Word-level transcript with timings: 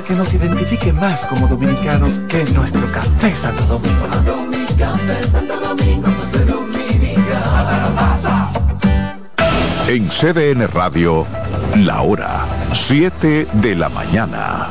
que 0.00 0.14
nos 0.14 0.32
identifique 0.32 0.90
más 0.90 1.26
como 1.26 1.46
dominicanos 1.46 2.18
que 2.26 2.44
nuestro 2.52 2.80
café 2.90 3.36
Santo 3.36 3.62
Domingo. 3.66 4.06
En 9.86 10.08
CDN 10.08 10.66
Radio, 10.68 11.26
la 11.76 12.00
hora 12.00 12.46
7 12.72 13.46
de 13.52 13.74
la 13.74 13.90
mañana. 13.90 14.70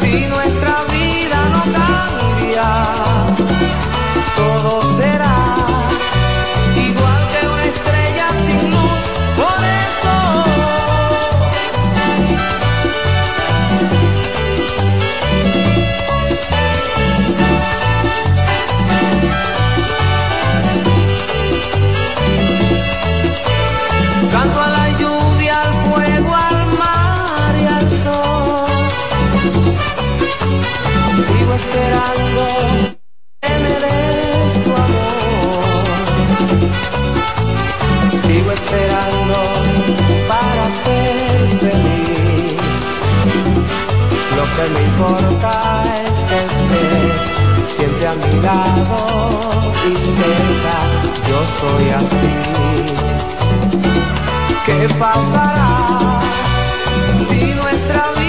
si 0.00 0.26
nuestra 0.26 0.74
vida 0.96 1.38
no 1.54 1.62
cambia? 1.78 2.68
Todo 4.36 4.82
será 4.96 5.33
esperando 31.64 32.42
que 33.42 33.52
me 33.62 33.74
des 33.84 34.52
tu 34.64 34.70
amor. 34.86 35.84
Sigo 38.22 38.50
esperando 38.52 39.38
para 40.28 40.64
ser 40.82 41.14
feliz. 41.64 42.60
Lo 44.38 44.44
que 44.54 44.64
me 44.74 44.80
importa 44.90 45.52
es 46.04 46.16
que 46.28 46.38
estés 46.50 47.22
siempre 47.76 48.06
a 48.06 48.14
mi 48.22 48.32
lado 48.48 48.98
y 49.90 49.94
cerca. 50.18 50.76
Yo 51.28 51.38
soy 51.60 51.86
así. 52.00 52.34
¿Qué 54.66 54.78
pasará 54.98 56.20
si 57.28 57.40
nuestra 57.54 58.02
vida 58.12 58.23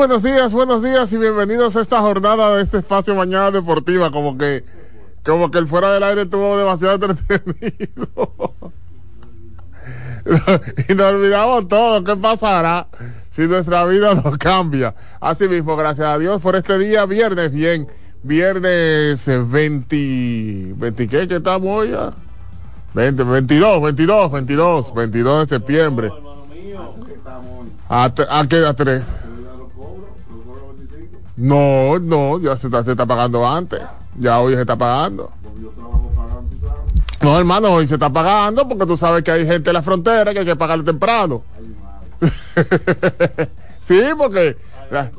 buenos 0.00 0.22
días, 0.22 0.54
buenos 0.54 0.82
días 0.82 1.12
y 1.12 1.18
bienvenidos 1.18 1.76
a 1.76 1.82
esta 1.82 2.00
jornada 2.00 2.56
de 2.56 2.62
este 2.62 2.78
espacio 2.78 3.14
Mañana 3.14 3.50
Deportiva. 3.50 4.10
Como 4.10 4.38
que, 4.38 4.64
como 5.22 5.50
que 5.50 5.58
el 5.58 5.68
fuera 5.68 5.92
del 5.92 6.02
aire 6.02 6.22
estuvo 6.22 6.56
demasiado 6.56 6.94
entretenido. 6.94 8.08
y 10.88 10.94
nos 10.94 11.06
olvidamos 11.12 11.68
todo. 11.68 12.02
¿Qué 12.02 12.16
pasará 12.16 12.86
si 13.30 13.42
nuestra 13.42 13.84
vida 13.84 14.14
no 14.14 14.38
cambia? 14.38 14.94
Así 15.20 15.46
mismo, 15.46 15.76
gracias 15.76 16.08
a 16.08 16.18
Dios 16.18 16.40
por 16.40 16.56
este 16.56 16.78
día, 16.78 17.04
viernes, 17.04 17.52
bien. 17.52 17.86
Viernes 18.22 19.28
eh, 19.28 19.44
20, 19.46 20.76
20 20.76 21.08
¿qué? 21.08 21.28
¿Qué 21.28 21.36
estamos 21.36 21.68
hoy 21.68 21.90
ya? 21.90 22.14
20, 22.94 23.22
22, 23.22 23.82
22, 23.82 24.32
22, 24.32 24.94
22 24.94 25.46
de 25.46 25.56
septiembre. 25.56 26.10
¿A, 27.86 28.04
a 28.04 28.46
qué? 28.48 28.64
¿A 28.64 28.72
tres? 28.72 29.02
No, 31.40 31.98
no, 31.98 32.38
ya 32.38 32.54
se 32.56 32.66
está, 32.66 32.84
se 32.84 32.90
está 32.92 33.06
pagando 33.06 33.46
antes. 33.48 33.80
Ya 34.18 34.38
hoy 34.40 34.54
se 34.54 34.60
está 34.60 34.76
pagando. 34.76 35.30
No, 37.22 37.38
hermano, 37.38 37.68
hoy 37.72 37.86
se 37.86 37.94
está 37.94 38.10
pagando 38.10 38.68
porque 38.68 38.86
tú 38.86 38.96
sabes 38.96 39.22
que 39.22 39.30
hay 39.30 39.46
gente 39.46 39.70
en 39.70 39.74
la 39.74 39.82
frontera 39.82 40.32
que 40.32 40.40
hay 40.40 40.44
que 40.44 40.56
pagarle 40.56 40.84
temprano. 40.84 41.42
sí, 43.88 44.00
porque... 44.16 44.56
la- 44.90 45.10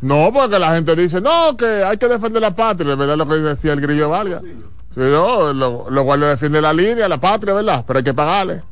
no, 0.00 0.30
porque 0.32 0.58
la 0.58 0.74
gente 0.74 0.94
dice, 0.96 1.20
no, 1.20 1.56
que 1.56 1.66
hay 1.84 1.96
que 1.98 2.08
defender 2.08 2.40
la 2.42 2.54
patria, 2.54 2.94
¿verdad? 2.94 3.16
Lo 3.16 3.28
que 3.28 3.34
decía 3.36 3.72
el 3.72 3.80
grillo 3.80 4.08
Vargas. 4.10 4.42
Sí, 4.42 5.00
no, 5.00 5.52
lo, 5.52 5.90
lo 5.90 6.04
cual 6.04 6.20
defiende 6.20 6.60
la 6.60 6.72
línea, 6.72 7.08
la 7.08 7.18
patria, 7.18 7.52
¿verdad? 7.54 7.84
Pero 7.86 7.98
hay 7.98 8.04
que 8.04 8.14
pagarle. 8.14 8.62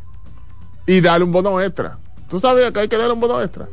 Y 0.87 1.01
darle 1.01 1.25
un 1.25 1.33
bono 1.33 1.61
extra. 1.61 1.99
¿Tú 2.29 2.41
sabías 2.41 2.73
que 2.73 2.81
hay 2.81 2.89
que 2.89 2.97
darle 2.97 3.13
un 3.13 3.21
bono 3.21 3.41
extra? 3.43 3.67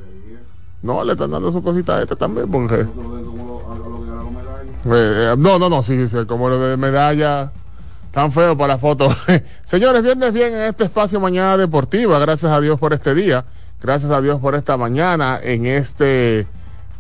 No, 0.84 1.04
le 1.04 1.14
están 1.14 1.32
dando 1.32 1.52
su 1.52 1.64
cosita 1.64 1.98
extra 2.00 2.18
también, 2.18 2.52
porque... 2.52 2.82
Eh, 4.86 4.86
eh, 4.86 5.36
no, 5.38 5.58
no, 5.58 5.70
no, 5.70 5.82
sí, 5.82 6.08
sí, 6.10 6.18
como 6.28 6.50
lo 6.50 6.60
de 6.60 6.76
medalla, 6.76 7.52
tan 8.12 8.32
feo 8.34 8.58
para 8.58 8.74
la 8.74 8.78
foto. 8.78 9.10
Señores, 9.66 10.04
viernes 10.04 10.34
bien 10.34 10.54
en 10.54 10.62
este 10.64 10.84
espacio 10.84 11.22
Mañana 11.22 11.56
Deportiva. 11.58 12.20
Gracias 12.20 12.52
a 12.52 12.60
Dios 12.60 12.78
por 12.80 12.94
este 12.94 13.16
día. 13.16 13.46
Gracias 13.82 14.12
a 14.12 14.22
Dios 14.22 14.42
por 14.42 14.56
esta 14.56 14.76
mañana 14.76 15.40
en 15.42 15.66
este 15.66 16.48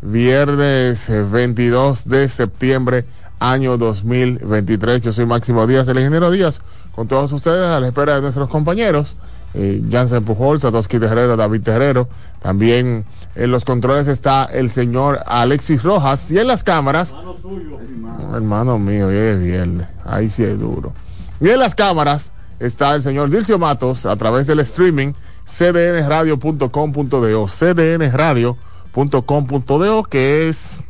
viernes 0.02 1.10
eh, 1.10 1.24
22 1.24 2.08
de 2.08 2.30
septiembre 2.30 3.06
año 3.40 3.78
2023. 3.78 5.02
Yo 5.02 5.12
soy 5.12 5.26
Máximo 5.26 5.68
Díaz, 5.68 5.88
el 5.90 5.98
ingeniero 5.98 6.32
Díaz, 6.32 6.62
con 6.96 7.08
todos 7.08 7.32
ustedes 7.34 7.68
a 7.68 7.80
la 7.82 7.88
espera 7.88 8.16
de 8.16 8.22
nuestros 8.22 8.48
compañeros. 8.48 9.16
Eh, 9.54 9.82
Jansen 9.92 10.24
Pujol, 10.24 10.60
Satoshi 10.60 11.00
Terrero, 11.00 11.36
David 11.36 11.62
Terrero. 11.62 12.08
También 12.42 13.06
en 13.36 13.52
los 13.52 13.66
controles 13.66 14.08
está 14.08 14.46
el 14.46 14.70
señor 14.70 15.22
Alexis 15.26 15.84
Rojas 15.84 16.30
y 16.30 16.40
en 16.40 16.48
las 16.48 16.64
cámaras. 16.64 17.14
No, 17.14 18.36
hermano 18.36 18.80
mío, 18.80 19.08
hoy 19.08 19.16
es 19.16 19.44
viernes. 19.44 19.88
Ahí 20.06 20.30
sí 20.30 20.44
es 20.44 20.60
duro. 20.60 20.94
Y 21.42 21.50
en 21.50 21.60
las 21.60 21.76
cámaras 21.76 22.32
está 22.60 22.96
el 22.96 23.02
señor 23.02 23.30
Dilcio 23.30 23.58
Matos 23.58 24.06
a 24.06 24.16
través 24.16 24.48
del 24.48 24.60
streaming 24.60 25.14
cdnradio.com.do, 25.46 27.48
cdnradio.com.do, 27.48 30.04
que 30.04 30.50
es, 30.50 30.84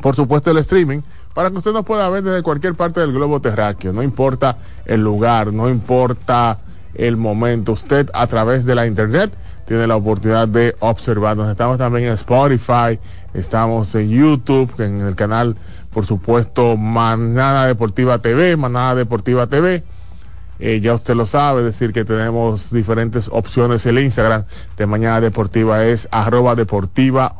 por 0.00 0.14
supuesto, 0.14 0.50
el 0.50 0.58
streaming, 0.58 1.00
para 1.34 1.50
que 1.50 1.58
usted 1.58 1.72
nos 1.72 1.84
pueda 1.84 2.08
ver 2.08 2.22
desde 2.22 2.42
cualquier 2.42 2.74
parte 2.74 3.00
del 3.00 3.12
globo 3.12 3.40
terráqueo. 3.40 3.92
No 3.92 4.02
importa 4.02 4.58
el 4.84 5.02
lugar, 5.02 5.52
no 5.52 5.68
importa 5.68 6.58
el 6.94 7.16
momento. 7.16 7.72
Usted, 7.72 8.10
a 8.12 8.26
través 8.26 8.64
de 8.64 8.74
la 8.74 8.86
internet, 8.86 9.32
tiene 9.72 9.86
la 9.86 9.96
oportunidad 9.96 10.48
de 10.48 10.76
observarnos. 10.80 11.50
Estamos 11.50 11.78
también 11.78 12.04
en 12.04 12.12
Spotify, 12.12 12.98
estamos 13.32 13.94
en 13.94 14.10
YouTube, 14.10 14.70
en 14.82 15.00
el 15.00 15.14
canal, 15.14 15.56
por 15.94 16.04
supuesto, 16.04 16.76
Manada 16.76 17.66
Deportiva 17.68 18.18
TV, 18.18 18.58
Manada 18.58 18.96
Deportiva 18.96 19.46
TV. 19.46 19.82
Eh, 20.58 20.80
ya 20.82 20.92
usted 20.92 21.14
lo 21.14 21.24
sabe, 21.24 21.60
es 21.60 21.64
decir, 21.64 21.94
que 21.94 22.04
tenemos 22.04 22.70
diferentes 22.70 23.30
opciones. 23.32 23.86
El 23.86 23.98
Instagram 23.98 24.44
de 24.76 24.84
Mañana 24.84 25.22
Deportiva 25.22 25.86
es 25.86 26.06
arroba 26.10 26.54
deportiva, 26.54 27.34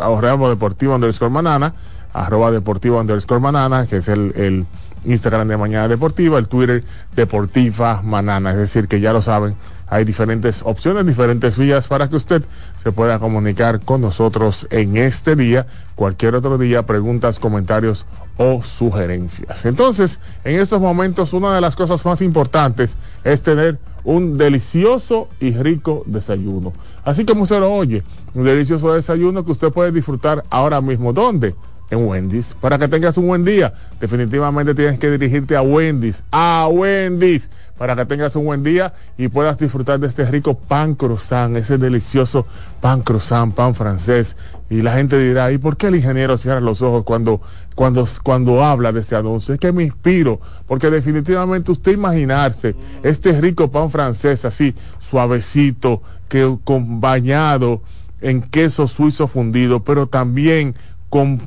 arroba 0.00 0.48
deportiva 0.48 0.94
underscore 0.94 1.30
manana, 1.30 1.74
arroba 2.14 2.52
deportiva 2.52 3.02
underscore 3.02 3.42
manana, 3.42 3.86
que 3.86 3.98
es 3.98 4.08
el, 4.08 4.32
el 4.34 4.66
Instagram 5.04 5.46
de 5.46 5.58
Mañana 5.58 5.88
Deportiva, 5.88 6.38
el 6.38 6.48
Twitter 6.48 6.84
Deportiva 7.14 8.00
Manana. 8.00 8.52
Es 8.52 8.56
decir, 8.56 8.88
que 8.88 8.98
ya 8.98 9.12
lo 9.12 9.20
saben, 9.20 9.56
hay 9.88 10.04
diferentes 10.04 10.62
opciones, 10.64 11.06
diferentes 11.06 11.56
vías 11.56 11.86
para 11.88 12.08
que 12.08 12.16
usted 12.16 12.42
se 12.82 12.92
pueda 12.92 13.18
comunicar 13.18 13.80
con 13.80 14.00
nosotros 14.00 14.66
en 14.70 14.96
este 14.96 15.36
día, 15.36 15.66
cualquier 15.94 16.34
otro 16.34 16.58
día, 16.58 16.84
preguntas, 16.84 17.38
comentarios 17.38 18.04
o 18.36 18.62
sugerencias. 18.62 19.64
Entonces, 19.64 20.18
en 20.44 20.60
estos 20.60 20.80
momentos, 20.80 21.32
una 21.32 21.54
de 21.54 21.60
las 21.60 21.76
cosas 21.76 22.04
más 22.04 22.20
importantes 22.20 22.96
es 23.24 23.40
tener 23.42 23.78
un 24.04 24.38
delicioso 24.38 25.28
y 25.40 25.50
rico 25.52 26.04
desayuno. 26.06 26.72
Así 27.04 27.24
como 27.24 27.42
usted 27.42 27.60
lo 27.60 27.72
oye, 27.72 28.02
un 28.34 28.44
delicioso 28.44 28.94
desayuno 28.94 29.44
que 29.44 29.52
usted 29.52 29.72
puede 29.72 29.92
disfrutar 29.92 30.44
ahora 30.50 30.80
mismo. 30.80 31.12
¿Dónde? 31.12 31.54
En 31.90 32.06
Wendy's. 32.06 32.54
Para 32.60 32.78
que 32.78 32.88
tengas 32.88 33.16
un 33.16 33.28
buen 33.28 33.44
día, 33.44 33.72
definitivamente 34.00 34.74
tienes 34.74 34.98
que 34.98 35.10
dirigirte 35.10 35.56
a 35.56 35.62
Wendy's. 35.62 36.22
A 36.32 36.68
Wendy's. 36.70 37.48
Para 37.78 37.94
que 37.94 38.06
tengas 38.06 38.34
un 38.36 38.46
buen 38.46 38.62
día 38.62 38.94
y 39.18 39.28
puedas 39.28 39.58
disfrutar 39.58 40.00
de 40.00 40.06
este 40.06 40.24
rico 40.24 40.54
pan 40.54 40.94
croissant, 40.94 41.56
ese 41.56 41.76
delicioso 41.76 42.46
pan 42.80 43.02
croissant, 43.02 43.54
pan 43.54 43.74
francés. 43.74 44.36
Y 44.70 44.82
la 44.82 44.94
gente 44.94 45.18
dirá, 45.18 45.52
¿y 45.52 45.58
por 45.58 45.76
qué 45.76 45.88
el 45.88 45.96
ingeniero 45.96 46.38
cierra 46.38 46.60
los 46.60 46.80
ojos 46.80 47.04
cuando, 47.04 47.42
cuando, 47.74 48.08
cuando 48.22 48.64
habla 48.64 48.92
de 48.92 49.00
este 49.00 49.14
anuncio? 49.14 49.52
Es 49.52 49.60
que 49.60 49.72
me 49.72 49.84
inspiro, 49.84 50.40
porque 50.66 50.90
definitivamente 50.90 51.70
usted 51.70 51.92
imaginarse 51.92 52.74
este 53.02 53.38
rico 53.40 53.70
pan 53.70 53.90
francés 53.90 54.44
así, 54.44 54.74
suavecito, 54.98 56.02
que 56.28 56.56
con 56.64 57.00
bañado 57.00 57.82
en 58.20 58.42
queso 58.42 58.88
suizo 58.88 59.28
fundido, 59.28 59.84
pero 59.84 60.06
también 60.06 60.74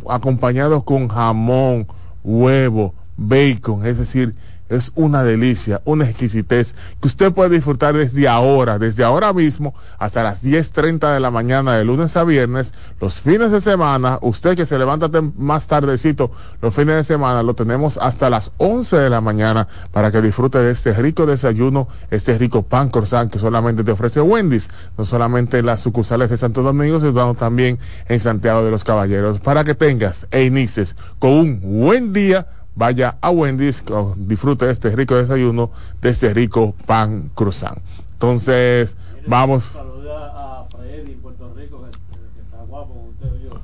acompañado 0.08 0.84
con 0.84 1.08
jamón, 1.08 1.88
huevo, 2.24 2.94
bacon, 3.18 3.86
es 3.86 3.98
decir, 3.98 4.36
es 4.70 4.92
una 4.96 5.24
delicia, 5.24 5.82
una 5.86 6.06
exquisitez 6.06 6.76
que 7.02 7.08
usted 7.08 7.34
puede 7.34 7.56
disfrutar 7.56 7.96
desde 7.96 8.28
ahora, 8.28 8.80
desde 8.80 9.04
ahora 9.04 9.34
mismo 9.34 9.74
hasta 9.98 10.24
las 10.24 10.44
10.30 10.44 11.14
de 11.14 11.20
la 11.20 11.32
mañana 11.32 11.76
de 11.76 11.86
lunes 11.86 12.16
a 12.16 12.24
viernes, 12.24 12.74
los 13.02 13.22
fines 13.22 13.52
de 13.52 13.62
semana, 13.62 14.20
usted 14.22 14.56
que 14.56 14.66
se 14.66 14.78
levanta 14.78 15.10
más 15.38 15.68
tardecito, 15.68 16.32
los 16.62 16.74
fines 16.74 16.96
de 16.96 17.04
semana 17.04 17.44
lo 17.44 17.54
tenemos 17.54 17.98
hasta 17.98 18.30
las 18.30 18.52
11 18.58 18.98
de 18.98 19.10
la 19.10 19.22
mañana 19.22 19.68
para 19.92 20.12
que 20.12 20.22
disfrute 20.22 20.60
de 20.60 20.72
este 20.72 20.94
rico 20.94 21.26
desayuno, 21.26 21.88
este 22.12 22.38
rico 22.38 22.64
pan 22.64 22.90
croissant 22.90 23.32
que 23.32 23.40
solamente 23.40 23.84
te 23.84 23.92
ofrece 23.92 24.22
Wendy's, 24.22 24.70
no 24.98 25.06
solamente 25.06 25.60
en 25.60 25.66
las 25.66 25.80
sucursales 25.80 26.30
de 26.30 26.38
Santo 26.38 26.62
Domingo, 26.62 27.00
sino 27.00 27.34
también 27.34 27.80
en 28.08 28.20
Santiago 28.20 28.64
de 28.64 28.72
los 28.72 28.84
Caballeros, 28.84 29.40
para 29.40 29.64
que 29.64 29.76
tengas 29.76 30.28
e 30.32 30.44
inicies 30.44 30.96
con 31.20 31.32
un 31.32 31.82
buen 31.82 32.14
día 32.14 32.48
vaya 32.76 33.18
a 33.22 33.30
Wendy's, 33.30 33.84
disfrute 34.16 34.66
de 34.66 34.72
este 34.72 34.90
rico 34.96 35.16
desayuno, 35.16 35.72
de 36.02 36.10
este 36.10 36.34
rico 36.34 36.74
pan 36.86 37.30
croissant. 37.36 37.78
Entonces, 38.14 38.96
vamos. 39.28 39.72
a 39.76 40.66
Freddy 40.72 41.14
en 41.14 41.20
Puerto 41.20 41.54
Rico, 41.56 41.84
que, 41.84 41.92
que 41.92 42.42
está 42.42 42.58
guapo 42.68 43.10
usted 43.12 43.30
yo. 43.44 43.62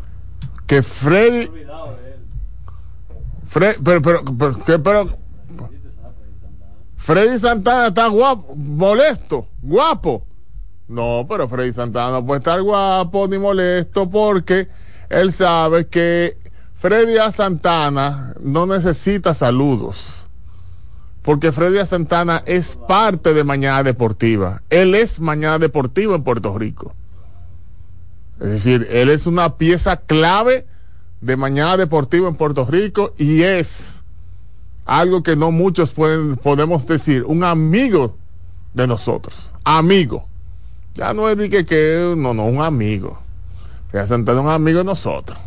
Que 0.68 0.84
Freddy. 0.84 1.50
Fred, 3.56 3.78
pero, 3.82 4.02
pero, 4.02 4.24
pero, 4.38 4.60
que, 4.66 4.80
pero, 4.80 5.18
Freddy 6.98 7.40
Santana 7.40 7.88
está 7.88 8.08
guapo, 8.08 8.54
molesto, 8.54 9.48
guapo. 9.62 10.26
No, 10.88 11.26
pero 11.30 11.48
Freddy 11.48 11.72
Santana 11.72 12.12
no 12.12 12.26
puede 12.26 12.40
estar 12.40 12.62
guapo 12.62 13.28
ni 13.30 13.38
molesto 13.38 14.10
porque 14.10 14.68
él 15.08 15.32
sabe 15.32 15.88
que 15.88 16.38
Freddy 16.86 17.18
A. 17.18 17.32
Santana 17.32 18.36
no 18.40 18.68
necesita 18.68 19.34
saludos, 19.34 20.28
porque 21.24 21.52
Freddy 21.52 21.80
A. 21.80 21.86
Santana 21.88 22.44
es 22.46 22.76
parte 22.76 23.34
de 23.34 23.44
Mañana 23.44 23.82
Deportiva. 23.82 24.62
Él 24.70 24.94
es 24.94 25.20
Mañana 25.20 25.58
Deportiva 25.58 26.14
en 26.14 26.24
Puerto 26.24 26.56
Rico. 26.56 26.94
Es 28.40 28.50
decir, 28.50 28.88
él 28.92 29.10
es 29.10 29.26
una 29.26 29.56
pieza 29.56 29.98
clave 29.98 30.68
de 31.22 31.36
Mañana 31.36 31.76
Deportiva 31.76 32.28
en 32.28 32.36
Puerto 32.36 32.66
Rico 32.66 33.16
y 33.18 33.42
es 33.42 34.04
algo 34.86 35.24
que 35.24 35.36
no 35.36 35.50
muchos 35.50 35.90
pueden, 35.90 36.36
podemos 36.36 36.86
decir, 36.86 37.24
un 37.24 37.44
amigo 37.44 38.16
de 38.76 38.86
nosotros. 38.86 39.56
Amigo. 39.64 40.28
Ya 40.94 41.16
no 41.16 41.30
es 41.30 41.38
de 41.40 41.50
que, 41.50 41.66
que 41.66 42.14
no, 42.16 42.36
no, 42.36 42.46
un 42.46 42.62
amigo. 42.62 43.18
Freddy 43.90 44.06
Santana 44.06 44.38
es 44.38 44.46
un 44.46 44.52
amigo 44.52 44.78
de 44.78 44.86
nosotros. 44.86 45.40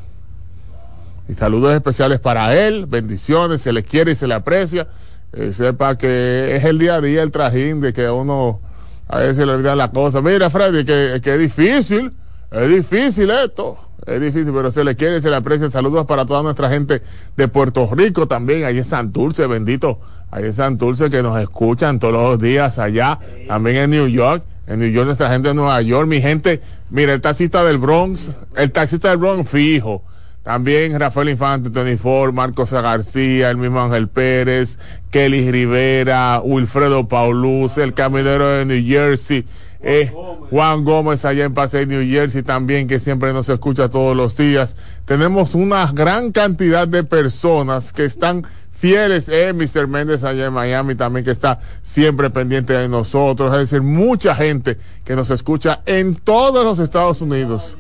Y 1.28 1.35
saludos 1.35 1.75
especiales 1.75 2.20
para 2.20 2.56
él, 2.56 2.87
bendiciones, 2.87 3.61
se 3.61 3.73
le 3.73 3.85
quiere 3.85 4.12
y 4.12 4.14
se 4.14 4.26
le 4.26 4.35
aprecia. 4.35 4.88
Eh, 5.35 5.52
sepa 5.52 5.99
que 5.99 6.56
es 6.56 6.64
el 6.64 6.78
día 6.78 6.94
a 6.94 7.00
día 7.02 7.23
el 7.23 7.30
trajín 7.30 7.82
de 7.82 7.92
que 7.92 8.08
uno 8.08 8.61
a 9.06 9.18
veces 9.18 9.47
le 9.47 9.52
olvida 9.52 9.76
la 9.76 9.90
cosa. 9.90 10.23
Mira, 10.23 10.49
Freddy, 10.49 10.87
que, 10.87 11.20
que 11.23 11.35
es 11.35 11.38
difícil, 11.38 12.12
es 12.50 12.68
difícil 12.70 13.30
esto, 13.30 13.76
es 14.06 14.20
difícil, 14.23 14.52
pero 14.54 14.73
se 14.73 14.82
le 14.85 14.97
quiere 14.97 15.18
y 15.18 15.20
se 15.20 15.28
le 15.28 15.37
aprecia. 15.37 15.70
Saludos 15.70 16.06
para 16.06 16.25
toda 16.25 16.42
nuestra 16.42 16.70
gente 16.70 17.02
de 17.37 17.49
Puerto 17.49 17.90
Rico 17.92 18.26
también, 18.26 18.64
ahí 18.64 18.78
en 18.78 18.85
Santurce, 18.85 19.47
bendito, 19.47 20.00
ahí 20.30 20.44
en 20.44 20.54
Santurce 20.54 21.11
que 21.11 21.23
nos 21.23 21.38
escuchan 21.38 21.99
todos 21.99 22.14
los 22.14 22.40
días 22.40 22.78
allá, 22.78 23.18
también 23.47 23.76
en 23.76 23.90
New 23.90 24.08
York. 24.08 24.44
En 24.66 24.80
New 24.80 24.90
York, 24.90 25.06
nuestra 25.06 25.30
gente 25.30 25.49
de 25.49 25.54
Nueva 25.54 25.80
York, 25.80 26.06
mi 26.06 26.20
gente, 26.20 26.61
mira, 26.90 27.14
el 27.14 27.23
taxista 27.23 27.64
del 27.64 27.78
Bronx, 27.78 28.30
el 28.54 28.70
taxista 28.70 29.08
del 29.08 29.16
Bronx 29.16 29.50
fijo. 29.50 30.04
También 30.49 30.99
Rafael 30.99 31.28
Infante, 31.28 31.69
Tony 31.69 31.99
Ford, 31.99 32.33
Marcos 32.33 32.73
García, 32.73 33.50
el 33.50 33.59
mismo 33.59 33.83
Ángel 33.83 34.09
Pérez, 34.09 34.78
Kelly 35.11 35.50
Rivera, 35.50 36.40
Wilfredo 36.43 37.07
Paulus, 37.07 37.76
el 37.76 37.93
caminero 37.93 38.49
de 38.49 38.64
New 38.64 38.83
Jersey, 38.83 39.45
eh, 39.83 40.11
Juan 40.49 40.85
Gómez 40.85 41.26
allá 41.26 41.45
en 41.45 41.52
Paseo 41.52 41.85
New 41.85 42.00
Jersey 42.00 42.43
también, 42.43 42.88
que 42.88 42.99
siempre 42.99 43.35
nos 43.35 43.50
escucha 43.50 43.90
todos 43.90 44.17
los 44.17 44.38
días. 44.38 44.75
Tenemos 45.05 45.55
una 45.55 45.85
gran 45.93 46.33
cantidad 46.33 46.88
de 46.88 47.05
personas 47.05 47.93
que 47.93 48.07
están 48.07 48.47
fieles, 48.73 49.28
eh, 49.28 49.52
Mr. 49.52 49.87
Méndez 49.87 50.25
allá 50.25 50.47
en 50.47 50.55
Miami 50.55 50.95
también 50.95 51.26
que 51.26 51.33
está 51.33 51.59
siempre 51.83 52.31
pendiente 52.31 52.73
de 52.73 52.88
nosotros, 52.88 53.52
es 53.52 53.69
decir, 53.69 53.83
mucha 53.83 54.35
gente 54.35 54.78
que 55.05 55.14
nos 55.14 55.31
escucha 55.31 55.83
en 55.85 56.14
todos 56.14 56.64
los 56.64 56.78
Estados 56.78 57.21
Unidos. 57.21 57.76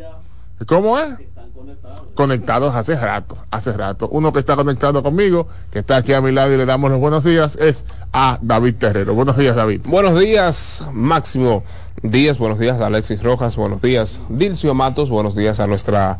¿Cómo 0.66 0.98
es? 0.98 1.14
Conectados 2.14 2.74
hace 2.74 2.96
rato, 2.96 3.36
hace 3.50 3.72
rato. 3.72 4.08
Uno 4.10 4.32
que 4.32 4.40
está 4.40 4.56
conectado 4.56 5.02
conmigo, 5.02 5.46
que 5.70 5.78
está 5.80 5.96
aquí 5.96 6.12
a 6.12 6.20
mi 6.20 6.32
lado 6.32 6.52
y 6.52 6.56
le 6.56 6.66
damos 6.66 6.90
los 6.90 6.98
buenos 7.00 7.24
días, 7.24 7.56
es 7.60 7.84
a 8.12 8.38
David 8.42 8.74
Terrero. 8.76 9.14
Buenos 9.14 9.36
días, 9.36 9.54
David. 9.56 9.82
Buenos 9.84 10.18
días, 10.18 10.84
Máximo 10.92 11.62
Díaz. 12.02 12.38
Buenos 12.38 12.58
días, 12.58 12.80
Alexis 12.80 13.22
Rojas. 13.22 13.56
Buenos 13.56 13.80
días, 13.82 14.20
Dilcio 14.28 14.74
Matos. 14.74 15.10
Buenos 15.10 15.34
días 15.34 15.60
a 15.60 15.66
nuestra 15.66 16.18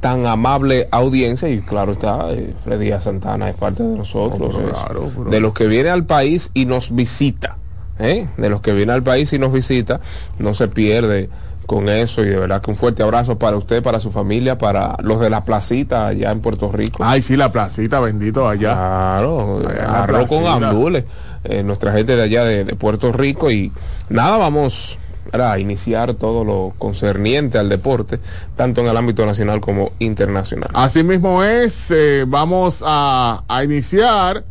tan 0.00 0.26
amable 0.26 0.88
audiencia 0.90 1.48
y 1.48 1.60
claro 1.60 1.92
está, 1.92 2.32
eh, 2.32 2.54
Freddy 2.64 2.90
Santana 3.00 3.48
es 3.48 3.54
parte 3.54 3.84
de 3.84 3.96
nosotros, 3.96 4.56
Oh, 4.56 4.68
claro, 4.72 5.10
pero- 5.16 5.30
de 5.30 5.40
los 5.40 5.52
que 5.54 5.68
viene 5.68 5.90
al 5.90 6.04
país 6.06 6.50
y 6.54 6.66
nos 6.66 6.92
visita, 6.92 7.56
¿eh? 8.00 8.26
de 8.36 8.50
los 8.50 8.60
que 8.62 8.72
viene 8.72 8.92
al 8.92 9.04
país 9.04 9.32
y 9.32 9.38
nos 9.38 9.52
visita, 9.52 10.00
no 10.40 10.54
se 10.54 10.66
pierde 10.66 11.30
con 11.66 11.88
eso 11.88 12.22
y 12.22 12.28
de 12.28 12.36
verdad 12.38 12.60
que 12.60 12.70
un 12.70 12.76
fuerte 12.76 13.02
abrazo 13.02 13.38
para 13.38 13.56
usted, 13.56 13.82
para 13.82 14.00
su 14.00 14.10
familia, 14.10 14.58
para 14.58 14.96
los 15.02 15.20
de 15.20 15.30
la 15.30 15.44
placita 15.44 16.08
allá 16.08 16.30
en 16.30 16.40
Puerto 16.40 16.70
Rico. 16.72 17.02
Ay, 17.04 17.22
sí, 17.22 17.36
la 17.36 17.52
placita, 17.52 18.00
bendito 18.00 18.48
allá. 18.48 18.72
Claro, 18.74 19.62
Allá 19.68 20.02
arroz 20.02 20.28
con 20.28 20.44
gandules, 20.44 21.04
eh, 21.44 21.62
nuestra 21.62 21.92
gente 21.92 22.16
de 22.16 22.22
allá 22.22 22.44
de, 22.44 22.64
de 22.64 22.74
Puerto 22.74 23.12
Rico 23.12 23.50
y 23.50 23.72
nada, 24.08 24.36
vamos 24.38 24.98
a 25.32 25.58
iniciar 25.58 26.14
todo 26.14 26.44
lo 26.44 26.74
concerniente 26.78 27.58
al 27.58 27.68
deporte, 27.68 28.18
tanto 28.56 28.80
en 28.80 28.88
el 28.88 28.96
ámbito 28.96 29.24
nacional 29.24 29.60
como 29.60 29.92
internacional. 29.98 30.70
Así 30.74 31.02
mismo 31.02 31.42
es, 31.44 31.90
eh, 31.90 32.24
vamos 32.26 32.82
a, 32.84 33.44
a 33.48 33.64
iniciar 33.64 34.44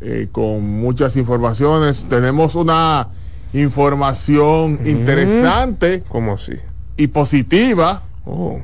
eh, 0.00 0.28
con 0.32 0.68
muchas 0.80 1.16
informaciones. 1.16 2.04
Tenemos 2.08 2.54
una 2.54 3.08
información 3.52 4.80
interesante 4.84 6.02
¿Cómo 6.08 6.34
así? 6.34 6.54
y 6.96 7.06
positiva. 7.08 8.02
Oh, 8.24 8.60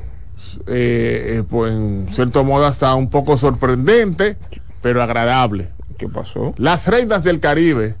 eh, 0.67 1.37
eh, 1.37 1.43
pues 1.49 1.73
en 1.73 2.07
cierto 2.11 2.43
modo 2.43 2.65
hasta 2.65 2.93
un 2.95 3.09
poco 3.09 3.37
sorprendente, 3.37 4.37
pero 4.81 5.01
agradable. 5.01 5.69
¿qué 5.97 6.07
pasó? 6.07 6.53
Las 6.57 6.87
reinas 6.87 7.23
del 7.23 7.39
Caribe 7.39 7.95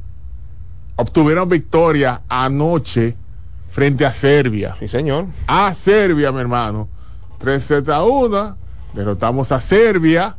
obtuvieron 0.95 1.49
victoria 1.49 2.21
anoche 2.29 3.15
frente 3.71 4.05
a 4.05 4.13
Serbia. 4.13 4.75
Sí, 4.77 4.87
señor. 4.87 5.25
A 5.47 5.73
Serbia, 5.73 6.31
mi 6.31 6.39
hermano. 6.39 6.87
3 7.39 7.65
Z 7.65 7.95
a 7.95 8.03
1. 8.03 8.57
Derrotamos 8.93 9.51
a 9.51 9.59
Serbia. 9.59 10.37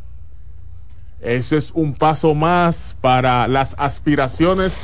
Eso 1.21 1.57
es 1.57 1.73
un 1.73 1.95
paso 1.95 2.35
más 2.35 2.97
para 3.01 3.49
las 3.49 3.75
aspiraciones 3.79 4.79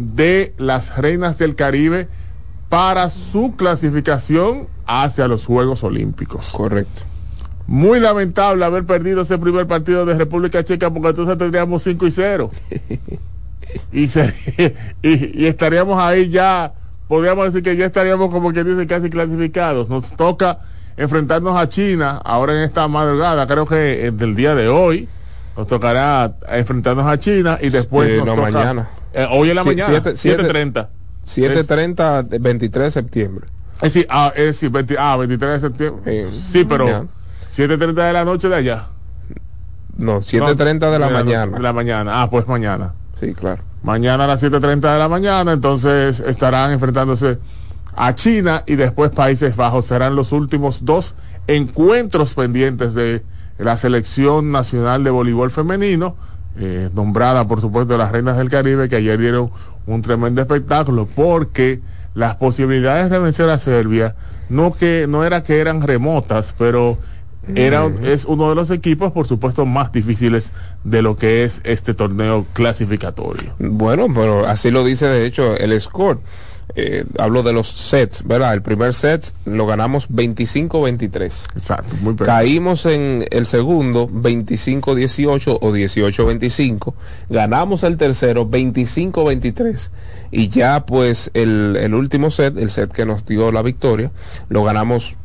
de 0.00 0.54
las 0.58 0.96
reinas 0.96 1.38
del 1.38 1.56
Caribe 1.56 2.06
para 2.68 3.10
su 3.10 3.56
clasificación 3.56 4.68
hacia 4.86 5.26
los 5.26 5.44
Juegos 5.44 5.82
Olímpicos. 5.82 6.50
Correcto. 6.52 7.02
Muy 7.66 7.98
lamentable 7.98 8.64
haber 8.64 8.84
perdido 8.84 9.22
ese 9.22 9.36
primer 9.38 9.66
partido 9.66 10.06
de 10.06 10.14
República 10.14 10.62
Checa 10.64 10.88
porque 10.90 11.08
entonces 11.08 11.36
tendríamos 11.36 11.82
5 11.82 12.06
y 12.06 12.10
0. 12.12 12.50
y, 13.92 14.06
se- 14.08 14.74
y, 15.02 15.42
y 15.42 15.46
estaríamos 15.46 16.00
ahí 16.00 16.28
ya 16.30 16.72
podríamos 17.08 17.46
decir 17.46 17.62
que 17.62 17.76
ya 17.76 17.86
estaríamos 17.86 18.30
como 18.30 18.52
quien 18.52 18.66
dice 18.66 18.86
casi 18.86 19.10
clasificados. 19.10 19.88
Nos 19.90 20.12
toca 20.16 20.60
enfrentarnos 20.96 21.56
a 21.58 21.68
China 21.68 22.20
ahora 22.24 22.54
en 22.54 22.62
esta 22.62 22.86
madrugada, 22.88 23.46
creo 23.46 23.66
que 23.66 24.06
eh, 24.06 24.10
del 24.12 24.36
día 24.36 24.54
de 24.54 24.68
hoy. 24.68 25.08
Nos 25.56 25.66
tocará 25.66 26.34
enfrentarnos 26.52 27.04
a 27.06 27.18
China 27.18 27.58
y 27.60 27.70
después 27.70 28.08
Eh, 28.08 28.16
nos 28.18 28.26
no, 28.26 28.34
toca- 28.36 28.50
mañana. 28.52 28.90
Eh, 29.12 29.26
hoy 29.30 29.50
en 29.50 29.56
la 29.56 29.62
Sí, 29.62 29.68
mañana, 29.68 29.88
siete- 29.90 30.16
siete- 30.16 30.42
7.30. 30.44 30.88
7.30, 31.26 32.40
23 32.40 32.84
de 32.86 32.90
septiembre. 32.90 33.46
Es 33.80 33.94
decir, 33.94 34.06
ah, 34.10 34.32
es 34.34 34.44
decir, 34.46 34.70
20 34.70 34.96
ah, 34.98 35.16
23 35.16 35.52
de 35.62 35.68
septiembre. 35.68 36.30
sí, 36.32 36.64
pero 36.64 36.86
ya. 36.88 37.04
7.30 37.48 38.06
de 38.06 38.12
la 38.12 38.24
noche 38.24 38.48
de 38.48 38.56
allá. 38.56 38.86
No, 39.96 40.20
7.30 40.22 40.90
de 40.90 40.98
la 40.98 41.08
mañana. 41.10 41.56
De 41.56 41.62
la 41.62 41.72
mañana. 41.72 42.22
Ah, 42.22 42.30
pues 42.30 42.46
mañana. 42.46 42.94
Sí, 43.20 43.34
claro. 43.34 43.62
Mañana 43.82 44.24
a 44.24 44.26
las 44.26 44.42
7.30 44.42 44.92
de 44.92 44.98
la 44.98 45.08
mañana, 45.08 45.52
entonces 45.52 46.20
estarán 46.20 46.72
enfrentándose 46.72 47.38
a 47.96 48.14
China 48.14 48.62
y 48.66 48.76
después 48.76 49.10
Países 49.10 49.56
Bajos. 49.56 49.86
Serán 49.86 50.14
los 50.16 50.32
últimos 50.32 50.84
dos 50.84 51.14
encuentros 51.46 52.34
pendientes 52.34 52.94
de 52.94 53.22
la 53.58 53.76
selección 53.76 54.52
nacional 54.52 55.02
de 55.04 55.10
voleibol 55.10 55.50
femenino, 55.50 56.16
eh, 56.58 56.90
nombrada 56.94 57.46
por 57.46 57.60
supuesto 57.60 57.96
las 57.96 58.12
Reinas 58.12 58.36
del 58.36 58.50
Caribe, 58.50 58.88
que 58.88 58.96
ayer 58.96 59.18
dieron 59.18 59.50
un 59.86 60.02
tremendo 60.02 60.40
espectáculo 60.40 61.06
porque 61.14 61.80
las 62.14 62.36
posibilidades 62.36 63.10
de 63.10 63.18
vencer 63.18 63.48
a 63.48 63.58
Serbia 63.58 64.16
no 64.48 64.72
que 64.72 65.06
no 65.08 65.24
era 65.24 65.42
que 65.42 65.60
eran 65.60 65.82
remotas, 65.82 66.54
pero 66.58 66.98
era 67.54 67.90
es 68.02 68.24
uno 68.24 68.48
de 68.50 68.54
los 68.54 68.70
equipos, 68.70 69.12
por 69.12 69.26
supuesto, 69.26 69.64
más 69.64 69.92
difíciles 69.92 70.52
de 70.84 71.02
lo 71.02 71.16
que 71.16 71.44
es 71.44 71.60
este 71.64 71.94
torneo 71.94 72.46
clasificatorio. 72.52 73.52
Bueno, 73.58 74.06
pero 74.14 74.46
así 74.46 74.70
lo 74.70 74.84
dice 74.84 75.06
de 75.06 75.26
hecho 75.26 75.56
el 75.56 75.78
score. 75.80 76.18
Eh, 76.74 77.04
hablo 77.18 77.42
de 77.42 77.52
los 77.52 77.68
sets, 77.68 78.22
¿verdad? 78.26 78.54
El 78.54 78.62
primer 78.62 78.94
set 78.94 79.32
lo 79.44 79.66
ganamos 79.66 80.08
25-23. 80.10 81.46
Exacto, 81.56 81.96
muy 82.00 82.14
bien. 82.14 82.26
Caímos 82.26 82.86
en 82.86 83.26
el 83.30 83.46
segundo 83.46 84.08
25-18 84.08 85.58
o 85.60 85.72
18-25. 85.72 86.94
Ganamos 87.30 87.82
el 87.82 87.96
tercero 87.96 88.48
25-23. 88.48 89.90
Y 90.30 90.48
ya 90.48 90.84
pues 90.84 91.30
el, 91.34 91.76
el 91.80 91.94
último 91.94 92.30
set, 92.30 92.56
el 92.58 92.70
set 92.70 92.92
que 92.92 93.06
nos 93.06 93.24
dio 93.24 93.50
la 93.50 93.62
victoria, 93.62 94.10
lo 94.48 94.62
ganamos 94.62 95.16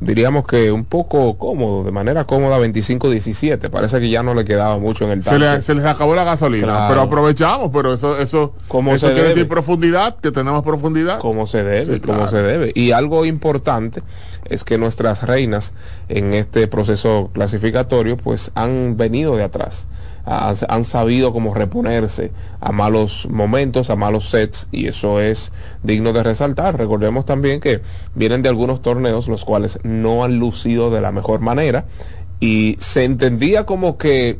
diríamos 0.00 0.46
que 0.46 0.72
un 0.72 0.84
poco 0.84 1.38
cómodo, 1.38 1.84
de 1.84 1.92
manera 1.92 2.24
cómoda 2.24 2.58
25-17. 2.58 3.70
Parece 3.70 4.00
que 4.00 4.10
ya 4.10 4.22
no 4.22 4.34
le 4.34 4.44
quedaba 4.44 4.76
mucho 4.78 5.04
en 5.04 5.10
el 5.12 5.22
Se, 5.22 5.30
tanque. 5.30 5.44
le- 5.44 5.62
se 5.62 5.74
les 5.74 5.84
acabó 5.84 6.14
la 6.16 6.24
gasolina, 6.24 6.66
Claro. 6.66 6.86
pero 6.88 7.00
aprovechamos, 7.02 7.70
pero 7.72 7.92
eso 7.94 8.18
eso, 8.18 8.54
Como 8.66 8.92
eso 8.94 9.06
se 9.06 9.12
quiere 9.12 9.28
debe. 9.28 9.34
decir 9.36 9.48
profundidad, 9.48 10.16
que 10.16 10.32
tenemos 10.32 10.64
profundidad. 10.64 11.18
como 11.20 11.46
se 11.46 11.62
debe, 11.62 11.84
Sí, 11.94 12.00
como 12.00 12.14
claro. 12.14 12.28
se 12.30 12.42
debe. 12.42 12.72
Y 12.74 12.90
algo 12.92 13.24
importante 13.24 14.02
es 14.46 14.64
que 14.64 14.78
nuestras 14.78 15.22
reinas 15.22 15.72
en 16.08 16.34
este 16.34 16.66
proceso 16.66 17.30
clasificatorio 17.32 18.16
pues 18.16 18.50
han 18.56 18.96
venido 18.96 19.36
de 19.36 19.44
atrás. 19.44 19.86
Han, 20.24 20.84
sabido 20.84 21.32
cómo 21.32 21.52
reponerse 21.52 22.30
a 22.60 22.70
malos 22.70 23.26
momentos, 23.28 23.90
a 23.90 23.96
malos 23.96 24.30
sets, 24.30 24.68
y 24.70 24.86
eso 24.86 25.20
es 25.20 25.52
digno 25.82 26.12
de 26.12 26.22
resaltar. 26.22 26.78
Recordemos 26.78 27.26
también 27.26 27.60
que 27.60 27.80
vienen 28.14 28.42
de 28.42 28.48
algunos 28.48 28.82
torneos 28.82 29.26
los 29.26 29.44
cuales 29.44 29.80
no 29.82 30.24
han 30.24 30.38
lucido 30.38 30.90
de 30.90 31.00
la 31.00 31.10
mejor 31.10 31.40
manera, 31.40 31.86
y 32.38 32.76
se 32.80 33.04
entendía 33.04 33.66
como 33.66 33.98
que 33.98 34.38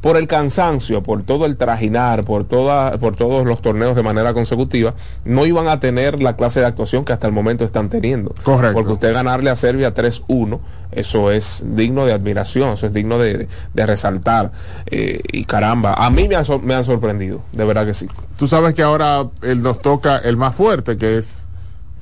por 0.00 0.16
el 0.16 0.26
cansancio, 0.26 1.02
por 1.02 1.22
todo 1.24 1.44
el 1.44 1.56
trajinar, 1.56 2.24
por 2.24 2.44
toda, 2.44 2.96
por 2.98 3.16
todos 3.16 3.46
los 3.46 3.60
torneos 3.60 3.94
de 3.94 4.02
manera 4.02 4.32
consecutiva, 4.32 4.94
no 5.26 5.44
iban 5.44 5.68
a 5.68 5.78
tener 5.78 6.22
la 6.22 6.36
clase 6.36 6.60
de 6.60 6.66
actuación 6.66 7.04
que 7.04 7.12
hasta 7.12 7.26
el 7.26 7.34
momento 7.34 7.64
están 7.66 7.90
teniendo. 7.90 8.34
Correcto. 8.42 8.72
Porque 8.74 8.92
usted 8.94 9.12
ganarle 9.12 9.50
a 9.50 9.56
Serbia 9.56 9.94
3-1, 9.94 10.58
eso 10.92 11.30
es 11.30 11.62
digno 11.64 12.06
de 12.06 12.14
admiración, 12.14 12.70
eso 12.72 12.86
es 12.86 12.94
digno 12.94 13.18
de, 13.18 13.36
de- 13.38 13.48
de 13.74 13.86
resaltar. 13.86 14.52
Eh, 14.86 15.20
y 15.32 15.44
caramba, 15.44 15.92
a 15.94 16.08
mí 16.08 16.28
me 16.28 16.36
han, 16.36 16.44
me 16.64 16.74
han 16.74 16.84
sorprendido, 16.84 17.42
de 17.52 17.64
verdad 17.66 17.84
que 17.84 17.92
sí. 17.94 18.08
Tú 18.38 18.48
sabes 18.48 18.72
que 18.74 18.82
ahora 18.82 19.26
él 19.42 19.62
nos 19.62 19.82
toca 19.82 20.16
el 20.16 20.38
más 20.38 20.54
fuerte, 20.54 20.96
que 20.96 21.18
es 21.18 21.44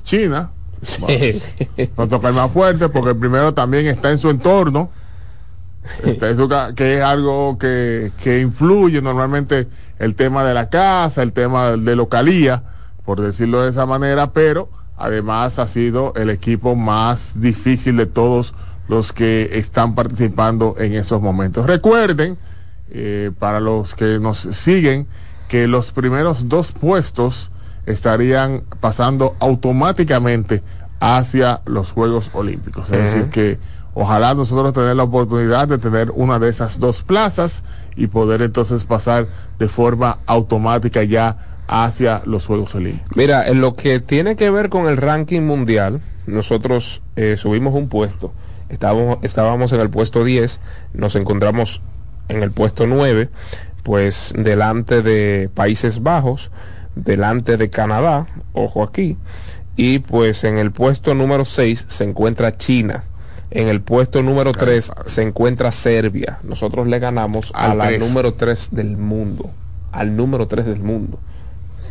China. 0.03 0.51
Nos 1.97 2.07
toca 2.09 2.29
el 2.29 2.33
más 2.35 2.49
fuerte 2.51 2.87
porque 2.87 3.09
el 3.09 3.17
primero 3.17 3.53
también 3.53 3.87
está 3.87 4.09
en 4.11 4.17
su 4.17 4.29
entorno. 4.29 4.89
Su 6.35 6.47
ca- 6.49 6.73
que 6.75 6.97
es 6.97 7.03
algo 7.03 7.57
que, 7.57 8.11
que 8.21 8.39
influye 8.41 9.01
normalmente 9.01 9.67
el 9.97 10.15
tema 10.15 10.43
de 10.43 10.53
la 10.53 10.69
casa, 10.69 11.23
el 11.23 11.31
tema 11.33 11.71
de 11.71 11.95
localía, 11.95 12.63
por 13.05 13.21
decirlo 13.21 13.61
de 13.63 13.69
esa 13.71 13.85
manera, 13.85 14.31
pero 14.31 14.69
además 14.97 15.57
ha 15.59 15.67
sido 15.67 16.13
el 16.15 16.29
equipo 16.29 16.75
más 16.75 17.39
difícil 17.41 17.97
de 17.97 18.05
todos 18.05 18.53
los 18.87 19.13
que 19.13 19.49
están 19.53 19.95
participando 19.95 20.75
en 20.77 20.93
esos 20.93 21.21
momentos. 21.21 21.65
Recuerden, 21.65 22.37
eh, 22.91 23.31
para 23.39 23.59
los 23.59 23.95
que 23.95 24.19
nos 24.19 24.39
siguen, 24.39 25.07
que 25.47 25.67
los 25.67 25.91
primeros 25.91 26.49
dos 26.49 26.71
puestos 26.71 27.51
estarían 27.85 28.63
pasando 28.79 29.35
automáticamente 29.39 30.61
hacia 30.99 31.61
los 31.65 31.91
Juegos 31.91 32.29
Olímpicos. 32.33 32.89
Es 32.91 32.97
decir, 33.03 33.29
que 33.29 33.57
ojalá 33.99 34.33
nosotros 34.33 34.73
tener 34.73 34.95
la 34.95 35.03
oportunidad 35.03 35.67
de 35.67 35.77
tener 35.77 36.09
una 36.11 36.39
de 36.39 36.47
esas 36.47 36.79
dos 36.79 37.03
plazas 37.03 37.63
y 37.97 38.07
poder 38.07 38.41
entonces 38.41 38.85
pasar 38.85 39.27
de 39.59 39.67
forma 39.67 40.19
automática 40.25 41.03
ya 41.03 41.63
hacia 41.67 42.21
los 42.25 42.45
Juegos 42.45 42.73
Olímpicos. 42.75 43.17
Mira, 43.17 43.45
en 43.49 43.59
lo 43.59 43.75
que 43.75 43.99
tiene 43.99 44.37
que 44.37 44.49
ver 44.51 44.69
con 44.69 44.87
el 44.87 44.95
ranking 44.95 45.41
mundial, 45.41 45.99
nosotros 46.27 47.01
eh, 47.17 47.35
subimos 47.37 47.73
un 47.73 47.89
puesto. 47.89 48.33
Estábamos, 48.69 49.17
estábamos 49.21 49.73
en 49.73 49.81
el 49.81 49.89
puesto 49.89 50.23
10, 50.23 50.61
nos 50.93 51.17
encontramos 51.17 51.81
en 52.29 52.41
el 52.41 52.51
puesto 52.51 52.87
9, 52.87 53.29
pues 53.83 54.33
delante 54.37 55.01
de 55.01 55.49
Países 55.53 56.01
Bajos, 56.03 56.51
delante 56.95 57.57
de 57.57 57.69
Canadá, 57.69 58.27
ojo 58.53 58.81
aquí, 58.81 59.17
y 59.75 59.99
pues 59.99 60.45
en 60.45 60.57
el 60.57 60.71
puesto 60.71 61.13
número 61.15 61.43
6 61.43 61.85
se 61.89 62.05
encuentra 62.05 62.57
China. 62.57 63.03
En 63.51 63.67
el 63.67 63.81
puesto 63.81 64.21
número 64.21 64.51
3 64.53 64.91
se 65.07 65.21
encuentra 65.23 65.71
Serbia. 65.71 66.39
Nosotros 66.43 66.85
le 66.87 66.99
ganamos 66.99 67.51
a 67.55 67.71
Al 67.71 67.77
la 67.79 67.87
tres. 67.87 68.07
número 68.07 68.33
3 68.35 68.69
del 68.71 68.95
mundo. 68.97 69.49
Al 69.91 70.15
número 70.15 70.47
3 70.47 70.65
del 70.65 70.79
mundo. 70.81 71.19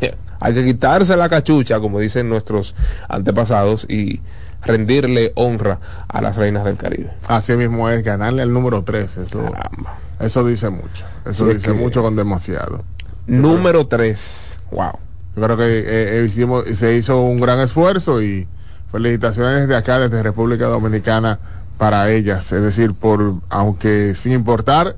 Hay 0.41 0.55
que 0.55 0.65
quitarse 0.65 1.17
la 1.17 1.29
cachucha, 1.29 1.81
como 1.81 1.99
dicen 1.99 2.29
nuestros 2.29 2.77
antepasados, 3.09 3.87
y 3.91 4.21
rendirle 4.63 5.33
honra 5.35 5.81
a 6.07 6.21
las 6.21 6.37
reinas 6.37 6.65
del 6.65 6.77
Caribe. 6.77 7.11
Así 7.27 7.53
mismo 7.55 7.89
es 7.91 8.05
ganarle 8.05 8.43
al 8.43 8.53
número 8.53 8.85
3. 8.85 9.17
Eso, 9.17 9.41
Caramba. 9.51 9.99
eso 10.21 10.45
dice 10.45 10.71
mucho. 10.71 11.05
Eso 11.27 11.49
Sí, 11.49 11.55
dice 11.55 11.67
que- 11.69 11.73
mucho 11.75 12.03
con 12.03 12.15
demasiado. 12.15 12.85
Número 13.27 13.89
3. 13.89 14.61
Wow. 14.71 14.93
Yo 15.37 15.43
creo 15.43 15.57
que 15.57 15.65
eh, 15.81 15.85
eh, 16.21 16.27
hicimos, 16.29 16.65
se 16.67 16.95
hizo 16.97 17.21
un 17.23 17.41
gran 17.41 17.59
esfuerzo 17.61 18.23
y 18.23 18.47
felicitaciones 18.91 19.61
desde 19.61 19.77
acá, 19.77 19.99
desde 19.99 20.23
República 20.23 20.67
Dominicana, 20.67 21.39
para 21.79 22.11
ellas. 22.11 22.51
Es 22.53 22.63
decir, 22.63 22.95
por 22.95 23.37
aunque 23.49 24.15
sin 24.15 24.33
importar 24.33 24.97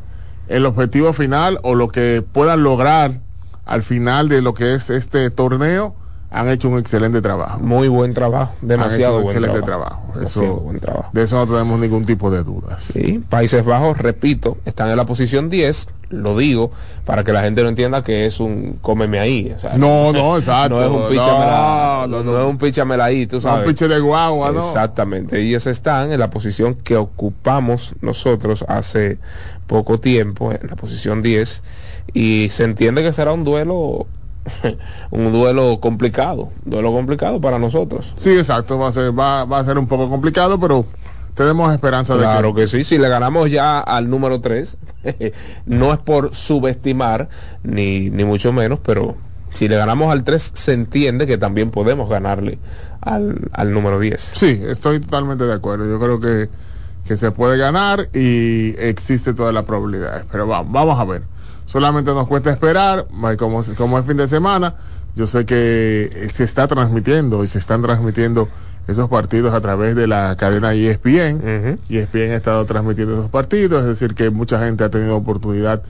el 0.49 0.67
objetivo 0.67 1.13
final 1.13 1.59
o 1.63 1.75
lo 1.75 1.89
que 1.89 2.25
puedan 2.33 2.63
lograr 2.63 3.21
al 3.67 3.83
final 3.83 4.29
de 4.29 4.43
lo 4.43 4.55
que 4.55 4.75
es 4.75 4.91
este 4.91 5.31
torneo, 5.31 5.95
han 6.33 6.49
hecho 6.49 6.69
un 6.69 6.79
excelente 6.79 7.21
trabajo. 7.21 7.59
Muy 7.59 7.89
buen 7.89 8.15
trabajo. 8.15 8.53
Demasiado 8.63 8.93
Han 8.93 9.01
hecho 9.01 9.17
un 9.19 9.23
buen 9.25 9.37
excelente 9.37 9.63
trabajo. 9.67 9.91
trabajo. 9.97 10.19
Demasiado 10.19 10.47
Eso- 10.47 10.57
buen 10.61 10.81
trabajo. 10.81 11.11
De 11.13 11.23
eso 11.25 11.37
no 11.37 11.47
tenemos 11.47 11.81
ningún 11.81 12.05
tipo 12.05 12.31
de 12.31 12.45
dudas. 12.45 12.83
Sí, 12.85 13.23
Países 13.29 13.65
Bajos, 13.65 13.99
repito, 13.99 14.59
están 14.65 14.91
en 14.91 14.97
la 14.97 15.07
posición 15.07 15.51
10, 15.51 15.89
lo 16.11 16.37
digo, 16.39 16.71
para 17.05 17.25
que 17.25 17.33
la 17.33 17.43
gente 17.43 17.63
no 17.63 17.69
entienda 17.69 18.05
que 18.05 18.27
es 18.27 18.39
un 18.41 18.79
cómeme 18.81 19.19
ahí. 19.19 19.53
o 19.57 19.59
sea, 19.59 19.77
No, 19.77 20.13
no, 20.13 20.37
exacto. 20.39 20.77
No 20.79 20.83
es 20.85 20.91
un 20.91 21.03
No, 21.03 21.09
píchamela, 21.09 22.07
no, 22.09 22.23
no, 22.23 22.33
no. 22.33 22.41
es 22.41 22.47
un 22.49 22.59
píchamela 22.59 23.05
ahí, 23.07 23.27
tú 23.27 23.37
No, 23.37 23.43
sabes. 23.43 23.67
un 23.67 23.73
piche 23.73 23.89
de 23.89 23.99
guagua, 24.01 24.53
¿no? 24.53 24.59
Exactamente, 24.61 25.41
ellos 25.41 25.67
están 25.67 26.13
en 26.13 26.21
la 26.21 26.31
posición 26.31 26.75
que 26.75 26.97
ocupamos 26.97 27.95
nosotros 28.03 28.65
hace 28.69 29.19
poco 29.67 29.99
tiempo, 30.01 30.53
en 30.53 30.69
la 30.69 30.77
posición 30.77 31.23
10, 31.23 31.63
y 32.13 32.49
se 32.51 32.65
entiende 32.65 33.03
que 33.03 33.13
será 33.13 33.33
un 33.33 33.45
duelo, 33.45 34.07
un 35.11 35.33
duelo 35.33 35.81
complicado, 35.81 36.51
duelo 36.65 36.93
complicado 36.93 37.41
para 37.41 37.59
nosotros. 37.59 38.15
Sí, 38.19 38.31
exacto. 38.31 38.79
Va 38.79 38.89
a 38.89 38.93
ser, 38.93 39.19
va, 39.19 39.45
va 39.45 39.59
a 39.59 39.65
ser 39.65 39.79
un 39.79 39.87
poco 39.87 40.09
complicado, 40.09 40.59
pero 40.59 40.87
tenemos 41.35 41.73
esperanza 41.73 42.15
de 42.15 42.21
que 42.21 42.27
Claro 42.27 42.55
que 42.55 42.67
sí, 42.67 42.85
si 42.85 42.99
le 42.99 43.09
ganamos 43.09 43.51
ya 43.51 43.81
al 43.81 44.11
número 44.11 44.41
3, 44.41 44.77
no 45.67 45.93
es 45.93 45.99
por 45.99 46.35
subestimar, 46.35 47.29
ni, 47.63 48.11
ni 48.11 48.25
mucho 48.25 48.53
menos, 48.53 48.79
pero 48.85 49.17
si 49.51 49.69
le 49.69 49.77
ganamos 49.77 50.13
al 50.13 50.25
3, 50.25 50.53
se 50.55 50.73
entiende 50.73 51.27
que 51.27 51.39
también 51.39 51.71
podemos 51.71 52.09
ganarle 52.09 52.59
al, 53.01 53.49
al 53.53 53.73
número 53.73 53.99
10. 53.99 54.21
Sí, 54.21 54.63
estoy 54.67 55.01
totalmente 55.01 55.45
de 55.45 55.53
acuerdo. 55.53 55.89
Yo 55.89 55.99
creo 55.99 56.21
que, 56.21 56.49
que 57.05 57.17
se 57.17 57.31
puede 57.33 57.59
ganar 57.59 58.09
y 58.15 58.75
existe 58.79 59.35
toda 59.35 59.53
la 59.53 59.65
probabilidad. 59.65 60.25
Pero 60.31 60.47
vamos, 60.47 60.73
vamos 60.73 61.01
a 61.01 61.05
ver. 61.05 61.23
Solamente 61.71 62.13
nos 62.13 62.27
cuesta 62.27 62.51
esperar, 62.51 63.07
como, 63.39 63.63
como 63.77 63.99
es 64.01 64.05
fin 64.05 64.17
de 64.17 64.27
semana, 64.27 64.75
Yo 65.15 65.29
sé 65.29 65.47
que 65.47 66.11
eh, 66.13 66.29
se 66.35 66.43
está 66.43 66.67
transmitiendo 66.67 67.45
y 67.45 67.47
se 67.47 67.59
están 67.59 67.81
transmitiendo 67.81 68.49
esos 68.89 69.09
partidos 69.09 69.55
a 69.55 69.61
través 69.61 69.95
de 69.95 70.09
la 70.09 70.37
cadena 70.37 70.75
ESPN. 70.75 71.79
ESPN 71.89 72.33
ha 72.33 72.37
estado 72.37 72.65
transmitiendo 72.65 73.15
esos 73.15 73.31
partidos, 73.31 73.83
es 73.83 73.87
decir, 73.87 74.17
que 74.17 74.31
mucha 74.31 74.59
gente 74.59 74.83
ha 74.83 74.91
tenido 74.91 75.17
oportunidad 75.17 75.83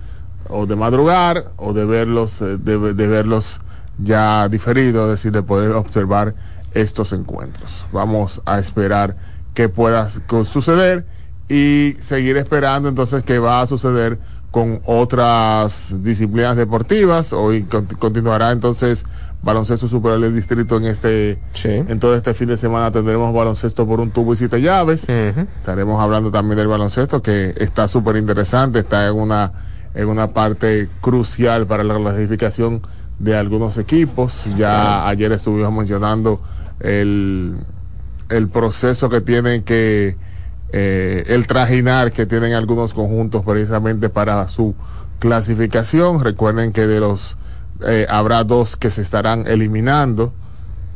o 0.51 0.67
de 0.67 0.77
madrugar 0.77 1.53
o 1.57 1.73
de 1.73 1.87
verlos, 1.87 2.43
eh, 2.43 2.59
de, 2.59 2.93
de 2.93 3.07
verlos 3.07 3.63
ya 3.97 4.51
diferidos, 4.51 5.05
es 5.05 5.11
decir, 5.13 5.33
de 5.33 5.43
poder 5.43 5.71
observar 5.73 6.35
estos 6.75 7.15
encuentros. 7.15 7.87
Vamos 7.91 8.43
a 8.45 8.59
esperar 8.59 9.17
que 9.55 9.71
pueda 9.71 10.11
suceder 10.45 11.07
y 11.49 11.97
seguir 12.01 12.37
esperando 12.37 12.89
entonces 12.89 13.25
qué 13.25 13.39
va 13.39 13.63
a 13.63 13.67
suceder 13.67 14.19
con 14.51 14.81
otras 14.85 15.89
disciplinas 16.03 16.57
deportivas. 16.57 17.33
Hoy 17.33 17.65
cont- 17.65 17.97
continuará 17.99 18.51
entonces 18.53 19.05
baloncesto 19.43 19.89
superior 19.89 20.21
del 20.21 20.35
distrito 20.35 20.77
en 20.77 20.85
este 20.85 21.39
en 21.89 21.99
todo 22.01 22.15
este 22.15 22.35
fin 22.35 22.49
de 22.49 22.59
semana 22.59 22.91
tendremos 22.91 23.33
baloncesto 23.35 23.87
por 23.87 24.01
un 24.01 24.11
tubo 24.11 24.35
y 24.35 24.37
siete 24.37 24.61
llaves. 24.61 25.09
Estaremos 25.61 26.01
hablando 26.03 26.31
también 26.31 26.59
del 26.59 26.69
baloncesto 26.69 27.23
que 27.23 27.55
está 27.59 27.89
súper 27.89 28.17
interesante, 28.17 28.81
está 28.81 29.07
en 29.09 29.15
una 29.17 29.53
en 29.95 30.09
una 30.09 30.29
parte 30.29 30.89
crucial 31.01 31.67
para 31.67 31.83
la 31.85 31.97
clasificación 31.97 32.83
de 33.19 33.37
algunos 33.37 33.77
equipos. 33.79 34.45
Ya 34.57 35.09
ayer 35.09 35.33
estuvimos 35.33 35.73
mencionando 35.73 36.41
el, 36.81 37.57
el 38.29 38.49
proceso 38.49 39.09
que 39.09 39.21
tienen 39.21 39.63
que, 39.65 40.17
eh, 40.73 41.25
el 41.29 41.47
trajinar 41.47 42.13
que 42.13 42.27
tienen 42.27 42.53
algunos 42.53 42.95
conjuntos 42.95 43.45
precisamente 43.45 44.09
para 44.09 44.49
su 44.49 44.75
clasificación. 45.19 46.23
Recuerden 46.23 46.73
que 46.73 46.87
de 46.87 47.01
los, 47.01 47.37
eh, 47.87 48.07
habrá 48.09 48.45
dos 48.45 48.77
que 48.77 48.91
se 48.91 49.03
estarán 49.03 49.47
eliminando, 49.47 50.33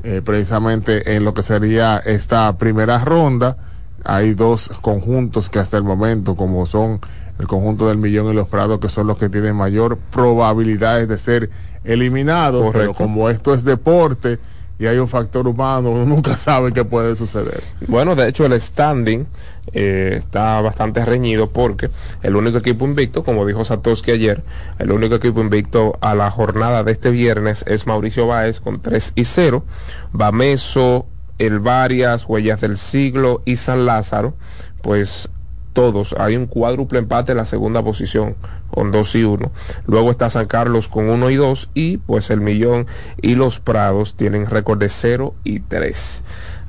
eh, 0.02 0.22
precisamente 0.24 1.16
en 1.16 1.24
lo 1.24 1.34
que 1.34 1.42
sería 1.42 1.98
esta 1.98 2.56
primera 2.58 2.98
ronda. 3.04 3.56
Hay 4.04 4.34
dos 4.34 4.70
conjuntos 4.80 5.48
que 5.48 5.58
hasta 5.58 5.76
el 5.76 5.82
momento, 5.82 6.36
como 6.36 6.66
son 6.66 7.00
el 7.38 7.46
conjunto 7.46 7.88
del 7.88 7.98
Millón 7.98 8.28
y 8.28 8.34
los 8.34 8.48
Prados, 8.48 8.78
que 8.78 8.88
son 8.88 9.06
los 9.06 9.18
que 9.18 9.28
tienen 9.28 9.56
mayor 9.56 9.98
probabilidades 10.10 11.08
de 11.08 11.18
ser 11.18 11.50
eliminados, 11.84 12.70
pero 12.72 12.94
como 12.94 13.28
esto 13.28 13.54
es 13.54 13.64
deporte 13.64 14.38
y 14.78 14.86
hay 14.86 14.98
un 14.98 15.08
factor 15.08 15.46
humano, 15.46 15.90
uno 15.90 16.04
nunca 16.04 16.36
sabe 16.36 16.72
qué 16.72 16.84
puede 16.84 17.14
suceder. 17.14 17.62
Bueno, 17.86 18.14
de 18.14 18.28
hecho 18.28 18.44
el 18.46 18.60
standing 18.60 19.26
eh, 19.74 20.14
está 20.16 20.60
bastante 20.60 21.04
reñido 21.04 21.50
porque 21.50 21.90
el 22.22 22.36
único 22.36 22.58
equipo 22.58 22.84
invicto, 22.84 23.24
como 23.24 23.44
dijo 23.44 23.64
Satoshi 23.64 24.12
ayer, 24.12 24.44
el 24.78 24.92
único 24.92 25.16
equipo 25.16 25.40
invicto 25.40 25.98
a 26.00 26.14
la 26.14 26.30
jornada 26.30 26.84
de 26.84 26.92
este 26.92 27.10
viernes 27.10 27.64
es 27.66 27.86
Mauricio 27.86 28.26
Báez 28.28 28.60
con 28.60 28.80
3 28.80 29.12
y 29.16 29.24
0, 29.24 29.64
Bameso, 30.12 31.06
El 31.38 31.58
Varias, 31.58 32.24
Huellas 32.28 32.60
del 32.60 32.78
Siglo 32.78 33.42
y 33.44 33.56
San 33.56 33.84
Lázaro, 33.84 34.34
pues 34.80 35.28
todos, 35.74 36.14
hay 36.18 36.36
un 36.36 36.46
cuádruple 36.46 37.00
empate 37.00 37.32
en 37.32 37.38
la 37.38 37.44
segunda 37.44 37.82
posición 37.82 38.36
con 38.70 38.92
2 38.92 39.14
y 39.16 39.24
1. 39.24 39.50
Luego 39.86 40.10
está 40.10 40.30
San 40.30 40.46
Carlos 40.46 40.88
con 40.88 41.10
1 41.10 41.30
y 41.30 41.34
2 41.34 41.70
y 41.74 41.96
pues 41.98 42.30
el 42.30 42.40
Millón 42.40 42.86
y 43.20 43.34
los 43.34 43.58
Prados 43.58 44.14
tienen 44.14 44.46
récord 44.46 44.78
de 44.78 44.88
0 44.88 45.34
y 45.42 45.60
3. 45.60 46.24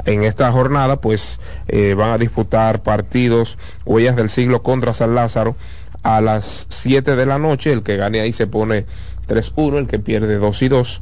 En 0.05 0.23
esta 0.23 0.51
jornada 0.51 1.01
pues 1.01 1.39
eh, 1.67 1.95
van 1.95 2.11
a 2.11 2.17
disputar 2.17 2.83
partidos 2.83 3.57
Huellas 3.85 4.15
del 4.15 4.29
Siglo 4.29 4.61
contra 4.61 4.93
San 4.93 5.15
Lázaro 5.15 5.55
a 6.03 6.21
las 6.21 6.67
7 6.69 7.15
de 7.15 7.25
la 7.25 7.39
noche. 7.39 7.73
El 7.73 7.81
que 7.81 7.97
gane 7.97 8.21
ahí 8.21 8.31
se 8.31 8.45
pone 8.45 8.85
3-1, 9.27 9.79
el 9.79 9.87
que 9.87 9.99
pierde 9.99 10.37
2 10.37 10.61
y 10.61 10.67
2. 10.67 11.01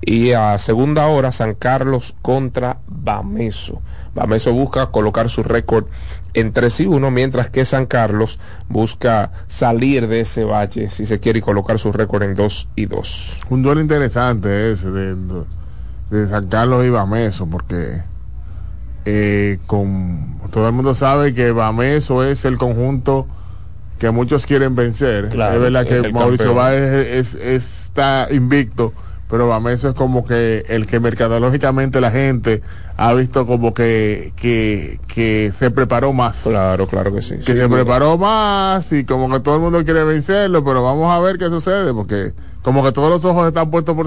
Y 0.00 0.32
a 0.32 0.56
segunda 0.58 1.06
hora 1.08 1.32
San 1.32 1.54
Carlos 1.54 2.14
contra 2.22 2.78
Bameso. 2.86 3.82
Bameso 4.14 4.52
busca 4.52 4.86
colocar 4.86 5.28
su 5.28 5.42
récord 5.42 5.86
en 6.34 6.52
3 6.52 6.80
y 6.80 6.86
1, 6.86 7.10
mientras 7.10 7.50
que 7.50 7.64
San 7.64 7.86
Carlos 7.86 8.38
busca 8.68 9.32
salir 9.48 10.08
de 10.08 10.20
ese 10.20 10.44
bache, 10.44 10.88
si 10.88 11.04
se 11.04 11.20
quiere, 11.20 11.40
y 11.40 11.42
colocar 11.42 11.78
su 11.78 11.92
récord 11.92 12.22
en 12.22 12.34
2 12.34 12.68
y 12.76 12.86
2. 12.86 13.40
Un 13.50 13.62
duelo 13.62 13.80
interesante 13.80 14.70
ese 14.70 14.90
de, 14.90 15.16
de 16.10 16.28
San 16.28 16.46
Carlos 16.48 16.86
y 16.86 16.90
Bameso, 16.90 17.46
porque 17.46 18.02
eh, 19.10 19.58
con, 19.66 20.38
todo 20.50 20.66
el 20.66 20.74
mundo 20.74 20.94
sabe 20.94 21.32
que 21.32 21.50
Bameso 21.50 22.22
es 22.24 22.44
el 22.44 22.58
conjunto 22.58 23.26
que 23.98 24.10
muchos 24.10 24.44
quieren 24.44 24.74
vencer. 24.76 25.30
Claro, 25.30 25.54
es 25.54 25.60
verdad 25.62 25.86
que 25.86 26.12
Mauricio. 26.12 26.54
Báez 26.54 26.82
es, 27.08 27.34
es- 27.34 27.84
está 27.86 28.28
invicto, 28.30 28.92
pero 29.30 29.48
Bameso 29.48 29.88
es 29.88 29.94
como 29.94 30.26
que 30.26 30.62
el 30.68 30.86
que 30.86 31.00
mercadológicamente 31.00 32.02
la 32.02 32.10
gente 32.10 32.60
ha 32.98 33.14
visto 33.14 33.46
como 33.46 33.72
que, 33.72 34.34
que, 34.36 35.00
que 35.06 35.54
se 35.58 35.70
preparó 35.70 36.12
más. 36.12 36.40
Claro, 36.40 36.86
claro 36.86 37.14
que 37.14 37.22
sí. 37.22 37.38
Que 37.38 37.54
se 37.54 37.66
preparó 37.66 38.18
más 38.18 38.92
y 38.92 39.04
como 39.04 39.30
que 39.30 39.40
todo 39.40 39.54
el 39.54 39.62
mundo 39.62 39.82
quiere 39.86 40.04
vencerlo, 40.04 40.62
pero 40.62 40.82
vamos 40.82 41.10
a 41.10 41.18
ver 41.20 41.38
qué 41.38 41.46
sucede, 41.46 41.94
porque 41.94 42.34
como 42.60 42.84
que 42.84 42.92
todos 42.92 43.08
los 43.08 43.24
ojos 43.24 43.48
están 43.48 43.70
puestos 43.70 43.96
por 43.96 44.06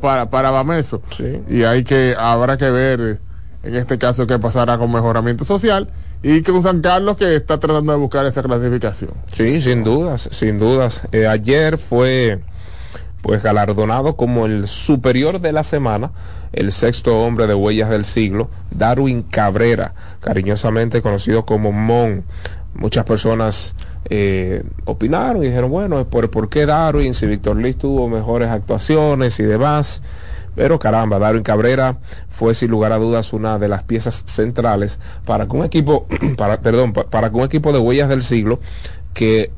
para, 0.00 0.30
para 0.30 0.50
Bameso. 0.50 1.02
Y 1.50 1.64
hay 1.64 1.84
que, 1.84 2.16
habrá 2.18 2.56
que 2.56 2.70
ver 2.70 3.20
en 3.62 3.74
este 3.74 3.98
caso 3.98 4.26
qué 4.26 4.38
pasará 4.38 4.78
con 4.78 4.92
mejoramiento 4.92 5.44
social 5.44 5.88
y 6.22 6.42
con 6.42 6.62
San 6.62 6.80
Carlos 6.80 7.16
que 7.16 7.36
está 7.36 7.58
tratando 7.58 7.92
de 7.92 7.98
buscar 7.98 8.26
esa 8.26 8.42
clasificación. 8.42 9.10
Sí, 9.32 9.60
sin 9.60 9.84
dudas, 9.84 10.28
sin 10.32 10.58
dudas. 10.58 11.02
Eh, 11.12 11.26
ayer 11.26 11.78
fue 11.78 12.40
pues 13.22 13.42
galardonado 13.42 14.16
como 14.16 14.46
el 14.46 14.68
superior 14.68 15.40
de 15.40 15.52
la 15.52 15.64
semana, 15.64 16.12
el 16.52 16.72
sexto 16.72 17.20
hombre 17.20 17.46
de 17.46 17.54
huellas 17.54 17.90
del 17.90 18.04
siglo, 18.04 18.48
Darwin 18.70 19.22
Cabrera, 19.22 19.94
cariñosamente 20.20 21.02
conocido 21.02 21.44
como 21.44 21.72
Mon. 21.72 22.24
Muchas 22.74 23.04
personas 23.04 23.74
eh, 24.08 24.62
opinaron 24.84 25.42
y 25.42 25.46
dijeron, 25.46 25.70
bueno, 25.70 26.04
¿por, 26.06 26.30
¿por 26.30 26.48
qué 26.48 26.64
Darwin? 26.64 27.12
Si 27.14 27.26
Víctor 27.26 27.56
Liz 27.56 27.76
tuvo 27.76 28.08
mejores 28.08 28.48
actuaciones 28.50 29.40
y 29.40 29.42
demás. 29.42 30.02
Pero 30.58 30.80
caramba, 30.80 31.20
Darwin 31.20 31.44
Cabrera 31.44 31.98
fue 32.30 32.52
sin 32.52 32.72
lugar 32.72 32.90
a 32.90 32.96
dudas 32.98 33.32
una 33.32 33.60
de 33.60 33.68
las 33.68 33.84
piezas 33.84 34.24
centrales 34.26 34.98
para 35.24 35.46
que 35.46 35.56
un 35.56 35.64
equipo, 35.64 36.08
para, 36.36 36.60
perdón, 36.60 36.92
pa- 36.92 37.04
para 37.04 37.30
que 37.30 37.36
un 37.36 37.44
equipo 37.44 37.72
de 37.72 37.78
huellas 37.78 38.08
del 38.08 38.24
siglo 38.24 38.58
que 39.14 39.52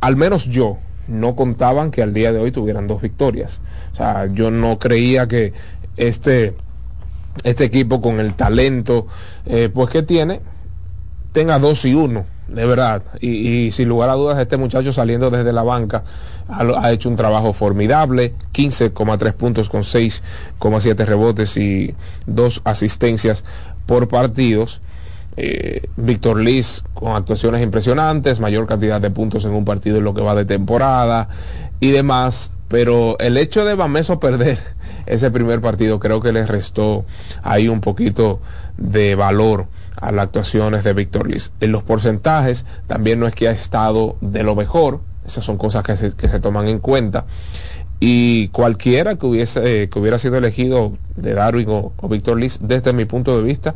al 0.00 0.14
menos 0.14 0.44
yo 0.44 0.78
no 1.08 1.34
contaban 1.34 1.90
que 1.90 2.02
al 2.04 2.14
día 2.14 2.32
de 2.32 2.38
hoy 2.38 2.52
tuvieran 2.52 2.86
dos 2.86 3.02
victorias. 3.02 3.62
O 3.94 3.96
sea, 3.96 4.26
yo 4.32 4.52
no 4.52 4.78
creía 4.78 5.26
que 5.26 5.52
este, 5.96 6.54
este 7.42 7.64
equipo 7.64 8.00
con 8.00 8.20
el 8.20 8.34
talento 8.34 9.08
eh, 9.46 9.70
pues 9.74 9.90
que 9.90 10.04
tiene 10.04 10.40
tenga 11.32 11.58
dos 11.58 11.84
y 11.84 11.96
uno, 11.96 12.26
de 12.48 12.66
verdad. 12.66 13.02
Y, 13.20 13.70
sin 13.72 13.88
lugar 13.88 14.10
a 14.10 14.14
dudas, 14.14 14.38
este 14.38 14.56
muchacho 14.56 14.92
saliendo 14.92 15.30
desde 15.30 15.52
la 15.52 15.62
banca 15.62 16.04
ha, 16.48 16.92
hecho 16.92 17.08
un 17.08 17.16
trabajo 17.16 17.52
formidable, 17.52 18.34
15,3 18.52 19.32
puntos 19.32 19.68
con 19.68 19.82
6,7 19.82 21.04
rebotes 21.04 21.56
y 21.56 21.94
dos 22.26 22.60
asistencias 22.64 23.44
por 23.86 24.08
partidos. 24.08 24.80
Eh, 25.36 25.88
Víctor 25.96 26.40
Liz 26.40 26.84
con 26.94 27.16
actuaciones 27.16 27.60
impresionantes, 27.62 28.38
mayor 28.38 28.66
cantidad 28.66 29.00
de 29.00 29.10
puntos 29.10 29.44
en 29.44 29.52
un 29.52 29.64
partido 29.64 29.96
en 29.98 30.04
lo 30.04 30.14
que 30.14 30.20
va 30.20 30.34
de 30.34 30.44
temporada 30.44 31.28
y 31.80 31.90
demás. 31.90 32.50
Pero 32.68 33.18
el 33.18 33.36
hecho 33.36 33.64
de 33.64 33.74
Bameso 33.74 34.20
perder 34.20 34.58
ese 35.06 35.30
primer 35.30 35.60
partido 35.60 35.98
creo 35.98 36.20
que 36.20 36.32
le 36.32 36.46
restó 36.46 37.04
ahí 37.42 37.68
un 37.68 37.80
poquito 37.80 38.40
de 38.76 39.14
valor 39.14 39.66
a 40.04 40.12
las 40.12 40.24
actuaciones 40.24 40.84
de 40.84 40.92
Víctor 40.92 41.28
Liz. 41.30 41.52
En 41.60 41.72
los 41.72 41.82
porcentajes 41.82 42.66
también 42.86 43.20
no 43.20 43.26
es 43.26 43.34
que 43.34 43.48
ha 43.48 43.52
estado 43.52 44.16
de 44.20 44.42
lo 44.42 44.54
mejor, 44.54 45.00
esas 45.26 45.44
son 45.44 45.56
cosas 45.56 45.82
que 45.82 45.96
se, 45.96 46.12
que 46.12 46.28
se 46.28 46.40
toman 46.40 46.68
en 46.68 46.78
cuenta. 46.78 47.24
Y 48.00 48.48
cualquiera 48.48 49.16
que 49.16 49.24
hubiese 49.24 49.84
eh, 49.84 49.88
que 49.88 49.98
hubiera 49.98 50.18
sido 50.18 50.36
elegido 50.36 50.92
de 51.16 51.32
Darwin 51.32 51.68
o, 51.70 51.92
Víctor 52.08 52.38
Liz, 52.38 52.58
desde 52.60 52.92
mi 52.92 53.06
punto 53.06 53.36
de 53.36 53.42
vista, 53.42 53.74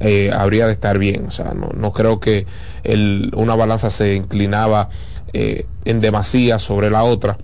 eh, 0.00 0.30
habría 0.32 0.66
de 0.66 0.72
estar 0.72 0.96
bien. 0.98 1.26
O 1.26 1.30
sea, 1.30 1.52
no, 1.52 1.68
no 1.76 1.92
creo 1.92 2.18
que 2.18 2.46
el- 2.84 3.32
una 3.36 3.54
balanza 3.54 3.90
se 3.90 4.14
inclinaba 4.14 4.88
eh, 5.34 5.66
en 5.84 6.00
demasía 6.00 6.58
sobre 6.58 6.88
la 6.90 7.02
otra. 7.02 7.36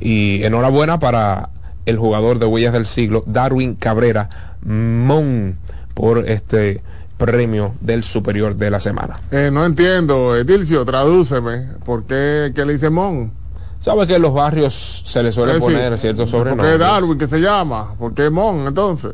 Y 0.00 0.42
enhorabuena 0.42 0.98
para 0.98 1.50
el 1.86 1.96
jugador 1.98 2.40
de 2.40 2.46
Huellas 2.46 2.72
del 2.72 2.86
Siglo, 2.86 3.22
Darwin 3.26 3.74
Cabrera 3.76 4.56
Mon, 4.62 5.56
por 5.92 6.28
este 6.28 6.82
premio 7.16 7.74
del 7.80 8.02
superior 8.04 8.56
de 8.56 8.70
la 8.70 8.80
semana. 8.80 9.20
Eh, 9.30 9.50
no 9.52 9.64
entiendo, 9.64 10.36
Edilcio, 10.36 10.84
tradúceme, 10.84 11.66
¿por 11.84 12.04
qué, 12.04 12.52
qué 12.54 12.64
le 12.64 12.72
dice 12.74 12.90
Mon? 12.90 13.32
¿Sabe 13.80 14.06
que 14.06 14.14
en 14.16 14.22
los 14.22 14.32
barrios 14.32 15.02
se 15.04 15.22
le 15.22 15.30
suele 15.30 15.54
decir, 15.54 15.66
poner 15.68 15.98
ciertos 15.98 16.30
¿Por 16.30 16.40
qué 16.44 16.50
sobrenombres? 16.50 16.78
Darwin 16.78 17.18
que 17.18 17.26
se 17.26 17.38
llama? 17.40 17.94
¿Por 17.98 18.14
qué 18.14 18.30
Mon 18.30 18.66
entonces? 18.66 19.12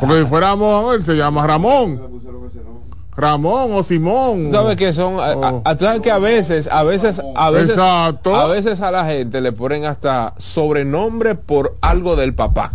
Porque 0.00 0.20
si 0.20 0.26
fuera 0.26 0.54
Mon, 0.54 0.94
él 0.94 1.02
se 1.02 1.14
llama 1.16 1.46
Ramón. 1.46 2.16
Ramón 3.16 3.70
o 3.72 3.82
Simón. 3.82 4.50
¿Sabes 4.52 4.76
qué 4.76 4.92
son? 4.92 5.18
A- 5.18 5.62
a- 5.64 5.78
sabes 5.78 6.02
que 6.02 6.10
a 6.10 6.18
veces, 6.18 6.68
a 6.70 6.82
veces, 6.82 7.22
a 7.34 7.50
veces, 7.50 7.70
Exacto. 7.70 8.36
a 8.36 8.46
veces 8.46 8.82
a 8.82 8.90
la 8.90 9.06
gente 9.06 9.40
le 9.40 9.52
ponen 9.52 9.86
hasta 9.86 10.34
sobrenombre 10.36 11.34
por 11.34 11.76
algo 11.80 12.14
del 12.16 12.34
papá. 12.34 12.74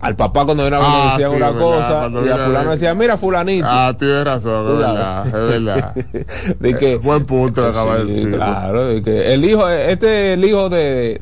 Al 0.00 0.14
papá 0.14 0.44
cuando 0.44 0.64
era 0.64 0.78
Ah, 0.80 1.04
le 1.06 1.10
decían 1.10 1.30
sí, 1.32 1.36
una 1.36 1.50
verdad, 1.50 1.60
cosa 1.60 1.98
cuando 1.98 2.24
y 2.26 2.28
a 2.28 2.36
fulano 2.38 2.70
decía, 2.70 2.94
mira 2.94 3.16
fulanito. 3.16 3.66
Ah, 3.68 3.96
tienes 3.98 4.24
razón, 4.24 4.72
es 4.72 4.78
verdad, 4.78 5.26
es 5.26 5.32
verdad. 5.32 5.94
de 6.60 6.76
que, 6.76 6.96
Buen 6.98 7.24
punto 7.26 7.62
de 7.62 7.72
Sí, 7.72 8.06
decir. 8.14 8.34
claro, 8.36 8.86
de 8.86 9.02
que 9.02 9.34
el 9.34 9.44
hijo, 9.44 9.68
este 9.68 10.32
es 10.32 10.38
el 10.38 10.44
hijo 10.44 10.68
de, 10.68 11.20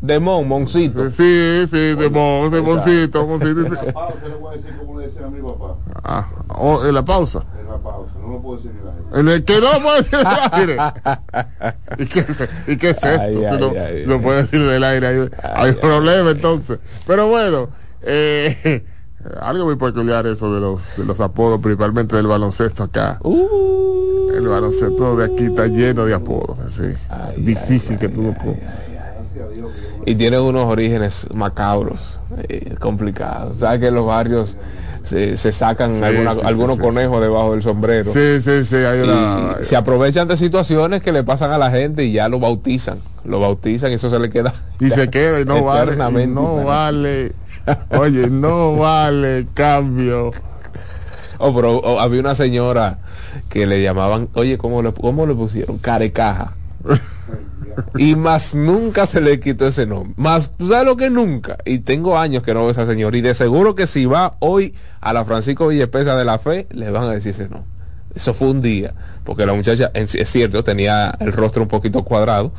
de 0.00 0.20
Mon, 0.20 0.48
Moncito. 0.48 1.10
Sí, 1.10 1.66
sí, 1.70 1.94
de 1.94 2.08
Mon, 2.08 2.50
de 2.50 2.62
Moncito, 2.62 3.26
Moncito. 3.26 3.92
pausa 3.92 4.16
le 4.26 4.34
voy 4.36 4.54
a 4.54 4.56
decir 4.56 4.70
como 4.78 4.98
le 5.00 5.06
decía 5.06 5.26
a 5.26 5.28
mi 5.30 5.40
papá. 5.42 5.74
Ah, 6.02 6.26
oh, 6.48 6.82
en 6.84 6.94
la 6.94 7.04
pausa. 7.04 7.42
En 7.60 7.68
la 7.70 7.76
pausa, 7.76 8.10
no 8.22 8.32
lo 8.32 8.38
puedo 8.40 8.56
decir 8.56 8.70
ni 8.74 8.84
la 9.12 9.20
En 9.20 9.28
el 9.28 9.44
que 9.44 9.60
no 9.60 9.70
lo 9.70 9.80
puedo 9.82 9.96
decir 9.98 10.18
en 10.18 10.26
el 10.26 10.36
aire. 10.52 10.76
¿Y 11.98 12.06
qué, 12.06 12.20
es- 12.20 12.48
y 12.68 12.76
qué 12.78 12.90
es 12.90 12.96
esto? 12.96 13.08
Ay, 13.20 13.34
Si 13.36 13.44
ay, 13.44 13.58
no, 13.60 13.66
ay, 13.78 14.04
no 14.06 14.14
ay. 14.14 14.20
puede 14.20 14.42
decir 14.42 14.62
del 14.66 14.82
aire. 14.84 15.06
Hay, 15.06 15.28
hay 15.42 15.72
problema 15.72 16.30
entonces. 16.30 16.78
Pero 17.06 17.28
bueno, 17.28 17.68
eh, 18.06 18.84
algo 19.40 19.64
muy 19.66 19.76
peculiar 19.76 20.26
eso 20.26 20.52
de 20.54 20.60
los, 20.60 20.82
de 20.96 21.04
los 21.04 21.18
apodos, 21.20 21.60
principalmente 21.60 22.16
del 22.16 22.26
baloncesto 22.26 22.84
acá. 22.84 23.18
Uh. 23.22 24.30
el 24.34 24.46
baloncesto 24.48 25.16
de 25.16 25.24
aquí 25.26 25.44
está 25.44 25.66
lleno 25.66 26.04
de 26.04 26.14
apodos. 26.14 26.58
Así. 26.60 26.92
Difícil 27.36 27.98
que 27.98 28.08
tú 28.08 28.22
lo 28.22 28.34
y 30.06 30.14
tiene 30.16 30.38
unos 30.38 30.66
orígenes 30.70 31.26
macabros, 31.32 32.20
eh, 32.48 32.74
complicados. 32.78 33.58
¿Sabes 33.58 33.80
que 33.80 33.86
en 33.88 33.94
los 33.94 34.06
barrios 34.06 34.56
se, 35.02 35.36
se 35.36 35.50
sacan 35.52 35.96
Sí, 35.96 36.02
alguna- 36.04 36.34
sí, 36.34 36.40
sí, 36.40 36.46
algunos 36.46 36.76
sí, 36.76 36.82
conejos 36.82 37.20
debajo 37.22 37.52
del 37.52 37.62
sombrero? 37.62 38.12
Sí, 38.12 38.40
sí, 38.42 38.64
sí, 38.64 38.76
hay 38.76 39.00
una... 39.00 39.56
Y 39.60 39.64
se 39.64 39.76
aprovechan 39.76 40.28
de 40.28 40.36
situaciones 40.36 41.02
que 41.02 41.10
le 41.12 41.24
pasan 41.24 41.52
a 41.52 41.58
la 41.58 41.70
gente 41.70 42.04
y 42.04 42.12
ya 42.12 42.28
lo 42.28 42.38
bautizan. 42.38 42.98
Lo 43.24 43.40
bautizan 43.40 43.92
y 43.92 43.94
eso 43.94 44.10
se 44.10 44.18
le 44.18 44.28
queda. 44.28 44.52
Y 44.78 44.90
se 44.90 45.08
queda 45.08 45.40
y 45.40 45.44
no 45.46 45.64
vale. 45.64 45.94
y 46.22 46.26
no 46.26 46.64
vale. 46.64 47.32
Oye, 47.90 48.28
no 48.28 48.76
vale 48.76 49.46
cambio. 49.54 50.30
Oh, 51.38 51.54
pero 51.54 51.78
oh, 51.78 52.00
había 52.00 52.20
una 52.20 52.34
señora 52.34 52.98
que 53.48 53.66
le 53.66 53.82
llamaban, 53.82 54.28
oye, 54.34 54.56
¿cómo 54.56 54.82
le, 54.82 54.92
cómo 54.92 55.26
le 55.26 55.34
pusieron? 55.34 55.78
Carecaja. 55.78 56.54
y 57.98 58.14
más 58.14 58.54
nunca 58.54 59.06
se 59.06 59.20
le 59.20 59.40
quitó 59.40 59.66
ese 59.66 59.86
nombre. 59.86 60.14
Más, 60.16 60.52
¿tú 60.56 60.68
sabes 60.68 60.86
lo 60.86 60.96
que 60.96 61.10
nunca? 61.10 61.58
Y 61.64 61.80
tengo 61.80 62.16
años 62.18 62.42
que 62.42 62.54
no 62.54 62.60
veo 62.60 62.68
a 62.68 62.72
esa 62.72 62.86
señora. 62.86 63.16
Y 63.16 63.20
de 63.20 63.34
seguro 63.34 63.74
que 63.74 63.86
si 63.86 64.06
va 64.06 64.36
hoy 64.38 64.74
a 65.00 65.12
la 65.12 65.24
Francisco 65.24 65.68
Villespesa 65.68 66.16
de 66.16 66.24
la 66.24 66.38
Fe, 66.38 66.68
le 66.70 66.90
van 66.90 67.04
a 67.04 67.10
decir 67.10 67.30
ese 67.30 67.48
nombre. 67.48 67.68
Eso 68.14 68.32
fue 68.32 68.48
un 68.48 68.62
día. 68.62 68.94
Porque 69.24 69.44
la 69.44 69.54
muchacha, 69.54 69.90
es 69.94 70.28
cierto, 70.28 70.62
tenía 70.62 71.16
el 71.18 71.32
rostro 71.32 71.62
un 71.62 71.68
poquito 71.68 72.04
cuadrado. 72.04 72.52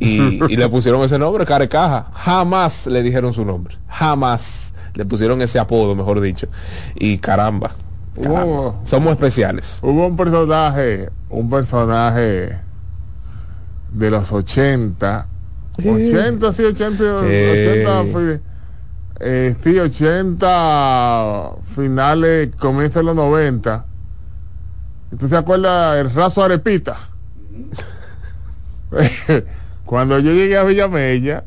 Y, 0.00 0.40
y 0.52 0.56
le 0.56 0.68
pusieron 0.68 1.02
ese 1.02 1.18
nombre, 1.18 1.44
Carecaja. 1.46 2.06
Jamás 2.14 2.86
le 2.86 3.02
dijeron 3.02 3.32
su 3.32 3.44
nombre. 3.44 3.76
Jamás. 3.88 4.72
Le 4.94 5.04
pusieron 5.04 5.40
ese 5.42 5.58
apodo, 5.58 5.94
mejor 5.94 6.20
dicho. 6.20 6.46
Y 6.94 7.18
caramba. 7.18 7.72
caramba. 8.14 8.44
Hubo- 8.44 8.80
Somos 8.84 9.12
especiales. 9.12 9.80
Hubo 9.82 10.06
un 10.06 10.16
personaje, 10.16 11.10
un 11.30 11.50
personaje 11.50 12.58
de 13.92 14.10
los 14.10 14.30
80, 14.32 15.26
80, 15.78 16.52
sí, 16.52 16.62
80, 16.64 17.04
Eh. 17.24 17.82
80, 17.84 18.12
fui- 18.12 18.40
eh, 19.20 19.54
sí, 19.62 19.78
80, 19.78 21.50
finales, 21.74 22.50
comienza 22.56 23.00
de 23.00 23.04
los 23.06 23.14
90. 23.16 23.84
¿Tú 25.18 25.28
te 25.28 25.36
acuerdas 25.36 25.96
el 25.98 26.12
raso 26.12 26.42
Arepita? 26.42 26.96
Cuando 29.84 30.18
yo 30.18 30.32
llegué 30.32 30.56
a 30.56 30.64
Villamella, 30.64 31.44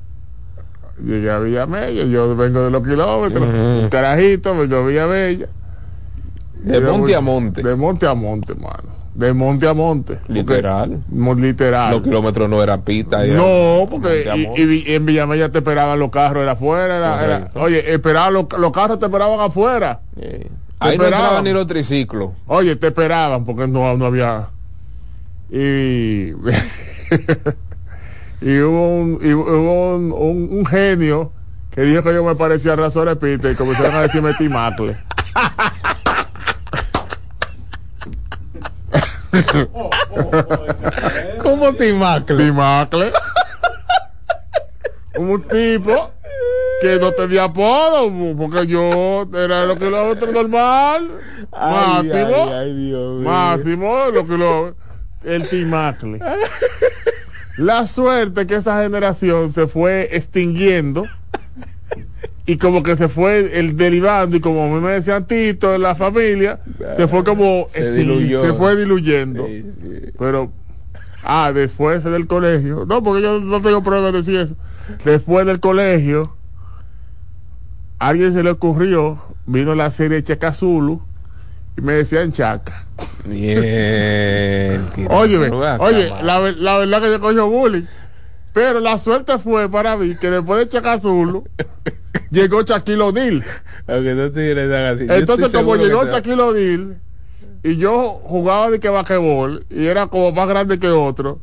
llegué 1.04 1.30
a 1.32 1.40
Villamella, 1.40 2.04
yo 2.06 2.36
vengo 2.36 2.62
de 2.64 2.70
los 2.72 2.84
kilómetros, 2.84 3.44
un 3.44 3.90
carajito, 3.90 4.56
vengo 4.56 4.76
a 4.78 4.86
Villamella. 4.86 5.48
De 6.62 6.78
Y 6.78 6.82
monte 6.82 7.16
a 7.16 7.22
monte. 7.22 7.64
De 7.64 7.76
monte 7.76 8.08
a 8.08 8.14
monte, 8.14 8.56
mano. 8.56 8.98
De 9.14 9.34
monte 9.34 9.68
a 9.68 9.74
monte. 9.74 10.20
Literal. 10.28 11.00
literal. 11.38 11.92
Los 11.92 12.02
kilómetros 12.04 12.48
no 12.50 12.62
eran 12.62 12.82
pista. 12.84 13.26
era 13.26 13.36
No, 13.36 13.88
porque 13.90 14.26
y, 14.56 14.62
y 14.62 14.66
vi- 14.66 14.84
en 14.88 15.06
Villamella 15.06 15.50
te 15.52 15.60
esperaban 15.60 15.98
los 15.98 16.12
carros, 16.12 16.44
era 16.44 16.52
afuera. 16.52 16.98
Era, 16.98 17.26
era- 17.26 17.52
oye, 17.56 17.92
esperaban 17.94 18.34
los, 18.34 18.46
los 18.60 18.72
carros 18.72 19.00
te 19.00 19.06
esperaban 19.06 19.40
afuera. 19.40 20.02
Te 20.16 20.48
Ahí 20.80 20.98
no 20.98 21.04
esperaban. 21.06 21.24
entraban 21.26 21.44
ni 21.46 21.52
los 21.54 21.66
triciclos. 21.66 22.30
Oye, 22.46 22.76
te 22.76 22.88
esperaban 22.88 23.44
porque 23.46 23.68
no, 23.68 23.98
no 23.98 24.06
había. 24.06 24.50
Y. 25.50 26.34
y 28.42 28.60
hubo, 28.60 29.00
un, 29.00 29.20
y 29.22 29.34
hubo 29.34 29.96
un, 29.96 30.12
un- 30.12 30.50
un 30.60 30.66
genio 30.66 31.32
que 31.72 31.82
dijo 31.82 32.04
que 32.04 32.14
yo 32.14 32.24
me 32.24 32.36
parecía 32.36 32.74
a 32.74 32.76
Razón 32.76 33.18
Pita 33.20 33.50
y 33.52 33.56
comenzaron 33.56 33.96
a 33.96 34.02
decirme 34.02 34.34
Timacle. 34.36 34.98
¿Cómo 41.42 41.74
Timacle? 41.74 42.38
Timacle. 42.38 43.12
un 45.18 45.42
tipo 45.44 46.12
que 46.82 46.98
no 47.00 47.12
tenía 47.12 47.46
apodo, 47.46 48.12
porque 48.38 48.68
yo 48.68 49.28
era 49.34 49.66
lo 49.66 49.78
que 49.78 49.90
lo 49.90 50.10
otro 50.10 50.32
normal. 50.32 51.10
Ay, 51.52 52.08
máximo. 52.08 52.46
ay, 52.46 52.54
ay, 52.54 52.74
Dios 52.76 53.20
mío. 53.20 53.30
máximo, 53.30 53.96
lo 54.14 54.28
que 54.28 54.38
lo. 54.38 54.76
El 55.24 55.50
Timacle. 55.50 56.20
La 57.58 57.88
suerte 57.88 58.46
que 58.46 58.56
esa 58.56 58.82
generación 58.84 59.52
se 59.52 59.68
fue 59.68 60.10
extinguiendo 60.12 61.06
y 62.46 62.58
como 62.58 62.84
que 62.84 62.96
se 62.96 63.10
fue 63.10 63.60
el 63.60 63.76
derivando 63.76 64.38
y 64.38 64.40
como 64.40 64.66
a 64.66 64.68
mí 64.68 64.80
me 64.80 64.92
decían 64.92 65.26
Tito 65.26 65.74
en 65.74 65.82
la 65.82 65.96
familia, 65.96 66.60
se 66.96 67.08
fue 67.08 67.24
como 67.24 67.66
Se 67.70 67.92
diluyó. 67.92 68.46
se 68.46 68.54
fue 68.54 68.76
diluyendo. 68.76 69.46
Sí, 69.48 69.66
sí. 69.82 70.12
Pero, 70.18 70.52
ah, 71.24 71.52
después 71.54 72.04
del 72.04 72.28
colegio, 72.28 72.86
no, 72.88 73.02
porque 73.02 73.24
yo 73.24 73.40
no 73.40 73.60
tengo 73.62 73.82
problema 73.82 74.12
de 74.12 74.18
decir 74.20 74.40
eso. 74.40 74.56
Después 75.04 75.46
del 75.46 75.60
colegio, 75.60 76.36
a 78.00 78.10
alguien 78.10 78.34
se 78.34 78.44
le 78.44 78.52
ocurrió, 78.52 79.20
vino 79.48 79.74
la 79.74 79.90
serie 79.90 80.24
Chacazulu 80.24 81.02
y 81.78 81.82
me 81.82 81.94
decían 81.94 82.32
Chaca. 82.32 82.86
Bien. 83.26 84.86
Oye, 85.10 85.38
oye, 85.80 86.10
la, 86.24 86.40
ver- 86.40 86.58
la 86.58 86.78
verdad 86.80 87.02
que 87.02 87.12
yo 87.12 87.20
coño 87.22 87.48
bullying. 87.50 87.84
Pero 88.54 88.80
la 88.80 88.98
suerte 88.98 89.38
fue 89.38 89.70
para 89.70 89.96
mí 89.98 90.16
que 90.16 90.32
después 90.32 90.60
de 90.60 90.70
Chacazulu 90.70 91.46
llegó 92.32 92.64
Shaquille 92.64 93.02
O'Neal. 93.02 93.44
Aunque 93.88 94.14
no 94.16 94.24
Entonces, 95.14 95.52
como 95.54 95.76
llegó 95.76 96.06
te- 96.06 96.12
Shaquille 96.14 96.42
O'Neal 96.42 97.02
y 97.64 97.78
yo 97.78 98.20
jugaba 98.24 98.72
de 98.72 98.80
que 98.80 98.90
basquetbol 98.90 99.66
y 99.70 99.86
era 99.86 100.08
como 100.08 100.32
más 100.32 100.48
grande 100.48 100.80
que 100.80 100.88
otro, 100.90 101.40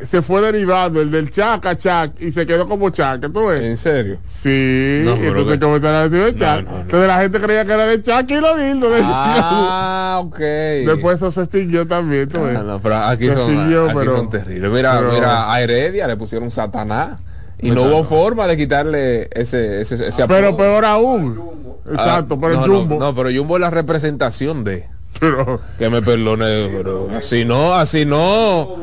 se 0.00 0.20
fue 0.20 0.40
derivando 0.40 1.00
el 1.00 1.10
del 1.12 1.30
Chac 1.30 1.64
a 1.64 1.76
Chac 1.76 2.20
y 2.20 2.32
se 2.32 2.44
quedó 2.44 2.66
como 2.68 2.90
Chac. 2.90 3.20
¿Tú 3.32 3.46
ves? 3.46 3.62
¿En 3.62 3.76
serio? 3.76 4.18
Sí, 4.26 5.02
No, 5.04 5.14
y 5.14 5.18
pero 5.18 5.28
entonces 5.28 5.54
que- 5.54 5.60
comenzaron 5.64 5.96
a 5.96 6.08
decir 6.08 6.26
el 6.26 6.38
Chac. 6.38 6.64
no, 6.64 6.70
no. 6.72 6.80
Entonces 6.80 7.08
la 7.08 7.20
gente 7.20 7.40
creía 7.40 7.64
que 7.64 7.72
era 7.72 7.86
de 7.86 8.02
Shaquille 8.02 8.40
O'Neal. 8.40 8.80
no 8.80 8.88
de 8.88 9.00
Ah, 9.04 10.20
ok. 10.24 10.38
Después 10.38 11.16
eso 11.16 11.30
se 11.30 11.42
extinguió 11.42 11.86
también. 11.86 12.28
¿tú 12.28 12.42
ves? 12.42 12.56
Ah, 12.58 12.62
no, 12.64 12.80
pero 12.80 12.96
aquí 12.96 13.28
Se 13.28 13.34
son, 13.34 13.42
extinguió, 13.50 13.84
aquí 13.86 13.94
pero- 13.96 14.16
son 14.16 14.30
terribles. 14.30 14.70
Mira, 14.72 14.98
pero- 14.98 15.12
mira, 15.12 15.52
a 15.52 15.60
Heredia 15.62 16.06
le 16.08 16.16
pusieron 16.16 16.50
Satanás. 16.50 17.18
Y 17.60 17.70
no 17.70 17.82
Exacto. 17.82 17.96
hubo 17.96 18.04
forma 18.04 18.46
de 18.48 18.56
quitarle 18.56 19.28
ese, 19.32 19.82
ese, 19.82 20.08
ese 20.08 20.26
Pero 20.26 20.48
apodo. 20.48 20.56
peor 20.56 20.84
aún. 20.84 21.40
Exacto, 21.88 22.34
Ah, 22.34 22.38
pero 22.40 22.54
no, 22.56 22.64
el 22.64 22.70
Jumbo. 22.72 22.98
No, 22.98 23.14
pero 23.14 23.30
Jumbo 23.32 23.56
es 23.56 23.60
la 23.60 23.70
representación 23.70 24.64
de. 24.64 24.88
Pero, 25.20 25.60
Que 25.78 25.88
me 25.88 26.02
perdone, 26.02 26.68
pero 26.76 27.08
así 27.10 27.44
no, 27.44 27.74
así 27.74 28.04
no. 28.04 28.76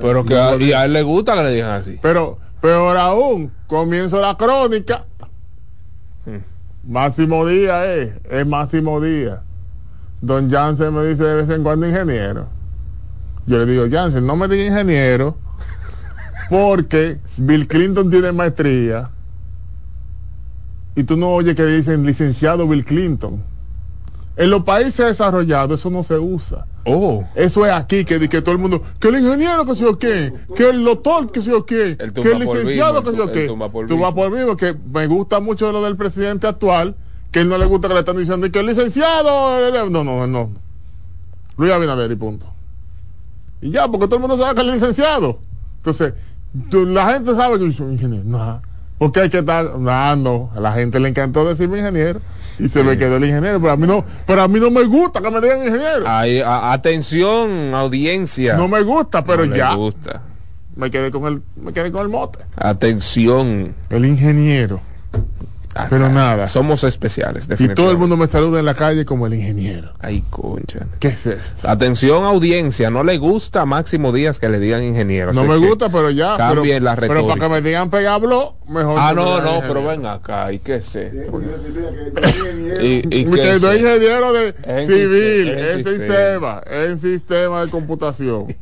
Pero 0.00 0.24
que 0.24 0.36
a, 0.36 0.56
y 0.56 0.72
a 0.72 0.84
él 0.84 0.92
le 0.92 1.02
gusta 1.02 1.34
que 1.34 1.42
le 1.44 1.50
digan 1.52 1.70
así. 1.70 1.98
pero 2.02 2.38
peor 2.60 2.96
aún, 2.96 3.52
comienzo 3.66 4.20
la 4.20 4.36
crónica. 4.36 5.04
Hmm. 6.26 6.38
Máximo 6.84 7.46
día 7.46 7.94
es, 7.94 8.10
es 8.28 8.46
máximo 8.46 9.00
día. 9.00 9.42
Don 10.20 10.50
Jansen 10.50 10.92
me 10.92 11.04
dice 11.04 11.22
de 11.22 11.34
vez 11.42 11.50
en 11.50 11.62
cuando 11.62 11.86
ingeniero. 11.86 12.48
Yo 13.46 13.58
le 13.58 13.66
digo, 13.66 13.86
Jansen, 13.90 14.26
no 14.26 14.36
me 14.36 14.48
diga 14.48 14.64
ingeniero, 14.64 15.38
porque 16.50 17.18
Bill 17.38 17.66
Clinton 17.66 18.10
tiene 18.10 18.32
maestría. 18.32 19.10
Y 20.96 21.04
tú 21.04 21.16
no 21.16 21.30
oyes 21.30 21.54
que 21.54 21.64
dicen 21.64 22.04
licenciado 22.04 22.66
Bill 22.66 22.84
Clinton. 22.84 23.42
En 24.38 24.50
los 24.50 24.62
países 24.62 25.04
desarrollados 25.04 25.80
eso 25.80 25.90
no 25.90 26.04
se 26.04 26.16
usa. 26.16 26.64
Oh. 26.86 27.24
Eso 27.34 27.66
es 27.66 27.72
aquí, 27.72 28.04
que, 28.04 28.28
que 28.28 28.40
todo 28.40 28.52
el 28.52 28.58
mundo, 28.60 28.80
que 29.00 29.08
el 29.08 29.18
ingeniero 29.18 29.66
que 29.66 29.74
sé 29.74 29.82
yo 29.82 29.98
qué, 29.98 30.32
que 30.54 30.70
el 30.70 30.84
doctor 30.84 31.32
que 31.32 31.42
sé 31.42 31.50
yo 31.50 31.66
qué, 31.66 31.96
que 31.96 32.32
el 32.32 32.38
licenciado 32.38 33.02
vivo, 33.02 33.04
que 33.04 33.10
sé 33.10 33.16
yo 33.16 33.32
qué. 33.32 33.46
tumba 33.48 33.68
por 33.68 33.88
Tumba 33.88 34.14
por 34.14 34.30
vivo, 34.32 34.56
que 34.56 34.76
me 34.92 35.08
gusta 35.08 35.40
mucho 35.40 35.72
lo 35.72 35.82
del 35.82 35.96
presidente 35.96 36.46
actual, 36.46 36.94
que 37.32 37.40
él 37.40 37.48
no 37.48 37.58
le 37.58 37.66
gusta 37.66 37.88
que 37.88 37.94
le 37.94 38.00
están 38.00 38.16
diciendo 38.16 38.48
que 38.48 38.60
el 38.60 38.66
licenciado. 38.66 39.90
No, 39.90 40.04
no, 40.04 40.26
no. 40.28 40.50
Luis 41.56 41.72
Abinader 41.72 42.10
y 42.12 42.16
punto. 42.16 42.46
Y 43.60 43.72
ya, 43.72 43.88
porque 43.88 44.06
todo 44.06 44.16
el 44.16 44.20
mundo 44.22 44.38
sabe 44.38 44.54
que 44.54 44.68
es 44.68 44.74
licenciado. 44.74 45.40
Entonces, 45.78 46.14
la 46.70 47.12
gente 47.12 47.34
sabe 47.34 47.58
que 47.58 47.66
yo 47.66 47.72
soy 47.72 47.94
ingeniero. 47.94 48.24
No, 48.24 48.62
porque 48.98 49.20
hay 49.20 49.30
que 49.30 49.38
estar. 49.38 49.76
No, 49.76 50.16
no. 50.16 50.50
A 50.54 50.60
la 50.60 50.72
gente 50.74 51.00
le 51.00 51.08
encantó 51.08 51.44
decirme 51.44 51.78
ingeniero. 51.78 52.20
Y 52.58 52.68
se 52.68 52.82
me 52.82 52.96
quedó 52.98 53.16
el 53.16 53.24
ingeniero. 53.24 53.60
Pero 53.60 53.72
a 53.72 53.76
mí 53.76 53.86
no, 53.86 54.04
pero 54.26 54.42
a 54.42 54.48
mí 54.48 54.58
no 54.60 54.70
me 54.70 54.82
gusta 54.84 55.20
que 55.20 55.30
me 55.30 55.40
digan 55.40 55.58
ingeniero. 55.60 56.04
Ay, 56.06 56.40
a- 56.40 56.72
atención, 56.72 57.74
audiencia. 57.74 58.56
No 58.56 58.66
me 58.68 58.82
gusta, 58.82 59.24
pero 59.24 59.46
No 59.46 59.54
ya. 59.54 59.74
gusta. 59.74 60.22
Me 60.76 60.90
quedé 60.90 61.10
con 61.10 61.24
el, 61.26 61.42
me 61.60 61.72
quedé 61.72 61.90
con 61.92 62.02
el 62.02 62.08
mote. 62.08 62.38
Atención. 62.56 63.74
El 63.90 64.04
ingeniero. 64.04 64.80
Pero 65.90 66.08
nada. 66.08 66.48
Somos 66.48 66.82
especiales, 66.82 67.44
Y 67.44 67.46
todo 67.48 67.52
el 67.54 67.58
definitivamente. 67.58 68.00
mundo 68.00 68.16
me 68.16 68.26
saluda 68.26 68.58
en 68.58 68.64
la 68.66 68.74
calle 68.74 69.04
como 69.04 69.26
el 69.26 69.34
ingeniero. 69.34 69.92
Ay, 70.00 70.24
concha. 70.28 70.86
¿Qué 70.98 71.08
es 71.08 71.26
esto? 71.26 71.68
Atención, 71.68 72.24
audiencia. 72.24 72.90
No 72.90 73.04
le 73.04 73.18
gusta 73.18 73.62
a 73.62 73.66
Máximo 73.66 74.10
Díaz 74.12 74.38
que 74.38 74.48
le 74.48 74.58
digan 74.58 74.82
ingeniero. 74.82 75.32
No 75.32 75.44
me 75.44 75.56
gusta, 75.56 75.88
pero 75.88 76.10
ya. 76.10 76.36
Pero, 76.36 76.54
Cambien 76.56 76.82
la 76.82 76.96
pero 76.96 77.14
retórica. 77.14 77.34
para 77.34 77.48
que 77.48 77.54
me 77.62 77.68
digan 77.68 77.90
pegablo, 77.90 78.56
mejor. 78.68 78.96
Ah, 78.98 79.12
no, 79.14 79.40
no, 79.40 79.60
pero 79.60 79.84
ven 79.86 80.04
acá. 80.06 80.52
¿Y 80.52 80.58
qué 80.58 80.76
es 80.76 80.96
esto? 80.96 81.40
Y, 82.80 82.86
¿Y, 82.86 83.02
y 83.10 83.24
que 83.26 83.58
soy 83.60 83.78
ingeniero 83.78 84.32
de 84.32 84.54
En 84.64 84.86
civil, 84.86 85.48
en 85.48 85.76
sistema. 85.84 85.98
sistema, 85.98 86.62
en 86.66 86.98
sistema 86.98 87.64
de 87.64 87.70
computación. 87.70 88.56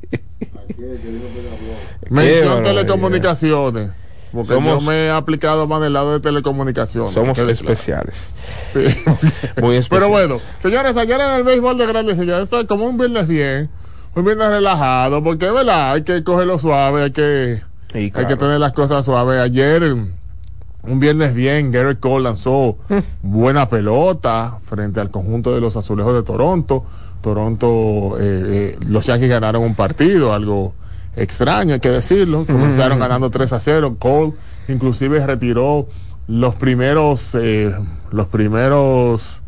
Mención 2.11 2.63
telecomunicaciones. 2.63 3.91
Porque 4.33 4.55
Somos- 4.55 4.83
yo 4.83 4.91
me 4.91 5.07
he 5.07 5.11
aplicado 5.11 5.67
más 5.67 5.81
del 5.81 5.93
lado 5.93 6.13
de 6.13 6.21
telecomunicaciones. 6.21 7.13
Somos 7.13 7.39
especiales. 7.39 8.33
claro. 8.73 8.91
Sí. 8.91 9.05
Muy 9.63 9.77
especiales. 9.77 9.89
Pero 9.89 10.09
bueno, 10.09 10.37
señores, 10.63 10.97
ayer 10.97 11.21
en 11.21 11.31
el 11.37 11.43
béisbol 11.45 11.79
de 11.79 11.87
grandes 11.87 12.19
ligas, 12.19 12.43
esto 12.43 12.61
es 12.61 12.67
como 12.67 12.85
un 12.87 12.99
viernes 12.99 13.27
bien, 13.29 13.71
un 14.15 14.25
viernes 14.25 14.49
relajado, 14.49 15.23
porque 15.23 15.51
verdad, 15.51 15.93
hay 15.93 16.03
que 16.03 16.23
cogerlo 16.25 16.59
suave, 16.59 17.05
hay 17.05 17.11
que, 17.13 17.63
Sí, 17.93 18.13
hay 18.15 18.27
que 18.27 18.37
tener 18.37 18.59
las 18.61 18.73
cosas 18.73 19.05
suaves. 19.05 19.41
Ayer, 19.41 19.85
un 19.85 21.01
viernes 21.01 21.35
bien, 21.35 21.71
Garrett 21.73 22.01
Cole 22.01 22.25
lanzó 22.25 22.77
buena 23.23 23.69
pelota 23.69 24.59
frente 24.69 25.01
al 25.01 25.11
conjunto 25.11 25.55
de 25.55 25.61
los 25.61 25.77
azulejos 25.77 26.15
de 26.15 26.23
Toronto. 26.23 26.85
Toronto, 27.23 28.17
eh, 28.21 28.75
eh, 28.75 28.79
los 28.87 29.07
Yankees 29.07 29.29
ganaron 29.31 29.63
un 29.63 29.75
partido, 29.75 30.33
algo 30.33 30.75
extraño, 31.17 31.75
hay 31.75 31.81
que 31.81 31.91
decirlo. 31.91 32.47
Comenzaron 32.47 32.99
ganando 32.99 33.31
3 33.31 33.53
a 33.53 33.61
0. 33.61 33.97
Cole 33.99 34.35
inclusive 34.69 35.27
retiró 35.27 35.89
los 36.29 36.55
primeros, 36.55 37.31
eh, 37.35 37.75
los 38.11 38.27
primeros 38.29 39.43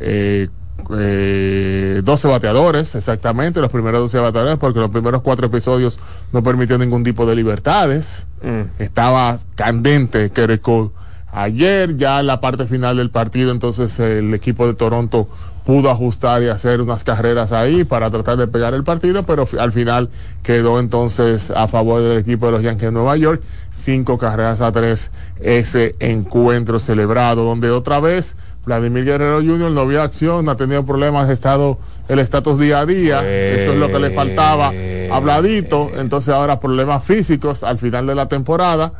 eh, 0.00 0.48
eh, 0.96 2.00
12 2.04 2.28
bateadores, 2.28 2.94
exactamente, 2.94 3.60
los 3.60 3.70
primeros 3.70 4.00
12 4.02 4.18
bateadores, 4.18 4.58
porque 4.58 4.78
los 4.78 4.90
primeros 4.90 5.22
cuatro 5.22 5.46
episodios 5.46 5.98
no 6.32 6.42
permitió 6.42 6.78
ningún 6.78 7.02
tipo 7.02 7.26
de 7.26 7.34
libertades. 7.34 8.26
Mm. 8.42 8.82
Estaba 8.82 9.38
candente 9.54 10.30
Kerry 10.30 10.58
Cole. 10.58 10.90
Ayer, 11.38 11.98
ya 11.98 12.20
en 12.20 12.28
la 12.28 12.40
parte 12.40 12.64
final 12.64 12.96
del 12.96 13.10
partido, 13.10 13.50
entonces 13.50 14.00
el 14.00 14.32
equipo 14.32 14.66
de 14.66 14.72
Toronto 14.72 15.28
pudo 15.66 15.90
ajustar 15.90 16.42
y 16.42 16.48
hacer 16.48 16.80
unas 16.80 17.04
carreras 17.04 17.52
ahí 17.52 17.84
para 17.84 18.10
tratar 18.10 18.38
de 18.38 18.46
pegar 18.46 18.72
el 18.72 18.84
partido, 18.84 19.22
pero 19.22 19.46
al 19.58 19.70
final 19.70 20.08
quedó 20.42 20.80
entonces 20.80 21.50
a 21.50 21.68
favor 21.68 22.00
del 22.00 22.20
equipo 22.20 22.46
de 22.46 22.52
los 22.52 22.62
Yankees 22.62 22.86
de 22.86 22.92
Nueva 22.92 23.18
York, 23.18 23.42
cinco 23.70 24.16
carreras 24.16 24.62
a 24.62 24.72
tres 24.72 25.10
ese 25.38 25.94
encuentro 26.00 26.80
celebrado, 26.80 27.44
donde 27.44 27.70
otra 27.70 28.00
vez 28.00 28.34
Vladimir 28.64 29.04
Guerrero 29.04 29.42
Jr. 29.42 29.70
no 29.72 29.86
vio 29.86 30.00
acción, 30.00 30.46
no 30.46 30.52
ha 30.52 30.56
tenido 30.56 30.86
problemas, 30.86 31.28
ha 31.28 31.32
estado 31.34 31.78
el 32.08 32.18
estatus 32.18 32.58
día 32.58 32.80
a 32.80 32.86
día, 32.86 33.18
eso 33.28 33.74
es 33.74 33.78
lo 33.78 33.88
que 33.88 33.98
le 33.98 34.10
faltaba 34.10 34.72
habladito, 35.12 35.90
entonces 35.96 36.32
ahora 36.32 36.60
problemas 36.60 37.04
físicos 37.04 37.62
al 37.62 37.76
final 37.76 38.06
de 38.06 38.14
la 38.14 38.26
temporada, 38.26 38.90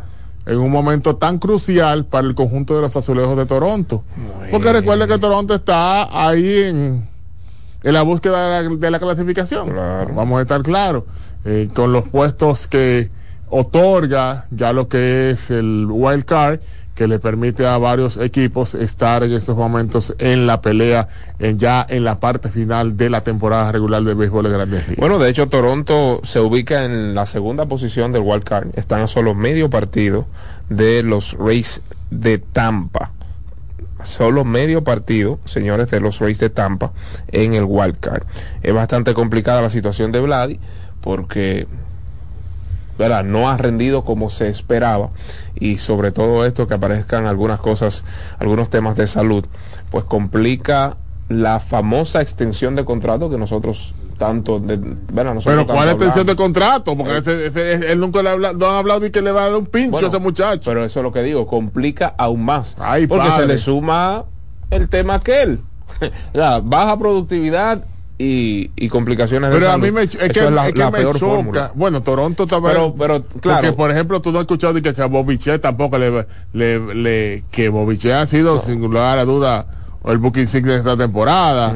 en 0.46 0.58
un 0.58 0.70
momento 0.70 1.16
tan 1.16 1.38
crucial 1.38 2.04
para 2.06 2.26
el 2.26 2.34
conjunto 2.34 2.74
de 2.76 2.82
los 2.82 2.96
azulejos 2.96 3.36
de 3.36 3.46
Toronto. 3.46 4.04
Porque 4.50 4.72
recuerde 4.72 5.06
que 5.08 5.18
Toronto 5.18 5.54
está 5.54 6.26
ahí 6.28 6.62
en, 6.62 7.08
en 7.82 7.92
la 7.92 8.02
búsqueda 8.02 8.60
de 8.62 8.68
la, 8.70 8.76
de 8.76 8.90
la 8.90 8.98
clasificación. 9.00 9.74
Vamos 10.14 10.38
a 10.38 10.42
estar 10.42 10.62
claros. 10.62 11.02
eh, 11.44 11.68
con 11.74 11.92
los 11.92 12.08
puestos 12.08 12.66
que 12.66 13.10
otorga 13.48 14.46
ya 14.50 14.72
lo 14.72 14.88
que 14.88 15.30
es 15.30 15.50
el 15.50 15.86
wild 15.88 16.24
card 16.24 16.60
que 16.96 17.06
le 17.06 17.18
permite 17.18 17.66
a 17.66 17.76
varios 17.76 18.16
equipos 18.16 18.74
estar 18.74 19.22
en 19.22 19.32
estos 19.32 19.54
momentos 19.54 20.14
en 20.18 20.46
la 20.46 20.62
pelea 20.62 21.08
en 21.38 21.58
ya 21.58 21.86
en 21.88 22.04
la 22.04 22.18
parte 22.18 22.48
final 22.48 22.96
de 22.96 23.10
la 23.10 23.20
temporada 23.20 23.70
regular 23.70 24.02
de 24.02 24.14
béisbol 24.14 24.44
de 24.44 24.50
Grandes 24.50 24.88
Ligas. 24.88 24.98
Bueno, 24.98 25.18
de 25.18 25.28
hecho, 25.28 25.46
Toronto 25.48 26.20
se 26.24 26.40
ubica 26.40 26.84
en 26.84 27.14
la 27.14 27.26
segunda 27.26 27.66
posición 27.66 28.12
del 28.12 28.22
wild 28.22 28.44
card. 28.44 28.68
Están 28.76 29.02
a 29.02 29.06
solo 29.06 29.34
medio 29.34 29.68
partido 29.68 30.26
de 30.70 31.02
los 31.02 31.34
Rays 31.34 31.82
de 32.10 32.38
Tampa. 32.38 33.12
Solo 34.02 34.44
medio 34.44 34.82
partido, 34.82 35.38
señores, 35.44 35.90
de 35.90 36.00
los 36.00 36.18
Rays 36.18 36.38
de 36.38 36.48
Tampa 36.48 36.92
en 37.28 37.54
el 37.54 37.64
wild 37.64 38.00
card. 38.00 38.22
Es 38.62 38.72
bastante 38.72 39.12
complicada 39.12 39.60
la 39.60 39.68
situación 39.68 40.12
de 40.12 40.20
Vladi 40.20 40.60
porque 41.02 41.66
¿verdad? 42.98 43.24
no 43.24 43.48
ha 43.50 43.56
rendido 43.56 44.04
como 44.04 44.30
se 44.30 44.48
esperaba 44.48 45.10
y 45.54 45.78
sobre 45.78 46.12
todo 46.12 46.44
esto 46.46 46.66
que 46.66 46.74
aparezcan 46.74 47.26
algunas 47.26 47.60
cosas, 47.60 48.04
algunos 48.38 48.70
temas 48.70 48.96
de 48.96 49.06
salud, 49.06 49.44
pues 49.90 50.04
complica 50.04 50.96
la 51.28 51.58
famosa 51.60 52.20
extensión 52.22 52.76
de 52.76 52.84
contrato 52.84 53.28
que 53.30 53.36
nosotros 53.38 53.94
tanto, 54.16 54.58
de, 54.60 54.76
bueno, 55.12 55.34
nosotros 55.34 55.64
Pero 55.66 55.74
¿cuál 55.76 55.90
extensión 55.90 56.26
de 56.26 56.36
contrato? 56.36 56.96
Porque 56.96 57.18
ese- 57.18 57.46
ese- 57.48 57.92
él 57.92 58.00
nunca 58.00 58.22
le 58.22 58.30
habla, 58.30 58.52
no 58.54 58.64
ha 58.66 58.78
hablado 58.78 59.00
ni 59.00 59.10
que 59.10 59.20
le 59.20 59.30
va 59.30 59.42
a 59.44 59.48
dar 59.50 59.56
un 59.58 59.66
pincho 59.66 59.90
Bueno, 59.90 60.06
a 60.06 60.10
ese 60.10 60.18
muchacho. 60.20 60.62
Pero 60.70 60.84
eso 60.84 61.00
es 61.00 61.04
lo 61.04 61.12
que 61.12 61.22
digo, 61.22 61.46
complica 61.46 62.14
aún 62.16 62.42
más. 62.44 62.76
Ay, 62.78 63.06
porque 63.06 63.28
padre. 63.28 63.42
se 63.42 63.46
le 63.48 63.58
suma 63.58 64.24
el 64.70 64.88
tema 64.88 65.16
aquel. 65.16 65.60
la 66.32 66.60
baja 66.60 66.98
productividad 66.98 67.84
y, 68.18 68.70
y 68.76 68.88
complicaciones 68.88 69.50
de 69.50 69.56
Pero 69.56 69.68
a 69.68 69.72
salud. 69.72 69.84
mí 69.86 69.92
me, 69.92 70.02
es 70.04 70.10
que, 70.10 70.26
es 70.26 70.50
la, 70.50 70.68
es 70.68 70.72
que 70.72 70.78
la 70.78 70.90
me 70.90 70.98
peor 70.98 71.18
choca. 71.18 71.34
fórmula. 71.34 71.72
Bueno, 71.74 72.02
Toronto 72.02 72.46
también. 72.46 72.74
Pero- 72.74 72.94
pero, 72.96 73.22
claro. 73.40 73.60
Porque, 73.62 73.72
por 73.76 73.90
ejemplo, 73.90 74.20
tú 74.22 74.32
no 74.32 74.38
has 74.38 74.42
escuchado 74.44 74.72
de 74.72 74.82
que, 74.82 74.94
que 74.94 75.02
a 75.02 75.06
Bobichet 75.06 75.60
tampoco 75.60 75.98
le, 75.98 76.26
le, 76.54 76.94
le- 76.94 77.44
que 77.50 77.68
Bobichet 77.68 78.12
ha 78.12 78.26
sido, 78.26 78.62
sin 78.64 78.80
lugar 78.80 79.18
a 79.18 79.24
duda, 79.24 79.66
el 80.04 80.18
booking 80.18 80.46
sick 80.46 80.64
de 80.64 80.76
esta 80.76 80.96
temporada 80.96 81.74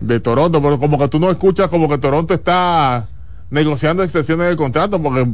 de 0.00 0.20
Toronto, 0.20 0.62
pero 0.62 0.78
como 0.78 0.98
que 0.98 1.08
tú 1.08 1.18
no 1.18 1.30
escuchas 1.30 1.68
como 1.68 1.88
que 1.88 1.98
Toronto 1.98 2.34
está 2.34 3.08
negociando 3.50 4.02
extensiones 4.02 4.48
de 4.50 4.56
contrato 4.56 5.02
porque 5.02 5.26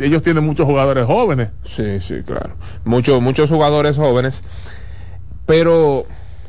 ellos 0.00 0.22
tienen 0.22 0.44
muchos 0.44 0.66
jugadores 0.66 1.04
jóvenes. 1.06 1.48
Sí, 1.64 2.00
sí, 2.00 2.22
claro. 2.24 2.50
Muchos, 2.84 3.20
muchos 3.20 3.50
jugadores 3.50 3.96
jóvenes. 3.96 4.44
Pero 5.46 6.04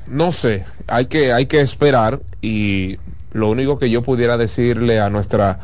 no 0.07 0.31
sé, 0.31 0.65
hay 0.87 1.05
que, 1.07 1.33
hay 1.33 1.45
que 1.45 1.61
esperar 1.61 2.21
y 2.41 2.97
lo 3.31 3.49
único 3.49 3.77
que 3.79 3.89
yo 3.89 4.01
pudiera 4.03 4.37
decirle 4.37 4.99
a 4.99 5.09
nuestra 5.09 5.59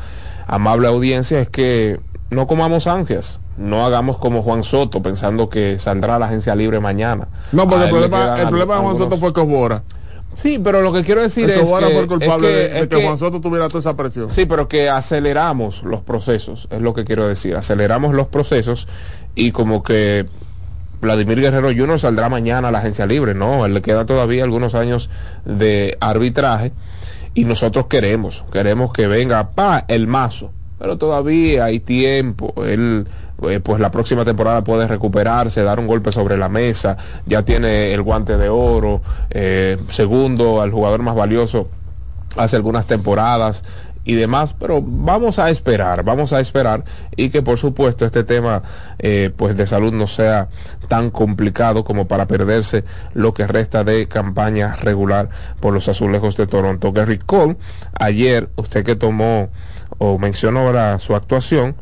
amable 0.46 0.88
audiencia 0.88 1.40
es 1.40 1.48
que 1.48 2.00
no 2.30 2.46
comamos 2.46 2.86
ansias. 2.86 3.40
No 3.56 3.86
hagamos 3.86 4.18
como 4.18 4.42
Juan 4.42 4.64
Soto 4.64 5.00
pensando 5.02 5.48
que 5.48 5.78
saldrá 5.78 6.16
a 6.16 6.18
la 6.18 6.26
agencia 6.26 6.54
libre 6.56 6.80
mañana. 6.80 7.28
No, 7.52 7.68
porque 7.68 7.84
el 7.84 7.90
problema, 7.90 8.18
quedan 8.24 8.38
el 8.40 8.48
problema 8.48 8.74
de 8.76 8.80
Juan 8.80 8.98
Soto 8.98 9.16
fue 9.16 9.32
Cobora. 9.32 9.82
Sí, 10.34 10.58
pero 10.58 10.80
lo 10.82 10.92
que 10.92 11.04
quiero 11.04 11.22
decir 11.22 11.48
es 11.48 11.60
que, 11.60 11.64
fue 11.66 12.06
culpable 12.08 12.48
es 12.48 12.52
que- 12.52 12.62
de, 12.62 12.68
de 12.74 12.80
es 12.80 12.88
que 12.88 12.96
que- 12.96 13.04
Juan 13.04 13.18
Soto 13.18 13.40
tuviera 13.40 13.68
toda 13.68 13.78
esa 13.78 13.94
presión. 13.96 14.30
Sí, 14.30 14.46
pero 14.46 14.66
que 14.66 14.90
aceleramos 14.90 15.84
los 15.84 16.00
procesos, 16.00 16.66
es 16.72 16.80
lo 16.80 16.92
que 16.92 17.04
quiero 17.04 17.28
decir. 17.28 17.54
Aceleramos 17.54 18.12
los 18.14 18.26
procesos 18.26 18.88
y 19.36 19.52
como 19.52 19.84
que 19.84 20.26
Vladimir 21.00 21.40
Guerrero 21.40 21.68
Jr. 21.68 22.00
saldrá 22.00 22.28
mañana 22.28 22.68
a 22.68 22.70
la 22.72 22.78
agencia 22.78 23.06
libre. 23.06 23.34
No, 23.34 23.64
él 23.64 23.74
le 23.74 23.82
queda 23.82 24.06
todavía 24.06 24.42
algunos 24.42 24.74
años 24.74 25.08
de 25.44 25.96
arbitraje 26.00 26.72
y 27.34 27.44
nosotros 27.44 27.86
queremos, 27.86 28.44
queremos 28.52 28.92
que 28.92 29.06
venga 29.06 29.50
pa 29.50 29.84
el 29.88 30.06
mazo. 30.06 30.52
Pero 30.78 30.98
todavía 30.98 31.64
hay 31.64 31.80
tiempo. 31.80 32.52
Él, 32.64 33.06
eh, 33.48 33.60
pues 33.60 33.80
la 33.80 33.90
próxima 33.90 34.24
temporada 34.24 34.64
puede 34.64 34.86
recuperarse, 34.86 35.62
dar 35.62 35.78
un 35.78 35.86
golpe 35.86 36.12
sobre 36.12 36.36
la 36.36 36.48
mesa. 36.48 36.96
Ya 37.26 37.42
tiene 37.42 37.92
el 37.94 38.02
guante 38.02 38.36
de 38.36 38.48
oro, 38.48 39.00
eh, 39.30 39.78
segundo 39.88 40.60
al 40.60 40.70
jugador 40.72 41.02
más 41.02 41.14
valioso 41.14 41.68
hace 42.36 42.56
algunas 42.56 42.86
temporadas 42.86 43.62
y 44.04 44.14
demás, 44.14 44.54
pero 44.58 44.82
vamos 44.82 45.38
a 45.38 45.50
esperar, 45.50 46.04
vamos 46.04 46.32
a 46.32 46.40
esperar 46.40 46.84
y 47.16 47.30
que 47.30 47.42
por 47.42 47.58
supuesto 47.58 48.04
este 48.04 48.22
tema 48.22 48.62
eh, 48.98 49.30
pues 49.34 49.56
de 49.56 49.66
salud 49.66 49.92
no 49.92 50.06
sea 50.06 50.48
tan 50.88 51.10
complicado 51.10 51.84
como 51.84 52.06
para 52.06 52.26
perderse 52.26 52.84
lo 53.14 53.32
que 53.32 53.46
resta 53.46 53.82
de 53.82 54.06
campaña 54.06 54.76
regular 54.76 55.30
por 55.60 55.72
los 55.72 55.88
azulejos 55.88 56.36
de 56.36 56.46
Toronto. 56.46 56.92
Gary 56.92 57.18
Cole, 57.18 57.56
ayer 57.98 58.50
usted 58.56 58.84
que 58.84 58.96
tomó 58.96 59.48
o 59.98 60.18
mencionó 60.18 60.60
ahora 60.60 60.98
su 60.98 61.14
actuación, 61.14 61.74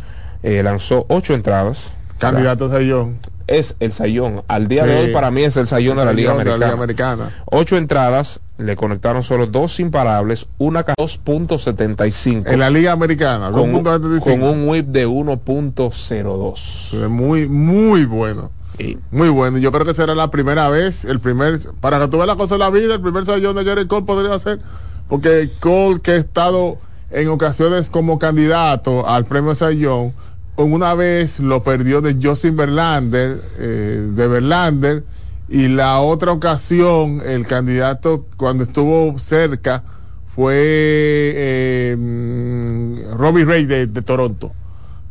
eh, 0.42 0.62
lanzó 0.62 1.06
ocho 1.08 1.34
entradas. 1.34 1.92
Candidato 2.18 2.70
soy 2.70 2.88
yo. 2.88 3.10
Es 3.46 3.76
el 3.80 3.92
sayón. 3.92 4.42
Al 4.48 4.68
día 4.68 4.84
Sí. 4.84 4.90
de 4.90 4.96
hoy 4.98 5.12
para 5.12 5.30
mí 5.30 5.42
es 5.42 5.56
el 5.56 5.66
sayón 5.66 5.96
de 5.96 6.04
la 6.04 6.12
Liga 6.12 6.30
Sayón 6.32 6.44
de 6.44 6.58
la 6.58 6.72
Americana. 6.72 7.14
Liga 7.14 7.24
Americana. 7.24 7.42
Ocho 7.46 7.76
entradas, 7.76 8.40
le 8.58 8.76
conectaron 8.76 9.22
solo 9.22 9.46
dos 9.46 9.80
imparables, 9.80 10.46
una 10.58 10.84
ca- 10.84 10.94
2.75. 10.96 12.50
En 12.50 12.58
la 12.60 12.70
Liga 12.70 12.92
Americana, 12.92 13.50
con, 13.50 13.74
un- 13.74 13.82
2.75. 13.84 14.20
con 14.24 14.42
un 14.42 14.68
whip 14.68 14.86
de 14.88 15.06
1.02. 15.06 16.90
Es 16.92 17.08
Muy, 17.08 17.48
muy 17.48 18.04
bueno. 18.04 18.50
Muy 19.10 19.28
bueno. 19.28 19.58
Yo 19.58 19.70
creo 19.70 19.84
que 19.84 19.94
será 19.94 20.14
la 20.14 20.30
primera 20.30 20.68
vez, 20.68 21.04
el 21.04 21.20
primer, 21.20 21.60
para 21.80 22.00
que 22.00 22.08
tú 22.08 22.16
veas 22.16 22.26
la 22.26 22.36
cosa 22.36 22.54
de 22.56 22.58
la 22.60 22.70
vida, 22.70 22.94
el 22.94 23.00
primer 23.00 23.24
sayón 23.26 23.54
de 23.54 23.64
Jerry 23.64 23.86
Cole 23.86 24.06
podría 24.06 24.36
ser, 24.38 24.58
porque 25.08 25.50
Cole 25.60 26.00
que 26.00 26.12
ha 26.12 26.16
estado 26.16 26.78
en 27.10 27.28
ocasiones 27.28 27.90
como 27.90 28.18
candidato 28.18 29.08
al 29.08 29.26
premio 29.26 29.54
sayón, 29.54 30.14
una 30.56 30.94
vez 30.94 31.40
lo 31.40 31.62
perdió 31.62 32.00
de 32.00 32.16
Justin 32.22 32.56
Verlander, 32.56 33.40
eh, 33.58 34.08
de 34.14 34.28
Verlander, 34.28 35.04
y 35.48 35.68
la 35.68 36.00
otra 36.00 36.32
ocasión, 36.32 37.22
el 37.24 37.46
candidato 37.46 38.26
cuando 38.36 38.64
estuvo 38.64 39.18
cerca 39.18 39.82
fue 40.34 40.54
eh, 40.56 41.96
mm, 41.98 43.16
Robbie 43.16 43.44
Ray 43.44 43.66
de, 43.66 43.86
de 43.86 44.02
Toronto. 44.02 44.52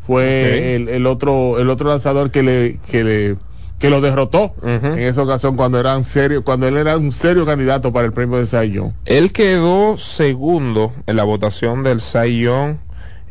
Fue 0.07 0.75
el, 0.75 0.89
el 0.89 1.05
otro 1.05 1.59
el 1.59 1.69
otro 1.69 1.89
lanzador 1.89 2.31
que 2.31 2.41
le 2.41 2.79
que 2.89 3.03
le 3.03 3.35
que 3.77 3.89
lo 3.89 4.01
derrotó 4.01 4.53
en 4.63 4.99
esa 4.99 5.21
ocasión 5.23 5.55
cuando 5.55 5.79
era 5.79 5.95
un 5.95 6.03
serio 6.03 6.43
cuando 6.43 6.67
él 6.67 6.75
era 6.75 6.97
un 6.97 7.11
serio 7.11 7.45
candidato 7.45 7.93
para 7.93 8.07
el 8.07 8.13
premio 8.13 8.37
de 8.37 8.47
Cy 8.47 8.71
Young. 8.71 8.93
Él 9.05 9.31
quedó 9.31 9.97
segundo 9.97 10.91
en 11.05 11.15
la 11.15 11.23
votación 11.23 11.83
del 11.83 12.01
Cy 12.01 12.41
Young 12.41 12.77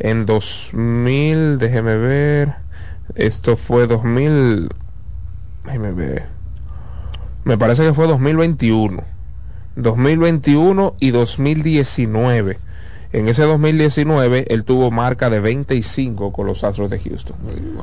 en 0.01 0.26
2000, 0.26 1.59
déjeme 1.59 1.96
ver, 1.96 2.55
esto 3.14 3.57
fue 3.57 3.86
2000, 3.86 4.68
déjeme 5.64 5.92
ver, 5.92 6.26
me 7.44 7.59
parece 7.59 7.84
que 7.84 7.94
fue 7.94 8.07
2021, 8.07 9.03
2021 9.76 10.94
y 11.01 11.11
2019. 11.11 12.59
En 13.12 13.28
ese 13.28 13.42
2019 13.42 14.46
él 14.48 14.64
tuvo 14.64 14.90
marca 14.90 15.30
de 15.30 15.40
25 15.40 16.32
con 16.32 16.46
los 16.46 16.62
Astros 16.64 16.90
de 16.90 17.01
Houston. 17.01 17.36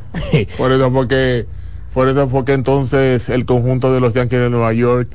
Por 0.58 0.72
eso 0.72 0.92
porque 0.92 1.46
por 1.94 2.08
eso 2.08 2.30
porque 2.30 2.54
entonces 2.54 3.28
el 3.28 3.46
conjunto 3.46 3.92
de 3.92 4.00
los 4.00 4.14
Yankees 4.14 4.40
de 4.40 4.50
Nueva 4.50 4.72
York 4.74 5.10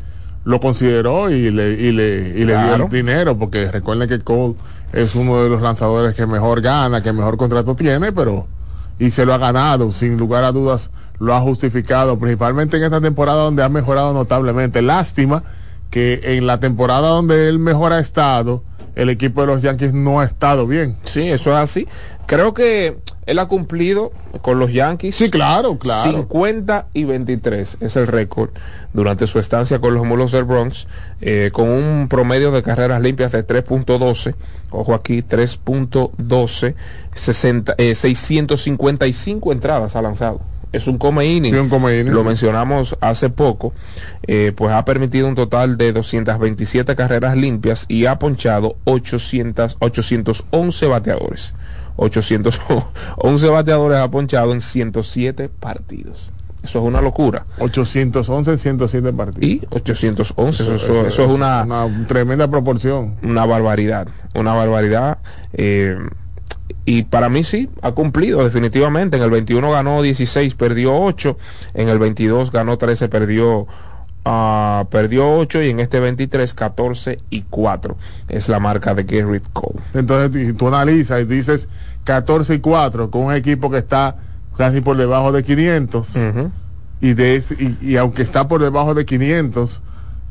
lo 0.44 0.58
consideró 0.58 1.30
y 1.30 1.50
le 1.50 1.74
y 1.74 1.92
le 1.92 2.32
y 2.36 2.44
le 2.44 2.58
dio 2.58 2.74
el 2.74 2.88
dinero 2.88 3.38
porque 3.38 3.70
recuerden 3.70 4.08
que 4.08 4.18
Cole 4.18 4.56
es 4.92 5.14
uno 5.14 5.42
de 5.42 5.48
los 5.48 5.62
lanzadores 5.62 6.14
que 6.14 6.26
mejor 6.26 6.60
gana, 6.60 7.02
que 7.02 7.12
mejor 7.12 7.36
contrato 7.36 7.74
tiene, 7.74 8.12
pero 8.12 8.46
y 8.98 9.10
se 9.10 9.24
lo 9.24 9.34
ha 9.34 9.38
ganado, 9.38 9.90
sin 9.90 10.16
lugar 10.16 10.44
a 10.44 10.52
dudas 10.52 10.90
lo 11.18 11.34
ha 11.34 11.40
justificado, 11.40 12.18
principalmente 12.18 12.76
en 12.76 12.84
esta 12.84 13.00
temporada 13.00 13.44
donde 13.44 13.62
ha 13.62 13.68
mejorado 13.68 14.12
notablemente. 14.12 14.82
Lástima 14.82 15.44
que 15.90 16.20
en 16.22 16.46
la 16.46 16.60
temporada 16.60 17.08
donde 17.08 17.48
él 17.48 17.58
mejor 17.58 17.92
ha 17.92 17.98
estado, 17.98 18.62
el 18.94 19.08
equipo 19.08 19.40
de 19.40 19.46
los 19.46 19.62
Yankees 19.62 19.92
no 19.92 20.20
ha 20.20 20.24
estado 20.24 20.66
bien. 20.66 20.96
Sí, 21.04 21.28
eso 21.28 21.50
es 21.50 21.56
así. 21.56 21.88
Creo 22.26 22.54
que 22.54 22.98
él 23.26 23.38
ha 23.38 23.46
cumplido 23.46 24.12
con 24.42 24.58
los 24.58 24.72
Yankees. 24.72 25.16
Sí, 25.16 25.30
claro, 25.30 25.78
claro. 25.78 26.10
50 26.10 26.88
y 26.92 27.04
23 27.04 27.78
es 27.80 27.96
el 27.96 28.06
récord 28.06 28.50
durante 28.92 29.26
su 29.26 29.38
estancia 29.38 29.80
con 29.80 29.94
los 29.94 30.06
Mulos 30.06 30.32
del 30.32 30.44
Bronx, 30.44 30.86
eh, 31.20 31.50
con 31.52 31.68
un 31.68 32.08
promedio 32.08 32.50
de 32.52 32.62
carreras 32.62 33.00
limpias 33.00 33.32
de 33.32 33.46
3.12. 33.46 34.34
Ojo 34.70 34.94
aquí, 34.94 35.22
3.12, 35.22 36.74
60, 37.14 37.74
eh, 37.78 37.94
655 37.94 39.52
entradas 39.52 39.96
ha 39.96 40.02
lanzado. 40.02 40.40
Es 40.72 40.86
un 40.86 40.96
come 40.98 41.26
inning. 41.26 41.52
Sí, 41.52 41.58
un 41.60 41.68
come 41.68 41.98
inning, 42.00 42.12
Lo 42.14 42.24
mencionamos 42.24 42.96
hace 43.00 43.28
poco. 43.30 43.74
eh, 44.26 44.52
pues 44.56 44.72
ha 44.72 44.84
permitido 44.84 45.28
un 45.28 45.34
total 45.34 45.76
de 45.76 45.92
227 45.92 46.96
carreras 46.96 47.36
limpias 47.36 47.84
y 47.88 48.06
ha 48.06 48.18
ponchado 48.18 48.76
800, 48.84 49.76
811 49.80 50.86
bateadores. 50.86 51.54
811 51.96 53.48
bateadores 53.48 53.98
ha 53.98 54.10
ponchado 54.10 54.52
en 54.52 54.60
107 54.62 55.48
partidos. 55.48 56.30
Eso 56.62 56.78
es 56.78 56.84
una 56.84 57.00
locura. 57.00 57.44
811 57.58 58.56
107 58.56 59.12
partidos. 59.12 59.44
Y 59.48 59.60
811, 59.70 60.62
eso, 60.62 60.74
eso- 60.76 61.06
eso 61.06 61.24
es 61.24 61.30
una, 61.30 61.66
tremenda 62.06 62.48
proporción. 62.48 63.16
una 63.22 63.44
barbaridad, 63.46 64.06
una 64.34 64.54
barbaridad. 64.54 65.18
eh, 65.54 65.98
y 66.84 67.04
para 67.04 67.28
mí 67.28 67.44
sí, 67.44 67.70
ha 67.80 67.92
cumplido 67.92 68.42
definitivamente. 68.42 69.16
En 69.16 69.22
el 69.22 69.30
21 69.30 69.70
ganó 69.70 70.02
16, 70.02 70.54
perdió 70.54 70.96
8. 70.96 71.36
En 71.74 71.88
el 71.88 71.98
22 71.98 72.50
ganó 72.50 72.76
13, 72.76 73.08
perdió, 73.08 73.66
ah, 74.24 74.86
perdió 74.90 75.38
8. 75.38 75.62
Y 75.62 75.70
en 75.70 75.80
este 75.80 76.00
23, 76.00 76.54
14 76.54 77.18
y 77.30 77.42
4. 77.42 77.96
Es 78.28 78.48
la 78.48 78.58
marca 78.58 78.94
de 78.94 79.04
Garrett 79.04 79.44
Cole. 79.52 79.80
Entonces 79.94 80.56
tú 80.56 80.68
analizas 80.68 81.22
y 81.22 81.24
dices 81.24 81.68
14 82.04 82.54
y 82.54 82.58
4 82.58 83.10
con 83.10 83.22
un 83.22 83.34
equipo 83.34 83.70
que 83.70 83.78
está 83.78 84.16
casi 84.56 84.80
por 84.80 84.96
debajo 84.96 85.32
de 85.32 85.44
500 85.44 86.16
y, 87.00 87.14
de, 87.14 87.78
y 87.80 87.96
aunque 87.96 88.22
está 88.22 88.48
por 88.48 88.60
debajo 88.60 88.94
de 88.94 89.04
500 89.06 89.82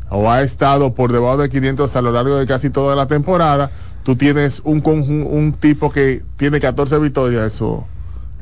o 0.10 0.30
ha 0.30 0.42
estado 0.42 0.94
por 0.94 1.12
debajo 1.12 1.38
de 1.38 1.50
500 1.50 1.96
a 1.96 2.02
lo 2.02 2.12
largo 2.12 2.36
de 2.36 2.46
casi 2.46 2.70
toda 2.70 2.96
la 2.96 3.08
temporada, 3.08 3.72
tú 4.04 4.16
tienes 4.16 4.62
un, 4.64 4.82
un 4.86 5.54
tipo 5.54 5.92
que 5.92 6.22
tiene 6.38 6.60
14 6.60 6.98
victorias, 7.00 7.54
eso, 7.54 7.86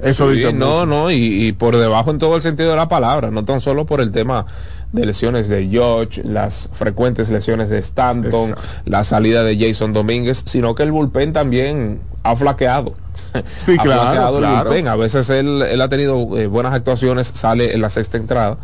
eso 0.01 0.29
Sí, 0.29 0.37
dice 0.37 0.53
no, 0.53 0.85
mucho. 0.85 0.85
no, 0.85 1.11
y, 1.11 1.47
y 1.47 1.51
por 1.53 1.75
debajo 1.77 2.11
en 2.11 2.19
todo 2.19 2.35
el 2.35 2.41
sentido 2.41 2.69
de 2.71 2.75
la 2.77 2.87
palabra, 2.87 3.31
no 3.31 3.43
tan 3.45 3.61
solo 3.61 3.85
por 3.85 4.01
el 4.01 4.11
tema 4.11 4.45
de 4.91 5.05
lesiones 5.05 5.47
de 5.47 5.67
George, 5.67 6.23
las 6.23 6.69
frecuentes 6.73 7.29
lesiones 7.29 7.69
de 7.69 7.77
Stanton, 7.79 8.55
la 8.85 9.03
salida 9.03 9.43
de 9.43 9.57
Jason 9.59 9.93
Domínguez, 9.93 10.43
sino 10.45 10.73
que 10.75 10.83
el 10.83 10.91
bullpen 10.91 11.33
también 11.33 11.99
ha 12.23 12.35
flaqueado. 12.35 12.95
Sí, 13.61 13.75
ha 13.77 13.83
claro, 13.83 14.01
flaqueado 14.01 14.39
el 14.39 14.45
bullpen. 14.45 14.87
A 14.87 14.95
veces 14.95 15.29
él, 15.29 15.61
él 15.61 15.81
ha 15.81 15.89
tenido 15.89 16.37
eh, 16.39 16.47
buenas 16.47 16.73
actuaciones, 16.73 17.31
sale 17.35 17.73
en 17.73 17.81
la 17.81 17.89
sexta 17.91 18.17
entrada 18.17 18.57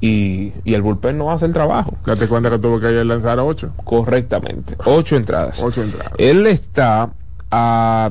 y, 0.00 0.52
y 0.64 0.74
el 0.74 0.82
bullpen 0.82 1.18
no 1.18 1.32
hace 1.32 1.46
el 1.46 1.52
trabajo. 1.52 1.94
Date 2.06 2.28
cuenta 2.28 2.50
que 2.50 2.58
tuvo 2.58 2.80
que 2.80 2.88
ayer 2.88 3.04
lanzar 3.06 3.38
8. 3.38 3.72
Correctamente, 3.84 4.76
ocho 4.84 5.16
entradas. 5.16 5.62
Ocho 5.62 5.82
entradas. 5.82 6.12
Él 6.18 6.46
está 6.46 7.10
a 7.50 8.10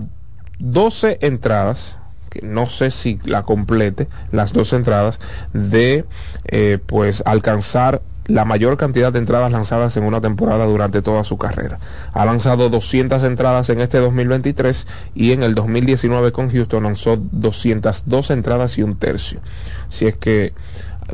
12 0.60 1.20
entradas, 1.22 1.98
que 2.30 2.42
no 2.42 2.66
sé 2.66 2.92
si 2.92 3.20
la 3.24 3.44
complete, 3.44 4.08
las 4.32 4.54
12 4.54 4.78
entradas, 4.78 5.20
de 5.54 6.06
eh, 6.48 6.80
pues 6.86 7.24
alcanzar 7.26 8.02
la 8.28 8.44
mayor 8.44 8.76
cantidad 8.76 9.14
de 9.14 9.20
entradas 9.20 9.52
lanzadas 9.52 9.96
en 9.96 10.04
una 10.04 10.20
temporada 10.20 10.66
durante 10.66 11.02
toda 11.02 11.24
su 11.24 11.38
carrera. 11.38 11.80
Ha 12.14 12.26
lanzado 12.26 12.70
200 12.70 13.24
entradas 13.24 13.70
en 13.70 13.80
este 13.80 14.00
2023 14.00 14.88
y 15.16 15.32
en 15.32 15.44
el 15.44 15.56
2019 15.56 16.34
con 16.34 16.52
Houston 16.52 16.84
lanzó 16.84 17.18
202 17.18 18.32
entradas 18.32 18.78
y 18.78 18.84
un 18.84 18.98
tercio. 18.98 19.40
Si 19.88 20.08
es 20.08 20.18
que 20.18 20.54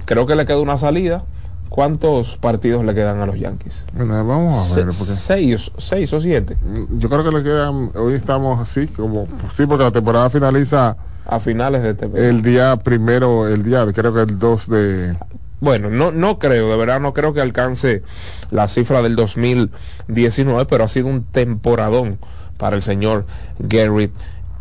creo 0.05 0.25
que 0.25 0.35
le 0.35 0.45
queda 0.45 0.59
una 0.59 0.77
salida. 0.77 1.23
¿Cuántos 1.69 2.37
partidos 2.37 2.85
le 2.85 2.93
quedan 2.93 3.19
a 3.21 3.25
los 3.25 3.39
Yankees? 3.39 3.85
Bueno, 3.93 4.23
vamos 4.27 4.71
a 4.71 4.75
ver. 4.75 4.93
Se- 4.93 4.99
Porque 4.99 5.13
seis, 5.15 5.71
seis 5.79 6.13
o 6.13 6.21
siete. 6.21 6.55
yo 6.91 7.09
creo 7.09 7.23
que 7.23 7.31
le 7.31 7.41
quedan, 7.41 7.89
hoy 7.95 8.13
estamos 8.13 8.59
así, 8.59 8.85
como, 8.87 9.27
sí, 9.55 9.65
porque 9.65 9.83
la 9.83 9.91
temporada 9.91 10.29
finaliza 10.29 10.95
a 11.25 11.39
finales 11.39 11.81
de 11.81 11.91
este 11.91 12.29
el 12.29 12.43
día 12.43 12.75
primero, 12.77 13.47
el 13.47 13.63
día, 13.63 13.87
creo 13.91 14.13
que 14.13 14.21
el 14.21 14.37
2 14.37 14.69
de... 14.69 15.15
Bueno, 15.61 15.89
no, 15.89 16.11
no 16.11 16.37
creo, 16.37 16.69
de 16.69 16.77
verdad 16.77 16.99
no 16.99 17.11
creo 17.13 17.33
que 17.33 17.41
alcance 17.41 18.03
la 18.51 18.67
cifra 18.67 19.01
del 19.01 19.15
2019, 19.15 20.65
pero 20.65 20.83
ha 20.83 20.87
sido 20.87 21.07
un 21.07 21.23
temporadón 21.23 22.19
para 22.57 22.75
el 22.75 22.83
señor 22.83 23.25
Garrett 23.57 24.11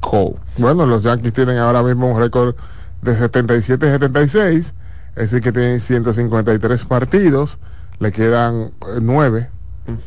Cole. 0.01 0.37
Bueno, 0.57 0.87
los 0.87 1.03
Yankees 1.03 1.35
tienen 1.35 1.59
ahora 1.59 1.83
mismo 1.83 2.11
un 2.11 2.18
récord 2.20 2.55
de 3.03 3.18
77-76, 3.18 4.72
es 5.16 5.30
decir, 5.30 5.40
que 5.42 5.52
tienen 5.52 5.80
153 5.80 6.84
partidos, 6.84 7.58
le 7.98 8.12
quedan 8.12 8.72
9. 9.00 9.48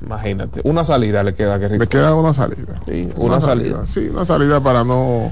Imagínate, 0.01 0.61
una 0.63 0.85
salida 0.85 1.21
le 1.23 1.33
queda 1.33 1.57
Garrett 1.57 1.79
Le 1.79 1.87
queda 1.87 2.15
una 2.15 2.33
salida. 2.33 2.81
Sí, 2.87 3.09
una 3.17 3.41
salida. 3.41 3.85
Sí, 3.85 4.07
una 4.09 4.25
salida 4.25 4.61
para 4.61 4.83
no, 4.85 5.31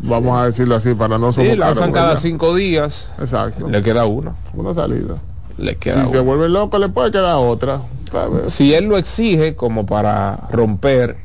vamos 0.00 0.38
a 0.38 0.46
decirlo 0.46 0.76
así, 0.76 0.94
para 0.94 1.18
no 1.18 1.32
Sí, 1.32 1.40
sofocar, 1.42 1.58
lanzan 1.58 1.92
cada 1.92 2.08
¿verdad? 2.08 2.20
cinco 2.22 2.54
días. 2.54 3.10
Exacto. 3.18 3.68
Le 3.68 3.82
queda 3.82 4.06
una. 4.06 4.34
Una 4.54 4.74
salida. 4.74 5.16
Le 5.56 5.72
Si 5.72 5.76
queda 5.76 6.04
se 6.06 6.10
una. 6.12 6.20
vuelve 6.20 6.48
loco, 6.48 6.78
le 6.78 6.88
puede 6.88 7.10
quedar 7.10 7.36
otra. 7.36 7.82
¿sabes? 8.12 8.52
Si 8.54 8.72
él 8.74 8.84
lo 8.84 8.96
exige 8.96 9.56
como 9.56 9.84
para 9.86 10.48
romper 10.52 11.16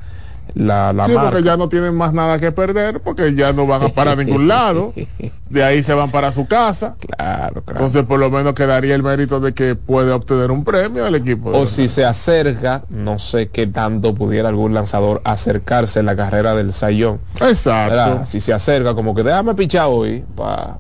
la, 0.56 0.94
la 0.94 1.06
sí, 1.06 1.14
marca. 1.14 1.32
porque 1.32 1.44
ya 1.44 1.58
no 1.58 1.70
tienen 1.70 1.96
más 1.96 2.14
nada 2.14 2.40
que 2.40 2.52
perder, 2.52 3.02
porque 3.02 3.34
ya 3.34 3.54
no 3.54 3.66
van 3.66 3.84
a 3.84 3.90
parar 3.90 4.20
a 4.20 4.24
ningún 4.24 4.48
lado. 4.48 4.94
De 5.50 5.64
ahí 5.64 5.84
se 5.84 5.94
van 5.94 6.10
para 6.10 6.32
su 6.32 6.48
casa. 6.48 6.96
Claro, 7.00 7.62
claro. 7.62 7.72
Entonces, 7.72 8.04
por 8.06 8.20
lo 8.20 8.32
menos 8.32 8.54
quedaría 8.54 8.96
el 8.96 9.04
mérito 9.04 9.40
de 9.40 9.54
que 9.54 9.76
puede 9.76 10.12
obtener 10.12 10.50
un 10.50 10.64
premio 10.64 11.06
al 11.06 11.14
equipo. 11.14 11.52
O 11.52 11.68
si 11.68 11.88
se 11.88 12.06
acerca, 12.06 12.86
no 12.90 13.20
sé 13.20 13.50
qué 13.50 13.68
tanto 13.68 14.16
pudiera 14.16 14.50
algún 14.50 14.74
lanzador 14.74 15.22
acercarse 15.24 16.00
en 16.00 16.08
la 16.08 16.16
carrera 16.16 16.56
del 16.56 16.74
Sayón. 16.74 17.20
Exacto. 17.40 18.26
Si 18.26 18.40
se 18.40 18.52
acerca, 18.52 18.96
como 18.96 19.14
que 19.14 19.22
déjame 19.22 19.54
pichar 19.54 19.86
hoy 19.90 20.24
para 20.36 20.80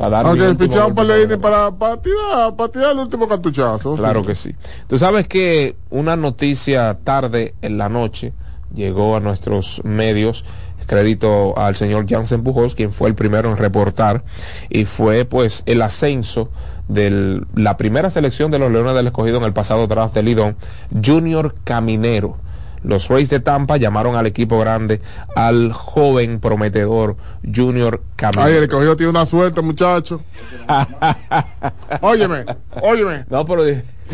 para 0.00 0.20
Aunque 0.20 0.46
el 0.46 0.56
pichado 0.56 0.94
para 0.94 1.08
Leini 1.08 1.36
para, 1.36 1.70
para 1.72 1.98
tirar, 1.98 2.56
para 2.56 2.72
tirar 2.72 2.92
el 2.92 3.00
último 3.00 3.28
cartuchazo. 3.28 3.96
Claro 3.96 4.24
que 4.24 4.34
sí. 4.34 4.54
Tú 4.86 4.96
sabes 4.96 5.28
que 5.28 5.76
una 5.90 6.16
noticia 6.16 6.96
tarde 7.04 7.54
en 7.60 7.76
la 7.76 7.90
noche 7.90 8.32
llegó 8.74 9.16
a 9.16 9.20
nuestros 9.20 9.82
medios, 9.84 10.44
crédito 10.86 11.56
al 11.56 11.76
señor 11.76 12.06
Jansen 12.08 12.42
Pujols, 12.42 12.74
quien 12.74 12.92
fue 12.92 13.08
el 13.08 13.14
primero 13.14 13.50
en 13.50 13.56
reportar, 13.56 14.24
y 14.68 14.84
fue 14.84 15.24
pues 15.24 15.62
el 15.66 15.82
ascenso 15.82 16.50
de 16.88 17.42
la 17.54 17.76
primera 17.76 18.10
selección 18.10 18.50
de 18.50 18.58
los 18.58 18.72
Leones 18.72 18.94
del 18.94 19.06
Escogido 19.06 19.38
en 19.38 19.44
el 19.44 19.52
pasado 19.52 19.86
draft 19.86 20.14
de 20.14 20.22
Lidón, 20.24 20.56
Junior 21.04 21.54
Caminero. 21.64 22.36
Los 22.82 23.08
Rays 23.08 23.28
de 23.30 23.40
Tampa 23.40 23.76
llamaron 23.76 24.16
al 24.16 24.26
equipo 24.26 24.58
grande 24.58 25.00
al 25.34 25.72
joven 25.72 26.40
prometedor 26.40 27.16
Junior 27.42 28.02
Caminero. 28.16 28.48
Ay, 28.48 28.56
el 28.56 28.64
escogido 28.64 28.96
tiene 28.96 29.10
una 29.10 29.26
suerte, 29.26 29.60
muchacho. 29.60 30.22
óyeme, 32.00 32.44
óyeme. 32.82 33.24
No, 33.28 33.44
pero 33.44 33.64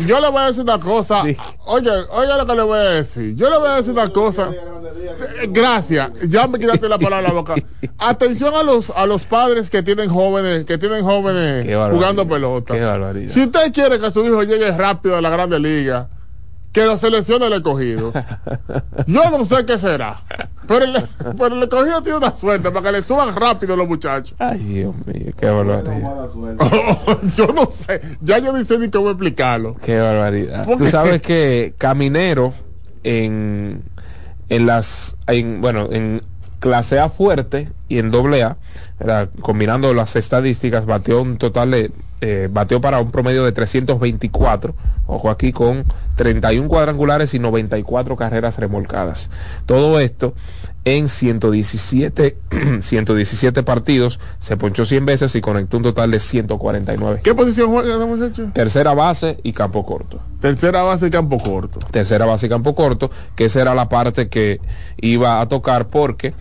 yo 0.05 0.19
le 0.19 0.29
voy 0.29 0.41
a 0.41 0.45
decir 0.47 0.63
una 0.63 0.79
cosa. 0.79 1.23
Oye, 1.65 1.91
oye 2.11 2.37
lo 2.37 2.45
que 2.45 2.55
le 2.55 2.61
voy 2.61 2.77
a 2.77 2.83
decir. 2.83 3.35
Yo 3.35 3.49
le 3.49 3.57
voy 3.57 3.69
a 3.69 3.75
decir 3.77 3.93
una 3.93 4.09
cosa. 4.09 4.51
Gracias. 5.49 6.11
Ya 6.27 6.47
me 6.47 6.59
quitaste 6.59 6.87
la 6.87 6.99
palabra 6.99 7.17
de 7.17 7.27
la 7.27 7.33
boca. 7.33 7.55
Atención 7.97 8.53
a 8.53 8.63
los 8.63 8.89
a 8.91 9.05
los 9.05 9.23
padres 9.23 9.69
que 9.69 9.81
tienen 9.81 10.09
jóvenes, 10.09 10.65
que 10.65 10.77
tienen 10.77 11.03
jóvenes 11.03 11.65
jugando 11.91 12.27
pelota. 12.27 12.73
Qué 12.73 12.81
barbaridad. 12.81 13.33
Si 13.33 13.41
usted 13.41 13.73
quiere 13.73 13.99
que 13.99 14.11
su 14.11 14.23
hijo 14.25 14.43
llegue 14.43 14.71
rápido 14.71 15.15
a 15.15 15.21
la 15.21 15.29
Grande 15.29 15.59
Liga, 15.59 16.09
que 16.77 16.85
lo 16.85 16.95
seleccione 16.95 17.47
el 17.47 17.53
escogido. 17.53 18.13
Yo 19.07 19.31
no 19.31 19.43
sé 19.45 19.65
qué 19.65 19.79
será. 19.79 20.21
Pero 20.67 20.85
el, 20.85 21.03
pero 21.35 21.55
el 21.55 21.63
escogido 21.63 22.03
tiene 22.03 22.19
una 22.19 22.31
suerte 22.31 22.69
para 22.69 22.85
que 22.85 22.91
le 22.91 23.01
suban 23.01 23.35
rápido 23.35 23.75
los 23.75 23.87
muchachos. 23.87 24.35
Ay, 24.37 24.59
Dios 24.59 24.93
mío, 25.07 25.33
qué 25.35 25.47
barbaridad. 25.47 26.29
yo 27.35 27.47
no 27.47 27.65
sé. 27.71 27.99
Ya 28.21 28.37
yo 28.37 28.55
ni 28.55 28.63
sé 28.63 28.77
ni 28.77 28.91
cómo 28.91 29.09
explicarlo. 29.09 29.75
Qué 29.83 29.99
barbaridad. 29.99 30.65
¿Por 30.65 30.77
Tú 30.77 30.85
sabes 30.85 31.19
que 31.23 31.73
Caminero 31.79 32.53
en, 33.03 33.81
en 34.49 34.65
las, 34.67 35.17
en, 35.25 35.61
bueno, 35.61 35.89
en 35.91 36.21
clase 36.59 36.99
A 36.99 37.09
fuerte 37.09 37.71
y 37.89 37.97
en 37.97 38.11
doble 38.11 38.43
A, 38.43 38.57
¿verdad? 38.99 39.29
combinando 39.41 39.95
las 39.95 40.15
estadísticas, 40.15 40.85
bateó 40.85 41.23
un 41.23 41.39
total 41.39 41.71
de, 41.71 41.91
eh, 42.21 42.49
bateó 42.51 42.81
para 42.81 42.99
un 42.99 43.11
promedio 43.11 43.45
de 43.45 43.51
324, 43.51 44.73
ojo 45.05 45.29
aquí 45.29 45.51
con 45.51 45.85
31 46.15 46.67
cuadrangulares 46.67 47.33
y 47.33 47.39
94 47.39 48.15
carreras 48.15 48.57
remolcadas. 48.57 49.29
Todo 49.65 49.99
esto 49.99 50.33
en 50.83 51.09
117, 51.09 52.37
117 52.81 53.63
partidos, 53.63 54.19
se 54.39 54.55
ponchó 54.57 54.85
100 54.85 55.05
veces 55.05 55.35
y 55.35 55.41
conectó 55.41 55.77
un 55.77 55.83
total 55.83 56.11
de 56.11 56.19
149. 56.19 57.21
¿Qué 57.23 57.35
posición 57.35 57.71
juega 57.71 58.05
muchacho? 58.05 58.49
Tercera 58.53 58.93
base 58.93 59.37
y 59.43 59.53
campo 59.53 59.85
corto. 59.85 60.21
Tercera 60.39 60.83
base 60.83 61.07
y 61.07 61.09
campo 61.09 61.37
corto. 61.39 61.79
Tercera 61.91 62.25
base 62.25 62.45
y 62.45 62.49
campo 62.49 62.73
corto, 62.73 63.11
que 63.35 63.45
esa 63.45 63.61
era 63.61 63.75
la 63.75 63.89
parte 63.89 64.29
que 64.29 64.61
iba 65.01 65.41
a 65.41 65.47
tocar 65.47 65.87
porque 65.89 66.33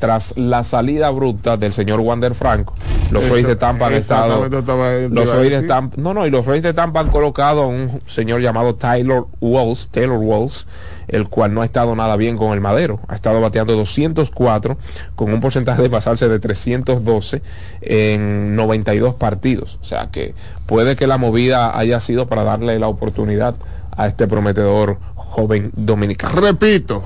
tras 0.00 0.36
la 0.36 0.64
salida 0.64 1.06
abrupta 1.06 1.56
del 1.56 1.72
señor 1.72 2.00
Wander 2.00 2.34
Franco, 2.34 2.74
los 3.12 3.28
Rays 3.28 3.46
de 3.46 3.54
Tampa 3.54 3.86
han 3.86 3.92
estado 3.92 4.48
los 4.48 5.32
Rays 5.32 5.60
de. 5.60 5.68
Tampa, 5.68 5.96
no, 6.00 6.14
no, 6.14 6.26
y 6.26 6.30
los 6.30 6.46
Rays 6.46 6.62
de 6.62 6.72
Tampa 6.72 7.00
han 7.00 7.08
colocado 7.08 7.62
a 7.62 7.66
un 7.66 8.00
señor 8.06 8.40
llamado 8.40 8.74
Taylor 8.74 9.28
Walls, 9.40 9.88
Taylor 9.92 10.18
Walls, 10.18 10.66
el 11.06 11.28
cual 11.28 11.54
no 11.54 11.62
ha 11.62 11.64
estado 11.64 11.94
nada 11.94 12.16
bien 12.16 12.36
con 12.36 12.52
el 12.52 12.60
madero. 12.60 13.00
Ha 13.08 13.14
estado 13.14 13.40
bateando 13.40 13.74
204 13.74 14.78
con 15.14 15.32
un 15.32 15.40
porcentaje 15.40 15.82
de 15.82 15.90
pasarse 15.90 16.28
de 16.28 16.40
312 16.40 17.42
en 17.82 18.56
92 18.56 19.14
partidos. 19.14 19.78
O 19.82 19.84
sea 19.84 20.08
que 20.10 20.34
puede 20.66 20.96
que 20.96 21.06
la 21.06 21.18
movida 21.18 21.76
haya 21.78 22.00
sido 22.00 22.26
para 22.26 22.42
darle 22.42 22.78
la 22.78 22.88
oportunidad 22.88 23.54
a 23.96 24.06
este 24.06 24.26
prometedor 24.26 24.98
joven 25.14 25.70
dominicano. 25.76 26.40
Repito, 26.40 27.02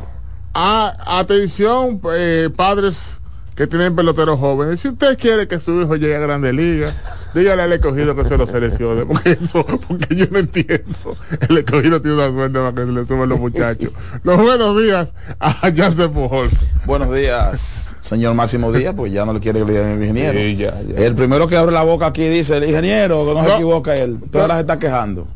a- 0.54 1.18
atención, 1.18 2.00
eh, 2.14 2.48
padres 2.54 3.20
que 3.54 3.66
tienen 3.68 3.94
peloteros 3.94 4.38
jóvenes. 4.40 4.80
Si 4.80 4.88
usted 4.88 5.16
quiere 5.18 5.46
que 5.46 5.60
su 5.60 5.80
hijo 5.80 5.94
llegue 5.94 6.16
a 6.16 6.18
Grande 6.20 6.52
Liga, 6.52 6.92
dígale 7.34 7.62
al 7.62 7.72
escogido 7.72 8.16
que 8.16 8.24
se 8.24 8.36
lo 8.36 8.46
seleccione. 8.48 9.04
Porque 9.06 9.38
eso, 9.40 9.64
porque 9.64 10.16
yo 10.16 10.26
no 10.30 10.40
entiendo. 10.40 11.16
El 11.48 11.58
escogido 11.58 12.02
tiene 12.02 12.16
una 12.16 12.32
suerte 12.32 12.58
para 12.58 12.72
que 12.74 12.86
se 12.86 12.92
le 12.92 13.06
suban 13.06 13.28
los 13.28 13.38
muchachos. 13.38 13.90
Los 14.24 14.38
buenos 14.38 14.76
días 14.82 15.14
a 15.38 15.52
Jansen 15.72 16.12
Pujols. 16.12 16.52
Buenos 16.84 17.14
días, 17.14 17.94
señor 18.00 18.34
Máximo 18.34 18.72
Díaz, 18.72 18.94
pues 18.96 19.12
ya 19.12 19.24
no 19.24 19.32
le 19.32 19.38
quiere 19.40 19.60
que 19.60 19.66
le 19.66 19.72
digan 19.72 19.90
el 19.92 20.00
ingeniero. 20.02 20.38
Sí, 20.38 20.56
ya, 20.56 20.82
ya. 20.82 21.04
El 21.06 21.14
primero 21.14 21.46
que 21.46 21.56
abre 21.56 21.72
la 21.72 21.84
boca 21.84 22.06
aquí 22.06 22.26
dice, 22.28 22.56
el 22.56 22.64
ingeniero, 22.64 23.24
que 23.24 23.34
no, 23.34 23.44
se 23.44 23.54
equivoca 23.54 23.94
él. 23.96 24.18
Ahora 24.34 24.54
se 24.54 24.60
está 24.62 24.78
quejando. 24.80 25.28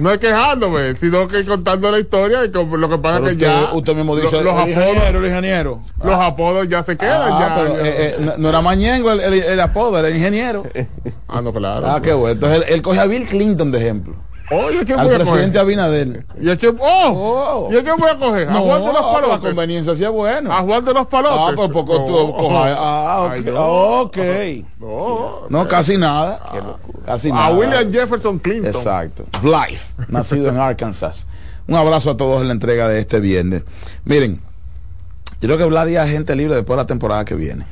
No 0.00 0.10
es 0.12 0.18
quejándome, 0.18 0.96
sino 0.96 1.28
que 1.28 1.44
contando 1.44 1.90
la 1.90 1.98
historia 1.98 2.44
y 2.44 2.50
como 2.50 2.76
lo 2.76 2.88
que 2.88 2.98
pasa 2.98 3.18
Pero 3.20 3.30
es 3.30 3.36
que 3.36 3.46
usted, 3.46 3.60
ya 3.68 3.72
usted 3.74 3.94
mismo 3.94 4.16
dice, 4.16 4.36
lo- 4.36 4.42
los, 4.42 4.52
el 4.54 4.58
apodos, 4.72 4.86
ingeniero, 4.94 5.18
el 5.18 5.26
ingeniero. 5.26 5.80
los 6.02 6.14
apodos 6.14 6.68
ya 6.68 6.82
se 6.82 6.96
quedan. 6.96 7.32
Ah, 7.32 7.38
ya, 7.40 7.54
pero, 7.56 7.76
ya. 7.76 7.88
eh, 7.90 8.16
eh, 8.18 8.32
no, 8.38 8.48
era 8.48 8.60
Mañengo 8.62 9.12
el, 9.12 9.20
el, 9.20 9.34
el 9.34 9.60
apodo, 9.60 9.98
era 9.98 10.08
el 10.08 10.16
ingeniero. 10.16 10.64
ah, 11.28 11.40
no, 11.42 11.52
claro. 11.52 11.86
Ah, 11.90 12.00
qué 12.02 12.12
bueno. 12.12 12.32
Entonces 12.34 12.58
él, 12.66 12.74
él 12.74 12.82
coge 12.82 13.00
a 13.00 13.06
Bill 13.06 13.26
Clinton 13.26 13.70
de 13.70 13.78
ejemplo. 13.78 14.14
Oye, 14.52 14.84
¿qué 14.84 14.94
Al 14.94 15.08
presidente? 15.10 15.58
Abinader. 15.60 16.24
¿Y 16.40 16.50
es 16.50 16.58
que, 16.58 16.74
oh, 16.80 17.68
¿y 17.70 17.76
es 17.76 17.84
que 17.84 17.92
voy 17.92 18.08
a 18.10 18.18
coger? 18.18 18.48
¿A 18.48 18.52
No, 18.52 18.60
Juan 18.62 18.80
de 18.80 18.86
los 18.92 18.94
la 18.94 19.12
Palotes? 19.12 19.38
conveniencia 19.40 19.94
sí 19.94 20.02
es 20.04 20.10
bueno. 20.10 20.52
¿A 20.52 20.62
Juan 20.62 20.84
de 20.84 20.92
los 20.92 21.06
Palotes? 21.06 21.38
Ah, 21.40 21.52
por 21.54 21.70
poco 21.70 22.04
tú 22.06 22.32
coja- 22.36 22.74
Ah, 22.76 23.22
ok. 23.26 23.32
Ay, 23.32 23.40
no. 23.42 23.66
ok. 24.00 24.16
No, 24.80 25.40
No, 25.50 25.68
casi 25.68 25.96
nada. 25.96 26.40
Casi 27.06 27.30
nada. 27.30 27.46
a 27.46 27.50
William 27.52 27.92
Jefferson 27.92 28.38
Clinton. 28.40 28.66
Exacto. 28.74 29.24
Blythe, 29.40 29.80
nacido 30.08 30.48
en 30.48 30.56
Arkansas. 30.56 31.26
Un 31.68 31.76
abrazo 31.76 32.10
a 32.10 32.16
todos 32.16 32.40
en 32.42 32.48
la 32.48 32.52
entrega 32.54 32.88
de 32.88 32.98
este 32.98 33.20
viernes. 33.20 33.62
Miren, 34.04 34.40
yo 35.40 35.48
creo 35.48 35.58
que 35.58 35.64
Vladi 35.64 35.94
es 35.94 36.00
agente 36.00 36.34
libre 36.34 36.56
después 36.56 36.76
de 36.76 36.82
la 36.82 36.86
temporada 36.88 37.24
que 37.24 37.34
viene. 37.36 37.64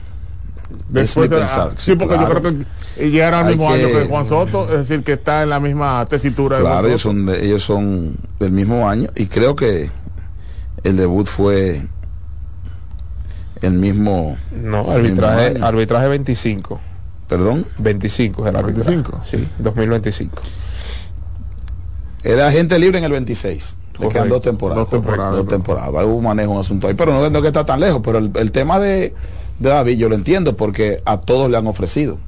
Después 0.88 1.10
es 1.10 1.16
mi 1.16 1.36
de- 1.36 1.40
pensar. 1.42 1.70
ah, 1.72 1.74
sí, 1.78 1.94
porque 1.94 2.14
claro. 2.14 2.34
yo 2.34 2.40
creo 2.40 2.64
que 2.96 3.10
llegaron 3.10 3.40
al 3.40 3.46
Hay 3.46 3.56
mismo 3.56 3.68
que- 3.72 3.74
año 3.84 3.88
que 3.98 4.06
Juan 4.06 4.26
Soto, 4.26 4.64
es 4.72 4.78
decir, 4.88 5.02
que 5.02 5.12
está 5.14 5.42
en 5.42 5.50
la 5.50 5.60
misma 5.60 6.04
tesitura 6.06 6.56
de 6.58 6.62
Claro, 6.62 6.88
ellos 6.88 7.02
son, 7.02 7.26
de- 7.26 7.44
ellos 7.44 7.62
son 7.62 8.16
del 8.38 8.52
mismo 8.52 8.88
año 8.88 9.08
y 9.16 9.26
creo 9.26 9.56
que 9.56 9.90
el 10.84 10.96
debut 10.96 11.26
fue 11.26 11.86
el 13.62 13.72
mismo. 13.72 14.36
No, 14.52 14.90
arbitraje, 14.90 15.50
mismo 15.52 15.66
arbitraje 15.66 16.08
25. 16.08 16.80
Perdón. 17.28 17.66
25 17.78 18.42
es 18.44 18.48
el 18.50 18.56
arbitraje. 18.56 18.90
25. 18.90 19.20
Sí, 19.24 19.48
2025. 19.58 20.40
Era 22.24 22.48
agente 22.48 22.78
libre 22.78 22.98
en 22.98 23.04
el 23.04 23.12
26. 23.12 23.76
Le 24.00 24.08
quedan 24.08 24.28
dos 24.28 24.42
temporadas. 24.42 24.82
Dos 24.84 24.90
temporadas, 24.90 25.36
Dos 25.36 25.46
temporadas. 25.48 25.90
Hubo 26.04 26.14
un 26.16 26.24
manejo, 26.24 26.52
un 26.52 26.60
asunto 26.60 26.86
ahí. 26.88 26.94
Pero 26.94 27.12
no, 27.12 27.28
no 27.30 27.42
que 27.42 27.48
está 27.48 27.64
tan 27.64 27.80
lejos. 27.80 28.00
Pero 28.04 28.18
el, 28.18 28.30
el 28.34 28.52
tema 28.52 28.78
de, 28.78 29.14
de 29.58 29.68
David 29.70 29.98
yo 29.98 30.08
lo 30.08 30.14
entiendo 30.14 30.56
porque 30.56 31.00
a 31.04 31.18
todos 31.18 31.50
le 31.50 31.56
han 31.56 31.66
ofrecido. 31.66 32.18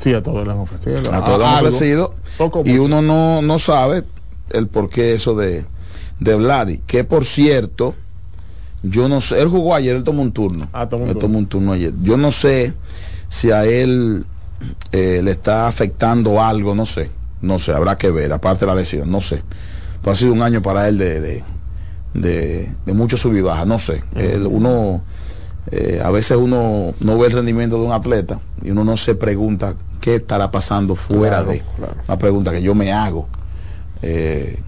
Sí, 0.00 0.12
a 0.12 0.22
todos 0.22 0.44
les 0.46 0.54
han 0.54 0.60
ofrecido. 0.60 0.98
A 1.14 1.24
todos 1.24 1.38
le 1.38 1.46
han 1.46 1.54
ofrecido. 1.66 2.14
Poco, 2.36 2.62
Y 2.64 2.78
uno 2.78 3.00
no, 3.02 3.42
no 3.42 3.58
sabe 3.58 4.04
el 4.50 4.68
por 4.68 4.90
qué 4.90 5.14
eso 5.14 5.34
de, 5.36 5.64
de 6.20 6.34
Vladi. 6.34 6.80
Que 6.86 7.04
por 7.04 7.24
cierto, 7.24 7.94
yo 8.82 9.08
no 9.08 9.20
sé. 9.20 9.40
Él 9.40 9.48
jugó 9.48 9.74
ayer, 9.74 9.96
él 9.96 10.04
tomó 10.04 10.22
un 10.22 10.32
turno. 10.32 10.68
Ah, 10.72 10.88
tomó 10.88 11.04
un 11.04 11.10
Él 11.10 11.14
turno. 11.14 11.26
tomó 11.28 11.38
un 11.38 11.46
turno 11.46 11.72
ayer. 11.72 11.92
Yo 12.02 12.16
no 12.16 12.30
sé 12.30 12.74
si 13.28 13.50
a 13.50 13.64
él 13.64 14.26
eh, 14.92 15.20
le 15.22 15.30
está 15.30 15.68
afectando 15.68 16.42
algo, 16.42 16.74
no 16.74 16.86
sé. 16.86 17.10
No 17.40 17.58
sé, 17.58 17.72
habrá 17.72 17.96
que 17.98 18.10
ver, 18.10 18.32
aparte 18.32 18.60
de 18.60 18.66
la 18.66 18.74
lesión, 18.74 19.10
no 19.10 19.20
sé. 19.20 19.42
Pues 20.02 20.16
ha 20.16 20.20
sido 20.20 20.32
un 20.32 20.42
año 20.42 20.60
para 20.62 20.88
él 20.88 20.98
de, 20.98 21.20
de, 21.20 21.44
de, 22.14 22.72
de 22.84 22.92
mucho 22.94 23.16
sub 23.16 23.34
y 23.36 23.40
baja, 23.42 23.64
no 23.64 23.78
sé. 23.78 24.02
Él- 24.16 24.46
uno, 24.50 25.02
eh, 25.70 26.00
a 26.04 26.10
veces 26.10 26.36
uno 26.36 26.94
no 27.00 27.18
ve 27.18 27.26
el 27.28 27.32
rendimiento 27.32 27.76
de 27.78 27.82
un 27.86 27.92
atleta 27.92 28.40
y 28.62 28.70
uno 28.70 28.84
no 28.84 28.96
se 28.96 29.14
pregunta 29.14 29.74
qué 30.00 30.16
estará 30.16 30.50
pasando 30.50 30.94
fuera 30.94 31.36
Claro, 31.38 31.50
de. 31.50 31.62
claro. 31.76 31.94
Una 32.06 32.18
pregunta 32.18 32.50
que 32.52 32.62
yo 32.62 32.74
me 32.74 32.92
hago. 32.92 33.26
Eh, 34.02 34.60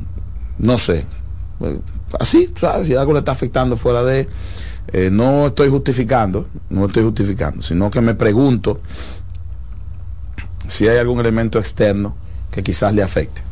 no 0.59 0.79
sé. 0.79 1.05
Eh, 1.61 1.79
Así, 2.19 2.53
¿sabes? 2.59 2.87
Si 2.87 2.95
algo 2.95 3.13
le 3.13 3.19
está 3.19 3.33
afectando 3.33 3.77
fuera 3.77 4.03
de. 4.05 4.29
eh, 4.93 5.11
no 5.13 5.49
estoy 5.49 5.69
justificando, 5.69 6.47
no 6.71 6.87
estoy 6.87 7.03
justificando, 7.03 7.61
sino 7.63 7.91
que 7.91 8.01
me 8.01 8.15
pregunto 8.15 8.81
si 10.69 10.89
hay 10.89 10.99
algún 10.99 11.21
elemento 11.21 11.59
externo 11.59 12.15
que 12.51 12.63
quizás 12.63 12.95
le 12.95 13.03
afecte. 13.03 13.43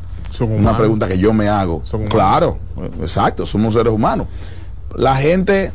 Una 0.41 0.77
pregunta 0.77 1.07
que 1.07 1.19
yo 1.19 1.33
me 1.33 1.49
hago. 1.49 1.83
Claro, 2.09 2.59
exacto, 3.01 3.47
somos 3.47 3.75
seres 3.75 3.93
humanos. 3.93 4.27
La 4.97 5.17
gente, 5.17 5.73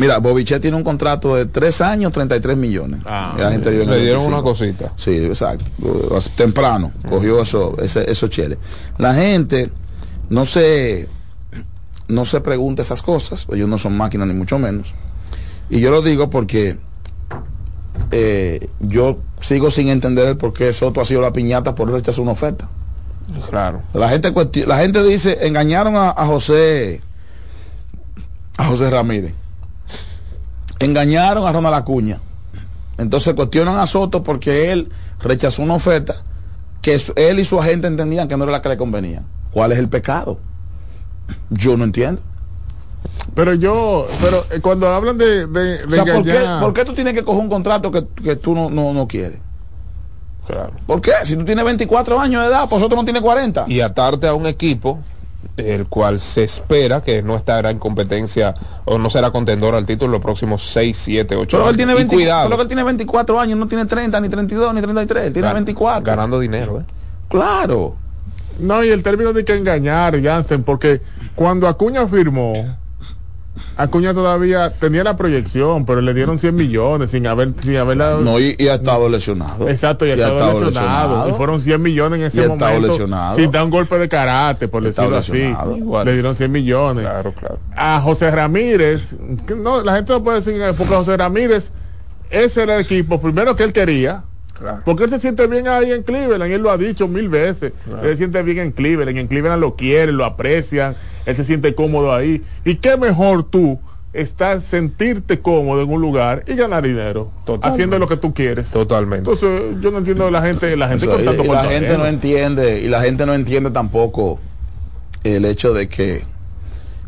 mira, 0.00 0.18
Bobichet 0.18 0.62
tiene 0.62 0.76
un 0.76 0.82
contrato 0.82 1.36
de 1.36 1.44
tres 1.44 1.80
años, 1.82 2.10
33 2.12 2.56
millones. 2.56 3.00
Ah, 3.04 3.34
Y 3.36 3.40
la 3.42 3.52
gente 3.52 3.70
dio 3.70 3.80
Le 3.84 4.00
dieron 4.00 4.20
25. 4.24 4.28
una 4.28 4.42
cosita. 4.42 4.92
Sí, 4.96 5.16
exacto. 5.16 5.66
Temprano 6.34 6.92
cogió 7.08 7.42
eso, 7.42 7.76
ese, 7.80 8.10
esos 8.10 8.30
cheles. 8.30 8.58
La 8.96 9.14
gente 9.14 9.70
no 10.30 10.46
se, 10.46 11.06
no 12.08 12.24
se 12.24 12.40
pregunta 12.40 12.80
esas 12.80 13.02
cosas. 13.02 13.46
Ellos 13.52 13.68
no 13.68 13.76
son 13.76 13.96
máquinas 13.96 14.26
ni 14.26 14.34
mucho 14.34 14.58
menos. 14.58 14.94
Y 15.68 15.80
yo 15.80 15.90
lo 15.90 16.00
digo 16.00 16.30
porque 16.30 16.78
eh, 18.10 18.68
yo 18.80 19.18
sigo 19.40 19.70
sin 19.70 19.88
entender 19.88 20.26
el 20.28 20.36
por 20.38 20.54
qué 20.54 20.72
Soto 20.72 21.00
ha 21.00 21.04
sido 21.04 21.20
la 21.20 21.32
piñata 21.32 21.74
por 21.74 21.90
rechazar 21.92 22.22
una 22.22 22.32
oferta. 22.32 22.68
Claro. 23.50 23.82
La 23.92 24.08
gente, 24.08 24.32
la 24.66 24.78
gente 24.78 25.02
dice, 25.04 25.46
engañaron 25.46 25.94
a, 25.94 26.08
a 26.10 26.26
José, 26.26 27.00
a 28.56 28.64
José 28.64 28.90
Ramírez. 28.90 29.34
Engañaron 30.80 31.46
a 31.46 31.52
Ronald 31.52 31.76
Acuña. 31.76 32.18
Entonces 32.98 33.34
cuestionan 33.34 33.78
a 33.78 33.86
Soto 33.86 34.22
porque 34.22 34.72
él 34.72 34.90
rechazó 35.20 35.62
una 35.62 35.74
oferta 35.74 36.16
que 36.82 37.00
él 37.16 37.38
y 37.38 37.44
su 37.44 37.60
agente 37.60 37.86
entendían 37.86 38.26
que 38.28 38.36
no 38.36 38.44
era 38.44 38.52
la 38.52 38.62
que 38.62 38.68
le 38.70 38.76
convenía. 38.76 39.22
¿Cuál 39.52 39.72
es 39.72 39.78
el 39.78 39.88
pecado? 39.88 40.38
Yo 41.50 41.76
no 41.76 41.84
entiendo. 41.84 42.20
Pero 43.34 43.54
yo, 43.54 44.06
pero 44.20 44.44
eh, 44.50 44.60
cuando 44.60 44.88
hablan 44.88 45.16
de, 45.16 45.46
de, 45.46 45.78
de 45.78 45.84
O 45.86 45.90
sea, 45.90 46.04
¿por 46.04 46.22
qué, 46.24 46.30
engañar- 46.32 46.60
por 46.60 46.72
qué 46.74 46.84
tú 46.84 46.92
tienes 46.94 47.14
que 47.14 47.22
coger 47.24 47.40
un 47.42 47.48
contrato 47.48 47.90
que, 47.90 48.06
que 48.22 48.36
tú 48.36 48.54
no, 48.54 48.68
no, 48.70 48.92
no 48.92 49.06
quieres? 49.06 49.38
Claro. 50.46 50.72
¿Por 50.86 51.00
qué? 51.00 51.12
Si 51.24 51.36
tú 51.36 51.44
tienes 51.44 51.64
24 51.64 52.18
años 52.20 52.42
de 52.42 52.48
edad, 52.48 52.68
pues 52.68 52.82
otro 52.82 52.96
no 52.96 53.04
tiene 53.04 53.20
40. 53.20 53.66
Y 53.68 53.80
atarte 53.80 54.26
a 54.26 54.34
un 54.34 54.46
equipo 54.46 54.98
el 55.56 55.86
cual 55.86 56.20
se 56.20 56.44
espera 56.44 57.02
que 57.02 57.22
no 57.22 57.36
estará 57.36 57.70
en 57.70 57.78
competencia 57.78 58.54
o 58.84 58.98
no 58.98 59.10
será 59.10 59.30
contendor 59.30 59.74
al 59.74 59.84
título 59.86 60.12
los 60.12 60.20
próximos 60.20 60.62
6, 60.72 60.96
7, 60.96 61.36
8 61.36 61.48
Pero 61.50 61.62
años. 61.64 61.70
él, 61.72 61.76
tiene 61.76 61.92
Y 61.92 61.96
20 61.96 62.14
cuidado, 62.16 62.48
pero 62.50 62.62
él 62.62 62.68
tiene 62.68 62.82
24 62.82 63.40
años, 63.40 63.58
no 63.58 63.66
tiene 63.68 63.86
30, 63.86 64.20
ni 64.20 64.28
32, 64.28 64.74
ni 64.74 64.80
33, 64.80 65.24
él 65.26 65.32
tiene 65.32 65.48
Gan- 65.48 65.54
24. 65.54 66.02
ganando 66.04 66.38
dinero, 66.40 66.80
¿eh? 66.80 66.84
Claro. 67.28 67.96
No, 68.58 68.84
y 68.84 68.88
el 68.90 69.02
término 69.02 69.32
de 69.32 69.44
que 69.44 69.54
engañar, 69.54 70.22
Jansen, 70.22 70.62
porque 70.62 71.00
cuando 71.34 71.66
Acuña 71.68 72.06
firmó, 72.06 72.76
Acuña 73.76 74.14
todavía 74.14 74.70
tenía 74.72 75.02
la 75.04 75.16
proyección, 75.16 75.84
pero 75.86 76.00
le 76.00 76.14
dieron 76.14 76.38
100 76.38 76.54
millones 76.54 77.10
sin 77.10 77.26
haber, 77.26 77.52
sin 77.62 77.76
haberla. 77.76 78.18
No, 78.20 78.38
y, 78.38 78.54
y 78.58 78.68
ha 78.68 78.74
estado 78.74 79.08
lesionado. 79.08 79.68
Exacto, 79.68 80.06
y 80.06 80.10
ha 80.10 80.16
Y 80.16 80.20
ha 80.20 80.28
estado, 80.28 80.52
lesionado. 80.60 80.66
lesionado. 80.68 81.28
Y 81.28 81.32
fueron 81.34 81.60
100 81.60 81.82
millones 81.82 82.16
en 82.18 82.22
Y 82.24 82.26
ese 82.28 82.38
ha 82.40 82.42
estado 82.42 82.58
momento. 82.72 82.88
lesionado. 82.88 83.36
Sin 83.36 83.50
dar 83.50 83.64
un 83.64 83.70
golpe 83.70 83.98
de 83.98 84.08
karate, 84.08 84.68
por 84.68 84.82
Y 84.82 84.86
decirlo 84.86 85.16
así. 85.16 85.54
Igual. 85.76 86.06
Le 86.06 86.12
dieron 86.12 86.36
100 86.36 86.52
millones. 86.52 87.04
Claro, 87.04 87.32
claro. 87.32 87.58
A 87.76 88.00
José 88.02 88.30
Ramírez, 88.30 89.08
que 89.46 89.54
no, 89.54 89.82
la 89.82 89.96
gente 89.96 90.12
no 90.12 90.22
puede 90.22 90.38
decir 90.38 90.54
que 90.54 90.72
porque 90.74 90.94
José 90.94 91.16
Ramírez, 91.16 91.70
ese 92.30 92.62
era 92.62 92.76
el 92.76 92.82
equipo 92.82 93.20
primero 93.20 93.56
que 93.56 93.64
él 93.64 93.72
quería. 93.72 94.24
Claro. 94.60 94.82
Porque 94.84 95.04
él 95.04 95.10
se 95.10 95.18
siente 95.18 95.46
bien 95.46 95.66
ahí 95.66 95.90
en 95.90 96.02
Cleveland, 96.02 96.52
él 96.52 96.60
lo 96.60 96.70
ha 96.70 96.76
dicho 96.76 97.08
mil 97.08 97.28
veces. 97.28 97.72
Él 98.02 98.10
se 98.10 98.16
siente 98.18 98.42
bien 98.42 98.58
en 98.58 98.72
Cleveland, 98.72 99.16
en 99.16 99.26
Cleveland 99.26 99.60
lo 99.60 99.74
quieren, 99.74 100.16
lo 100.18 100.26
aprecian, 100.26 100.96
él 101.24 101.34
se 101.34 101.44
siente 101.44 101.74
cómodo 101.74 102.14
ahí. 102.14 102.42
¿Y 102.64 102.76
qué 102.76 102.96
mejor 102.98 103.44
tú 103.44 103.80
estar, 104.12 104.60
sentirte 104.60 105.40
cómodo 105.40 105.82
en 105.82 105.90
un 105.90 106.00
lugar 106.02 106.44
y 106.46 106.54
ganar 106.56 106.82
dinero? 106.82 107.30
Totalmente. 107.46 107.68
Haciendo 107.68 107.98
lo 107.98 108.06
que 108.06 108.18
tú 108.18 108.34
quieres. 108.34 108.70
Totalmente. 108.70 109.30
Entonces, 109.30 109.80
yo 109.80 109.90
no 109.90 109.98
entiendo 109.98 110.30
la 110.30 110.42
gente, 110.42 110.76
la 110.76 110.88
gente 110.88 111.06
con 111.06 111.24
tanto 111.24 111.42
y 111.42 111.48
la 111.48 111.64
gente 111.64 111.96
no 111.96 112.06
entiende, 112.06 112.80
y 112.80 112.88
la 112.88 113.00
gente 113.00 113.24
no 113.24 113.32
entiende 113.32 113.70
tampoco 113.70 114.40
el 115.24 115.46
hecho 115.46 115.72
de 115.72 115.88
que, 115.88 116.24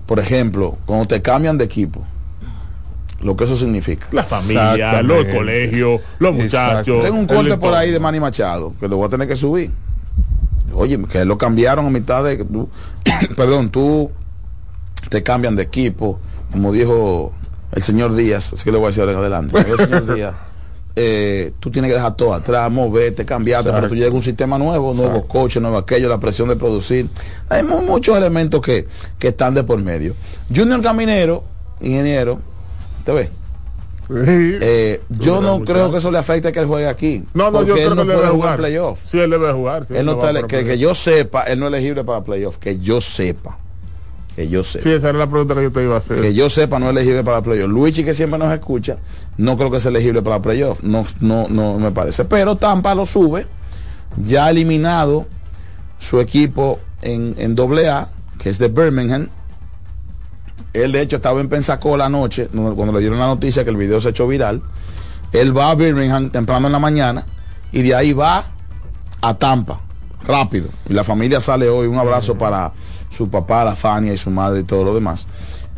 por 0.06 0.18
ejemplo, 0.18 0.78
cuando 0.86 1.06
te 1.06 1.20
cambian 1.20 1.58
de 1.58 1.64
equipo, 1.64 2.02
lo 3.22 3.36
que 3.36 3.44
eso 3.44 3.56
significa. 3.56 4.06
La 4.12 4.24
familia, 4.24 5.00
los 5.02 5.24
colegios, 5.26 6.00
los 6.18 6.34
Exacto. 6.38 6.76
muchachos. 6.92 7.02
Tengo 7.04 7.18
un 7.18 7.26
corte 7.26 7.56
por 7.56 7.74
ahí 7.74 7.90
de 7.90 8.00
Manny 8.00 8.20
Machado, 8.20 8.74
que 8.80 8.88
lo 8.88 8.96
voy 8.96 9.06
a 9.06 9.10
tener 9.10 9.28
que 9.28 9.36
subir. 9.36 9.70
Oye, 10.74 10.98
que 11.10 11.24
lo 11.24 11.36
cambiaron 11.38 11.86
a 11.86 11.90
mitad 11.90 12.24
de... 12.24 12.36
tú- 12.44 12.68
perdón, 13.36 13.70
tú 13.70 14.10
te 15.10 15.22
cambian 15.22 15.54
de 15.56 15.62
equipo, 15.64 16.18
como 16.50 16.72
dijo 16.72 17.32
el 17.72 17.82
señor 17.82 18.14
Díaz, 18.14 18.52
así 18.54 18.64
que 18.64 18.72
le 18.72 18.78
voy 18.78 18.86
a 18.86 18.88
decir 18.88 19.00
ahora 19.02 19.12
en 19.12 19.18
adelante. 19.18 19.58
El 19.58 19.76
señor 19.78 20.14
Díaz, 20.14 20.34
eh, 20.96 21.52
tú 21.60 21.70
tienes 21.70 21.90
que 21.90 21.94
dejar 21.94 22.16
todo 22.16 22.32
atrás, 22.34 22.70
moverte, 22.70 23.24
cambiarte, 23.26 23.70
pero 23.70 23.88
tú 23.88 23.94
llegas 23.94 24.12
a 24.12 24.14
un 24.14 24.22
sistema 24.22 24.56
nuevo, 24.58 24.94
nuevo 24.94 25.16
Exacto. 25.16 25.28
coche, 25.28 25.60
nuevo 25.60 25.76
aquello, 25.76 26.08
la 26.08 26.18
presión 26.20 26.48
de 26.48 26.56
producir. 26.56 27.10
Hay 27.50 27.62
mu- 27.62 27.82
muchos 27.82 28.16
elementos 28.16 28.60
que, 28.62 28.86
que 29.18 29.28
están 29.28 29.54
de 29.54 29.64
por 29.64 29.78
medio. 29.82 30.14
Junior 30.54 30.80
Caminero, 30.80 31.44
ingeniero, 31.80 32.40
¿te 33.04 33.12
ves? 33.12 33.28
Eh, 34.14 35.00
yo 35.08 35.40
no 35.40 35.58
muchacho. 35.58 35.72
creo 35.72 35.90
que 35.90 35.98
eso 35.98 36.10
le 36.10 36.18
afecte 36.18 36.52
que 36.52 36.60
él 36.60 36.66
juegue 36.66 36.88
aquí. 36.88 37.24
No, 37.34 37.50
no, 37.50 37.62
yo 37.62 37.74
creo 37.74 37.90
él 37.92 37.96
no 37.96 37.96
que 37.96 38.00
él 38.02 38.06
puede 38.08 38.18
debe 38.18 38.30
jugar 38.36 38.56
playoff. 38.58 38.98
Sí, 39.06 39.18
él 39.18 39.30
debe 39.30 39.52
jugar. 39.52 39.86
sí, 39.86 39.94
él 39.96 40.06
no 40.06 40.12
está 40.12 40.46
que, 40.46 40.64
que 40.64 40.78
yo 40.78 40.94
sepa, 40.94 41.44
él 41.44 41.60
no 41.60 41.66
es 41.66 41.72
elegible 41.72 42.04
para 42.04 42.22
playoff. 42.22 42.58
Que 42.58 42.78
yo 42.78 43.00
sepa. 43.00 43.58
Que 44.34 44.48
yo 44.48 44.64
sepa. 44.64 44.82
Sí, 44.82 44.90
esa 44.90 45.10
era 45.10 45.18
la 45.18 45.26
pregunta 45.26 45.54
que 45.54 45.62
yo 45.62 45.72
te 45.72 45.82
iba 45.82 45.94
a 45.94 45.98
hacer. 45.98 46.20
Que 46.20 46.34
yo 46.34 46.50
sepa, 46.50 46.78
no 46.78 46.86
es 46.86 46.92
elegible 46.92 47.22
para 47.22 47.42
playoff. 47.42 47.70
Luigi, 47.70 48.04
que 48.04 48.14
siempre 48.14 48.38
nos 48.38 48.52
escucha, 48.52 48.96
no 49.36 49.56
creo 49.56 49.70
que 49.70 49.80
sea 49.80 49.90
elegible 49.90 50.22
para 50.22 50.40
playoff. 50.40 50.82
No, 50.82 51.06
no, 51.20 51.46
no 51.48 51.78
me 51.78 51.90
parece. 51.90 52.24
Pero 52.24 52.56
Tampa 52.56 52.94
lo 52.94 53.06
sube. 53.06 53.46
Ya 54.22 54.46
ha 54.46 54.50
eliminado 54.50 55.26
su 55.98 56.20
equipo 56.20 56.80
en, 57.00 57.34
en 57.38 57.58
AA, 57.58 58.08
que 58.38 58.50
es 58.50 58.58
de 58.58 58.68
Birmingham. 58.68 59.28
Él, 60.72 60.92
de 60.92 61.00
hecho, 61.02 61.16
estaba 61.16 61.40
en 61.40 61.48
Pensacola 61.48 62.06
anoche, 62.06 62.48
no- 62.52 62.74
cuando 62.74 62.92
le 62.94 63.00
dieron 63.00 63.18
la 63.18 63.26
noticia 63.26 63.64
que 63.64 63.70
el 63.70 63.76
video 63.76 64.00
se 64.00 64.10
echó 64.10 64.26
viral. 64.26 64.62
Él 65.32 65.56
va 65.56 65.70
a 65.70 65.74
Birmingham 65.74 66.30
temprano 66.30 66.66
en 66.66 66.72
la 66.72 66.78
mañana 66.78 67.24
y 67.72 67.82
de 67.82 67.94
ahí 67.94 68.12
va 68.12 68.46
a 69.20 69.34
Tampa, 69.34 69.80
rápido. 70.24 70.68
Y 70.88 70.92
la 70.94 71.04
familia 71.04 71.40
sale 71.40 71.68
hoy. 71.68 71.86
Un 71.86 71.98
abrazo 71.98 72.36
para 72.36 72.72
su 73.10 73.28
papá, 73.28 73.64
la 73.64 73.74
Fania 73.76 74.12
y 74.12 74.18
su 74.18 74.30
madre 74.30 74.60
y 74.60 74.64
todo 74.64 74.84
lo 74.84 74.94
demás. 74.94 75.26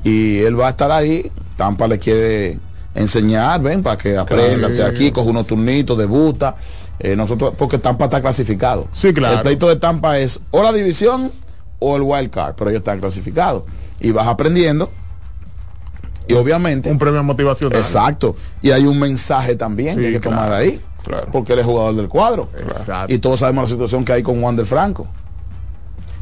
Y 0.02 0.38
él 0.40 0.58
va 0.58 0.68
a 0.68 0.70
estar 0.70 0.90
ahí. 0.90 1.30
Tampa 1.56 1.86
le 1.88 1.98
quiere 1.98 2.58
enseñar, 2.94 3.60
ven, 3.62 3.82
para 3.82 3.96
que 3.98 4.16
aprenda. 4.16 4.72
sí. 4.74 4.80
aquí, 4.82 5.10
coge 5.12 5.28
unos 5.30 5.46
turnitos, 5.46 5.96
debuta. 5.98 6.56
Eh, 6.98 7.16
nosotros, 7.16 7.54
porque 7.58 7.78
Tampa 7.78 8.04
está 8.04 8.20
clasificado. 8.20 8.86
Sí, 8.92 9.12
claro. 9.12 9.36
El 9.36 9.42
pleito 9.42 9.68
de 9.68 9.76
Tampa 9.76 10.18
es 10.18 10.40
o 10.52 10.62
la 10.62 10.72
división 10.72 11.32
o 11.80 11.96
el 11.96 12.02
wild 12.02 12.30
card, 12.30 12.54
pero 12.56 12.70
ellos 12.70 12.80
están 12.80 13.00
clasificados. 13.00 13.64
Y 14.06 14.12
vas 14.12 14.26
aprendiendo. 14.26 14.90
Y 16.28 16.34
obviamente. 16.34 16.90
Un 16.90 16.98
premio 16.98 17.22
motivacional. 17.22 17.78
Exacto. 17.78 18.36
Y 18.62 18.70
hay 18.70 18.86
un 18.86 18.98
mensaje 18.98 19.56
también 19.56 19.94
Sí, 19.96 20.00
que 20.00 20.06
hay 20.06 20.12
que 20.14 20.20
claro, 20.20 20.36
tomar 20.36 20.52
ahí. 20.52 20.80
claro. 21.02 21.28
Porque 21.30 21.52
él 21.52 21.58
es 21.60 21.64
jugador 21.64 21.94
del 21.96 22.08
cuadro. 22.08 22.48
Exacto. 22.58 23.12
Y 23.12 23.18
todos 23.18 23.40
sabemos 23.40 23.64
la 23.64 23.68
situación 23.74 24.04
que 24.04 24.12
hay 24.12 24.22
con 24.22 24.42
Wander 24.42 24.66
Franco. 24.66 25.06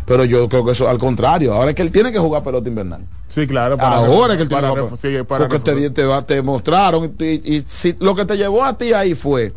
Pero 0.07 0.25
yo 0.25 0.49
creo 0.49 0.65
que 0.65 0.73
eso 0.73 0.89
al 0.89 0.99
contrario. 0.99 1.55
Ahora 1.55 1.71
es 1.71 1.77
que 1.77 1.83
él 1.83 1.93
tiene 1.93 2.11
que 2.11 2.19
jugar 2.19 2.43
pelota 2.43 2.69
invernal. 2.69 3.07
Sí, 3.29 3.47
claro. 3.47 3.77
Ahora 3.81 4.35
es 4.35 4.37
que 4.39 4.43
él 4.43 4.49
tiene 4.49 4.63
para 4.63 4.75
que 4.75 4.81
jugar. 4.81 4.99
sí, 4.99 5.23
para 5.27 5.49
Porque 5.49 5.91
te, 5.91 6.23
te 6.23 6.43
mostraron. 6.43 7.15
Y, 7.19 7.57
y 7.57 7.65
si, 7.67 7.95
lo 8.01 8.15
que 8.15 8.25
te 8.25 8.37
llevó 8.37 8.65
a 8.65 8.77
ti 8.77 8.93
ahí 8.93 9.15
fue 9.15 9.53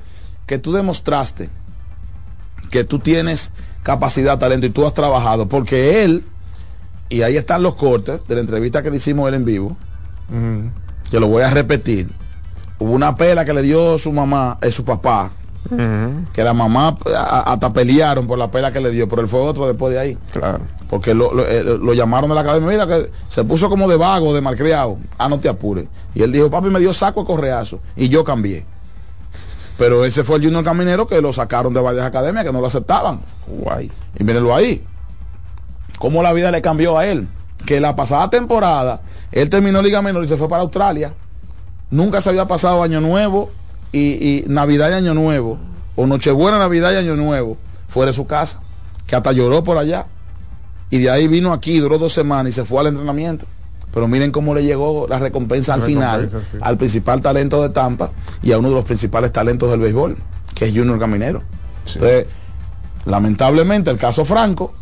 que 0.45 0.59
tú 0.59 0.71
demostraste 0.71 1.49
que 2.69 2.84
tú 2.84 2.99
tienes 2.99 3.51
capacidad, 3.84 4.38
talento 4.38 4.65
y 4.65 4.69
tú 4.69 4.86
has 4.86 4.93
trabajado. 4.93 5.47
Porque 5.47 6.03
él, 6.03 6.23
y 7.10 7.22
ahí 7.22 7.38
están 7.38 7.62
los 7.64 7.76
cortes 7.76 8.22
de 8.28 8.36
la 8.36 8.41
entrevista 8.41 8.82
que 8.84 8.89
le 8.89 8.97
hicimos 8.97 9.28
él 9.30 9.36
en 9.36 9.45
vivo 9.45 9.78
que 11.12 11.20
lo 11.20 11.28
voy 11.28 11.43
a 11.43 11.49
repetir. 11.51 12.10
Hubo 12.80 12.91
una 12.91 13.16
pela 13.16 13.45
que 13.45 13.53
le 13.53 13.62
dio 13.62 13.97
su 13.97 14.12
mamá, 14.12 14.58
eh, 14.62 14.72
su 14.72 14.84
papá, 14.84 15.32
que 16.34 16.43
la 16.43 16.53
mamá 16.53 16.97
a- 17.16 17.51
hasta 17.53 17.72
pelearon 17.74 18.28
por 18.28 18.38
la 18.38 18.49
pela 18.51 18.72
que 18.74 18.80
le 18.80 18.89
dio, 18.91 19.08
pero 19.08 19.22
él 19.22 19.28
fue 19.28 19.39
otro 19.39 19.68
después 19.68 19.93
de 19.93 19.99
ahí. 19.99 20.18
Claro. 20.34 20.60
Porque 20.89 21.14
lo, 21.14 21.34
lo- 21.34 21.47
eh, 21.47 21.64
lo 21.64 21.93
llamaron 21.93 22.30
de 22.30 22.36
la 22.36 22.41
academia, 22.41 22.70
mira 22.70 22.88
que 22.88 23.10
se 23.30 23.43
puso 23.43 23.70
como 23.70 23.88
de 23.88 23.95
vago, 23.97 24.34
de 24.34 24.41
malcriado. 24.41 24.97
Ah, 25.18 25.28
no 25.30 25.39
te 25.39 25.47
apures. 25.49 25.88
Y 26.14 26.22
él 26.24 26.32
dijo, 26.32 26.49
papi 26.51 26.70
me 26.70 26.80
dio 26.80 26.93
saco 26.93 27.22
de 27.22 27.26
correazo. 27.28 27.80
Y 27.95 28.10
yo 28.10 28.24
cambié. 28.24 28.66
Pero 29.78 30.06
ese 30.06 30.24
fue 30.24 30.38
el 30.38 30.43
Junior 30.43 30.64
Caminero 30.64 31.08
que 31.08 31.20
lo 31.22 31.34
sacaron 31.34 31.74
de 31.74 31.82
varias 31.82 32.06
academias 32.06 32.45
que 32.45 32.51
no 32.53 32.62
lo 32.62 32.68
aceptaban. 32.68 33.22
Guay. 33.47 33.91
Y 34.18 34.24
mírenlo 34.24 34.56
ahí. 34.56 34.86
Cómo 36.00 36.22
la 36.24 36.34
vida 36.34 36.52
le 36.52 36.62
cambió 36.62 36.98
a 36.98 37.06
él. 37.06 37.28
Que 37.66 37.80
la 37.80 37.96
pasada 37.96 38.30
temporada, 38.30 39.02
él 39.32 39.50
terminó 39.50 39.82
Liga 39.82 40.02
Menor 40.02 40.24
y 40.24 40.28
se 40.28 40.38
fue 40.38 40.48
para 40.48 40.62
Australia. 40.62 41.14
Nunca 41.89 42.22
se 42.22 42.30
había 42.30 42.48
pasado 42.48 42.84
Año 42.84 43.02
Nuevo 43.02 43.52
y, 43.91 44.00
y 44.00 44.46
Navidad 44.48 44.89
y 44.89 44.93
Año 44.93 45.14
Nuevo. 45.14 45.58
O 45.96 46.06
Nochebuena, 46.06 46.60
Navidad 46.60 46.91
y 46.91 46.98
Año 46.98 47.16
Nuevo. 47.16 47.58
Fuera 47.88 48.12
de 48.12 48.16
su 48.16 48.28
casa. 48.28 48.60
Que 49.08 49.16
hasta 49.16 49.32
lloró 49.32 49.64
por 49.64 49.78
allá. 49.78 50.06
Y 50.89 51.00
de 51.00 51.10
ahí 51.10 51.28
vino 51.28 51.54
aquí, 51.54 51.80
duró 51.80 51.98
dos 51.98 52.14
semanas 52.14 52.52
y 52.52 52.54
se 52.54 52.66
fue 52.66 52.80
al 52.82 52.88
entrenamiento. 52.88 53.46
Pero 53.93 54.08
miren 54.08 54.32
cómo 54.32 54.54
le 54.54 54.64
llegó 54.64 55.08
la 55.08 55.20
recompensa 55.20 55.74
al 55.74 55.82
final 55.82 56.30
sí. 56.30 56.58
al 56.60 56.76
principal 56.78 57.22
talento 57.22 57.62
de 57.62 57.70
Tampa 57.70 58.10
y 58.43 58.52
a 58.52 58.58
uno 58.58 58.68
de 58.68 58.76
los 58.76 58.84
principales 58.84 59.32
talentos 59.32 59.72
del 59.72 59.80
béisbol, 59.80 60.18
que 60.54 60.66
es 60.66 60.72
Junior 60.72 61.00
Caminero. 61.00 61.41
Entonces, 61.88 62.28
lamentablemente 63.06 63.89
el 63.91 63.98
caso 63.98 64.26
Franco, 64.26 64.74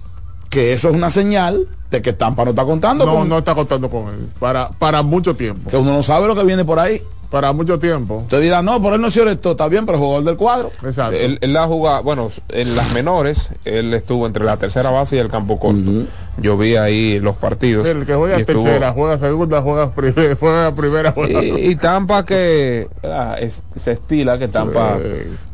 que 0.54 0.74
eso 0.74 0.90
es 0.90 0.96
una 0.96 1.10
señal 1.10 1.68
de 1.90 2.02
que 2.02 2.14
Tampa 2.14 2.44
no 2.46 2.52
está 2.52 2.64
contando 2.64 3.06
No, 3.06 3.16
con 3.16 3.30
no 3.30 3.38
está 3.40 3.56
contando 3.56 3.90
con 3.90 4.08
él. 4.10 4.30
Para, 4.40 4.70
para 4.70 5.02
mucho 5.02 5.36
tiempo. 5.36 5.70
que 5.70 5.78
uno 5.78 5.94
no 5.94 6.04
sabe 6.04 6.28
lo 6.28 6.36
que 6.36 6.44
viene 6.44 6.64
por 6.64 6.80
ahí. 6.80 7.02
para 7.32 7.52
mucho 7.54 7.80
tiempo. 7.80 8.18
Usted 8.20 8.42
dirá, 8.42 8.62
no, 8.62 8.80
por 8.80 8.94
él 8.94 9.02
no 9.02 9.10
se 9.10 9.24
esto, 9.32 9.52
está 9.52 9.68
bien, 9.68 9.86
pero 9.88 9.98
jugador 9.98 10.24
del 10.24 10.38
cuadro. 10.38 10.72
Exacto. 10.84 11.18
Él, 11.18 11.40
él 11.42 11.58
ha 11.58 11.66
jugado, 11.66 12.04
bueno, 12.04 12.30
en 12.50 12.76
las 12.76 12.92
menores, 12.94 13.50
él 13.66 13.92
estuvo 13.96 14.28
entre 14.28 14.44
la 14.46 14.58
tercera 14.58 14.92
base 14.92 15.16
y 15.16 15.20
el 15.20 15.30
campo 15.30 15.60
corto. 15.60 15.92
Yo 16.38 16.58
vi 16.58 16.76
ahí 16.76 17.20
los 17.20 17.36
partidos. 17.36 17.88
El 17.88 18.06
que 18.06 18.14
juega 18.14 18.38
estuvo- 18.38 18.64
tercera, 18.64 18.92
juega 18.92 19.18
segunda, 19.18 19.62
juega 19.64 19.92
primera, 19.92 20.36
juega 20.40 20.74
primera. 20.76 21.12
Juega... 21.12 21.44
y, 21.44 21.72
y 21.72 21.76
Tampa 21.76 22.24
que 22.26 22.88
ah, 23.04 23.36
es- 23.40 23.64
se 23.80 23.94
estila 23.94 24.38
que 24.38 24.48
Tampa 24.48 24.98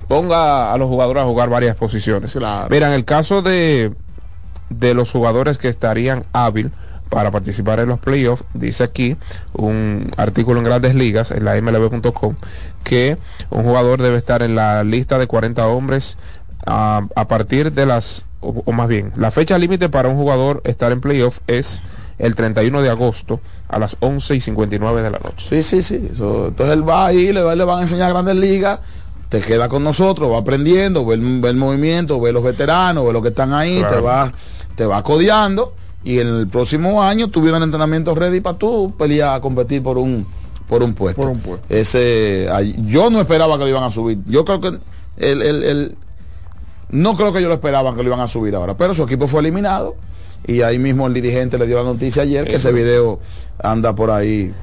ponga 0.08 0.74
a 0.74 0.78
los 0.78 0.88
jugadores 0.88 1.24
a 1.24 1.26
jugar 1.26 1.50
varias 1.50 1.76
posiciones. 1.76 2.36
Mira, 2.70 2.88
en 2.88 2.94
el 2.94 3.06
caso 3.06 3.42
de, 3.42 3.92
de 4.70 4.94
los 4.94 5.12
jugadores 5.12 5.58
que 5.58 5.68
estarían 5.70 6.26
hábil 6.34 6.72
para 7.10 7.32
participar 7.32 7.80
en 7.80 7.90
los 7.90 8.00
playoffs, 8.00 8.44
dice 8.54 8.84
aquí 8.84 9.16
un 9.54 10.12
artículo 10.18 10.60
en 10.60 10.66
grandes 10.66 10.94
ligas, 10.94 11.32
en 11.32 11.44
la 11.44 11.60
mlb.com, 11.60 12.36
que 12.84 13.18
un 13.50 13.64
jugador 13.64 14.02
debe 14.02 14.18
estar 14.18 14.44
en 14.44 14.56
la 14.56 14.84
lista 14.84 15.18
de 15.18 15.26
40 15.26 15.66
hombres 15.68 16.18
a, 16.68 17.02
a 17.16 17.28
partir 17.28 17.72
de 17.72 17.86
las, 17.88 18.26
o, 18.42 18.62
o 18.64 18.72
más 18.72 18.88
bien, 18.88 19.12
la 19.16 19.32
fecha 19.32 19.58
límite 19.58 19.90
para 19.90 20.10
un 20.10 20.18
jugador 20.18 20.62
estar 20.66 20.92
en 20.92 21.02
playoff 21.02 21.40
es 21.48 21.82
el 22.20 22.36
31 22.36 22.82
de 22.84 22.90
agosto 22.90 23.40
a 23.70 23.80
las 23.80 23.98
11 24.02 24.36
y 24.36 24.42
59 24.42 25.02
de 25.02 25.10
la 25.10 25.20
noche. 25.20 25.46
Sí, 25.48 25.64
sí, 25.64 25.82
sí. 25.82 25.96
entonces 25.96 26.70
él 26.74 26.88
va 26.88 27.08
ahí, 27.08 27.32
le, 27.34 27.56
le 27.56 27.64
van 27.64 27.80
a 27.80 27.82
enseñar 27.84 28.12
grandes 28.12 28.36
ligas, 28.36 28.80
te 29.30 29.42
queda 29.42 29.68
con 29.70 29.84
nosotros, 29.84 30.32
va 30.32 30.40
aprendiendo, 30.40 31.06
ve 31.06 31.16
el, 31.16 31.40
ve 31.42 31.50
el 31.50 31.56
movimiento, 31.56 32.20
ve 32.20 32.32
los 32.32 32.44
veteranos, 32.44 33.06
ve 33.06 33.14
los 33.14 33.22
que 33.24 33.30
están 33.30 33.54
ahí, 33.54 33.80
Claro. 33.80 33.96
te 33.96 34.02
va, 34.02 34.34
te 34.80 34.86
va 34.86 35.04
codeando 35.04 35.74
y 36.06 36.20
en 36.20 36.28
el 36.30 36.48
próximo 36.48 37.04
año 37.04 37.28
tuvieron 37.28 37.62
entrenamiento 37.64 38.16
ready 38.16 38.40
para 38.40 38.58
tú 38.58 38.94
pelear 38.98 39.36
a 39.36 39.42
competir 39.42 39.84
por 39.84 39.98
un 39.98 40.26
por 40.70 40.84
un 40.84 40.94
puesto. 40.94 41.22
Por 41.22 41.30
un 41.32 41.40
puesto. 41.42 41.66
Ese 41.68 42.48
yo 42.86 43.10
no 43.10 43.20
esperaba 43.20 43.58
que 43.58 43.66
lo 43.66 43.70
iban 43.72 43.84
a 43.84 43.92
subir. 43.92 44.20
Yo 44.26 44.46
creo 44.46 44.62
que 44.62 44.68
el, 45.18 45.42
el- 45.42 45.64
el- 45.64 45.96
no 46.92 47.18
creo 47.18 47.34
que 47.34 47.40
ellos 47.40 47.50
lo 47.50 47.56
esperaban 47.56 47.94
que 47.98 48.04
lo 48.04 48.08
iban 48.08 48.22
a 48.22 48.30
subir 48.30 48.56
ahora, 48.56 48.78
pero 48.78 48.94
su 48.94 49.04
equipo 49.04 49.28
fue 49.28 49.42
eliminado 49.42 49.96
y 50.48 50.62
ahí 50.62 50.80
mismo 50.80 51.08
el 51.08 51.14
dirigente 51.14 51.58
le 51.58 51.68
dio 51.68 51.76
la 51.76 51.84
noticia 51.84 52.24
ayer 52.24 52.46
que 52.48 52.56
ese 52.56 52.72
video 52.72 53.20
anda 53.62 53.94
por 53.94 54.12
ahí 54.12 54.54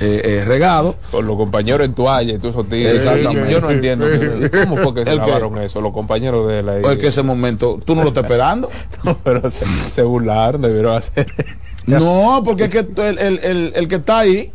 eh, 0.00 0.20
eh, 0.24 0.44
regado. 0.44 0.96
Con 1.10 1.26
los 1.26 1.36
compañeros 1.36 1.84
en 1.84 1.94
toalla 1.94 2.32
y 2.32 2.38
todos 2.38 2.54
esos 2.54 2.68
tigres. 2.68 2.94
Exactamente. 2.96 3.52
Yo 3.52 3.60
no 3.60 3.70
entiendo. 3.70 4.06
¿Cómo 4.64 4.76
fue 4.78 4.94
que 4.94 5.00
¿El 5.10 5.18
qué? 5.20 5.26
grabaron 5.26 5.58
eso? 5.58 5.80
Los 5.80 5.92
compañeros 5.92 6.48
de 6.48 6.62
la. 6.62 6.78
Es 6.78 6.98
que 6.98 7.08
ese 7.08 7.22
momento 7.22 7.80
tú 7.84 7.94
no 7.94 8.02
lo 8.02 8.08
estás 8.08 8.24
esperando. 8.24 8.68
No, 9.04 9.18
pero 9.22 9.50
se, 9.50 9.64
se 9.92 10.02
burlaron, 10.02 10.62
debieron 10.62 10.96
hacer. 10.96 11.26
No, 11.86 12.40
porque 12.44 12.64
es 12.64 12.70
que 12.70 12.78
el, 12.78 13.18
el- 13.18 13.38
el- 13.42 13.72
el 13.76 13.88
que 13.88 13.96
está 13.96 14.20
ahí, 14.20 14.52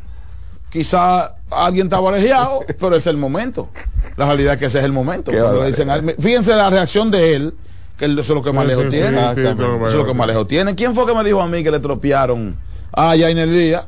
quizá 0.72 1.36
alguien 1.52 1.86
estaba 1.88 2.10
alejeado, 2.10 2.62
pero 2.80 2.96
es 2.96 3.06
el 3.08 3.18
momento. 3.18 3.70
La 4.18 4.26
realidad 4.26 4.54
es 4.56 4.60
que 4.60 4.66
ese 4.66 4.80
es 4.80 4.86
el 4.86 4.92
momento. 4.92 5.32
Le 5.32 5.68
dicen, 5.68 5.90
fíjense 6.20 6.56
la 6.56 6.70
reacción 6.72 7.12
de 7.12 7.36
él, 7.36 7.54
que 7.98 8.06
él- 8.06 8.18
eso 8.18 8.34
es 8.34 8.36
lo 8.36 8.42
que 8.44 8.52
más 8.52 8.64
Sí, 8.64 8.70
lejos 8.70 8.84
sí, 8.86 8.90
tiene. 8.90 9.08
sí, 9.10 9.14
sí, 9.14 9.20
Exactamente. 9.42 9.64
eso 9.64 9.68
es 9.68 9.70
lo 9.74 9.80
que 9.80 9.86
Eso 9.86 9.88
es 9.90 9.96
lo 9.96 10.06
que 10.08 10.14
más 10.16 10.28
lejos 10.28 10.48
tiene. 10.48 10.76
¿Quién 10.76 10.96
fue 10.96 11.06
que 11.06 11.14
me 11.14 11.24
dijo 11.24 11.42
a 11.42 11.48
mí 11.48 11.64
que 11.64 11.70
le 11.72 11.80
tropearon 11.80 12.56
a 12.94 13.10
Jainer 13.10 13.48
Díaz? 13.50 13.86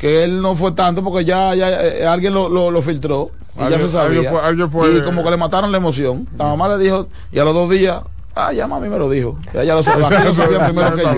Que 0.00 0.24
él 0.24 0.40
no 0.40 0.54
fue 0.54 0.72
tanto 0.72 1.04
porque 1.04 1.24
ya, 1.26 1.54
ya 1.54 1.68
eh, 1.84 2.06
alguien 2.06 2.32
lo, 2.34 2.48
lo- 2.48 2.70
lo 2.70 2.80
filtró 2.82 3.30
y 3.54 3.60
ya 3.70 3.76
se 3.78 3.88
sabía. 3.92 4.30
y 4.88 5.02
como 5.04 5.22
que 5.22 5.30
le 5.30 5.36
mataron 5.36 5.70
la 5.70 5.76
emoción. 5.78 6.26
La 6.38 6.46
mamá 6.46 6.68
le 6.74 6.82
dijo, 6.82 7.06
y 7.30 7.38
a 7.38 7.44
los 7.44 7.52
dos 7.52 7.68
días, 7.68 8.00
ah, 8.34 8.52
ya 8.52 8.66
mami 8.66 8.88
me 8.88 8.96
lo 8.98 9.10
dijo. 9.10 9.38
Ya, 9.52 9.62
ya 9.62 9.74
lo 9.74 9.82
sabía, 9.82 10.06
aquí 10.18 10.24
lo 10.24 10.34
sabía 10.34 10.64
primero 10.64 10.96
que 10.96 11.02
yo. 11.02 11.10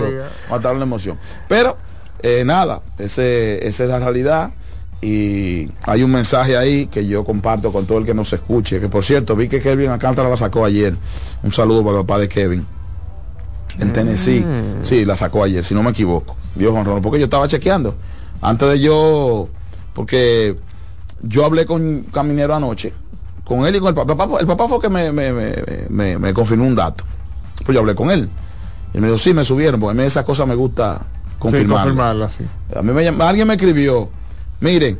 Mataron 0.51 0.79
la 0.79 0.83
emoción. 0.85 1.17
Pero, 1.47 1.77
eh, 2.21 2.43
nada, 2.45 2.81
ese, 2.99 3.65
esa 3.65 3.83
es 3.85 3.89
la 3.89 3.99
realidad. 3.99 4.51
Y 5.01 5.69
hay 5.83 6.01
un 6.03 6.11
mensaje 6.11 6.55
ahí 6.57 6.87
que 6.87 7.05
yo 7.05 7.23
comparto 7.25 7.71
con 7.73 7.85
todo 7.85 7.97
el 7.97 8.05
que 8.05 8.13
nos 8.13 8.31
escuche. 8.33 8.79
Que 8.81 8.87
por 8.89 9.03
cierto, 9.03 9.35
vi 9.35 9.47
que 9.49 9.61
Kevin 9.61 9.89
Alcántara 9.91 10.29
la 10.29 10.37
sacó 10.37 10.63
ayer. 10.65 10.93
Un 11.43 11.51
saludo 11.53 11.83
para 11.83 11.99
el 11.99 12.05
papá 12.05 12.19
de 12.19 12.27
Kevin. 12.29 12.65
En 13.79 13.91
Tennessee. 13.93 14.45
Sí, 14.81 15.03
la 15.05 15.15
sacó 15.15 15.43
ayer, 15.43 15.63
si 15.63 15.73
no 15.73 15.83
me 15.83 15.89
equivoco. 15.89 16.35
Dios 16.55 16.73
honrado. 16.73 17.01
Porque 17.01 17.19
yo 17.19 17.25
estaba 17.25 17.47
chequeando. 17.47 17.95
Antes 18.43 18.69
de 18.69 18.79
yo. 18.79 19.49
Porque 19.93 20.55
yo 21.21 21.45
hablé 21.45 21.65
con 21.65 22.03
Caminero 22.11 22.55
anoche. 22.55 22.93
Con 23.43 23.65
él 23.65 23.75
y 23.75 23.79
con 23.79 23.89
el 23.89 23.95
papá. 23.95 24.27
El 24.39 24.47
papá 24.47 24.67
fue 24.67 24.79
que 24.79 24.89
me, 24.89 25.11
me, 25.11 25.31
me, 25.89 26.17
me- 26.17 26.33
confirmó 26.33 26.65
un 26.65 26.75
dato. 26.75 27.03
Pues 27.65 27.73
yo 27.73 27.79
hablé 27.81 27.95
con 27.95 28.09
él. 28.11 28.29
Y 28.93 28.99
me 28.99 29.07
dijo, 29.07 29.17
sí, 29.17 29.33
me 29.33 29.43
subieron. 29.45 29.79
Porque 29.79 29.97
a 29.99 30.01
mí 30.01 30.07
esas 30.07 30.25
cosas 30.25 30.47
me 30.47 30.55
gusta 30.55 30.99
Sí, 30.99 31.35
confirmar. 31.39 31.79
confirmarla, 31.83 32.29
sí. 32.29 32.45
A 32.75 32.81
mí 32.81 32.93
me 32.93 33.05
alguien 33.25 33.47
me 33.47 33.55
escribió, 33.55 34.09
miren, 34.61 34.97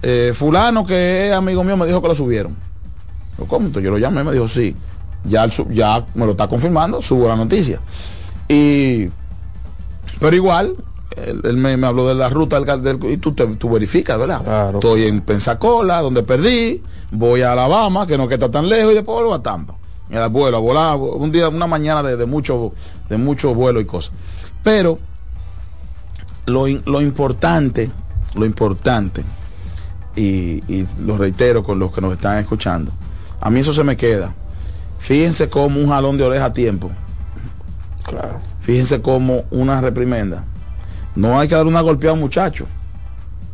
eh, 0.00 0.32
fulano 0.34 0.86
que 0.86 1.28
es 1.28 1.32
amigo 1.34 1.62
mío 1.62 1.76
me 1.76 1.86
dijo 1.86 2.00
que 2.00 2.08
lo 2.08 2.14
subieron. 2.14 2.56
Yo, 3.38 3.44
¿Cómo? 3.46 3.66
Entonces 3.66 3.84
yo 3.84 3.90
lo 3.90 3.98
llamé 3.98 4.24
me 4.24 4.32
dijo, 4.32 4.48
sí, 4.48 4.74
ya, 5.24 5.44
el 5.44 5.50
ya 5.70 6.04
me 6.14 6.24
lo 6.24 6.32
está 6.32 6.48
confirmando, 6.48 7.02
subo 7.02 7.28
la 7.28 7.36
noticia. 7.36 7.80
Y, 8.48 9.08
pero 10.20 10.34
igual, 10.36 10.74
él, 11.16 11.40
él 11.44 11.56
me, 11.56 11.76
me 11.76 11.86
habló 11.86 12.06
de 12.08 12.14
la 12.14 12.28
ruta 12.28 12.60
del, 12.60 12.82
del- 12.82 13.10
y 13.10 13.16
tú, 13.18 13.32
te- 13.32 13.46
tú 13.56 13.70
verificas, 13.70 14.18
¿verdad? 14.18 14.42
Claro. 14.42 14.78
Estoy 14.78 15.04
en 15.06 15.20
Pensacola, 15.20 16.00
donde 16.00 16.22
perdí, 16.22 16.82
voy 17.10 17.42
a 17.42 17.52
Alabama, 17.52 18.06
que 18.06 18.16
no 18.18 18.26
que 18.28 18.34
está 18.34 18.50
tan 18.50 18.68
lejos, 18.68 18.92
y 18.92 18.94
después 18.94 19.14
vuelvo 19.16 19.34
a 19.34 19.42
Tampa. 19.42 19.74
Y 20.10 20.16
al 20.16 20.28
vuelo, 20.30 20.56
a 20.58 20.60
volar, 20.60 20.96
un 20.98 21.32
día, 21.32 21.48
una 21.48 21.66
mañana 21.66 22.02
de, 22.02 22.16
de 22.16 22.26
mucho, 22.26 22.72
de 23.08 23.16
mucho 23.16 23.54
vuelo 23.54 23.80
y 23.80 23.84
cosas. 23.86 24.12
Pero 24.62 24.98
lo, 26.46 26.66
lo 26.66 27.00
importante, 27.00 27.90
lo 28.34 28.44
importante, 28.44 29.24
y, 30.16 30.62
y 30.72 30.86
lo 31.04 31.16
reitero 31.18 31.64
con 31.64 31.78
los 31.78 31.92
que 31.92 32.00
nos 32.00 32.12
están 32.12 32.38
escuchando, 32.38 32.92
a 33.40 33.50
mí 33.50 33.60
eso 33.60 33.72
se 33.72 33.82
me 33.84 33.96
queda. 33.96 34.34
Fíjense 34.98 35.48
como 35.48 35.80
un 35.80 35.88
jalón 35.88 36.16
de 36.16 36.24
oreja 36.24 36.46
a 36.46 36.52
tiempo. 36.52 36.90
Claro. 38.04 38.38
Fíjense 38.60 39.00
como 39.00 39.44
una 39.50 39.80
reprimenda. 39.80 40.44
No 41.16 41.38
hay 41.38 41.48
que 41.48 41.54
dar 41.54 41.66
una 41.66 41.80
golpeada 41.80 42.12
a 42.12 42.14
un 42.14 42.20
muchacho. 42.20 42.66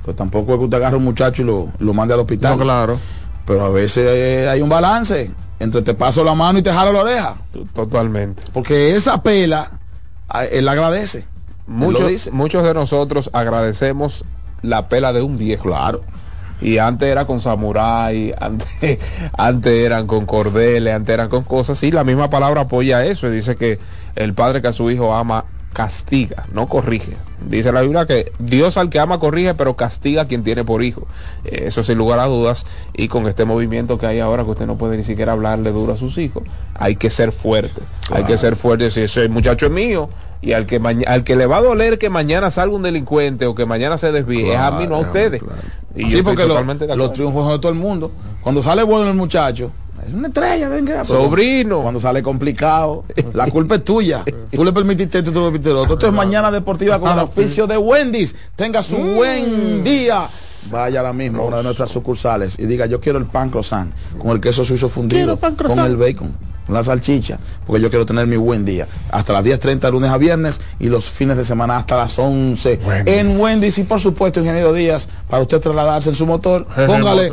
Pues 0.05 0.17
tampoco 0.17 0.53
es 0.53 0.59
que 0.59 0.65
usted 0.65 0.77
agarre 0.79 0.95
a 0.95 0.99
un 0.99 1.05
muchacho 1.05 1.43
y 1.43 1.45
lo, 1.45 1.69
lo 1.79 1.93
mande 1.93 2.15
al 2.15 2.21
hospital. 2.21 2.57
No, 2.57 2.63
claro. 2.65 2.99
Pero 3.47 3.65
a 3.65 3.71
veces 3.71 4.07
eh, 4.09 4.49
hay 4.49 4.63
un 4.63 4.69
balance 4.69 5.31
entre 5.59 5.83
te 5.83 5.95
paso 5.95 6.25
la 6.25 6.35
mano 6.35 6.59
y 6.59 6.63
te 6.63 6.73
jalo 6.73 6.93
la 6.93 7.01
oreja. 7.01 7.35
Totalmente. 7.75 8.43
Porque 8.53 8.97
esa 8.97 9.23
pela, 9.23 9.71
él 10.51 10.69
agradece. 10.69 11.19
Él 11.19 11.25
Muchos, 11.67 12.09
dice. 12.09 12.31
muchos 12.31 12.65
de 12.65 12.75
nosotros 12.75 13.31
agradecemos 13.33 14.25
la 14.63 14.89
pela 14.89 15.13
de 15.13 15.23
un 15.23 15.37
viejo. 15.37 15.65
Claro. 15.65 16.01
Y 16.63 16.79
antes 16.79 17.09
era 17.09 17.27
con 17.27 17.41
samurái, 17.41 18.35
antes, 18.41 18.99
antes 19.37 19.73
eran 19.73 20.07
con 20.07 20.27
cordeles, 20.27 20.95
antes 20.95 21.13
eran 21.13 21.29
con 21.29 21.43
cosas. 21.45 21.83
Y 21.83 21.91
la 21.91 22.05
misma 22.05 22.31
palabra 22.31 22.63
apoya 22.63 23.05
eso. 23.05 23.29
Y 23.29 23.33
dice 23.33 23.57
que 23.57 23.79
el 24.17 24.35
padre 24.35 24.63
que 24.63 24.69
a 24.69 24.73
su 24.73 24.91
hijo 24.91 25.15
ama 25.15 25.45
castiga, 25.73 26.47
no 26.53 26.67
corrige. 26.67 27.17
Dice 27.49 27.73
la 27.73 27.81
Biblia 27.81 28.07
que 28.07 28.33
Dios 28.39 28.77
al 28.77 28.91
que 28.91 28.99
ama 29.01 29.19
corrige, 29.19 29.55
pero 29.55 29.77
castiga 29.77 30.23
a 30.23 30.25
quien 30.27 30.43
tiene 30.45 30.65
por 30.65 30.83
hijo. 30.83 31.07
Eh, 31.45 31.65
Eso 31.67 31.83
sin 31.83 31.97
lugar 31.97 32.19
a 32.19 32.27
dudas. 32.27 32.67
Y 32.93 33.09
con 33.09 33.27
este 33.29 33.45
movimiento 33.45 33.99
que 33.99 34.07
hay 34.07 34.21
ahora, 34.21 34.45
que 34.45 34.51
usted 34.51 34.67
no 34.67 34.77
puede 34.77 34.97
ni 34.97 35.05
siquiera 35.05 35.33
hablarle 35.33 35.73
duro 35.73 35.93
a 35.95 35.97
sus 35.97 36.19
hijos, 36.19 36.43
hay 36.75 36.97
que 36.97 37.09
ser 37.11 37.33
fuerte. 37.33 37.81
Hay 38.13 38.25
que 38.25 38.37
ser 38.37 38.57
fuerte 38.57 38.85
y 38.85 38.87
decir, 38.89 39.05
ese 39.05 39.29
muchacho 39.29 39.67
es 39.67 39.73
mío. 39.73 40.09
Y 40.43 40.53
al 40.55 40.65
que, 40.67 40.81
al 41.07 41.23
que 41.25 41.37
le 41.37 41.45
va 41.47 41.59
a 41.59 41.63
doler 41.63 41.99
que 41.99 42.09
mañana 42.09 42.51
salga 42.51 42.75
un 42.75 42.83
delincuente 42.83 43.45
o 43.47 43.55
que 43.55 43.67
mañana 43.67 43.99
se 43.99 44.11
desvíe, 44.11 44.53
es 44.55 44.59
a 44.59 44.71
mí, 44.71 44.87
no 44.87 44.97
a 44.97 45.01
ustedes. 45.01 45.43
claro. 45.43 45.61
Y 45.95 46.11
sí, 46.11 46.23
porque 46.23 46.47
lo- 46.47 46.55
los 46.97 47.13
triunfos 47.13 47.43
son 47.45 47.53
de 47.53 47.59
todo 47.59 47.73
el 47.73 47.79
mundo. 47.79 48.11
Cuando 48.43 48.63
sale 48.63 48.83
bueno 48.83 49.11
el 49.11 49.17
muchacho, 49.17 49.71
es 50.07 50.15
una 50.15 50.29
estrella, 50.29 50.69
venga. 50.69 51.05
Sobrino. 51.05 51.83
Cuando 51.83 52.01
sale 52.01 52.23
complicado, 52.23 53.05
la 53.33 53.49
culpa 53.51 53.77
es 53.77 53.85
tuya. 53.85 54.25
Tú 54.53 54.65
le 54.65 54.73
permitiste 54.73 55.19
esto, 55.19 55.33
tú 55.33 55.39
le 55.41 55.45
permitiste 55.47 55.71
lo 55.71 55.83
otro. 55.83 55.95
Esto 55.95 56.07
es 56.07 56.13
mañana 56.13 56.51
deportiva 56.51 56.99
con 56.99 57.13
el 57.13 57.19
oficio 57.19 57.67
de 57.67 57.77
Wendy's. 57.77 58.35
Tenga 58.57 58.83
su 58.83 58.97
buen 58.97 59.83
día. 59.85 60.23
Vaya 60.71 61.01
ahora 61.01 61.13
mismo 61.13 61.43
a 61.43 61.47
una 61.47 61.57
de 61.59 61.63
nuestras 61.63 61.91
sucursales 61.91 62.59
y 62.59 62.67
diga, 62.67 62.87
yo 62.87 63.01
quiero 63.01 63.19
el 63.19 63.25
pan 63.25 63.49
croissant 63.51 63.93
con 64.19 64.33
el 64.33 64.41
queso 64.41 64.65
suizo 64.65 64.89
fundido, 64.89 65.39
con 65.39 65.79
el 65.79 65.97
bacon, 65.97 66.33
la 66.73 66.85
salchicha, 66.85 67.39
porque 67.67 67.83
yo 67.83 67.91
quiero 67.91 68.07
tener 68.07 68.27
mi 68.27 68.37
buen 68.37 68.65
día. 68.65 68.87
Hasta 69.11 69.33
las 69.33 69.45
10.30 69.45 69.91
lunes 69.91 70.11
a 70.11 70.17
viernes 70.19 70.61
y 70.79 70.89
los 70.89 71.09
fines 71.09 71.37
de 71.37 71.45
semana 71.45 71.77
hasta 71.79 71.97
las 71.97 72.19
11 72.19 72.81
en 73.07 73.41
Wendy's 73.41 73.79
y 73.79 73.85
por 73.85 74.01
supuesto, 74.01 74.41
ingeniero 74.41 74.73
Díaz, 74.73 75.09
para 75.29 75.43
usted 75.43 75.61
trasladarse 75.61 76.11
en 76.11 76.17
su 76.17 76.27
motor, 76.27 76.67
póngale... 76.87 77.33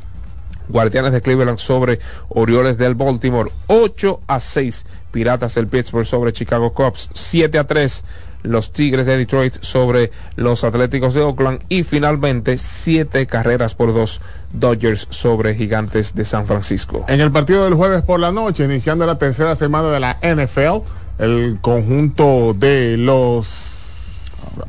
Guardianes 0.69 1.11
de 1.11 1.21
Cleveland 1.21 1.57
sobre 1.57 1.99
Orioles 2.29 2.77
del 2.77 2.95
Baltimore. 2.95 3.51
8 3.67 4.21
a 4.27 4.39
6. 4.39 4.85
Piratas 5.11 5.55
del 5.55 5.67
Pittsburgh 5.67 6.05
sobre 6.05 6.31
Chicago 6.31 6.73
Cubs. 6.73 7.09
7 7.13 7.59
a 7.59 7.67
3. 7.67 8.05
Los 8.43 8.71
Tigres 8.71 9.05
de 9.05 9.17
Detroit 9.17 9.55
sobre 9.61 10.11
los 10.35 10.63
Atléticos 10.63 11.13
de 11.13 11.21
Oakland. 11.21 11.61
Y 11.69 11.83
finalmente 11.83 12.57
7 12.57 13.25
carreras 13.25 13.73
por 13.75 13.93
2. 13.93 14.21
Dodgers 14.53 15.07
sobre 15.09 15.55
Gigantes 15.55 16.13
de 16.13 16.25
San 16.25 16.45
Francisco. 16.45 17.05
En 17.07 17.21
el 17.21 17.31
partido 17.31 17.63
del 17.63 17.73
jueves 17.73 18.03
por 18.03 18.19
la 18.19 18.31
noche, 18.31 18.65
iniciando 18.65 19.05
la 19.05 19.17
tercera 19.17 19.55
semana 19.55 19.89
de 19.89 19.99
la 19.99 20.17
NFL, 20.21 20.83
el 21.19 21.57
conjunto 21.61 22.53
de 22.53 22.97
los... 22.97 23.69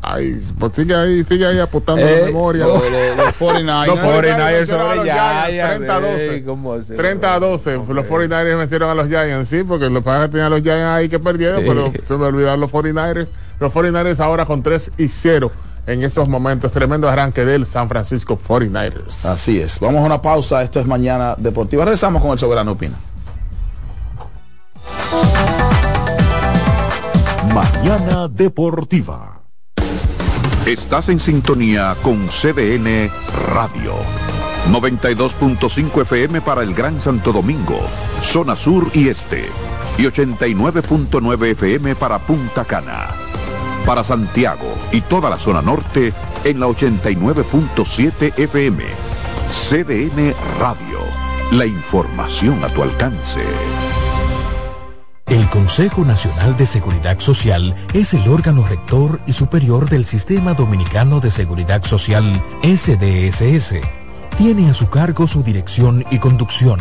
Ay, 0.00 0.40
pues 0.58 0.72
sigue 0.72 0.94
ahí, 0.94 1.24
sigue 1.24 1.44
ahí 1.46 1.58
apuntando 1.58 2.00
Eh, 2.06 2.20
la 2.20 2.26
memoria. 2.26 2.64
lo- 2.64 2.78
lo- 2.78 3.14
los 3.16 3.34
49ers. 3.38 3.86
Los 3.86 3.98
49ers 3.98 4.66
sobre 4.66 4.82
a 4.82 4.94
los 4.94 5.04
Giants, 5.04 5.50
Giants, 5.50 5.76
30 5.76 5.96
a 5.96 6.00
12. 6.00 6.34
ey, 6.34 6.42
¿cómo 6.42 6.72
así? 6.74 6.92
30 6.94 7.34
a 7.34 7.38
12. 7.40 7.72
Los 7.88 8.06
49ers 8.06 8.56
vencieron 8.58 8.88
a 8.90 8.94
los 8.94 9.08
Giants, 9.08 9.48
sí, 9.50 9.62
porque 9.62 9.90
los 9.90 10.02
padres 10.02 10.30
tenían 10.30 10.50
los 10.50 10.62
Giants 10.62 10.84
ahí 10.86 11.08
que 11.10 11.18
perdieron, 11.18 11.60
Sí. 11.60 11.66
pero 11.68 11.92
se 12.06 12.16
me 12.16 12.24
olvidaron 12.24 12.60
los 12.60 12.70
49ers. 12.72 13.28
Los 13.60 13.72
49ers 13.72 14.20
ahora 14.20 14.46
con 14.46 14.62
3 14.62 14.92
y 14.98 15.08
0 15.08 15.50
en 15.86 16.02
estos 16.02 16.28
momentos. 16.28 16.72
Tremendo 16.72 17.08
arranque 17.08 17.44
del 17.44 17.66
San 17.66 17.88
Francisco 17.88 18.38
49ers. 18.38 19.24
Así 19.24 19.60
es. 19.60 19.78
Vamos 19.80 20.02
a 20.02 20.06
una 20.06 20.22
pausa. 20.22 20.62
Esto 20.62 20.80
es 20.80 20.86
Mañana 20.86 21.34
Deportiva. 21.38 21.84
Regresamos 21.84 22.22
con 22.22 22.32
el 22.32 22.38
Soberano 22.38 22.72
Opina. 22.72 22.96
Mañana 27.54 28.28
Deportiva. 28.28 29.40
Estás 30.66 31.10
en 31.10 31.20
sintonía 31.20 31.94
con 32.02 32.26
CDN 32.28 33.10
Radio. 33.52 33.94
92.5 34.70 36.02
FM 36.02 36.40
para 36.40 36.62
el 36.62 36.74
Gran 36.74 37.00
Santo 37.02 37.32
Domingo, 37.32 37.78
zona 38.22 38.56
sur 38.56 38.90
y 38.94 39.08
este. 39.08 39.44
Y 39.98 40.04
89.9 40.04 41.50
FM 41.50 41.94
para 41.96 42.18
Punta 42.18 42.64
Cana. 42.64 43.10
Para 43.84 44.02
Santiago 44.02 44.74
y 44.92 45.02
toda 45.02 45.28
la 45.28 45.38
zona 45.38 45.60
norte 45.60 46.12
en 46.44 46.60
la 46.60 46.66
89.7 46.66 48.38
FM. 48.38 48.82
CDN 49.50 50.34
Radio. 50.58 50.98
La 51.52 51.66
información 51.66 52.64
a 52.64 52.68
tu 52.68 52.82
alcance. 52.82 53.40
El 55.26 55.48
Consejo 55.50 56.04
Nacional 56.04 56.56
de 56.56 56.66
Seguridad 56.66 57.18
Social 57.18 57.74
es 57.92 58.14
el 58.14 58.28
órgano 58.28 58.66
rector 58.66 59.20
y 59.26 59.32
superior 59.32 59.88
del 59.88 60.04
Sistema 60.04 60.54
Dominicano 60.54 61.20
de 61.20 61.30
Seguridad 61.30 61.82
Social, 61.84 62.42
SDSS. 62.62 63.76
Tiene 64.38 64.70
a 64.70 64.74
su 64.74 64.88
cargo 64.88 65.26
su 65.26 65.42
dirección 65.42 66.04
y 66.10 66.18
conducción, 66.18 66.80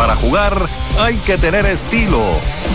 Para 0.00 0.16
jugar 0.16 0.66
hay 0.98 1.18
que 1.18 1.36
tener 1.36 1.66
estilo. 1.66 2.22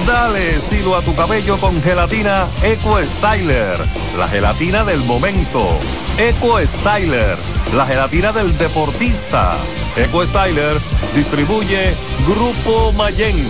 Dale 0.06 0.58
estilo 0.58 0.96
a 0.96 1.02
tu 1.02 1.16
cabello 1.16 1.58
con 1.58 1.82
gelatina 1.82 2.48
Eco 2.62 3.02
Styler, 3.02 3.80
la 4.16 4.28
gelatina 4.28 4.84
del 4.84 5.00
momento. 5.06 5.80
Eco 6.20 6.60
Styler, 6.60 7.36
la 7.76 7.88
gelatina 7.88 8.32
del 8.32 8.56
deportista. 8.60 9.56
Eco 9.96 10.24
Styler 10.24 10.78
distribuye 11.16 11.96
Grupo 12.28 12.92
Mayen. 12.92 13.44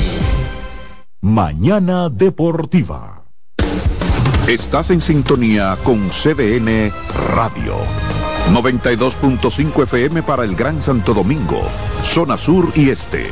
Mañana 1.20 2.08
Deportiva. 2.08 3.26
Estás 4.48 4.90
en 4.90 5.02
sintonía 5.02 5.78
con 5.84 6.12
CDN 6.12 6.94
Radio. 7.36 7.76
92.5 8.54 9.84
FM 9.84 10.24
para 10.24 10.46
el 10.46 10.56
Gran 10.56 10.82
Santo 10.82 11.14
Domingo, 11.14 11.62
zona 12.04 12.38
sur 12.38 12.72
y 12.74 12.90
este. 12.90 13.32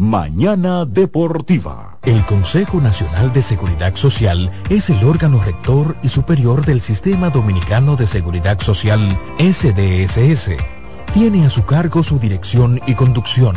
Mañana 0.00 0.86
Deportiva. 0.86 1.98
El 2.04 2.24
Consejo 2.24 2.80
Nacional 2.80 3.34
de 3.34 3.42
Seguridad 3.42 3.96
Social 3.96 4.50
es 4.70 4.88
el 4.88 5.04
órgano 5.04 5.44
rector 5.44 5.94
y 6.02 6.08
superior 6.08 6.64
del 6.64 6.80
Sistema 6.80 7.28
Dominicano 7.28 7.96
de 7.96 8.06
Seguridad 8.06 8.58
Social, 8.60 9.14
SDSS. 9.38 10.52
Tiene 11.12 11.44
a 11.44 11.50
su 11.50 11.66
cargo 11.66 12.02
su 12.02 12.18
dirección 12.18 12.80
y 12.86 12.94
conducción, 12.94 13.56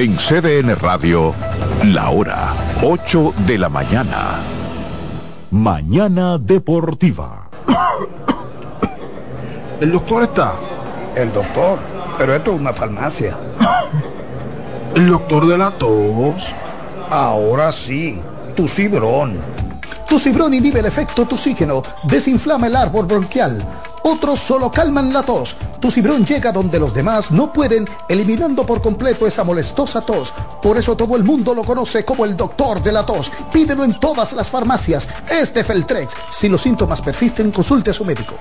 En 0.00 0.16
CDN 0.16 0.76
Radio, 0.76 1.34
la 1.84 2.08
hora 2.08 2.54
8 2.82 3.34
de 3.46 3.58
la 3.58 3.68
mañana. 3.68 4.38
Mañana 5.50 6.38
Deportiva. 6.38 7.50
¿El 9.82 9.92
doctor 9.92 10.22
está? 10.22 10.54
El 11.14 11.30
doctor, 11.34 11.78
pero 12.16 12.34
esto 12.34 12.54
es 12.54 12.60
una 12.60 12.72
farmacia. 12.72 13.36
¿El 14.94 15.06
doctor 15.06 15.46
de 15.46 15.58
la 15.58 15.70
tos? 15.72 16.46
Ahora 17.10 17.70
sí, 17.70 18.22
tu 18.56 18.66
cibrón. 18.66 19.36
Tu 20.08 20.18
cibrón 20.18 20.54
inhibe 20.54 20.80
el 20.80 20.86
efecto 20.86 21.26
toxígeno, 21.26 21.82
desinflama 22.04 22.68
el 22.68 22.76
árbol 22.76 23.04
bronquial. 23.04 23.58
Otros 24.02 24.40
solo 24.40 24.70
calman 24.70 25.12
la 25.12 25.22
tos. 25.22 25.56
Tu 25.80 25.90
cibrón 25.90 26.24
llega 26.24 26.52
donde 26.52 26.78
los 26.78 26.94
demás 26.94 27.30
no 27.30 27.52
pueden, 27.52 27.86
eliminando 28.08 28.64
por 28.64 28.80
completo 28.80 29.26
esa 29.26 29.44
molestosa 29.44 30.00
tos. 30.00 30.32
Por 30.62 30.78
eso 30.78 30.96
todo 30.96 31.16
el 31.16 31.24
mundo 31.24 31.54
lo 31.54 31.62
conoce 31.62 32.04
como 32.04 32.24
el 32.24 32.36
doctor 32.36 32.82
de 32.82 32.92
la 32.92 33.04
tos. 33.04 33.30
Pídelo 33.52 33.84
en 33.84 33.98
todas 33.98 34.32
las 34.32 34.48
farmacias. 34.48 35.08
Es 35.30 35.52
de 35.54 35.64
Feltrex. 35.64 36.14
Si 36.30 36.48
los 36.48 36.62
síntomas 36.62 37.00
persisten, 37.00 37.50
consulte 37.50 37.90
a 37.90 37.94
su 37.94 38.04
médico. 38.04 38.34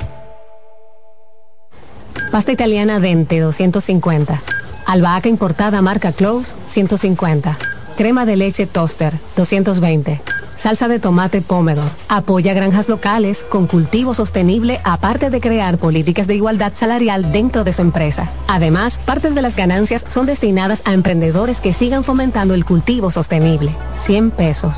Pasta 2.32 2.52
italiana 2.52 3.00
Dente 3.00 3.40
250. 3.40 4.42
Albahaca 4.86 5.30
importada 5.30 5.82
marca 5.82 6.12
Close 6.12 6.54
150. 6.68 7.58
Crema 8.00 8.26
de 8.26 8.38
leche 8.38 8.66
Toaster 8.66 9.20
220. 9.36 10.22
Salsa 10.56 10.88
de 10.88 11.00
tomate 11.00 11.42
Pomodoro. 11.42 11.86
Apoya 12.08 12.54
granjas 12.54 12.88
locales 12.88 13.44
con 13.44 13.68
cultivo 13.68 14.14
sostenible 14.14 14.80
aparte 14.86 15.30
de 15.30 15.42
crear 15.42 15.78
políticas 15.78 16.26
de 16.26 16.36
igualdad 16.36 16.72
salarial 16.76 17.34
dentro 17.34 17.66
de 17.66 17.74
su 17.74 17.82
empresa. 17.82 18.32
Además, 18.48 19.02
parte 19.06 19.32
de 19.32 19.42
las 19.42 19.58
ganancias 19.58 20.06
son 20.08 20.28
destinadas 20.28 20.82
a 20.86 20.94
emprendedores 20.94 21.60
que 21.60 21.74
sigan 21.74 22.06
fomentando 22.06 22.54
el 22.54 22.64
cultivo 22.64 23.12
sostenible. 23.12 23.76
100 23.98 24.32
pesos. 24.32 24.78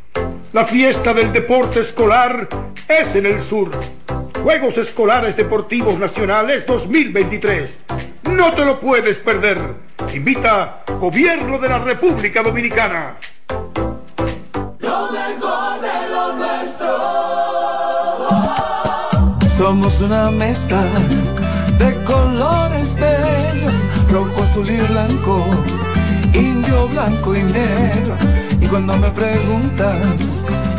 La 0.53 0.65
fiesta 0.65 1.13
del 1.13 1.31
deporte 1.31 1.79
escolar 1.79 2.47
es 2.87 3.15
en 3.15 3.25
el 3.25 3.41
sur. 3.41 3.71
Juegos 4.43 4.77
Escolares 4.77 5.37
Deportivos 5.37 5.97
Nacionales 5.97 6.65
2023. 6.65 7.77
No 8.23 8.53
te 8.53 8.65
lo 8.65 8.79
puedes 8.79 9.17
perder. 9.17 9.59
Invita 10.13 10.83
Gobierno 10.99 11.57
de 11.57 11.69
la 11.69 11.79
República 11.79 12.43
Dominicana. 12.43 13.17
Lo 14.79 15.11
mejor 15.11 15.81
de 15.81 16.09
lo 16.09 16.33
nuestro. 16.33 16.87
Somos 19.57 20.01
una 20.01 20.31
mezcla 20.31 20.83
de 21.77 22.03
colores 22.03 22.95
bellos, 22.95 23.75
rojo, 24.11 24.43
azul 24.43 24.69
y 24.69 24.77
blanco, 24.77 25.45
indio, 26.33 26.87
blanco 26.89 27.35
y 27.35 27.43
negro. 27.43 28.15
Cuando 28.71 28.95
me 28.95 29.11
preguntan 29.11 29.99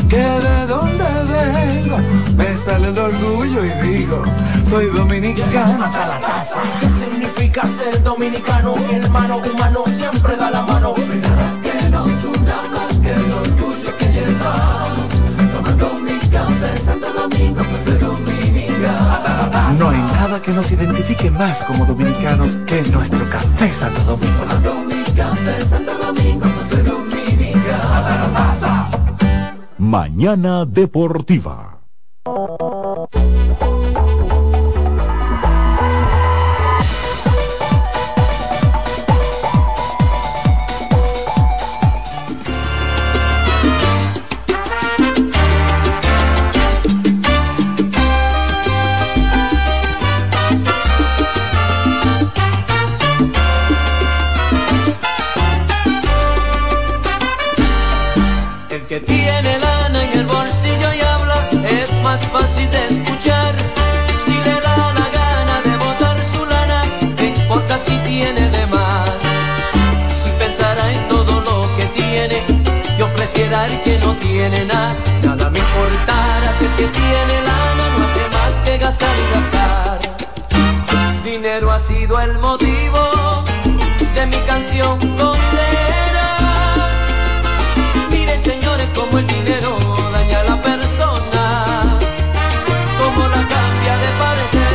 que 0.08 0.16
de 0.16 0.66
dónde 0.66 1.04
vengo, 1.28 1.98
me 2.38 2.56
sale 2.56 2.88
el 2.88 2.98
orgullo 2.98 3.62
y 3.66 3.70
digo, 3.86 4.22
soy 4.70 4.86
dominicano 4.86 5.84
hasta 5.84 6.06
la 6.06 6.18
taza. 6.20 6.60
¿Qué 6.80 6.88
significa 6.88 7.66
ser 7.66 8.02
dominicano? 8.02 8.76
Hermano 8.90 9.36
humano 9.36 9.84
siempre 9.94 10.36
da 10.36 10.50
la 10.50 10.62
mano. 10.62 10.94
Nada 11.20 11.60
que 11.62 11.90
nos 11.90 12.08
una 12.24 12.56
más 12.72 12.96
que 12.98 13.12
el 13.12 13.30
orgullo 13.30 13.96
que 13.98 14.06
llevamos. 14.06 15.08
Tomando 15.52 15.94
mi 16.02 16.18
café 16.30 16.78
Santo 16.78 17.12
Domingo, 17.12 17.62
pues 17.62 17.84
soy 17.84 17.98
dominicano. 17.98 19.78
No 19.78 19.90
hay 19.90 19.98
nada 19.98 20.40
que 20.40 20.52
nos 20.52 20.72
identifique 20.72 21.30
más 21.30 21.62
como 21.64 21.84
dominicanos 21.84 22.56
que 22.66 22.82
nuestro 22.84 23.22
café 23.28 23.74
Santo 23.74 24.00
Domingo. 24.04 24.44
Tomando 24.48 24.74
mi 24.86 25.04
café 25.12 25.60
Santo 25.62 25.92
Domingo, 25.98 26.46
pues 26.48 26.68
soy 26.70 26.78
dominicano. 26.78 27.01
Mañana 29.82 30.64
Deportiva. 30.64 31.71
Sido 82.12 82.20
el 82.20 82.38
motivo 82.38 83.44
de 84.14 84.26
mi 84.26 84.36
canción 84.46 84.98
consejera. 85.16 86.28
Miren 88.10 88.42
señores 88.42 88.88
como 88.94 89.18
el 89.18 89.26
dinero 89.26 89.76
daña 90.12 90.40
a 90.40 90.44
la 90.44 90.62
persona, 90.62 91.98
como 92.98 93.28
la 93.28 93.42
cambia 93.54 93.98
de 94.04 94.08
parecer. 94.24 94.72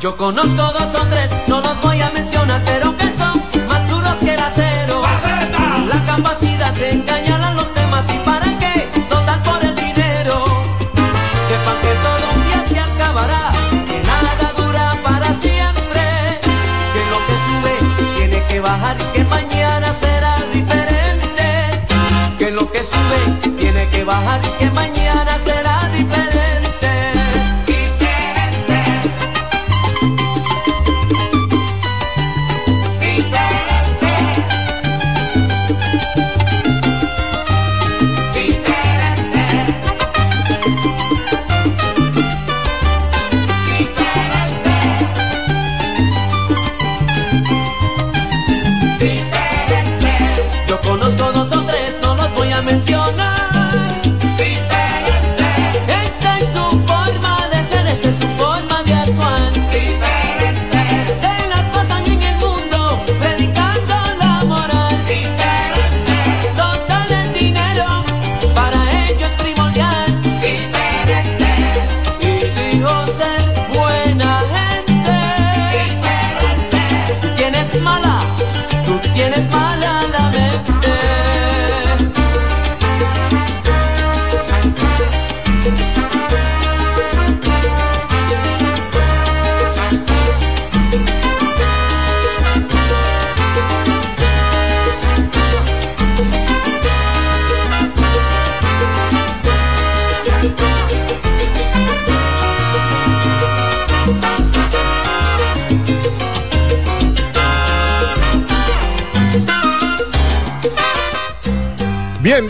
Yo 0.00 0.16
conozco 0.16 0.62
dos 0.78 0.94
o 1.00 1.06
tres, 1.10 1.30
no 1.46 1.60
los 1.60 1.80
voy 1.80 1.91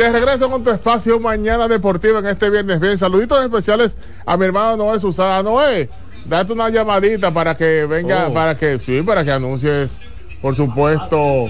de 0.03 0.12
regreso 0.12 0.50
con 0.50 0.64
tu 0.64 0.70
espacio 0.70 1.20
Mañana 1.20 1.68
Deportiva 1.68 2.18
en 2.18 2.26
este 2.26 2.50
viernes. 2.50 2.80
Bien, 2.80 2.98
saluditos 2.98 3.42
especiales 3.44 3.96
a 4.26 4.36
mi 4.36 4.44
hermano 4.46 4.76
Noé 4.76 4.98
Susana. 5.00 5.42
Noé, 5.42 5.88
date 6.24 6.53
una 6.53 6.68
llamadita 6.70 7.32
para 7.32 7.55
que 7.57 7.86
venga, 7.86 8.26
Oh. 8.28 8.34
para 8.34 8.57
que, 8.57 8.78
sí, 8.78 9.03
para 9.03 9.24
que 9.24 9.30
anuncies, 9.30 9.98
por 10.40 10.57
supuesto, 10.57 11.48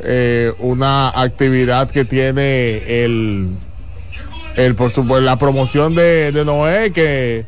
eh, 0.00 0.52
una 0.58 1.10
actividad 1.10 1.88
que 1.90 2.04
tiene 2.04 3.04
el, 3.04 3.50
el 4.56 4.74
por 4.74 4.90
supuesto, 4.90 5.20
la 5.24 5.36
promoción 5.36 5.94
de, 5.94 6.32
de 6.32 6.44
Noé 6.44 6.92
que, 6.92 7.46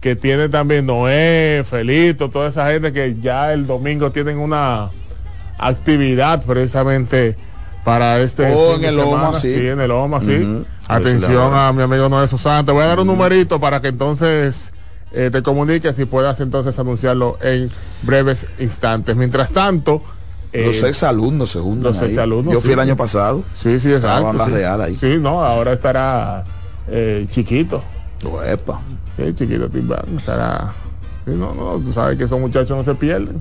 que 0.00 0.16
tiene 0.16 0.48
también 0.48 0.84
Noé, 0.86 1.62
Felito, 1.68 2.28
toda 2.28 2.48
esa 2.48 2.70
gente 2.72 2.92
que 2.92 3.16
ya 3.20 3.52
el 3.52 3.68
domingo 3.68 4.10
tienen 4.10 4.38
una 4.38 4.90
actividad 5.58 6.44
precisamente 6.44 7.36
para 7.84 8.20
este 8.20 8.52
Oh, 8.54 8.74
en 8.74 8.84
el 8.84 8.96
Loma, 8.96 9.34
semana. 9.34 9.38
sí. 9.40 9.66
en 9.66 9.80
el 9.80 9.88
Loma, 9.88 10.20
sí. 10.20 10.64
Atención 10.88 11.54
a 11.54 11.72
mi 11.72 11.82
amigo 11.82 12.08
Noé. 12.08 12.28
Te 12.28 12.72
voy 12.72 12.82
a 12.82 12.86
dar 12.86 13.00
un 13.00 13.06
numerito 13.06 13.58
para 13.60 13.80
que 13.80 13.88
entonces 13.88 14.72
eh, 15.12 15.30
te 15.32 15.42
comuniques 15.42 15.98
y 15.98 16.04
puedas 16.04 16.40
entonces 16.40 16.78
anunciarlo 16.78 17.38
en 17.42 17.70
breves 18.02 18.46
instantes. 18.58 19.16
Mientras 19.16 19.50
tanto, 19.50 20.02
eh, 20.52 20.66
los 20.66 20.82
ex 20.82 21.02
alumnos 21.02 21.50
se 21.50 21.60
juntan 21.60 21.92
los 21.92 22.02
ahí. 22.02 22.10
exalumnos, 22.10 22.52
Yo 22.54 22.60
fui 22.60 22.68
sí. 22.68 22.72
el 22.74 22.80
año 22.80 22.96
pasado. 22.96 23.42
Sí, 23.56 23.80
sí, 23.80 23.92
exacto. 23.92 24.32
La 24.32 24.44
sí. 24.46 24.50
Real 24.52 24.80
ahí. 24.82 24.94
Sí, 24.94 25.16
no, 25.18 25.42
ahora 25.44 25.72
estará 25.72 26.44
eh, 26.88 27.26
chiquito. 27.30 27.82
Epa. 28.46 28.80
Sí, 29.16 29.34
chiquito 29.34 29.68
timbando, 29.68 30.18
estará. 30.18 30.72
Sí, 31.24 31.32
no, 31.34 31.52
no, 31.54 31.78
tú 31.84 31.92
sabes 31.92 32.16
que 32.18 32.24
esos 32.24 32.38
muchachos 32.38 32.76
no 32.76 32.84
se 32.84 32.94
pierden. 32.94 33.40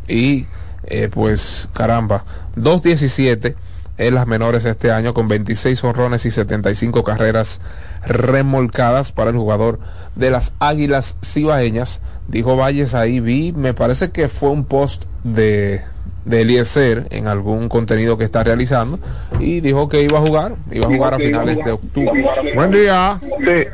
y 0.07 0.45
eh, 0.83 1.09
pues 1.11 1.67
caramba, 1.73 2.25
2.17 2.57 3.55
en 4.01 4.15
las 4.15 4.25
menores 4.25 4.65
este 4.65 4.91
año 4.91 5.13
con 5.13 5.27
26 5.27 5.83
honrones 5.83 6.25
y 6.25 6.31
75 6.31 7.03
carreras 7.03 7.61
remolcadas 8.05 9.11
para 9.11 9.29
el 9.29 9.37
jugador 9.37 9.79
de 10.15 10.31
las 10.31 10.53
Águilas 10.59 11.17
Cibaeñas. 11.23 12.01
Dijo 12.27 12.55
Valles 12.55 12.95
ahí, 12.95 13.19
vi, 13.19 13.53
me 13.53 13.73
parece 13.73 14.11
que 14.11 14.27
fue 14.27 14.49
un 14.49 14.65
post 14.65 15.05
de, 15.23 15.81
de 16.25 16.41
Eliezer 16.41 17.07
en 17.11 17.27
algún 17.27 17.69
contenido 17.69 18.17
que 18.17 18.23
está 18.23 18.43
realizando 18.43 18.99
y 19.39 19.61
dijo 19.61 19.87
que 19.87 20.01
iba 20.01 20.17
a 20.17 20.21
jugar, 20.21 20.55
iba 20.71 20.87
a 20.87 20.89
jugar 20.89 21.13
a 21.13 21.17
finales 21.17 21.63
de 21.63 21.71
octubre. 21.71 22.25
Buen 22.55 22.71
día. 22.71 23.19
Sí, 23.21 23.65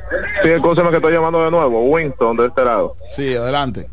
sí, 0.44 0.50
escúchame 0.50 0.90
que 0.90 0.98
estoy 0.98 1.14
llamando 1.14 1.44
de 1.44 1.52
nuevo. 1.52 1.84
Winston, 1.84 2.36
de 2.36 2.48
este 2.48 2.66
lado. 2.66 2.98
Sí, 3.10 3.34
adelante. 3.34 3.88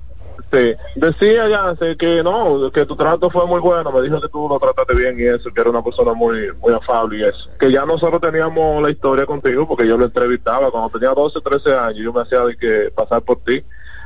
Sí, 0.55 0.77
decía 0.95 1.49
ya 1.49 1.97
que 1.97 2.23
no, 2.23 2.71
que 2.71 2.87
tu 2.87 2.95
trato 2.95 3.29
fue 3.29 3.47
muy 3.47 3.61
bueno, 3.61 3.91
me 3.91 4.03
dijo 4.03 4.21
que 4.21 4.29
tú 4.29 4.49
lo 4.49 4.59
trataste 4.59 4.95
bien 4.95 5.19
y 5.19 5.25
eso, 5.25 5.53
que 5.53 5.61
era 5.61 5.71
una 5.71 5.83
persona 5.83 6.15
muy 6.15 6.53
muy 6.63 6.73
afable 6.73 7.19
y 7.19 7.25
eso. 7.25 7.51
Que 7.59 7.73
ya 7.73 7.85
nosotros 7.85 8.21
teníamos 8.21 8.83
la 8.83 8.91
historia 8.91 9.27
contigo 9.27 9.67
porque 9.67 9.87
yo 9.87 9.97
lo 9.97 10.05
entrevistaba 10.05 10.71
cuando 10.71 10.91
tenía 10.91 11.13
12, 11.13 11.41
13 11.41 11.75
años, 11.77 11.99
yo 11.99 12.13
me 12.13 12.23
hacía 12.23 12.41
de 12.45 12.57
que 12.57 12.93
pasar 12.95 13.23
por 13.23 13.41
ti. 13.41 13.65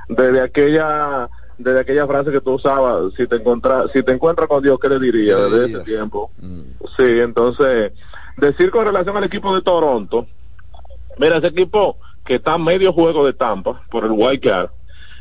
Desde 0.09 0.41
aquella 0.41 1.29
desde 1.59 1.81
aquella 1.81 2.07
frase 2.07 2.31
que 2.31 2.41
tú 2.41 2.55
usabas, 2.55 3.12
si 3.16 3.27
te 3.27 3.37
encuentras 3.37 3.91
si 3.93 4.03
te 4.03 4.12
encuentras 4.12 4.49
con 4.49 4.62
Dios, 4.62 4.79
¿qué 4.81 4.89
le 4.89 4.99
diría 4.99 5.37
desde 5.37 5.66
ese 5.66 5.81
tiempo? 5.81 6.31
Sí, 6.97 7.20
entonces, 7.20 7.93
decir 8.37 8.70
con 8.70 8.87
relación 8.87 9.16
al 9.16 9.25
equipo 9.25 9.55
de 9.55 9.62
Toronto, 9.62 10.27
mira, 11.19 11.37
ese 11.39 11.49
equipo 11.49 11.99
que 12.25 12.37
está 12.37 12.55
a 12.55 12.59
medio 12.59 12.93
juego 12.93 13.27
de 13.27 13.33
Tampa 13.33 13.83
por 13.91 14.05
el 14.05 14.12
White 14.12 14.49
Card, 14.49 14.70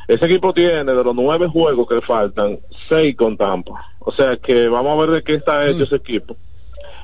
ese 0.08 0.26
equipo 0.26 0.54
tiene 0.54 0.84
de 0.86 1.04
los 1.04 1.16
nueve 1.16 1.48
juegos 1.48 1.88
que 1.88 2.02
faltan, 2.02 2.60
seis 2.88 3.16
con 3.16 3.36
Tampa. 3.38 3.86
O 4.00 4.12
sea 4.12 4.38
que 4.38 4.70
vamos 4.70 4.98
a 4.98 5.02
ver 5.02 5.10
de 5.16 5.24
qué 5.24 5.34
está 5.36 5.68
hecho 5.68 5.84
ese 5.84 5.98
equipo. 5.98 6.38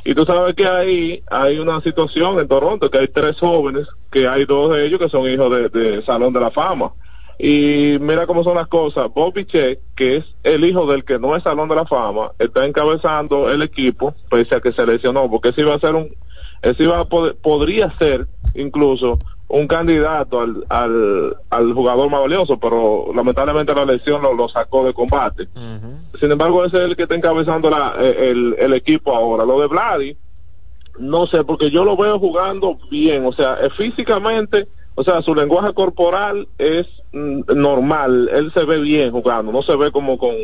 Y 0.05 0.13
tú 0.15 0.25
sabes 0.25 0.53
que 0.55 0.67
ahí 0.67 1.23
hay 1.29 1.59
una 1.59 1.81
situación 1.81 2.39
en 2.39 2.47
Toronto, 2.47 2.89
que 2.89 2.97
hay 2.97 3.07
tres 3.07 3.39
jóvenes, 3.39 3.87
que 4.11 4.27
hay 4.27 4.45
dos 4.45 4.73
de 4.73 4.85
ellos 4.85 4.99
que 4.99 5.09
son 5.09 5.29
hijos 5.29 5.49
de, 5.51 5.69
de 5.69 6.03
Salón 6.05 6.33
de 6.33 6.39
la 6.41 6.51
Fama. 6.51 6.93
Y 7.39 7.97
mira 7.99 8.27
cómo 8.27 8.43
son 8.43 8.55
las 8.55 8.67
cosas. 8.67 9.09
Bobby 9.13 9.45
Che, 9.45 9.79
que 9.95 10.17
es 10.17 10.25
el 10.43 10.63
hijo 10.65 10.85
del 10.85 11.03
que 11.03 11.19
no 11.19 11.35
es 11.35 11.43
Salón 11.43 11.67
de 11.67 11.75
la 11.75 11.85
Fama, 11.85 12.31
está 12.37 12.65
encabezando 12.65 13.49
el 13.51 13.61
equipo, 13.61 14.13
pese 14.29 14.55
a 14.55 14.59
que 14.61 14.71
se 14.71 14.85
lesionó, 14.85 15.29
porque 15.29 15.49
ese 15.49 15.61
iba 15.61 15.73
a 15.73 15.79
ser 15.79 15.95
un, 15.95 16.15
ese 16.61 16.83
iba 16.83 16.99
a 16.99 17.05
poder- 17.05 17.35
podría 17.35 17.93
ser 17.97 18.27
incluso 18.53 19.19
un 19.47 19.67
candidato 19.67 20.41
al, 20.41 20.65
al, 20.69 21.37
al 21.49 21.73
jugador 21.73 22.09
más 22.09 22.21
valioso, 22.21 22.59
pero 22.59 23.07
lamentablemente 23.13 23.75
la 23.75 23.85
lesión 23.85 24.21
lo, 24.21 24.33
lo 24.33 24.49
sacó 24.49 24.85
de 24.85 24.93
combate. 24.93 25.47
Sin 26.19 26.31
embargo, 26.31 26.65
ese 26.65 26.77
es 26.77 26.83
el 26.83 26.95
que 26.95 27.03
está 27.03 27.15
encabezando 27.15 27.69
la, 27.69 27.95
eh, 27.99 28.31
el, 28.31 28.55
el 28.57 28.73
equipo 28.73 29.15
ahora. 29.15 29.45
Lo 29.45 29.59
de 29.59 29.67
Vladi, 29.67 30.17
no 30.97 31.27
sé, 31.27 31.43
porque 31.43 31.69
yo 31.69 31.83
lo 31.83 31.95
veo 31.97 32.19
jugando 32.19 32.77
bien, 32.89 33.25
o 33.25 33.33
sea, 33.33 33.57
eh, 33.61 33.69
físicamente, 33.69 34.67
o 34.95 35.03
sea, 35.03 35.21
su 35.21 35.35
lenguaje 35.35 35.73
corporal 35.73 36.47
es 36.57 36.87
mm, 37.11 37.41
normal, 37.55 38.29
él 38.31 38.51
se 38.53 38.63
ve 38.65 38.79
bien 38.79 39.11
jugando, 39.11 39.51
no 39.51 39.61
se 39.61 39.75
ve 39.75 39.91
como 39.91 40.17
con, 40.17 40.35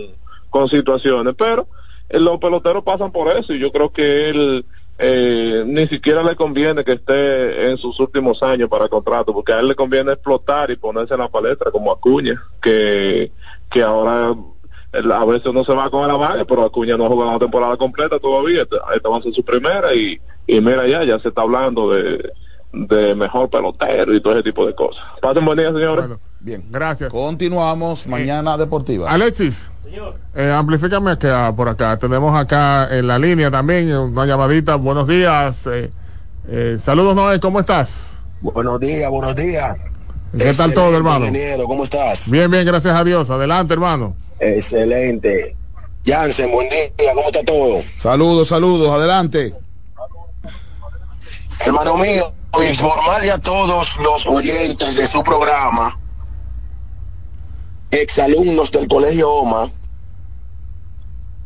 con 0.49 0.69
situaciones, 0.69 1.35
pero 1.37 1.67
eh, 2.09 2.19
los 2.19 2.37
peloteros 2.39 2.83
pasan 2.83 3.11
por 3.11 3.35
eso 3.35 3.53
y 3.53 3.59
yo 3.59 3.71
creo 3.71 3.91
que 3.91 4.29
él 4.29 4.65
eh, 4.99 5.63
ni 5.65 5.87
siquiera 5.87 6.21
le 6.21 6.35
conviene 6.35 6.83
que 6.83 6.93
esté 6.93 7.69
en 7.69 7.77
sus 7.77 7.99
últimos 7.99 8.43
años 8.43 8.67
para 8.67 8.89
contrato, 8.89 9.33
porque 9.33 9.53
a 9.53 9.59
él 9.59 9.69
le 9.69 9.75
conviene 9.75 10.11
explotar 10.11 10.69
y 10.69 10.75
ponerse 10.75 11.13
en 11.13 11.21
la 11.21 11.29
palestra 11.29 11.71
como 11.71 11.91
Acuña, 11.91 12.43
que, 12.61 13.31
que 13.71 13.81
ahora 13.81 14.35
a 14.91 15.25
veces 15.25 15.53
no 15.53 15.63
se 15.63 15.73
va 15.73 15.89
con 15.89 16.07
la 16.07 16.15
vaga, 16.15 16.43
pero 16.45 16.65
Acuña 16.65 16.97
no 16.97 17.05
ha 17.05 17.09
jugado 17.09 17.29
una 17.31 17.39
temporada 17.39 17.77
completa 17.77 18.19
todavía, 18.19 18.63
esta 18.63 18.77
esta 18.93 19.09
va 19.09 19.17
a 19.17 19.21
ser 19.21 19.33
su 19.33 19.43
primera 19.43 19.93
y, 19.93 20.19
y 20.45 20.59
mira 20.59 20.85
ya, 20.87 21.03
ya 21.03 21.19
se 21.19 21.29
está 21.29 21.43
hablando 21.43 21.91
de, 21.91 22.31
de 22.73 23.15
mejor 23.15 23.49
pelotero 23.49 24.13
y 24.13 24.21
todo 24.21 24.33
ese 24.33 24.43
tipo 24.43 24.65
de 24.65 24.75
cosas. 24.75 25.03
Pasen 25.21 25.45
buen 25.45 25.57
día, 25.57 25.71
señores. 25.71 26.05
Bien. 26.39 26.63
Gracias. 26.69 27.11
Continuamos 27.11 28.07
mañana 28.07 28.57
deportiva. 28.57 29.11
Alexis, 29.11 29.69
eh, 30.35 30.51
amplifícame 30.51 31.11
acá, 31.11 31.53
por 31.55 31.67
acá. 31.67 31.97
Tenemos 31.97 32.37
acá 32.37 32.87
en 32.91 33.07
la 33.07 33.19
línea 33.19 33.51
también 33.51 33.91
una 33.93 34.25
llamadita. 34.25 34.75
Buenos 34.75 35.07
días. 35.07 35.67
eh, 35.67 35.91
eh, 36.47 36.77
saludos, 36.83 37.15
Noé, 37.15 37.39
¿cómo 37.39 37.59
estás? 37.59 38.11
Buenos 38.41 38.79
días, 38.79 39.09
buenos 39.09 39.35
días. 39.35 39.77
¿Qué 40.37 40.53
tal 40.53 40.73
todo, 40.73 40.95
hermano? 40.95 41.25
Ingeniero, 41.25 41.65
¿cómo 41.65 41.83
estás? 41.83 42.29
Bien, 42.31 42.49
bien, 42.49 42.65
gracias 42.65 42.95
a 42.95 43.03
Dios. 43.03 43.29
Adelante, 43.29 43.73
hermano. 43.73 44.15
Excelente. 44.39 45.55
Jansen, 46.05 46.51
buen 46.51 46.69
día, 46.69 47.13
¿cómo 47.13 47.27
está 47.27 47.43
todo? 47.43 47.79
Saludos, 47.97 48.47
saludos, 48.47 48.89
adelante. 48.91 49.53
Hermano 51.65 51.97
mío, 51.97 52.31
informarle 52.69 53.31
a 53.31 53.37
todos 53.37 53.97
los 54.01 54.25
oyentes 54.27 54.95
de 54.95 55.05
su 55.07 55.21
programa, 55.23 55.99
exalumnos 57.91 58.71
del 58.71 58.87
Colegio 58.87 59.31
OMA, 59.31 59.69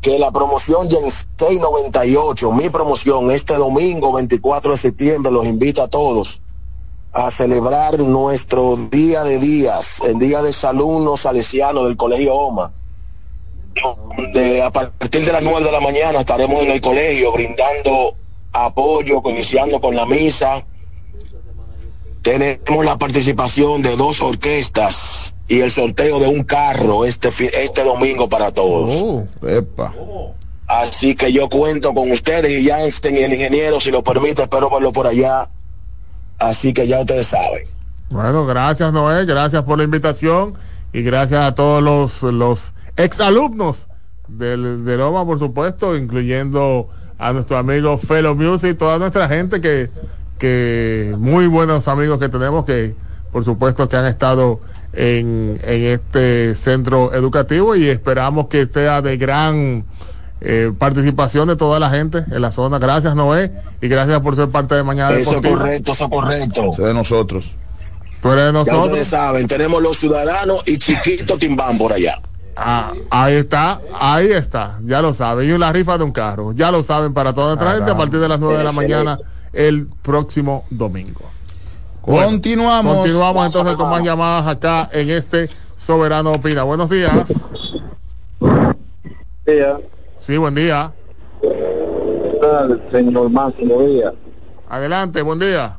que 0.00 0.18
la 0.18 0.30
promoción 0.30 0.88
Gen 0.90 1.60
98, 1.60 2.52
mi 2.52 2.68
promoción, 2.68 3.30
este 3.30 3.54
domingo 3.54 4.12
24 4.12 4.72
de 4.72 4.76
septiembre, 4.76 5.32
los 5.32 5.46
invita 5.46 5.84
a 5.84 5.88
todos 5.88 6.42
a 7.12 7.30
celebrar 7.30 7.98
nuestro 8.00 8.76
día 8.76 9.22
de 9.22 9.38
días, 9.38 10.00
el 10.00 10.18
día 10.18 10.42
de 10.42 10.54
alumnos 10.64 11.20
salesianos 11.20 11.84
del 11.84 11.96
Colegio 11.96 12.34
OMA. 12.34 12.72
a 14.64 14.70
partir 14.70 15.24
de 15.24 15.32
las 15.32 15.42
9 15.42 15.64
de 15.64 15.72
la 15.72 15.80
mañana 15.80 16.20
estaremos 16.20 16.62
en 16.64 16.72
el 16.72 16.80
colegio 16.80 17.32
brindando 17.32 18.14
apoyo, 18.52 19.22
iniciando 19.26 19.80
con 19.80 19.94
la 19.94 20.06
misa. 20.06 20.66
Tenemos 22.22 22.84
la 22.84 22.98
participación 22.98 23.80
de 23.82 23.96
dos 23.96 24.20
orquestas 24.20 25.33
y 25.48 25.60
el 25.60 25.70
sorteo 25.70 26.18
de 26.20 26.26
un 26.26 26.44
carro 26.44 27.04
este 27.04 27.28
este 27.28 27.84
domingo 27.84 28.28
para 28.28 28.52
todos. 28.52 29.02
Oh, 29.02 29.24
epa. 29.46 29.92
Así 30.66 31.14
que 31.14 31.32
yo 31.32 31.48
cuento 31.48 31.92
con 31.92 32.10
ustedes 32.10 32.50
y 32.60 32.68
Jansen 32.68 33.16
y 33.16 33.18
el 33.18 33.34
ingeniero, 33.34 33.80
si 33.80 33.90
lo 33.90 34.02
permite, 34.02 34.42
espero 34.42 34.70
verlo 34.70 34.92
por 34.92 35.06
allá. 35.06 35.48
Así 36.38 36.72
que 36.72 36.86
ya 36.86 37.00
ustedes 37.00 37.28
saben. 37.28 37.64
Bueno, 38.10 38.46
gracias, 38.46 38.92
Noé. 38.92 39.26
Gracias 39.26 39.62
por 39.64 39.78
la 39.78 39.84
invitación 39.84 40.54
y 40.92 41.02
gracias 41.02 41.44
a 41.44 41.54
todos 41.54 41.82
los, 41.82 42.22
los 42.22 42.72
exalumnos 42.96 43.88
del, 44.28 44.84
del 44.84 45.00
OMA, 45.00 45.26
por 45.26 45.38
supuesto, 45.38 45.96
incluyendo 45.96 46.88
a 47.18 47.32
nuestro 47.32 47.58
amigo 47.58 47.98
Fellow 47.98 48.34
Music, 48.34 48.76
toda 48.78 48.98
nuestra 48.98 49.28
gente 49.28 49.60
que, 49.60 49.90
que 50.38 51.14
muy 51.18 51.46
buenos 51.46 51.88
amigos 51.88 52.18
que 52.18 52.28
tenemos 52.28 52.64
que, 52.64 52.94
por 53.32 53.44
supuesto, 53.44 53.88
que 53.88 53.96
han 53.96 54.06
estado 54.06 54.60
en, 54.96 55.60
en 55.64 55.82
este 55.86 56.54
centro 56.54 57.12
educativo 57.14 57.76
y 57.76 57.88
esperamos 57.88 58.48
que 58.48 58.66
sea 58.72 59.02
de 59.02 59.16
gran 59.16 59.84
eh, 60.40 60.72
participación 60.78 61.48
de 61.48 61.56
toda 61.56 61.80
la 61.80 61.90
gente 61.90 62.24
en 62.30 62.40
la 62.42 62.50
zona. 62.50 62.78
Gracias, 62.78 63.14
Noé, 63.14 63.52
y 63.80 63.88
gracias 63.88 64.20
por 64.20 64.36
ser 64.36 64.48
parte 64.50 64.74
de 64.74 64.82
Mañana 64.82 65.14
Eso 65.16 65.40
es 65.40 65.48
correcto, 65.48 65.92
eso 65.92 66.04
es 66.04 66.10
correcto. 66.10 66.72
de 66.78 66.94
nosotros. 66.94 67.54
Tú 68.20 68.30
eres 68.32 68.44
de 68.46 68.48
Ya 68.48 68.52
nosotros. 68.52 68.86
ustedes 68.86 69.08
saben, 69.08 69.46
tenemos 69.48 69.82
los 69.82 69.98
ciudadanos 69.98 70.62
y 70.66 70.78
Chiquito 70.78 71.36
Timbán 71.38 71.76
por 71.78 71.92
allá. 71.92 72.20
Ah, 72.56 72.92
ahí 73.10 73.34
está, 73.34 73.80
ahí 73.98 74.30
está, 74.30 74.78
ya 74.84 75.02
lo 75.02 75.12
saben. 75.12 75.48
Y 75.52 75.58
la 75.58 75.72
rifa 75.72 75.98
de 75.98 76.04
un 76.04 76.12
carro, 76.12 76.52
ya 76.52 76.70
lo 76.70 76.82
saben 76.82 77.12
para 77.12 77.32
toda 77.32 77.48
nuestra 77.48 77.74
gente 77.74 77.90
a 77.90 77.96
partir 77.96 78.20
de 78.20 78.28
las 78.28 78.38
9 78.38 78.58
de 78.58 78.64
la 78.64 78.72
mañana 78.72 79.18
el 79.52 79.88
próximo 80.02 80.64
domingo. 80.70 81.33
Continuamos. 82.04 82.96
Continuamos 82.96 83.46
entonces 83.46 83.76
con 83.76 83.90
más 83.90 84.02
llamadas 84.02 84.46
acá 84.46 84.90
en 84.92 85.10
este 85.10 85.48
Soberano 85.76 86.32
Opina. 86.32 86.62
Buenos 86.62 86.90
días. 86.90 87.12
Día. 89.46 89.78
Sí, 90.18 90.36
buen 90.36 90.54
día. 90.54 90.92
Señor 92.90 93.30
Máximo 93.30 93.82
Díaz. 93.82 94.14
Adelante, 94.68 95.22
buen 95.22 95.38
día. 95.38 95.78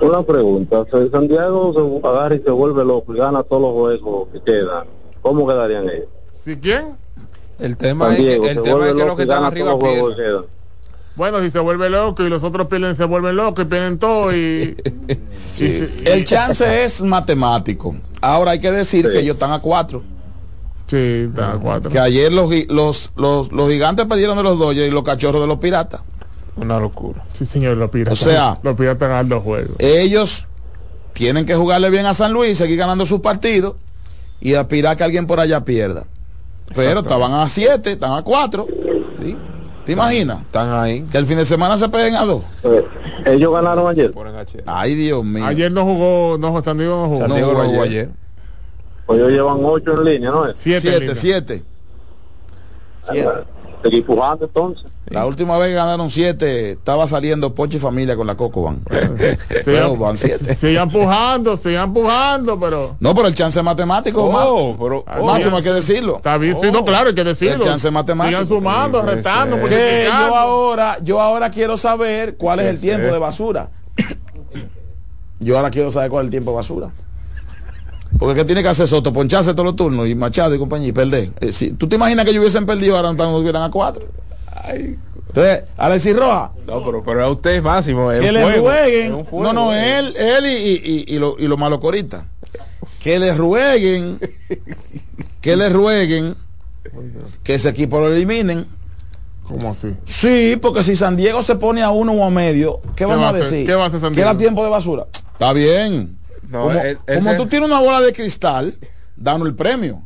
Una 0.00 0.22
pregunta, 0.22 0.84
si 0.92 1.08
Santiago 1.08 1.72
se 1.72 2.06
agarra 2.06 2.34
y 2.34 2.40
se 2.40 2.50
vuelve 2.50 2.84
loco 2.84 3.14
y 3.14 3.18
gana 3.18 3.42
todos 3.42 3.62
los 3.62 3.72
juegos 3.72 4.28
que 4.32 4.40
quedan, 4.42 4.84
¿cómo 5.22 5.46
quedarían 5.46 5.88
ellos? 5.88 6.08
¿Sí 6.32 6.58
quién? 6.60 6.96
El 7.58 7.78
tema 7.78 8.14
es 8.14 8.16
que, 8.16 8.36
el 8.36 8.62
tema 8.62 8.88
es 8.88 8.94
que 8.94 9.04
los 9.06 9.16
que 9.16 9.22
están 9.22 9.44
arriba 9.44 9.78
pierden. 9.78 10.44
Bueno, 11.20 11.38
si 11.42 11.50
se 11.50 11.58
vuelve 11.58 11.90
loco 11.90 12.22
y 12.24 12.30
los 12.30 12.42
otros 12.42 12.66
pierden, 12.68 12.96
se 12.96 13.04
vuelven 13.04 13.36
locos 13.36 13.66
y 13.66 13.68
pierden 13.68 13.98
todo 13.98 14.34
y... 14.34 14.74
Sí. 15.54 15.86
El 16.06 16.24
chance 16.24 16.82
es 16.84 17.02
matemático. 17.02 17.94
Ahora 18.22 18.52
hay 18.52 18.58
que 18.58 18.72
decir 18.72 19.06
que 19.06 19.18
ellos 19.18 19.34
están 19.34 19.52
a 19.52 19.58
cuatro. 19.58 20.02
Sí, 20.86 21.26
están 21.28 21.58
a 21.58 21.60
cuatro. 21.60 21.90
Que 21.90 21.98
ayer 21.98 22.32
los, 22.32 22.48
los, 22.68 23.12
los, 23.16 23.52
los 23.52 23.68
gigantes 23.68 24.06
perdieron 24.06 24.38
de 24.38 24.44
los 24.44 24.58
Dodgers 24.58 24.88
y 24.88 24.90
los 24.90 25.02
cachorros 25.04 25.42
de 25.42 25.46
los 25.46 25.58
piratas. 25.58 26.00
Una 26.56 26.80
locura. 26.80 27.22
Sí, 27.34 27.44
señor, 27.44 27.76
los 27.76 27.90
piratas. 27.90 28.18
O 28.18 28.24
sea- 28.24 28.58
los 28.62 28.74
piratas 28.74 29.06
ganan 29.06 29.28
dos 29.28 29.42
juegos. 29.42 29.76
Ellos 29.78 30.46
tienen 31.12 31.44
que 31.44 31.54
jugarle 31.54 31.90
bien 31.90 32.06
a 32.06 32.14
San 32.14 32.32
Luis, 32.32 32.56
seguir 32.56 32.78
ganando 32.78 33.04
sus 33.04 33.20
partidos 33.20 33.74
y 34.40 34.54
aspirar 34.54 34.96
que 34.96 35.04
alguien 35.04 35.26
por 35.26 35.38
allá 35.38 35.66
pierda. 35.66 36.06
Pero 36.74 37.00
estaban 37.00 37.34
a 37.34 37.46
7, 37.46 37.92
están 37.92 38.14
a 38.14 38.22
4. 38.22 38.66
Sí. 39.18 39.36
¿Te 39.84 39.92
imaginas? 39.92 40.42
Están 40.42 40.72
ahí. 40.72 41.02
Que 41.10 41.18
el 41.18 41.26
fin 41.26 41.36
de 41.36 41.44
semana 41.44 41.78
se 41.78 41.88
peguen 41.88 42.14
a 42.16 42.24
dos. 42.24 42.44
ellos 43.24 43.52
ganaron 43.52 43.88
ayer. 43.88 44.12
Ay, 44.66 44.94
Dios 44.94 45.24
mío. 45.24 45.44
Ayer 45.46 45.72
no 45.72 45.84
jugó, 45.84 46.36
no, 46.38 46.62
San 46.62 46.78
Diego 46.78 47.02
no 47.02 47.08
jugó. 47.08 47.18
San 47.18 47.34
Diego 47.34 47.52
no 47.52 47.64
jugó 47.64 47.82
ayer. 47.82 48.10
Pues 49.06 49.18
ellos 49.18 49.32
llevan 49.32 49.58
8 49.62 49.92
en 49.92 50.04
línea, 50.04 50.30
¿no? 50.30 50.44
Siete, 50.54 50.80
Siete, 50.80 51.00
Lina. 51.00 51.14
siete. 51.14 51.62
Seguir 53.82 54.04
pujando 54.04 54.44
entonces. 54.44 54.90
La 55.06 55.24
última 55.26 55.56
vez 55.58 55.68
que 55.70 55.74
ganaron 55.74 56.10
siete, 56.10 56.72
estaba 56.72 57.08
saliendo 57.08 57.54
Pochi 57.54 57.78
Familia 57.78 58.14
con 58.14 58.26
la 58.26 58.36
Coco 58.36 58.62
Van. 58.62 58.80
Pero 59.64 59.96
van 59.96 60.16
siete. 60.16 60.54
Sigan 60.54 60.88
empujando, 60.88 61.56
sigan 61.56 61.84
empujando, 61.88 62.60
pero. 62.60 62.96
No, 63.00 63.14
pero 63.14 63.26
el 63.28 63.34
chance 63.34 63.60
matemático, 63.62 64.22
Oh, 64.22 64.28
Omar. 64.28 64.76
pero- 64.78 65.04
Al 65.06 65.24
máximo 65.24 65.56
hay 65.56 65.62
que 65.62 65.72
decirlo. 65.72 66.16
Está 66.18 66.36
bien, 66.36 66.58
sí, 66.60 66.70
no, 66.70 66.84
claro, 66.84 67.08
hay 67.08 67.14
que 67.14 67.24
decirlo. 67.24 67.64
El 67.64 67.70
chance 67.70 67.90
matemático. 67.90 68.30
Sigan 68.40 68.46
sumando, 68.48 69.02
retando, 69.02 69.56
Que 69.56 69.60
multiplicando. 69.62 70.28
yo 70.28 70.36
ahora, 70.36 70.98
yo 71.02 71.20
ahora 71.20 71.50
quiero 71.50 71.78
saber 71.78 72.36
cuál 72.36 72.60
es 72.60 72.66
el 72.66 72.80
tiempo 72.80 73.06
de 73.12 73.18
basura. 73.18 73.70
Yo 75.38 75.56
ahora 75.56 75.70
quiero 75.70 75.90
saber 75.90 76.10
cuál 76.10 76.24
es 76.24 76.26
el 76.26 76.30
tiempo 76.32 76.50
de 76.50 76.56
basura. 76.58 76.90
Porque 78.18 78.34
¿qué 78.40 78.44
tiene 78.44 78.62
que 78.62 78.68
hacer 78.68 78.86
Soto? 78.88 79.12
Poncharse 79.12 79.52
todos 79.52 79.64
los 79.66 79.76
turnos 79.76 80.06
y 80.08 80.14
Machado 80.14 80.54
y 80.54 80.58
compañía 80.58 80.88
y 80.88 80.92
perder. 80.92 81.30
Eh, 81.40 81.52
si- 81.52 81.72
¿Tú 81.72 81.88
te 81.88 81.96
imaginas 81.96 82.24
que 82.24 82.32
ellos 82.32 82.40
hubiesen 82.42 82.66
perdido 82.66 82.96
ahora 82.96 83.12
no 83.12 83.36
hubieran 83.38 83.62
a 83.62 83.70
cuatro? 83.70 84.06
Entonces, 85.28 85.64
Alexis 85.76 86.16
Roja, 86.16 86.52
No, 86.66 86.84
pero, 86.84 87.02
pero 87.04 87.24
a 87.24 87.30
usted 87.30 87.62
máximo. 87.62 88.10
es 88.12 88.20
que 88.20 88.28
un 88.28 88.34
le 88.34 88.56
rueguen. 88.56 89.26
No, 89.32 89.52
no, 89.52 89.72
eh. 89.72 89.98
él, 89.98 90.14
él 90.16 90.46
y, 90.46 90.48
y, 90.50 91.04
y, 91.12 91.14
y 91.16 91.18
lo- 91.18 91.36
y 91.38 91.46
los 91.46 91.58
malocoristas. 91.58 92.24
Que 93.00 93.18
le 93.18 93.32
rueguen, 93.32 94.18
que 95.40 95.56
le 95.56 95.68
rueguen 95.68 96.34
que 97.42 97.54
ese 97.54 97.68
equipo 97.68 98.00
lo 98.00 98.08
eliminen. 98.12 98.66
¿Cómo 99.44 99.70
así? 99.70 99.94
Sí, 100.04 100.56
porque 100.60 100.84
si 100.84 100.94
San 100.96 101.16
Diego 101.16 101.42
se 101.42 101.54
pone 101.56 101.82
a 101.82 101.90
uno 101.90 102.12
o 102.12 102.24
a 102.24 102.30
medio, 102.30 102.80
¿qué, 102.94 103.04
vamos 103.04 103.24
va 103.24 103.30
a 103.30 103.32
decir? 103.32 103.66
¿Qué 103.66 103.74
va 103.74 103.84
a 103.84 103.86
hacer 103.86 104.00
San 104.00 104.14
Que 104.14 104.20
era 104.20 104.30
Diego? 104.30 104.38
tiempo 104.40 104.64
de 104.64 104.70
basura. 104.70 105.06
Está 105.32 105.52
bien. 105.52 106.16
No, 106.50 106.64
como 106.64 107.22
se- 107.22 107.36
tú 107.36 107.46
tienes 107.46 107.68
una 107.68 107.80
bola 107.80 108.00
de 108.00 108.12
cristal, 108.12 108.76
danos 109.16 109.46
el 109.48 109.54
premio. 109.54 110.02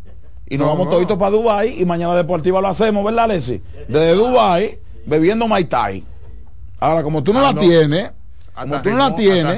Y 0.46 0.58
nos 0.58 0.66
No, 0.66 0.72
vamos 0.72 0.86
no. 0.86 0.92
toditos 0.92 1.16
para 1.16 1.30
Dubai 1.30 1.80
y 1.80 1.86
mañana 1.86 2.14
Deportiva 2.14 2.60
lo 2.60 2.68
hacemos, 2.68 3.02
¿verdad, 3.04 3.24
Alessi? 3.24 3.62
Desde 3.88 4.12
Dubai, 4.14 4.78
bebiendo 5.06 5.48
Mai 5.48 5.64
Tai. 5.64 6.04
Ahora, 6.78 7.02
como 7.02 7.22
tú 7.22 7.32
no 7.32 7.38
Ah, 7.40 7.52
la 7.54 7.58
tienes, 7.60 8.10
como 8.54 8.82
tú 8.82 8.90
no 8.90 8.96
la 8.98 9.14
tienes, 9.14 9.56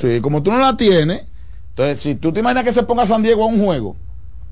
sí, 0.00 0.20
como 0.22 0.42
tú 0.42 0.50
no 0.50 0.58
la 0.58 0.76
tienes, 0.76 1.26
entonces 1.70 2.00
si 2.00 2.14
tú 2.14 2.32
te 2.32 2.40
imaginas 2.40 2.64
que 2.64 2.72
se 2.72 2.82
ponga 2.84 3.04
San 3.04 3.22
Diego 3.22 3.44
a 3.44 3.46
un 3.46 3.62
juego, 3.62 3.96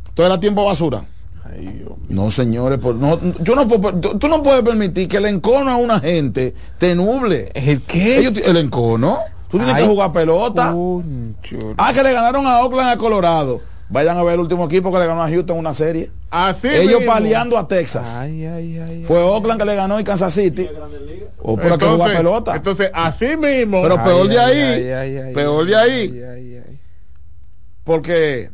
entonces 0.09 0.27
era 0.31 0.39
tiempo 0.39 0.65
basura. 0.67 1.07
No, 2.09 2.31
señores, 2.31 2.79
pues, 2.83 2.97
no, 2.97 3.19
yo 3.41 3.55
no 3.55 3.67
puedo, 3.69 3.95
tú, 4.01 4.19
tú 4.19 4.29
no 4.29 4.43
puedes 4.43 4.63
permitir 4.63 5.09
que 5.09 5.17
el 5.19 5.27
encono 5.27 5.71
a 5.71 5.77
una 5.77 6.01
gente 6.01 6.55
te 6.79 6.95
nuble. 6.95 7.51
¿El 7.55 7.83
qué? 7.83 8.19
Ellos 8.19 8.39
el 8.45 8.57
encono. 8.59 9.19
Tú 9.55 9.59
tienes 9.59 9.77
Ay, 9.77 9.83
que 9.85 9.89
jugar 9.89 10.11
pelota. 10.13 10.75
Ah, 11.79 11.93
que 11.95 12.03
le 12.03 12.13
ganaron 12.13 12.45
a 12.45 12.59
Oakland 12.65 12.91
a 12.91 12.97
Colorado. 12.97 13.61
Vayan 13.89 14.19
a 14.19 14.25
ver 14.25 14.35
el 14.35 14.41
último 14.41 14.65
equipo 14.65 14.93
que 14.93 14.99
le 14.99 15.07
ganó 15.07 15.23
a 15.23 15.29
Houston 15.29 15.57
una 15.57 15.73
serie. 15.73 16.11
Así 16.29 16.67
Ellos 16.67 16.99
mismo. 16.99 17.13
paliando 17.13 17.57
a 17.57 17.69
Texas. 17.69 18.17
Ay, 18.17 18.45
ay, 18.47 18.79
ay. 18.81 19.05
Fue 19.05 19.23
Oakland 19.23 19.61
que 19.61 19.65
le 19.65 19.77
ganó 19.77 20.01
y 20.01 20.03
Kansas 20.03 20.35
City. 20.35 20.69
O 21.41 21.57
por 21.57 21.79
que 21.79 21.87
jugar 21.87 21.93
Entonces, 21.93 22.17
pelota. 22.17 22.57
entonces, 22.57 22.91
así 22.93 23.37
mismo. 23.37 23.81
Pero 23.83 24.03
peor 24.03 24.27
de 24.27 24.41
ahí. 24.41 25.33
peor 25.33 25.67
de 25.67 25.77
ahí. 25.77 26.65
Porque 27.85 28.51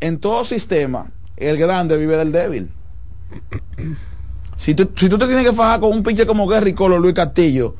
en 0.00 0.18
todo 0.18 0.42
sistema, 0.42 1.06
el 1.36 1.56
grande 1.56 1.96
vive 1.96 2.16
del 2.16 2.32
débil. 2.32 2.68
Si 4.56 4.74
tú, 4.74 4.90
si 4.96 5.08
tú 5.08 5.18
te 5.18 5.26
tienes 5.26 5.44
que 5.48 5.52
fajar 5.52 5.78
con 5.78 5.92
un 5.92 6.02
pinche 6.02 6.26
como 6.26 6.48
Gary 6.48 6.72
Colo, 6.72 6.98
Luis 6.98 7.14
Castillo, 7.14 7.76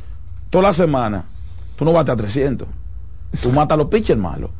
toda 0.48 0.62
la 0.62 0.72
semana, 0.72 1.24
tú 1.82 1.86
no 1.86 1.92
bates 1.92 2.12
a 2.14 2.16
300. 2.16 2.68
Tú 3.40 3.50
matas 3.50 3.74
a 3.74 3.78
los 3.78 3.88
pitchers 3.88 4.18
malos. 4.20 4.50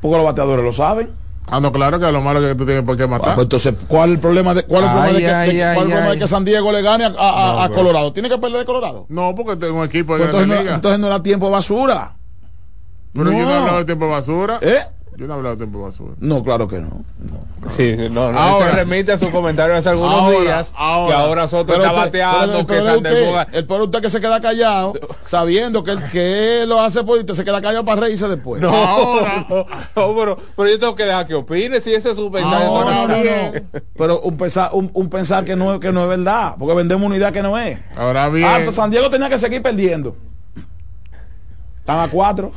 Porque 0.00 0.16
los 0.16 0.24
bateadores 0.24 0.64
lo 0.64 0.72
saben. 0.72 1.10
Ah, 1.46 1.60
no, 1.60 1.70
claro 1.72 1.98
que 2.00 2.10
lo 2.10 2.22
malo 2.22 2.40
es 2.40 2.52
que 2.52 2.54
tú 2.58 2.64
tienes 2.64 2.84
por 2.84 2.96
qué 2.96 3.02
Ah, 3.02 3.08
matar. 3.08 3.34
pues 3.34 3.44
entonces, 3.44 3.74
¿cuál 3.86 4.10
es 4.10 4.14
el 4.14 4.20
problema 4.20 4.54
de, 4.54 4.62
cuál 4.62 4.84
es 4.84 4.90
el 4.90 4.96
problema 4.96 5.12
de 5.18 5.18
que, 5.50 5.52
de- 5.58 5.74
cuál 5.74 5.88
problema 5.88 6.14
de 6.14 6.28
San 6.28 6.44
Diego 6.44 6.72
le 6.72 6.80
gane 6.80 7.04
a, 7.04 7.08
a- 7.08 7.10
a- 7.10 7.52
No, 7.52 7.60
a 7.60 7.68
pero- 7.68 7.74
Colorado? 7.80 8.12
¿Tiene 8.14 8.28
que 8.30 8.38
perder 8.38 8.60
de 8.60 8.64
Colorado? 8.64 9.04
No, 9.10 9.34
porque 9.34 9.56
tengo 9.56 9.78
un 9.80 9.84
equipo 9.84 10.16
Pues 10.16 10.22
entonces, 10.22 10.48
no, 10.48 10.70
entonces 10.74 10.98
no 11.00 11.06
era 11.08 11.22
tiempo 11.22 11.50
basura. 11.50 12.16
Pero 13.12 13.24
yo 13.26 13.30
no 13.32 13.38
he 13.42 13.44
no. 13.44 13.52
hablado 13.60 13.78
de 13.78 13.84
tiempo 13.84 14.08
basura. 14.08 14.58
¿Eh? 14.62 14.80
Yo 15.20 15.26
no 15.26 15.34
he 15.34 15.36
hablado 15.36 15.54
de 15.56 15.58
tiempo 15.66 15.82
basura. 15.82 16.14
No, 16.18 16.42
claro 16.42 16.66
que 16.66 16.78
no. 16.78 17.04
Sí, 17.68 17.94
no, 18.10 18.32
no, 18.32 18.38
Ahora. 18.38 18.70
se 18.70 18.72
remite 18.76 19.12
a 19.12 19.18
su 19.18 19.30
comentario 19.30 19.76
hace 19.76 19.90
algunos 19.90 20.14
Ahora, 20.14 20.40
días 20.40 20.72
ahora. 20.74 21.08
que 21.14 21.22
ahora 21.22 21.46
Soto 21.48 21.66
Pero 21.66 21.78
está 21.84 21.90
usted- 21.92 22.04
bateando, 22.22 22.52
pero- 22.52 22.58
que 22.66 22.72
pero 22.72 22.84
Sander 22.84 23.12
usted, 23.12 23.26
Boga- 23.30 23.46
El 23.52 23.66
peor 23.66 23.82
usted 23.82 24.00
que 24.00 24.08
se 24.08 24.20
queda 24.22 24.40
callado, 24.40 24.94
sabiendo 25.26 25.84
que, 25.84 25.98
que 26.10 26.64
lo 26.66 26.80
hace 26.80 27.04
por 27.04 27.18
usted 27.18 27.34
se 27.34 27.44
queda 27.44 27.60
callado 27.60 27.84
para 27.84 28.00
reírse 28.00 28.28
después. 28.28 28.62
No, 28.62 28.70
Ahora. 28.74 29.46
no, 29.50 29.66
pero, 30.16 30.38
pero 30.56 30.68
yo 30.70 30.78
tengo 30.78 30.94
que 30.96 31.04
dejar 31.04 31.26
que 31.26 31.34
opine 31.34 31.82
si 31.82 31.92
ese 31.92 32.12
es 32.12 32.16
su 32.16 32.30
mensaje. 32.30 32.64
No, 32.64 32.84
no, 32.90 33.06
no, 33.06 33.22
bien. 33.22 33.68
no. 33.74 33.80
Pero 33.98 34.20
un 34.22 34.38
pensar, 34.38 34.70
un, 34.72 34.90
un 34.94 35.10
pensar 35.10 35.44
que 35.44 35.54
no, 35.54 35.78
que 35.78 35.92
no 35.92 36.02
es 36.04 36.08
verdad, 36.08 36.54
porque 36.58 36.74
vendemos 36.74 37.04
una 37.06 37.18
idea 37.18 37.30
que 37.30 37.42
no 37.42 37.58
es. 37.58 37.78
Ahora 37.94 38.26
bien. 38.30 38.48
Entonces 38.48 38.74
San 38.74 38.90
Diego 38.90 39.10
tenía 39.10 39.28
que 39.28 39.36
seguir 39.36 39.60
perdiendo. 39.60 40.16
Están 41.80 42.00
a 42.00 42.08
cuatro. 42.08 42.52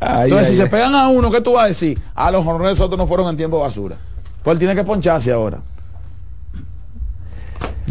Ay, 0.00 0.24
Entonces, 0.24 0.48
ay, 0.50 0.54
si 0.54 0.60
ay. 0.60 0.66
se 0.66 0.70
pegan 0.70 0.94
a 0.94 1.08
uno, 1.08 1.30
¿qué 1.30 1.40
tú 1.40 1.52
vas 1.54 1.64
a 1.64 1.68
decir? 1.68 2.00
A 2.14 2.30
los 2.30 2.46
honores 2.46 2.80
otros 2.80 2.98
no 2.98 3.06
fueron 3.06 3.28
en 3.28 3.36
tiempo 3.36 3.56
de 3.56 3.62
basura. 3.64 3.96
Pues 4.42 4.52
él 4.54 4.58
tiene 4.58 4.74
que 4.74 4.84
poncharse 4.84 5.32
ahora. 5.32 5.60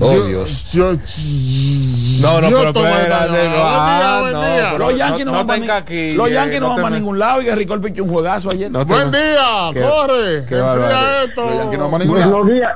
Oh, 0.02 0.14
Yo- 0.14 0.28
Dios. 0.28 0.72
Yo, 0.72 0.94
No, 2.22 2.40
no, 2.42 2.48
pero 2.50 2.68
espérate, 2.70 3.50
no, 3.50 3.56
ah, 3.58 4.20
Buen 4.22 4.32
día, 4.32 4.40
no, 4.40 4.40
buen 4.40 4.56
día. 4.56 4.70
pero- 4.72 4.78
Los 4.90 4.98
Yankees 4.98 5.26
no, 5.26 5.32
no 5.32 5.38
van 5.40 5.48
para 5.48 5.58
los 6.16 6.32
Yankees 6.32 6.62
no, 6.62 6.70
van 6.70 6.82
para 6.82 6.96
ningún 6.96 7.20
lado 7.20 7.42
y 7.42 7.46
que 7.46 7.56
Rico 7.56 7.82
pichó 7.82 8.04
un 8.06 8.10
juegazo 8.10 8.50
ayer. 8.52 8.72
No 8.72 8.86
Buen 8.86 9.12
día, 9.12 9.70
Qué- 9.74 9.82
corre. 9.82 10.24
qué 10.24 10.40
Enfría 10.40 10.64
barbaridad. 10.64 11.24
esto. 11.26 11.44
Los 11.44 11.54
Yankees 11.56 11.78
no 11.80 11.84
van 11.84 11.92
para 11.92 12.04
ningún 12.06 12.20
lado. 12.20 12.32
Buenos 12.32 12.54
días. 12.54 12.72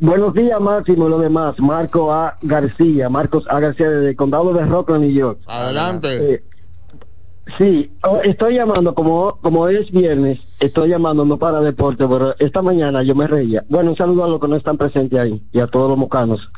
Buenos 0.00 0.34
días, 0.34 0.60
Máximo, 0.60 1.06
y 1.08 1.10
lo 1.10 1.18
demás. 1.18 1.54
Marco 1.58 2.12
A. 2.12 2.36
García, 2.42 3.08
Marcos 3.08 3.42
A. 3.50 3.58
García, 3.58 3.90
del 3.90 4.14
condado 4.14 4.52
de 4.54 4.64
Rockland, 4.64 5.02
New 5.02 5.12
York. 5.12 5.40
Adelante. 5.48 6.34
Eh, 6.34 6.44
sí, 7.56 7.90
oh, 8.02 8.20
estoy 8.22 8.54
llamando, 8.54 8.94
como, 8.94 9.38
como 9.40 9.60
hoy 9.60 9.76
es 9.76 9.90
viernes, 9.90 10.38
estoy 10.60 10.90
llamando 10.90 11.24
no 11.24 11.38
para 11.38 11.60
deporte, 11.60 12.06
pero 12.06 12.34
esta 12.38 12.62
mañana 12.62 13.02
yo 13.02 13.14
me 13.14 13.26
reía. 13.26 13.64
Bueno, 13.68 13.90
un 13.90 13.96
saludo 13.96 14.24
a 14.24 14.28
los 14.28 14.40
que 14.40 14.48
no 14.48 14.56
están 14.56 14.76
presentes 14.76 15.18
ahí 15.18 15.42
y 15.52 15.60
a 15.60 15.66
todos 15.66 15.88
los 15.88 15.98
mocanos. 15.98 16.50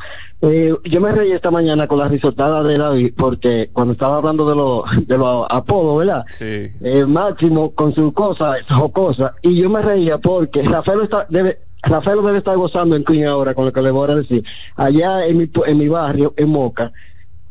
Eh, 0.43 0.75
yo 0.85 1.01
me 1.01 1.13
reí 1.13 1.33
esta 1.33 1.51
mañana 1.51 1.87
con 1.87 1.99
la 1.99 2.09
risotada 2.09 2.63
de 2.63 2.79
David, 2.79 3.13
porque 3.17 3.71
cuando 3.73 3.93
estaba 3.93 4.17
hablando 4.17 4.49
de 4.49 4.57
los 4.57 5.07
de 5.07 5.19
los 5.19 5.47
apodos, 5.51 5.99
¿verdad? 5.99 6.25
Sí. 6.31 6.73
eh, 6.81 7.05
Máximo 7.07 7.73
con 7.75 7.95
su 7.95 8.13
cosa 8.13 8.57
jocosa 8.69 9.35
y 9.43 9.57
yo 9.57 9.69
me 9.69 9.83
reía 9.83 10.19
porque 10.19 10.63
Rafael 10.63 11.01
está 11.03 11.27
debe 11.29 11.59
Rafael 11.83 12.23
debe 12.23 12.39
estar 12.39 12.57
gozando 12.57 12.97
en 12.97 13.05
Queen 13.05 13.27
ahora 13.27 13.55
con 13.55 13.67
lo 13.67 13.73
que 13.73 13.83
le 13.83 13.91
voy 13.91 14.11
a 14.11 14.17
decir 14.17 14.45
allá 14.77 15.27
en 15.27 15.39
mi 15.39 15.51
en 15.67 15.79
mi 15.79 15.89
barrio 15.89 16.33
en 16.37 16.49
Moca 16.49 16.93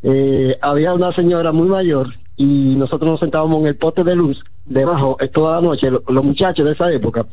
eh, 0.01 0.57
había 0.61 0.93
una 0.93 1.11
señora 1.13 1.51
muy 1.51 1.67
mayor 1.67 2.13
y 2.39 2.75
nosotros 2.77 3.11
nos 3.11 3.19
sentábamos 3.19 3.59
en 3.61 3.67
el 3.67 3.75
poste 3.75 4.03
de 4.03 4.15
luz 4.15 4.41
debajo 4.65 5.17
eh, 5.19 5.27
toda 5.27 5.55
la 5.59 5.67
noche 5.67 5.91
lo- 5.91 6.03
los 6.07 6.23
muchachos 6.23 6.65
de 6.65 6.71
esa 6.71 6.89
época 6.91 7.25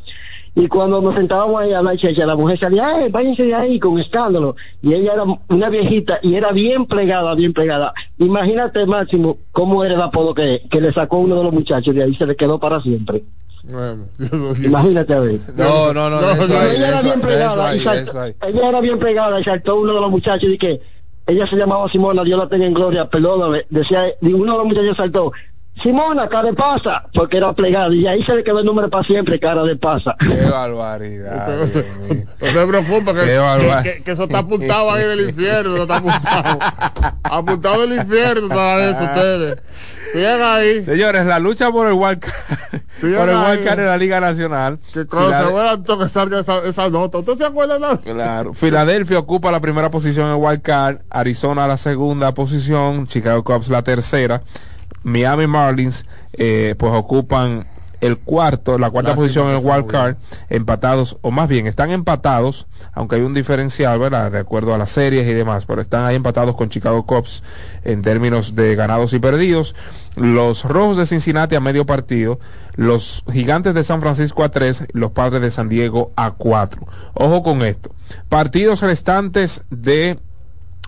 y 0.55 0.67
cuando 0.69 1.01
nos 1.01 1.15
sentábamos 1.15 1.61
ahí 1.61 1.73
a 1.75 1.83
la 1.83 1.95
checha, 1.99 2.25
la 2.25 2.35
mujer 2.35 2.59
salía, 2.59 2.89
¡ay, 2.97 3.11
váyanse 3.11 3.43
de 3.45 3.55
ahí 3.55 3.79
con 3.79 3.99
escándalo! 3.99 4.57
Y 4.81 4.95
ella 4.95 5.13
era 5.13 5.25
una 5.51 5.69
viejita 5.69 6.19
y 6.23 6.35
era 6.35 6.51
bien 6.51 6.87
plegada, 6.87 7.35
bien 7.35 7.53
plegada. 7.53 7.93
Imagínate, 8.17 8.87
Máximo, 8.87 9.37
cómo 9.53 9.85
era 9.85 9.93
el 9.97 10.01
apodo 10.01 10.33
que, 10.33 10.63
que 10.71 10.81
le 10.81 10.95
sacó 10.95 11.19
uno 11.19 11.37
de 11.37 11.43
los 11.45 11.53
muchachos 11.53 11.95
y 11.95 12.01
ahí 12.01 12.15
se 12.15 12.25
le 12.25 12.37
quedó 12.37 12.59
para 12.59 12.81
siempre. 12.81 13.23
Bueno, 13.65 14.07
Imagínate 14.65 15.13
a 15.13 15.21
ver. 15.21 15.41
No, 15.57 15.93
no, 15.93 16.09
no, 16.09 16.21
No, 16.23 16.33
ella 16.63 16.89
era 16.89 16.99
eso- 17.01 17.03
bien 17.05 17.19
eso 17.19 17.27
plegada, 17.29 17.69
ahí, 17.69 17.79
y 17.79 17.85
saltó- 17.85 18.11
eso 18.11 18.21
ahí. 18.23 18.35
ella 18.49 18.69
era 18.71 18.81
bien 18.81 18.99
plegada 18.99 19.39
y 19.41 19.45
saltó 19.45 19.77
uno 19.77 19.93
de 19.93 20.01
los 20.01 20.11
muchachos 20.11 20.49
y 20.49 20.57
que 20.57 20.81
ella 21.27 21.47
se 21.47 21.57
llamaba 21.57 21.89
Simona, 21.89 22.23
Dios 22.23 22.39
la 22.39 22.49
tenga 22.49 22.67
en 22.67 22.75
gloria, 22.75 23.09
perdóname, 23.09 23.67
decía, 23.69 24.15
uno 24.21 24.53
de 24.53 24.59
los 24.59 24.67
muchachos 24.67 24.97
saltó, 24.97 25.33
Simona, 25.83 26.27
cara 26.29 26.45
de 26.49 26.55
pasa, 26.55 27.05
porque 27.13 27.37
era 27.37 27.53
plegada 27.53 27.95
y 27.95 28.07
ahí 28.07 28.23
se 28.23 28.35
le 28.35 28.43
quedó 28.43 28.61
el 28.61 28.65
nombre 28.67 28.89
para 28.89 29.05
siempre, 29.05 29.39
cara 29.39 29.63
de 29.63 29.77
pasa. 29.77 30.17
Qué 30.19 30.47
barbaridad. 30.51 31.49
No 32.41 32.53
se 32.53 32.67
preocupe 32.67 33.13
que, 33.13 33.21
que, 33.21 33.83
que- 33.97 34.03
que 34.03 34.11
eso 34.13 34.25
está 34.25 34.39
apuntado 34.39 34.91
ahí 34.93 35.05
del 35.05 35.29
infierno, 35.29 35.75
eso 35.75 35.83
está 35.83 35.97
apuntado. 35.99 36.59
apuntado 37.23 37.83
del 37.87 37.93
infierno 38.01 38.49
todavía 38.49 38.91
eso 38.91 39.05
ustedes. 39.05 39.59
Sigan 40.13 40.41
ahí. 40.41 40.85
Señores, 40.85 41.27
la 41.27 41.39
lucha 41.41 41.71
por 41.71 41.89
el 41.89 41.93
wild 41.93 42.21
card, 42.21 42.81
Sí, 43.01 43.13
por 43.15 43.29
el 43.29 43.37
ahí. 43.37 43.57
wild 43.59 43.65
card 43.69 43.81
en 43.81 43.87
la 43.87 43.97
Liga 43.99 44.21
Nacional. 44.21 44.79
Qué 44.95 45.05
cosa, 45.07 45.45
Filade- 45.51 45.85
tengo 45.85 45.99
que 45.99 46.09
salga 46.09 46.41
esa, 46.41 46.59
esa 46.65 46.89
nota. 46.89 47.19
¿Usted 47.19 47.37
se 47.37 47.45
acuerda? 47.45 47.79
No? 47.79 48.01
Claro. 48.01 48.55
Filadelfia 48.55 49.19
ocupa 49.19 49.51
la 49.51 49.61
primera 49.61 49.91
posición 49.91 50.31
en 50.31 50.37
wild 50.43 50.63
card, 50.63 50.99
Arizona 51.11 51.67
la 51.67 51.77
segunda 51.77 52.33
posición, 52.33 53.07
Chicago 53.09 53.45
Cubs 53.45 53.69
la 53.69 53.83
tercera. 53.83 54.43
Miami 55.07 55.47
Marlins 55.47 56.05
eh, 56.33 56.75
pues 56.77 56.93
ocupan 56.93 57.67
el 58.01 58.19
cuarto, 58.19 58.77
la 58.77 58.91
cuarta 58.91 59.11
Lástima 59.11 59.25
posición 59.25 59.49
en 59.49 59.57
el 59.57 59.65
wild 59.65 59.87
card, 59.87 60.17
empatados, 60.51 61.17
o 61.23 61.31
más 61.31 61.49
bien, 61.49 61.69
están 61.69 61.93
empatados, 61.93 62.67
aunque 62.93 63.17
hay 63.17 63.23
un 63.23 63.33
diferencial, 63.33 63.99
¿verdad? 64.01 64.33
De 64.33 64.39
acuerdo 64.39 64.75
a 64.75 64.79
las 64.79 64.91
series 64.91 65.27
y 65.29 65.33
demás, 65.33 65.65
pero 65.65 65.81
están 65.81 66.05
ahí 66.05 66.17
empatados 66.17 66.57
con 66.57 66.71
Chicago 66.71 67.07
Cubs 67.07 67.45
en 67.85 68.03
términos 68.03 68.57
de 68.57 68.75
ganados 68.75 69.13
y 69.13 69.21
perdidos. 69.21 69.77
Los 70.17 70.65
Rojos 70.65 70.97
de 70.97 71.07
Cincinnati 71.07 71.55
a 71.55 71.61
medio 71.61 71.87
partido, 71.87 72.41
los 72.75 73.23
Gigantes 73.33 73.75
de 73.75 73.85
San 73.85 74.01
Francisco 74.01 74.43
a 74.43 74.51
tres, 74.51 74.85
los 74.93 75.13
Padres 75.13 75.41
de 75.41 75.53
San 75.53 75.69
Diego 75.69 76.13
a 76.17 76.33
cuatro. 76.33 76.87
Ojo 77.15 77.45
con 77.45 77.63
esto. 77.63 77.95
Partidos 78.29 78.81
restantes 78.81 79.63
de 79.71 80.19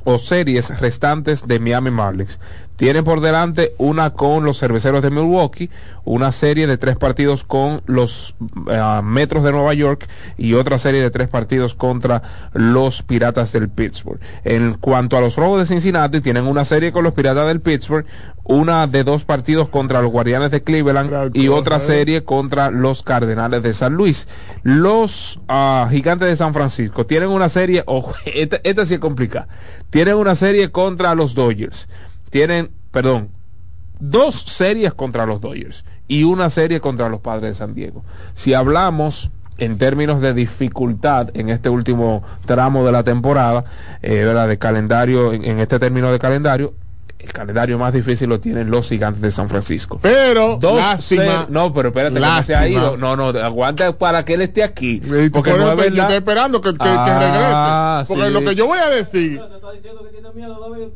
o 0.05 0.19
series 0.19 0.79
restantes 0.81 1.47
de 1.47 1.59
Miami 1.59 1.91
Marlins. 1.91 2.39
Tienen 2.79 3.03
por 3.03 3.21
delante 3.21 3.75
una 3.77 4.11
con 4.11 4.45
los 4.45 4.61
cerveceros 4.61 5.03
de 5.03 5.11
Milwaukee, 5.11 5.69
una 6.05 6.31
serie 6.31 6.69
de 6.69 6.79
tres 6.79 6.95
partidos 6.95 7.43
con 7.43 7.83
los 7.87 8.37
eh, 8.71 9.01
Metros 9.03 9.43
de 9.43 9.51
Nueva 9.51 9.75
York 9.75 10.09
y 10.37 10.55
otra 10.55 10.79
serie 10.79 11.03
de 11.03 11.11
tres 11.11 11.27
partidos 11.27 11.75
contra 11.75 12.23
los 12.53 13.03
Piratas 13.03 13.51
del 13.51 13.69
Pittsburgh. 13.69 14.21
En 14.45 14.75
cuanto 14.75 15.17
a 15.17 15.21
los 15.21 15.35
Rojos 15.35 15.59
de 15.59 15.67
Cincinnati, 15.67 16.21
tienen 16.21 16.47
una 16.47 16.65
serie 16.65 16.93
con 16.93 17.03
los 17.03 17.15
Piratas 17.15 17.49
del 17.49 17.61
Pittsburgh, 17.61 18.07
una 18.45 18.87
de 18.87 19.03
dos 19.03 19.25
partidos 19.25 19.69
contra 19.69 20.01
los 20.01 20.13
Guardianes 20.13 20.53
de 20.53 20.63
Cleveland 20.63 21.37
y 21.37 21.49
otra 21.49 21.81
serie 21.81 22.23
contra 22.23 22.71
los 22.71 23.03
Cardenales 23.03 23.65
de 23.65 23.75
San 23.75 23.95
Luis. 23.95 24.29
Los 24.63 25.41
ah, 25.49 25.89
Gigantes 25.91 26.29
de 26.29 26.37
San 26.37 26.55
Francisco 26.55 27.07
tienen 27.07 27.31
una 27.31 27.49
serie, 27.49 27.83
ojo, 27.87 28.15
esta, 28.25 28.61
esta 28.63 28.87
sí 28.87 28.95
es 28.95 29.01
complicada, 29.01 29.49
tienen 29.91 30.15
una 30.15 30.37
serie 30.37 30.71
contra 30.71 31.17
los 31.17 31.35
Dodgers, 31.35 31.89
tienen, 32.31 32.71
perdón, 32.91 33.29
dos 34.01 34.43
series 34.47 34.95
contra 34.95 35.27
los 35.27 35.41
Dodgers 35.41 35.85
y 36.07 36.25
una 36.25 36.51
serie 36.51 36.81
contra 36.81 37.09
los 37.09 37.21
Padres 37.21 37.51
de 37.51 37.55
San 37.55 37.75
Diego. 37.75 38.05
Si 38.35 38.55
hablamos 38.55 39.31
en 39.59 39.77
términos 39.77 40.21
de 40.21 40.35
dificultad 40.35 41.31
en 41.35 41.49
este 41.49 41.69
último 41.69 42.23
tramo 42.47 42.87
de 42.87 42.93
la 42.93 43.03
temporada, 43.03 43.65
eh, 44.03 44.25
¿verdad? 44.25 44.47
de 44.49 44.57
calendario, 44.59 45.33
en, 45.33 45.45
en 45.45 45.59
este 45.59 45.79
término 45.81 46.13
de 46.13 46.19
calendario, 46.21 46.75
el 47.19 47.33
calendario 47.33 47.77
más 47.81 47.93
difícil 47.93 48.29
lo 48.29 48.39
tienen 48.39 48.71
los 48.71 48.89
gigantes 48.89 49.21
de 49.21 49.33
San 49.33 49.49
Francisco. 49.49 49.99
Pero, 50.01 50.57
Dos 50.61 50.77
lástima. 50.79 51.25
ser- 51.25 51.51
no, 51.51 51.75
pero 51.75 51.89
espérate, 51.89 52.21
no 52.21 52.43
se 52.45 52.55
ha 52.55 52.61
Lástima. 52.61 52.81
ido. 52.81 52.97
No, 52.97 53.17
no, 53.17 53.37
aguanta 53.41 53.91
para 53.99 54.25
que 54.25 54.35
él 54.35 54.43
esté 54.43 54.63
aquí. 54.63 55.01
Porque 55.33 55.51
por 55.51 55.59
no 55.59 55.73
es 55.73 55.75
que 55.75 55.77
yo 55.77 55.91
verdad. 55.91 55.99
estoy 56.05 56.17
esperando 56.19 56.61
que, 56.61 56.71
que- 56.75 56.79
que 56.79 56.85
Ah, 56.89 58.05
regrese. 58.05 58.15
Porque 58.15 58.29
sí. 58.29 58.33
lo 58.33 58.49
que 58.49 58.55
yo 58.55 58.67
voy 58.69 58.79
a 58.79 58.89
decir. 58.91 59.41
No, 59.41 59.49
no, 59.49 59.59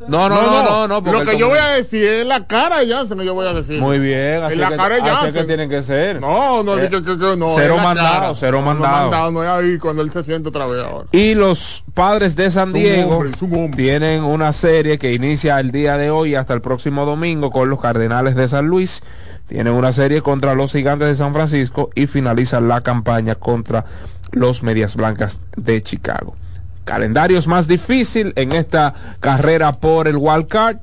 no, 0.09 0.29
no, 0.29 0.89
no, 0.89 1.03
porque 1.05 1.19
Lo 1.19 1.31
que 1.31 1.39
yo 1.39 1.49
voy 1.49 1.59
a 1.59 1.69
decir 1.69 2.05
es 2.05 2.27
la 2.27 2.47
cara 2.47 2.79
de 2.81 2.89
Jansen 2.89 3.19
que 3.19 3.25
yo 3.25 3.35
voy 3.35 3.47
a 3.47 3.53
decir. 3.55 3.81
Muy 3.81 3.99
bien, 3.99 4.43
así 4.43 4.55
En 4.55 4.61
la 4.61 4.71
que- 4.71 4.77
cara 4.77 4.95
de 4.97 5.01
así 5.03 5.27
es 5.29 5.33
que 5.33 5.45
tienen 5.45 5.69
que 5.71 5.83
ser. 5.83 6.21
No, 6.21 6.63
no, 6.63 6.79
Eh, 6.79 6.89
que- 6.89 7.03
que- 7.03 7.19
que 7.19 7.37
no. 7.37 7.49
cero 7.51 7.77
mandado, 7.83 8.21
cara. 8.21 8.35
cero 8.35 8.59
No, 8.61 8.67
mandado. 8.67 9.31
No, 9.31 9.43
es 9.43 9.49
ahí 9.49 9.79
cuando 9.79 10.03
él 10.03 10.13
se 10.13 10.23
siente 10.23 10.49
otra 10.49 10.67
vez 10.67 10.85
ahora. 10.85 11.09
Y 11.13 11.35
los 11.35 11.85
padres 11.95 12.37
de 12.37 12.51
San 12.51 12.69
un 12.69 12.75
Diego 12.75 13.17
hombre, 13.19 13.33
un 13.41 13.71
tienen 13.73 14.23
una 14.25 14.53
serie 14.53 14.99
que 14.99 15.13
inicia 15.13 15.59
el 15.61 15.71
día 15.73 15.97
de 15.97 16.11
hoy 16.11 16.35
hasta 16.35 16.55
el 16.55 16.61
próximo 16.61 17.05
domingo 17.07 17.51
con 17.51 17.69
los 17.71 17.81
Cardenales 17.81 18.35
de 18.35 18.49
San 18.49 18.67
Luis. 18.67 19.03
Tienen 19.49 19.75
una 19.75 19.93
serie 19.93 20.23
contra 20.23 20.55
los 20.55 20.73
Gigantes 20.73 21.09
de 21.09 21.15
San 21.17 21.33
Francisco 21.35 21.91
y 21.95 22.07
finalizan 22.07 22.69
la 22.69 22.81
campaña 22.81 23.35
contra 23.35 23.85
los 24.31 24.63
Medias 24.63 24.97
Blancas 24.97 25.41
de 25.57 25.83
Chicago. 25.83 26.35
Calendario 26.85 27.39
es 27.39 27.47
más 27.47 27.69
difícil 27.69 28.33
en 28.37 28.53
esta 28.53 28.95
carrera 29.21 29.73
por 29.73 30.09
el 30.09 30.17
wild 30.17 30.49
card. 30.49 30.79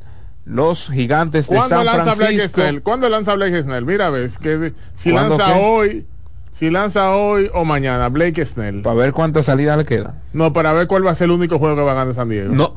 Los 0.45 0.89
Gigantes 0.89 1.47
de 1.47 1.55
¿Cuándo 1.57 1.75
San 1.75 1.85
lanza 1.85 2.03
Blake 2.15 2.17
Francisco. 2.17 2.61
Snell? 2.61 2.81
¿Cuándo 2.81 3.09
lanza 3.09 3.35
Blake 3.35 3.61
Snell? 3.63 3.85
Mira, 3.85 4.09
ves, 4.09 4.37
que 4.39 4.73
si 4.95 5.11
¿Cuándo 5.11 5.37
lanza 5.37 5.53
qué? 5.53 5.59
hoy, 5.63 6.05
si 6.51 6.69
lanza 6.71 7.11
hoy 7.15 7.51
o 7.53 7.65
mañana, 7.65 8.09
Blake 8.09 8.43
Snell. 8.45 8.81
Para 8.81 8.95
ver 8.95 9.13
cuántas 9.13 9.45
salidas 9.45 9.77
le 9.77 9.85
quedan. 9.85 10.15
No, 10.33 10.51
para 10.51 10.73
ver 10.73 10.87
cuál 10.87 11.05
va 11.05 11.11
a 11.11 11.15
ser 11.15 11.25
el 11.25 11.31
único 11.31 11.59
juego 11.59 11.75
que 11.75 11.81
va 11.83 11.91
a 11.91 11.95
ganar 11.95 12.13
San 12.15 12.29
Diego. 12.29 12.53
No, 12.55 12.73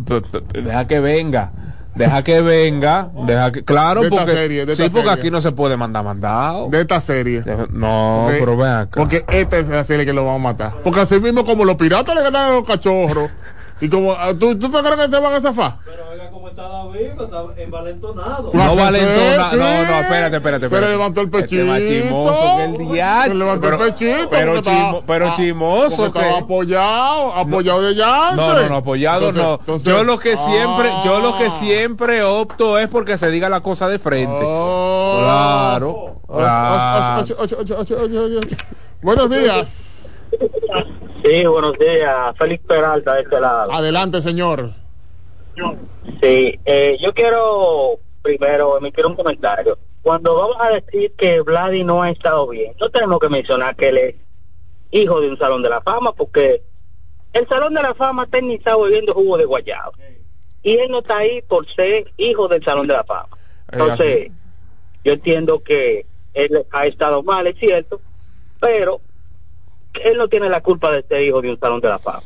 deja 0.53 0.87
que 0.87 1.01
venga. 1.01 1.53
Deja 1.95 2.23
que 2.25 2.41
venga, 2.41 3.11
deja 3.27 3.53
que, 3.53 3.65
claro, 3.65 4.01
De 4.01 4.07
esta 4.07 4.17
porque, 4.21 4.33
serie, 4.33 4.65
de 4.67 4.75
sí, 4.75 4.83
porque 4.85 5.09
serie. 5.09 5.11
aquí 5.13 5.31
no 5.31 5.41
se 5.43 5.53
puede 5.53 5.77
mandar 5.77 6.03
mandado. 6.05 6.69
De 6.71 6.81
esta 6.81 7.01
serie. 7.01 7.43
No, 7.71 8.23
Porque- 8.25 8.39
pero 8.41 8.57
ven 8.57 8.71
acá. 8.73 8.99
Porque 9.01 9.25
esta 9.29 9.59
es 9.59 9.69
la 9.69 9.85
serie 9.85 10.07
que 10.07 10.13
lo 10.15 10.25
vamos 10.25 10.41
a 10.41 10.53
matar. 10.53 10.73
Porque 10.83 11.01
así 11.01 11.21
mismo 11.21 11.45
como 11.45 11.65
los 11.67 11.77
piratas 11.77 12.15
le 12.15 12.23
ganaron 12.23 12.53
a 12.53 12.55
los 12.57 12.67
cachorros. 12.67 13.31
Y 13.81 13.89
como, 13.89 14.13
ah, 14.13 14.33
¿tú, 14.39 14.57
¿tú 14.59 14.71
te 14.71 14.79
crees 14.79 14.95
que 14.97 15.15
se 15.17 15.21
van 15.21 15.35
a 15.35 15.41
zafar? 15.41 15.77
No 18.53 18.77
valentona, 18.77 19.53
no, 19.53 19.85
no, 19.85 20.01
espérate, 20.01 20.37
espérate, 20.37 20.61
Se 20.61 20.67
espérate. 20.67 20.89
levantó 20.91 21.21
el 21.21 21.27
Este 21.29 21.43
pechito. 21.43 21.65
más 21.67 21.79
chismoso 21.81 22.57
que 22.57 22.65
el 22.65 22.93
diacho. 22.93 23.29
Se 23.29 23.35
levantó 23.35 23.61
Pero- 23.71 23.85
el 23.85 23.93
pechito. 23.93 24.31
pero 24.31 24.53
chimo- 24.53 24.59
estaba- 24.59 25.03
pero 25.07 25.29
ah, 25.29 25.35
chimoso 25.37 26.07
estaba 26.07 26.39
apoyado, 26.39 27.33
apoyado 27.35 27.83
de 27.83 27.95
Janssen. 27.97 28.37
No, 28.37 28.55
no, 28.55 28.69
no, 28.69 28.77
apoyado 28.77 29.29
Entonces- 29.29 29.43
no. 29.43 29.55
entonces- 29.61 29.89
yo 29.89 30.05
lo 30.05 30.19
que 30.19 30.37
siempre, 30.37 30.91
yo 31.05 31.21
lo 31.21 31.39
que 31.39 31.47
Ah. 31.47 31.51
siempre 31.51 32.23
opto 32.23 32.79
es 32.79 32.89
porque 32.89 33.17
se 33.19 33.31
diga 33.31 33.49
la 33.49 33.61
cosa 33.61 33.89
de 33.89 33.99
frente. 33.99 34.41
Oh. 34.45 35.19
Claro. 35.23 36.17
claro. 36.27 37.23
Ocho, 37.39 37.67
ocho. 37.79 37.97
Buenos 39.03 39.31
días. 39.31 39.89
Sí, 41.25 41.47
buenos 41.47 41.79
días. 41.79 42.35
Félix 42.39 42.65
Peralta 42.67 43.15
de 43.15 43.23
este 43.23 43.41
lado. 43.41 43.73
Adelante, 43.73 44.21
señor. 44.23 44.71
Sí, 46.23 46.59
eh, 46.65 46.97
yo 47.01 47.13
quiero 47.13 47.99
primero 48.23 48.79
emitir 48.79 49.07
un 49.07 49.17
comentario. 49.17 49.79
Cuando 50.03 50.35
vamos 50.35 50.57
a 50.61 50.71
decir 50.71 51.15
que 51.17 51.41
Vladi 51.41 51.85
no 51.85 52.03
ha 52.03 52.11
estado 52.11 52.49
bien, 52.49 52.75
no 52.81 52.91
tenemos 52.91 53.19
que 53.21 53.29
mencionar 53.29 53.77
que 53.77 53.89
él 53.89 53.99
es 53.99 54.15
hijo 54.91 55.21
de 55.21 55.29
un 55.29 55.39
salón 55.39 55.63
de 55.63 55.69
la 55.69 55.81
fama, 55.81 56.13
porque 56.13 56.63
el 57.33 57.49
salón 57.49 57.75
de 57.75 57.83
la 57.83 57.95
fama 57.95 58.25
está 58.25 58.39
iniciado 58.39 58.83
bebiendo 58.83 59.15
jugo 59.15 59.39
de 59.39 59.45
guayabo. 59.45 59.93
Y 60.63 60.77
él 60.77 60.91
no 60.91 60.99
está 60.99 61.19
ahí 61.19 61.43
por 61.43 61.69
ser 61.69 62.13
hijo 62.17 62.49
del 62.49 62.63
salón 62.63 62.87
de 62.87 62.95
la 62.95 63.05
fama. 63.05 63.37
Entonces, 63.71 64.31
yo 65.05 65.13
entiendo 65.13 65.63
que 65.63 66.07
él 66.35 66.67
ha 66.71 66.87
estado 66.87 67.23
mal, 67.23 67.47
es 67.47 67.59
cierto, 67.59 68.01
pero 68.61 69.01
él 70.05 70.19
no 70.19 70.29
tiene 70.29 70.49
la 70.49 70.63
culpa 70.63 70.91
de 70.93 71.03
ser 71.03 71.23
hijo 71.23 71.43
de 71.43 71.51
un 71.51 71.59
salón 71.59 71.81
de 71.81 71.89
la 71.89 71.99
fama. 71.99 72.23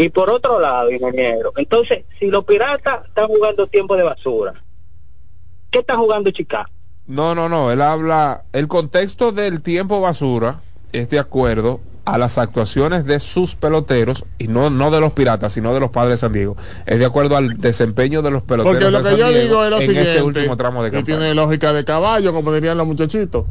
Y 0.00 0.08
por 0.08 0.30
otro 0.30 0.58
lado, 0.58 0.90
ingeniero, 0.90 1.52
entonces, 1.56 2.04
si 2.18 2.30
los 2.30 2.46
piratas 2.46 3.04
están 3.06 3.26
jugando 3.26 3.66
tiempo 3.66 3.98
de 3.98 4.02
basura, 4.02 4.54
¿qué 5.70 5.80
están 5.80 5.98
jugando 5.98 6.30
Chicago? 6.30 6.70
No, 7.06 7.34
no, 7.34 7.50
no. 7.50 7.70
Él 7.70 7.82
habla. 7.82 8.44
El 8.54 8.66
contexto 8.66 9.30
del 9.30 9.60
tiempo 9.60 10.00
basura 10.00 10.62
es 10.92 11.10
de 11.10 11.18
acuerdo 11.18 11.80
a 12.06 12.16
las 12.16 12.38
actuaciones 12.38 13.04
de 13.04 13.20
sus 13.20 13.56
peloteros 13.56 14.24
y 14.38 14.48
no, 14.48 14.70
no 14.70 14.90
de 14.90 15.00
los 15.00 15.12
piratas, 15.12 15.52
sino 15.52 15.74
de 15.74 15.80
los 15.80 15.90
padres 15.90 16.12
de 16.12 16.16
San 16.16 16.32
Diego. 16.32 16.56
Es 16.86 16.98
de 16.98 17.04
acuerdo 17.04 17.36
al 17.36 17.58
desempeño 17.58 18.22
de 18.22 18.30
los 18.30 18.42
peloteros 18.42 18.72
Porque 18.72 18.90
lo 18.90 19.02
de 19.02 19.04
que 19.04 19.10
San 19.10 19.18
yo 19.18 19.28
Diego 19.28 19.42
digo 19.42 19.64
es 19.64 19.70
lo 19.70 19.80
en 19.80 19.86
siguiente, 19.86 20.10
este 20.12 20.22
último 20.22 20.56
tramo 20.56 20.82
de 20.82 21.02
tiene 21.02 21.34
lógica 21.34 21.74
de 21.74 21.84
caballo, 21.84 22.32
como 22.32 22.54
dirían 22.54 22.78
los 22.78 22.86
muchachitos. 22.86 23.44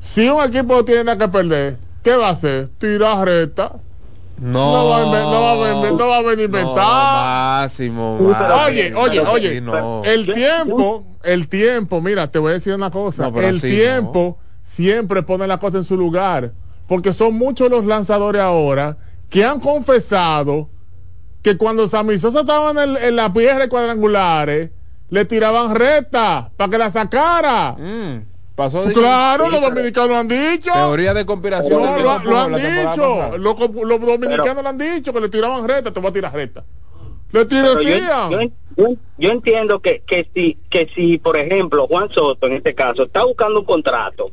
Si 0.00 0.28
un 0.28 0.44
equipo 0.44 0.84
tiene 0.84 1.04
nada 1.04 1.24
que 1.24 1.32
perder, 1.32 1.78
¿qué 2.02 2.14
va 2.16 2.28
a 2.28 2.32
hacer? 2.32 2.68
Tirar 2.78 3.24
recta. 3.24 3.76
No, 4.38 4.52
No 4.72 4.88
va 4.90 5.00
no 5.00 5.10
va 5.10 5.52
a 5.52 5.72
inven- 5.74 5.96
no 5.96 6.08
va 6.08 6.16
a 6.18 6.22
venir 6.22 6.40
a 6.40 6.44
inventar. 6.44 7.60
Máximo. 7.62 8.16
Oye, 8.18 8.90
máximo. 8.90 9.00
oye, 9.00 9.20
oye, 9.20 9.54
Sí, 9.54 9.60
no. 9.62 10.02
el 10.04 10.32
tiempo, 10.34 11.04
el 11.22 11.48
tiempo, 11.48 12.00
mira, 12.02 12.30
te 12.30 12.38
voy 12.38 12.50
a 12.50 12.54
decir 12.54 12.74
una 12.74 12.90
cosa, 12.90 13.28
el 13.48 13.60
tiempo 13.78 14.38
siempre 14.62 15.22
pone 15.22 15.46
la 15.46 15.58
cosa 15.58 15.78
en 15.78 15.84
su 15.84 15.96
lugar, 15.96 16.52
porque 16.86 17.12
son 17.14 17.34
muchos 17.34 17.70
los 17.70 17.86
lanzadores 17.86 18.42
ahora 18.42 18.98
que 19.30 19.44
han 19.44 19.58
confesado 19.58 20.68
que 21.42 21.56
cuando 21.56 21.88
Sammy 21.88 22.18
Sosa 22.18 22.40
estaba 22.40 22.70
en, 22.72 22.78
el- 22.78 22.96
en 22.98 23.16
las 23.16 23.30
piedras 23.30 23.68
cuadrangulares, 23.68 24.70
le 25.08 25.24
tiraban 25.24 25.74
recta 25.74 26.50
para 26.56 26.70
que 26.70 26.78
la 26.78 26.90
sacara. 26.90 27.76
Pasó 28.56 28.84
de- 28.84 28.94
claro, 28.94 29.50
los 29.50 29.60
dominicanos 29.60 30.08
lo 30.08 30.16
han 30.16 30.28
dicho. 30.28 30.72
Teoría 30.72 31.12
de 31.12 31.26
conspiración. 31.26 31.82
No, 31.82 31.98
lo, 31.98 32.10
han 32.10 32.54
dicho. 32.54 33.36
Los, 33.38 33.58
los 33.60 34.00
dominicanos 34.00 34.62
lo 34.62 34.68
han 34.68 34.78
dicho 34.78 35.12
que 35.12 35.20
le 35.20 35.28
tiraban 35.28 35.68
recta, 35.68 35.92
te 35.92 36.00
voy 36.00 36.08
a 36.08 36.12
tirar 36.12 36.32
recta. 36.32 36.64
Le 37.32 37.44
Pero 37.44 37.82
yo, 37.82 38.40
yo- 38.76 39.30
entiendo 39.30 39.80
que, 39.80 40.02
que 40.06 40.30
si, 40.34 40.58
que 40.70 40.88
si, 40.94 41.18
por 41.18 41.36
ejemplo, 41.36 41.86
Juan 41.86 42.08
Soto, 42.10 42.46
en 42.46 42.54
este 42.54 42.74
caso, 42.74 43.04
está 43.04 43.24
buscando 43.24 43.60
un 43.60 43.66
contrato, 43.66 44.30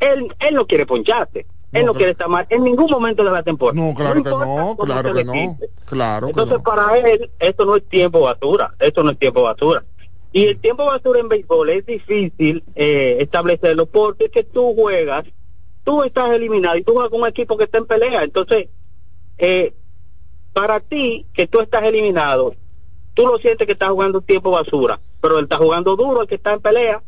él, 0.00 0.34
él 0.40 0.54
no 0.54 0.66
quiere 0.66 0.84
poncharte. 0.84 1.46
Él 1.72 1.86
no, 1.86 1.94
quiere 1.94 2.10
estar 2.12 2.28
mal 2.28 2.46
en 2.50 2.64
ningún 2.64 2.90
momento 2.90 3.22
de 3.22 3.30
la 3.30 3.44
temporada. 3.44 3.80
No, 3.80 3.94
claro 3.94 4.14
que 4.14 4.18
importa 4.28 4.44
no, 4.46 4.76
claro 4.76 5.14
que 5.14 5.24
no. 5.24 5.58
Claro 5.84 6.26
que 6.26 6.30
Entonces, 6.32 6.56
no. 6.58 6.62
para 6.64 6.98
él, 6.98 7.30
esto 7.38 7.64
no 7.64 7.76
es 7.76 7.88
tiempo 7.88 8.22
basura. 8.22 8.74
Esto 8.80 9.04
no 9.04 9.10
es 9.12 9.18
tiempo 9.20 9.42
basura. 9.42 9.84
Y 10.32 10.46
el 10.46 10.60
tiempo 10.60 10.84
basura 10.84 11.20
en 11.20 11.28
béisbol 11.28 11.70
es 11.70 11.86
difícil 11.86 12.62
eh, 12.74 13.16
establecerlo 13.20 13.86
porque 13.86 14.26
es 14.26 14.30
que 14.30 14.44
tú 14.44 14.74
juegas, 14.74 15.24
tú 15.84 16.04
estás 16.04 16.30
eliminado 16.30 16.76
y 16.76 16.84
tú 16.84 16.92
juegas 16.92 17.10
con 17.10 17.22
un 17.22 17.28
equipo 17.28 17.56
que 17.56 17.64
está 17.64 17.78
en 17.78 17.86
pelea. 17.86 18.22
Entonces, 18.22 18.68
eh, 19.38 19.74
para 20.52 20.80
ti, 20.80 21.26
que 21.32 21.46
tú 21.46 21.60
estás 21.60 21.82
eliminado, 21.82 22.54
tú 23.14 23.26
lo 23.26 23.38
sientes 23.38 23.66
que 23.66 23.72
estás 23.72 23.90
jugando 23.90 24.20
tiempo 24.20 24.52
basura. 24.52 25.00
pero 25.20 25.38
él 25.38 25.44
está 25.44 25.56
jugando 25.56 25.96
duro, 25.96 26.22
el 26.22 26.28
que 26.28 26.36
está 26.36 26.52
en 26.52 26.60
pelea. 26.60 27.02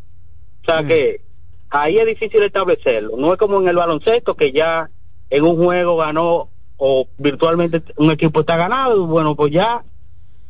O 0.62 0.64
sea 0.64 0.84
que 0.84 1.22
ahí 1.70 1.98
es 1.98 2.06
difícil 2.06 2.42
establecerlo. 2.42 3.16
No 3.16 3.32
es 3.32 3.38
como 3.38 3.60
en 3.60 3.68
el 3.68 3.76
baloncesto 3.76 4.36
que 4.36 4.52
ya 4.52 4.90
en 5.30 5.44
un 5.44 5.56
juego 5.56 5.96
ganó 5.96 6.50
o 6.76 7.06
virtualmente 7.16 7.82
un 7.96 8.10
equipo 8.10 8.40
está 8.40 8.56
ganado, 8.56 9.06
bueno, 9.06 9.36
pues 9.36 9.52
ya 9.52 9.84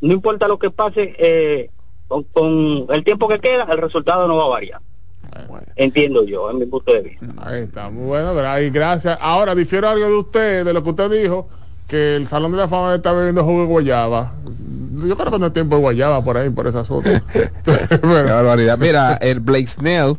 no 0.01 0.13
importa 0.13 0.47
lo 0.47 0.57
que 0.57 0.71
pase 0.71 1.15
eh, 1.17 1.69
con, 2.07 2.23
con 2.23 2.85
el 2.89 3.03
tiempo 3.03 3.27
que 3.27 3.39
queda, 3.39 3.67
el 3.69 3.77
resultado 3.77 4.27
no 4.27 4.37
va 4.37 4.45
a 4.45 4.49
variar. 4.49 4.81
Entiendo 5.75 6.23
yo, 6.23 6.51
en 6.51 6.59
mi 6.59 6.65
punto 6.65 6.93
de 6.93 7.01
vista. 7.01 7.25
Ahí 7.37 7.63
está, 7.63 7.89
muy 7.89 8.05
bueno, 8.05 8.33
y 8.59 8.69
gracias. 8.69 9.17
Ahora, 9.19 9.55
difiero 9.55 9.89
algo 9.89 10.05
de 10.05 10.15
usted, 10.15 10.65
de 10.65 10.73
lo 10.73 10.83
que 10.83 10.89
usted 10.91 11.09
dijo, 11.09 11.47
que 11.87 12.15
el 12.15 12.27
Salón 12.27 12.51
de 12.51 12.59
la 12.59 12.67
Fama 12.67 12.95
está 12.95 13.11
bebiendo 13.11 13.43
jugo 13.43 13.61
de 13.61 13.67
guayaba. 13.67 14.33
Yo 15.05 15.17
creo 15.17 15.31
que 15.31 15.39
no 15.39 15.45
hay 15.45 15.51
tiempo 15.51 15.75
de 15.75 15.81
guayaba 15.81 16.23
por 16.23 16.37
ahí, 16.37 16.49
por 16.49 16.67
esa 16.67 16.85
zona. 16.85 17.23
Qué 17.63 17.97
barbaridad. 17.97 18.77
Mira, 18.77 19.15
el 19.15 19.39
Blake 19.39 19.67
Snell 19.67 20.17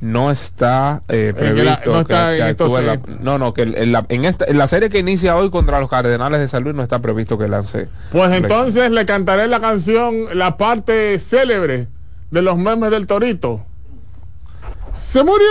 no 0.00 0.30
está 0.30 1.02
eh, 1.08 1.32
previsto 1.36 2.04
no 2.04 3.18
no 3.20 3.38
no 3.38 3.54
que 3.54 3.62
en 3.62 3.92
la, 3.92 4.04
en 4.10 4.26
esta 4.26 4.44
en 4.44 4.58
la 4.58 4.66
serie 4.66 4.90
que 4.90 4.98
inicia 4.98 5.36
hoy 5.36 5.50
contra 5.50 5.80
los 5.80 5.88
Cardenales 5.88 6.38
de 6.38 6.48
San 6.48 6.64
Luis 6.64 6.74
no 6.74 6.82
está 6.82 6.98
previsto 6.98 7.38
que 7.38 7.48
lance 7.48 7.88
Pues 8.12 8.30
entonces 8.32 8.90
le 8.90 9.06
cantaré 9.06 9.46
la 9.48 9.60
canción, 9.60 10.26
la 10.34 10.58
parte 10.58 11.18
célebre 11.18 11.88
de 12.30 12.42
los 12.42 12.58
memes 12.58 12.90
del 12.90 13.06
Torito. 13.06 13.64
¡Se 14.96 15.22
murió! 15.22 15.46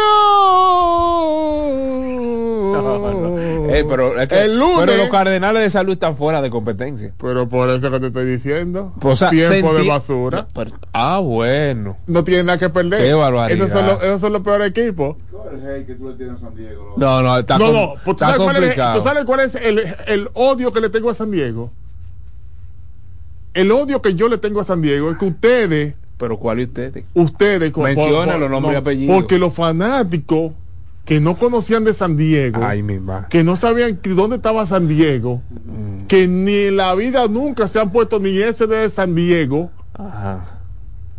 Eh, 3.67 3.83
pero, 3.89 4.17
es 4.19 4.27
que- 4.27 4.43
el 4.43 4.57
lunes. 4.57 4.85
pero 4.85 4.97
los 4.97 5.09
Cardenales 5.09 5.63
de 5.63 5.69
San 5.69 5.85
Luis 5.85 5.95
están 5.95 6.15
fuera 6.15 6.41
de 6.41 6.49
competencia 6.49 7.11
Pero 7.19 7.49
por 7.49 7.69
eso 7.69 7.91
que 7.91 7.99
te 7.99 8.07
estoy 8.07 8.25
diciendo. 8.25 8.93
Pues, 8.99 9.13
o 9.13 9.15
sea, 9.15 9.29
Tiempo 9.31 9.73
de 9.73 9.87
basura. 9.87 10.47
ah 10.93 11.19
bueno 11.19 11.97
No 12.07 12.23
tiene 12.23 12.43
nada 12.43 12.57
que 12.57 12.69
perder. 12.69 13.01
Qué 13.01 13.13
barbaridad. 13.13 13.65
Esos 13.65 13.77
son 13.77 13.87
los, 13.87 14.03
esos 14.03 14.21
son 14.21 14.33
los 14.33 14.41
peores 14.43 14.69
equipos. 14.69 15.17
no 16.97 17.21
no 17.21 17.37
está, 17.37 17.57
no, 17.57 17.65
com- 17.65 17.73
no. 17.75 17.93
pues, 17.93 18.03
¿tú, 18.03 18.11
está 18.11 18.25
sabes 18.27 18.37
cuál 18.41 18.55
es, 18.55 18.61
complicado 18.61 18.97
tú 18.97 19.03
sabes 19.03 19.25
cuál 19.25 19.39
es 19.41 19.55
el, 19.55 19.81
el 20.07 20.29
odio 20.33 20.71
que 20.71 20.79
le 20.81 20.89
tengo 20.89 21.09
a 21.09 21.13
San 21.13 21.31
Diego? 21.31 21.71
El 23.53 23.71
odio 23.71 24.01
que 24.01 24.15
yo 24.15 24.29
le 24.29 24.37
tengo 24.37 24.61
a 24.61 24.63
San 24.63 24.81
Diego 24.81 25.11
es 25.11 25.17
que 25.17 25.25
ustedes, 25.25 25.95
pero 26.17 26.37
cuál 26.37 26.59
es 26.59 26.67
ustedes 26.67 27.03
ustedes, 27.13 27.71
con- 27.71 27.83
Menciona 27.83 28.33
por- 28.33 28.41
los 28.41 28.49
nombres 28.49 28.73
y 28.73 28.77
apellidos. 28.77 29.15
Porque 29.15 29.37
los 29.37 29.53
fanáticos 29.53 30.53
que 31.03 31.19
no 31.19 31.35
conocían 31.35 31.83
de 31.83 31.93
San 31.93 32.17
Diego, 32.17 32.59
ay 32.63 32.81
mi 32.81 32.99
que 33.29 33.43
no 33.43 33.55
sabían 33.57 33.97
que 33.97 34.09
dónde 34.11 34.37
estaba 34.37 34.65
San 34.65 34.87
Diego, 34.87 35.41
Mm. 35.49 36.05
que 36.07 36.27
ni 36.27 36.55
en 36.55 36.77
la 36.77 36.95
vida 36.95 37.27
nunca 37.27 37.67
se 37.67 37.79
han 37.79 37.91
puesto 37.91 38.19
ni 38.19 38.37
ese 38.39 38.65
de 38.65 38.89
San 38.89 39.13
Diego, 39.13 39.69
Ajá. 39.93 40.59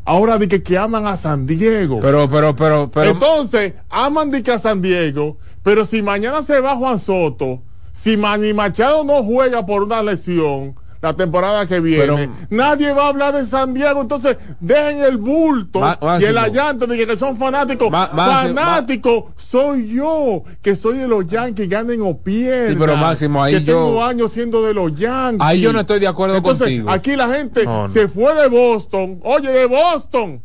ahora 0.05 0.39
de 0.39 0.48
que, 0.48 0.62
que 0.62 0.77
aman 0.77 1.06
a 1.06 1.16
San 1.16 1.47
Diego. 1.47 2.01
pero 2.01 2.28
pero 2.28 2.56
pero 2.56 2.90
pero 2.93 3.10
Entonces, 3.10 3.74
aman 3.90 4.31
de 4.32 4.43
que 4.43 4.51
a 4.51 4.59
San 4.59 4.82
Diego, 4.82 5.36
pero 5.62 5.85
si 5.85 6.02
mañana 6.02 6.43
se 6.43 6.60
va 6.60 6.74
Juan 6.77 6.98
Soto, 6.98 7.62
si 7.93 8.16
Manny 8.16 8.55
Machado 8.55 9.05
no 9.05 9.23
juega 9.23 9.64
por 9.66 9.82
una 9.85 10.02
lesión 10.02 10.74
la 11.02 11.14
temporada 11.14 11.66
que 11.66 11.81
viene, 11.81 12.05
Pero- 12.06 12.32
nadie 12.51 12.93
va 12.93 13.05
a 13.05 13.09
hablar 13.09 13.35
de 13.35 13.44
San 13.47 13.74
Diego, 13.74 14.01
entonces 14.01 14.36
dejen 14.60 15.02
el 15.05 15.18
bulto 15.18 15.81
Ma- 15.81 15.98
y 16.20 16.24
el 16.24 16.39
allante 16.39 16.86
de 16.86 17.06
que, 17.06 17.16
son 17.16 17.36
fanáticos. 17.36 17.90
Ma- 17.90 18.09
Fanático 18.09 19.32
soy 19.36 19.89
yo, 19.89 20.43
que 20.62 20.74
soy 20.77 20.98
de 20.98 21.09
los 21.09 21.27
Yankees, 21.27 21.68
ganen 21.68 22.01
o 22.02 22.16
pierdan. 22.16 22.70
Sí, 22.73 22.77
pero 22.78 22.97
Máximo, 22.97 23.43
ahí 23.43 23.55
que 23.55 23.64
yo- 23.64 23.74
tengo 23.85 24.05
años 24.05 24.32
siendo 24.32 24.62
de 24.62 24.74
los 24.74 24.94
Yankees. 24.97 25.40
Ahí 25.47 25.60
yo 25.60 25.73
no 25.73 25.81
estoy 25.81 26.01
de 26.01 26.06
acuerdo 26.09 26.36
Entonces, 26.36 26.60
contigo. 26.66 26.90
Aquí 26.90 27.14
la 27.16 27.28
gente 27.28 27.64
No, 27.64 27.82
no. 27.86 27.89
se 27.93 28.09
fue 28.09 28.35
de 28.35 28.48
Boston, 28.48 29.20
oye, 29.23 29.51
de 29.51 29.66
Boston, 29.66 30.43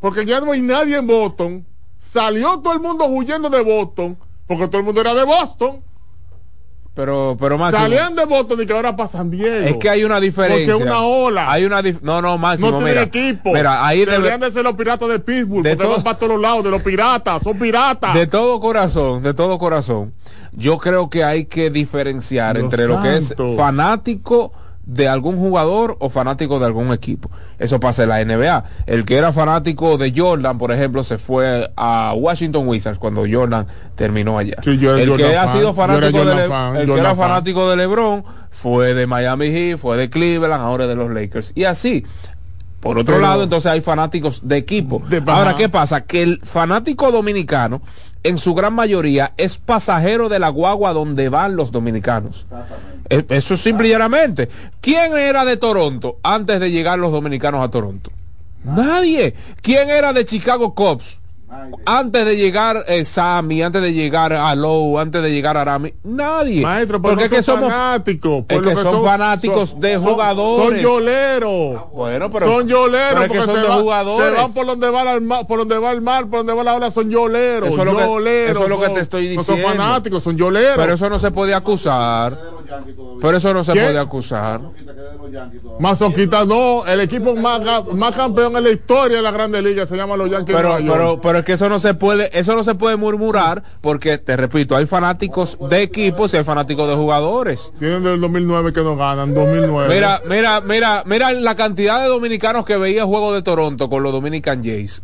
porque 0.00 0.24
ya 0.26 0.40
no 0.40 0.52
hay 0.52 0.60
nadie 0.62 0.96
en 0.96 1.06
Boston. 1.06 1.64
Salió 1.98 2.58
todo 2.60 2.72
el 2.74 2.80
mundo 2.80 3.06
huyendo 3.06 3.48
de 3.50 3.62
Boston, 3.62 4.16
porque 4.46 4.68
todo 4.68 4.78
el 4.78 4.84
mundo 4.84 5.00
era 5.00 5.14
de 5.14 5.24
Boston. 5.24 5.80
Pero 6.96 7.36
pero 7.38 7.58
Máximo 7.58 7.82
Salían 7.82 8.14
de 8.16 8.24
Boston 8.24 8.62
y 8.62 8.66
que 8.66 8.72
ahora 8.72 8.96
para 8.96 9.10
San 9.10 9.30
Diego. 9.30 9.54
es 9.66 9.76
que 9.76 9.90
hay 9.90 10.02
una 10.02 10.18
diferencia 10.18 10.72
Porque 10.72 10.88
una 10.88 11.02
ola. 11.02 11.52
hay 11.52 11.66
una 11.66 11.82
dif- 11.82 12.00
no 12.00 12.22
no 12.22 12.38
Máximo 12.38 12.70
no 12.70 12.78
tienen 12.78 12.94
mira 12.94 13.02
equipo. 13.02 13.52
mira 13.52 13.86
ahí 13.86 14.00
debe- 14.00 14.12
Deberían 14.12 14.40
de 14.40 14.50
ser 14.50 14.64
los 14.64 14.74
piratas 14.74 15.06
de 15.10 15.18
Pittsburgh, 15.18 15.62
De 15.62 15.76
porque 15.76 15.92
van 15.92 16.02
para 16.02 16.18
todos 16.18 16.40
lados, 16.40 16.64
de 16.64 16.70
los 16.70 16.80
piratas, 16.82 17.42
son 17.42 17.58
piratas. 17.58 18.14
De 18.14 18.26
todo 18.26 18.58
corazón, 18.60 19.22
de 19.22 19.34
todo 19.34 19.58
corazón, 19.58 20.14
yo 20.52 20.78
creo 20.78 21.10
que 21.10 21.22
hay 21.22 21.44
que 21.44 21.68
diferenciar 21.68 22.54
Dios 22.56 22.64
entre 22.64 22.86
lo 22.88 23.02
que 23.02 23.18
es 23.18 23.34
fanático 23.56 24.52
de 24.86 25.08
algún 25.08 25.36
jugador 25.38 25.96
o 25.98 26.08
fanático 26.10 26.58
de 26.60 26.66
algún 26.66 26.92
equipo. 26.92 27.28
Eso 27.58 27.80
pasa 27.80 28.04
en 28.04 28.08
la 28.08 28.24
NBA. 28.24 28.64
El 28.86 29.04
que 29.04 29.16
era 29.16 29.32
fanático 29.32 29.98
de 29.98 30.12
Jordan, 30.16 30.58
por 30.58 30.70
ejemplo, 30.72 31.02
se 31.02 31.18
fue 31.18 31.70
a 31.76 32.12
Washington 32.16 32.68
Wizards 32.68 32.98
cuando 32.98 33.24
Jordan 33.30 33.66
terminó 33.96 34.38
allá. 34.38 34.56
Sí, 34.62 34.78
yo 34.78 34.94
era 34.96 35.02
el 35.02 35.16
que 35.16 35.36
ha 35.36 35.48
fan. 35.48 35.56
sido 35.58 35.74
fanático 35.74 36.06
de 36.06 36.12
Jordan 36.18 36.36
Le- 36.36 36.48
fan, 36.48 36.76
el 36.76 36.86
que 36.86 36.92
era 36.94 37.08
fan. 37.10 37.16
fanático 37.18 37.68
de 37.68 37.76
LeBron 37.76 38.24
fue 38.50 38.94
de 38.94 39.06
Miami 39.06 39.46
Heat, 39.50 39.78
fue 39.78 39.96
de 39.96 40.08
Cleveland, 40.08 40.62
ahora 40.62 40.86
de 40.86 40.94
los 40.94 41.10
Lakers 41.10 41.52
y 41.54 41.64
así. 41.64 42.04
Por 42.80 42.98
otro 42.98 43.14
Pero- 43.14 43.26
lado, 43.26 43.42
entonces 43.42 43.70
hay 43.72 43.80
fanáticos 43.80 44.46
de 44.46 44.56
equipo. 44.58 45.02
De- 45.08 45.22
Ahora. 45.26 45.56
¿qué 45.56 45.68
pasa? 45.68 46.02
Que 46.02 46.22
el 46.22 46.40
fanático 46.44 47.10
dominicano, 47.10 47.82
en 48.22 48.38
su 48.38 48.54
gran 48.54 48.74
mayoría, 48.74 49.32
es 49.36 49.58
pasajero 49.58 50.28
de 50.28 50.38
la 50.38 50.48
guagua 50.50 50.92
donde 50.92 51.28
van 51.28 51.56
los 51.56 51.72
dominicanos. 51.72 52.46
Eh, 52.52 52.54
Eso 53.08 53.54
es 53.54 53.60
simple 53.60 53.88
y 53.88 53.90
llanamente. 53.90 54.48
¿Quién 54.80 55.16
era 55.16 55.44
de 55.44 55.56
Toronto 55.56 56.16
antes 56.22 56.60
de 56.60 56.70
llegar 56.70 56.98
los 56.98 57.12
dominicanos 57.12 57.62
a 57.64 57.70
Toronto? 57.70 58.10
Nadie. 58.64 59.34
¿Quién 59.62 59.90
era 59.90 60.12
de 60.12 60.24
Chicago 60.24 60.74
Cubs? 60.74 61.18
Antes 61.86 62.26
de 62.26 62.36
llegar 62.36 62.82
eh, 62.88 63.04
Sammy, 63.04 63.62
antes 63.62 63.80
de 63.80 63.92
llegar 63.92 64.32
a 64.32 64.54
Lowe, 64.56 64.98
antes 64.98 65.22
de 65.22 65.30
llegar 65.30 65.56
a 65.56 65.62
Arami, 65.62 65.94
nadie. 66.02 66.60
Maestro, 66.60 67.00
porque 67.00 67.16
no 67.16 67.22
es 67.22 67.30
que 67.30 67.42
son 67.42 67.56
somos 67.60 67.70
fanáticos. 67.70 68.44
es 68.48 68.60
que 68.62 68.74
son 68.82 69.04
fanáticos 69.04 69.80
de 69.80 69.96
jugadores. 69.96 70.82
Son 70.82 70.92
yoleros. 70.92 71.92
Bueno, 71.92 72.30
pero 72.30 72.46
son 72.48 72.66
yoleros 72.68 73.08
pero 73.12 73.22
es 73.22 73.30
que 73.30 73.38
porque 73.38 73.46
son 73.52 73.54
se, 73.54 73.62
de 73.62 73.68
va- 73.68 73.76
jugadores. 73.80 74.28
se 74.34 74.42
van 74.42 74.52
por 74.52 74.66
donde 74.66 74.90
va 74.90 75.12
el 75.14 75.20
mar, 75.22 75.46
por 75.46 75.58
donde 75.60 75.78
va 75.78 75.92
el 75.92 76.00
mar, 76.02 76.26
por 76.26 76.38
donde 76.40 76.52
va 76.52 76.64
la 76.64 76.74
ola, 76.74 76.90
son 76.90 77.08
yoleros. 77.08 77.70
Eso 77.70 77.78
es 77.80 77.86
lo 77.86 77.96
que- 77.96 78.02
yoleros, 78.04 78.50
eso 78.56 78.64
es 78.64 78.68
lo 78.68 78.80
que 78.80 78.88
te 78.88 79.00
estoy 79.00 79.36
No 79.36 79.44
son 79.44 79.54
diciendo. 79.56 79.82
fanáticos, 79.82 80.22
son 80.24 80.36
yoleros. 80.36 80.76
Pero 80.76 80.92
eso 80.94 81.08
no 81.08 81.18
se 81.20 81.30
puede 81.30 81.54
acusar. 81.54 82.36
Pero 83.20 83.36
eso 83.36 83.54
no 83.54 83.64
se 83.64 83.72
¿Quién? 83.72 83.84
puede 83.86 83.98
acusar. 83.98 84.60
Mazoquita 85.78 86.44
no, 86.44 86.86
el 86.86 87.00
equipo 87.00 87.34
más, 87.36 87.60
más 87.92 88.14
campeón 88.14 88.56
en 88.56 88.64
la 88.64 88.70
historia 88.70 89.18
de 89.18 89.22
la 89.22 89.30
Grande 89.30 89.60
Liga 89.62 89.86
se 89.86 89.96
llama 89.96 90.16
los 90.16 90.30
Yankees 90.30 90.56
Pero, 90.56 90.76
pero, 90.78 91.20
pero 91.20 91.38
es 91.38 91.44
que 91.44 91.52
eso 91.54 91.68
no 91.68 91.78
se 91.78 91.94
puede, 91.94 92.36
eso 92.38 92.54
no 92.54 92.64
se 92.64 92.74
puede 92.74 92.96
murmurar 92.96 93.62
porque 93.80 94.18
te 94.18 94.36
repito, 94.36 94.76
hay 94.76 94.86
fanáticos 94.86 95.58
de 95.68 95.82
equipos 95.82 96.32
y 96.34 96.38
hay 96.38 96.44
fanáticos 96.44 96.88
de 96.88 96.94
jugadores. 96.94 97.72
Tienen 97.78 98.02
del 98.02 98.20
2009 98.20 98.72
que 98.72 98.82
no 98.82 98.96
ganan, 98.96 99.34
2009. 99.34 99.94
Mira, 99.94 100.20
mira, 100.28 100.60
mira, 100.60 101.02
mira 101.06 101.32
la 101.32 101.54
cantidad 101.54 102.02
de 102.02 102.08
dominicanos 102.08 102.64
que 102.64 102.76
veía 102.76 103.02
el 103.02 103.06
juego 103.06 103.34
de 103.34 103.42
Toronto 103.42 103.88
con 103.90 104.02
los 104.02 104.12
Dominican 104.12 104.62
Jays. 104.62 105.02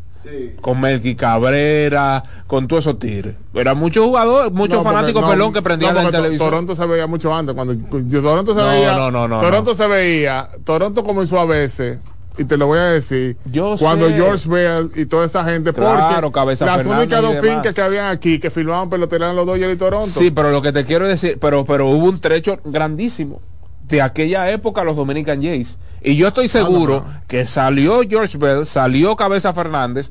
Con 0.60 0.80
Melky 0.80 1.14
Cabrera, 1.14 2.22
con 2.46 2.68
todos 2.68 2.84
esos 2.84 2.98
tigres. 2.98 3.34
Eran 3.54 3.76
muchos 3.78 4.04
jugadores, 4.04 4.52
muchos 4.52 4.78
No, 4.78 4.84
fanáticos, 4.84 5.22
no, 5.22 5.30
pelón, 5.30 5.52
que 5.52 5.62
prendían 5.62 5.94
no, 5.94 6.02
la 6.02 6.10
televisión. 6.10 6.48
Toronto 6.50 6.76
se 6.76 6.86
veía 6.86 7.06
mucho 7.06 7.34
antes. 7.34 7.54
Cuando 7.54 7.74
yo- 7.74 8.22
Toronto 8.22 8.54
se 8.54 8.60
No, 8.60 8.68
veía. 8.68 8.96
no, 8.96 9.10
no, 9.10 9.28
no, 9.28 9.40
Toronto 9.40 9.74
se 9.74 9.86
veía. 9.86 10.48
Toronto 10.64 11.04
comenzó 11.04 11.38
a 11.40 11.44
veces. 11.44 11.98
Y 12.38 12.44
te 12.44 12.56
lo 12.56 12.66
voy 12.66 12.78
a 12.78 12.84
decir. 12.84 13.36
Yo 13.44 13.76
cuando 13.78 14.08
sé. 14.08 14.14
George 14.14 14.48
Bell 14.48 14.90
y 14.94 15.04
toda 15.04 15.26
esa 15.26 15.44
gente. 15.44 15.70
Claro, 15.72 16.30
porque 16.32 16.46
las 16.48 16.58
Fernández 16.58 16.86
únicas 16.86 17.20
dos 17.22 17.34
fincas 17.42 17.74
que 17.74 17.82
habían 17.82 18.06
aquí 18.06 18.38
que 18.38 18.50
filmaban 18.50 18.88
peloteras 18.88 19.26
eran 19.26 19.36
los 19.36 19.46
Dodgers 19.46 19.74
y 19.74 19.76
Toronto. 19.76 20.06
Sí, 20.06 20.30
pero 20.30 20.50
lo 20.50 20.62
que 20.62 20.72
te 20.72 20.84
quiero 20.86 21.06
decir, 21.06 21.36
pero, 21.38 21.66
pero 21.66 21.88
hubo 21.88 22.06
un 22.06 22.20
trecho 22.22 22.58
grandísimo 22.64 23.40
de 23.88 24.02
aquella 24.02 24.50
época 24.50 24.84
los 24.84 24.96
Dominican 24.96 25.42
Jays. 25.42 25.78
Y 26.02 26.16
yo 26.16 26.28
estoy 26.28 26.48
seguro 26.48 27.04
que 27.28 27.46
salió 27.46 28.00
George 28.08 28.36
Bell, 28.38 28.66
salió 28.66 29.14
Cabeza 29.16 29.52
Fernández 29.52 30.10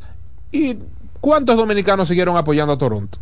y 0.52 0.78
¿cuántos 1.20 1.58
dominicanos 1.58 2.08
siguieron 2.08 2.38
apoyando 2.38 2.74
a 2.74 2.78
Toronto? 2.78 3.18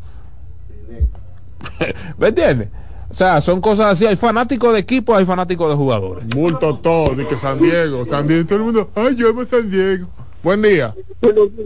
¿Me 2.18 2.28
entiendes? 2.28 2.70
O 3.10 3.14
sea, 3.14 3.42
son 3.42 3.60
cosas 3.60 3.88
así. 3.94 4.06
Hay 4.06 4.16
fanáticos 4.16 4.72
de 4.74 4.80
equipo, 4.80 5.16
hay 5.16 5.26
fanáticos 5.26 5.70
de 5.70 5.76
jugadores. 5.76 6.28
Bulto 6.28 6.78
todo, 6.78 7.16
de 7.16 7.26
que 7.28 7.38
San 7.38 7.60
Diego, 7.60 8.06
San 8.06 8.28
Diego, 8.28 8.46
todo 8.46 8.60
el 8.60 8.66
mundo, 8.66 8.90
ay, 8.96 9.16
yo 9.16 9.30
amo 9.30 9.46
San 9.46 9.70
Diego. 9.70 10.08
Buen 10.44 10.62
día. 10.62 10.96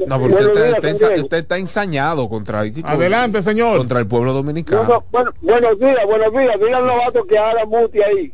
No, 0.08 0.20
porque 0.20 0.34
usted, 0.36 0.66
está, 0.74 0.90
está 0.90 0.90
ensa- 0.90 1.22
usted 1.24 1.38
está 1.38 1.58
ensañado 1.58 2.28
contra, 2.28 2.62
Adelante, 2.62 3.44
señor. 3.44 3.78
contra 3.78 4.00
el 4.00 4.08
pueblo 4.08 4.34
dominicano. 4.34 4.84
Bueno, 4.84 5.04
bueno, 5.12 5.32
buenos 5.42 5.80
días, 5.80 6.06
buenos 6.08 6.32
días. 6.32 6.60
Diga 6.60 6.78
al 6.78 6.88
novato 6.88 7.24
que 7.28 7.38
haga 7.38 7.66
muti 7.66 8.02
ahí. 8.02 8.34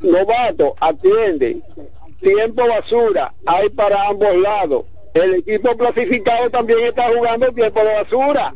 Novato, 0.00 0.74
atiende. 0.80 1.60
Tiempo 2.20 2.66
basura 2.66 3.32
hay 3.46 3.68
para 3.70 4.08
ambos 4.08 4.36
lados. 4.36 4.84
El 5.14 5.36
equipo 5.36 5.76
clasificado 5.76 6.50
también 6.50 6.80
está 6.80 7.08
jugando 7.08 7.52
tiempo 7.52 7.80
de 7.80 7.94
basura. 7.94 8.54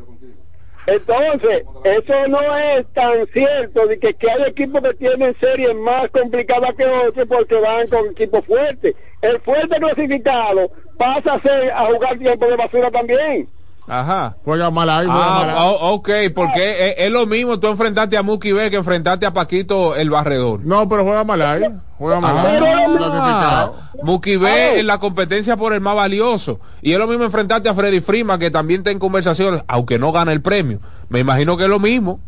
Entonces, 0.86 1.65
eso 1.82 2.28
no 2.28 2.57
es 2.57 2.86
tan 2.93 3.27
cierto 3.32 3.86
de 3.86 3.99
que, 3.99 4.12
que 4.15 4.31
hay 4.31 4.43
equipos 4.43 4.82
que 4.82 4.95
tienen 4.95 5.35
series 5.41 5.74
más 5.74 6.11
complicadas 6.11 6.74
que 6.74 6.85
otros 6.85 7.27
porque 7.27 7.55
van 7.55 7.89
con 7.89 8.11
equipos 8.11 8.45
fuertes. 8.45 8.95
El 9.23 9.41
fuerte 9.41 9.78
clasificado 9.78 10.70
pasa 10.99 11.35
a, 11.35 11.41
ser, 11.41 11.70
a 11.70 11.86
jugar 11.86 12.19
tiempo 12.19 12.47
de 12.47 12.57
basura 12.57 12.91
también. 12.91 13.49
Ajá. 13.86 14.36
Juega 14.44 14.70
mal 14.70 14.89
ahí, 14.89 15.06
juega 15.06 15.20
mal 15.31 15.51
Ah, 15.51 15.62
ahí. 15.62 15.69
o- 15.69 15.93
ok, 15.94 16.09
porque 16.35 16.89
es, 16.90 16.94
es 16.98 17.11
lo 17.12 17.27
mismo 17.27 17.61
tú 17.61 17.66
enfrentarte 17.69 18.16
a 18.16 18.23
Muki 18.23 18.52
B 18.52 18.70
que 18.70 18.77
enfrentarte 18.77 19.27
a 19.27 19.32
Paquito 19.35 19.94
el 19.94 20.09
barredor. 20.11 20.61
No, 20.65 20.89
pero 20.89 21.05
juega 21.05 21.23
mal 21.24 21.43
ahí. 21.43 21.62
Juega 21.98 22.19
mal. 22.20 22.35
Ah. 22.36 23.70
Muki 24.02 24.36
B 24.36 24.81
en 24.81 24.86
la 24.86 24.98
competencia 24.98 25.56
por 25.56 25.73
el 25.73 25.81
más 25.81 25.94
valioso. 25.97 26.61
Y 26.82 26.93
es 26.93 26.98
lo 26.98 27.06
mismo 27.06 27.24
enfrentarte 27.24 27.69
a 27.69 27.74
Freddy 27.74 28.01
Freeman, 28.01 28.39
que 28.40 28.51
también 28.51 28.81
está 28.81 28.90
en 28.90 28.98
conversaciones, 28.98 29.62
aunque 29.69 29.98
no 29.98 30.12
gana 30.12 30.32
el 30.32 30.40
premio. 30.43 30.81
Me 31.09 31.20
imagino 31.20 31.56
que 31.56 31.65
es 31.65 31.70
lo 31.70 31.78
mismo. 31.78 32.20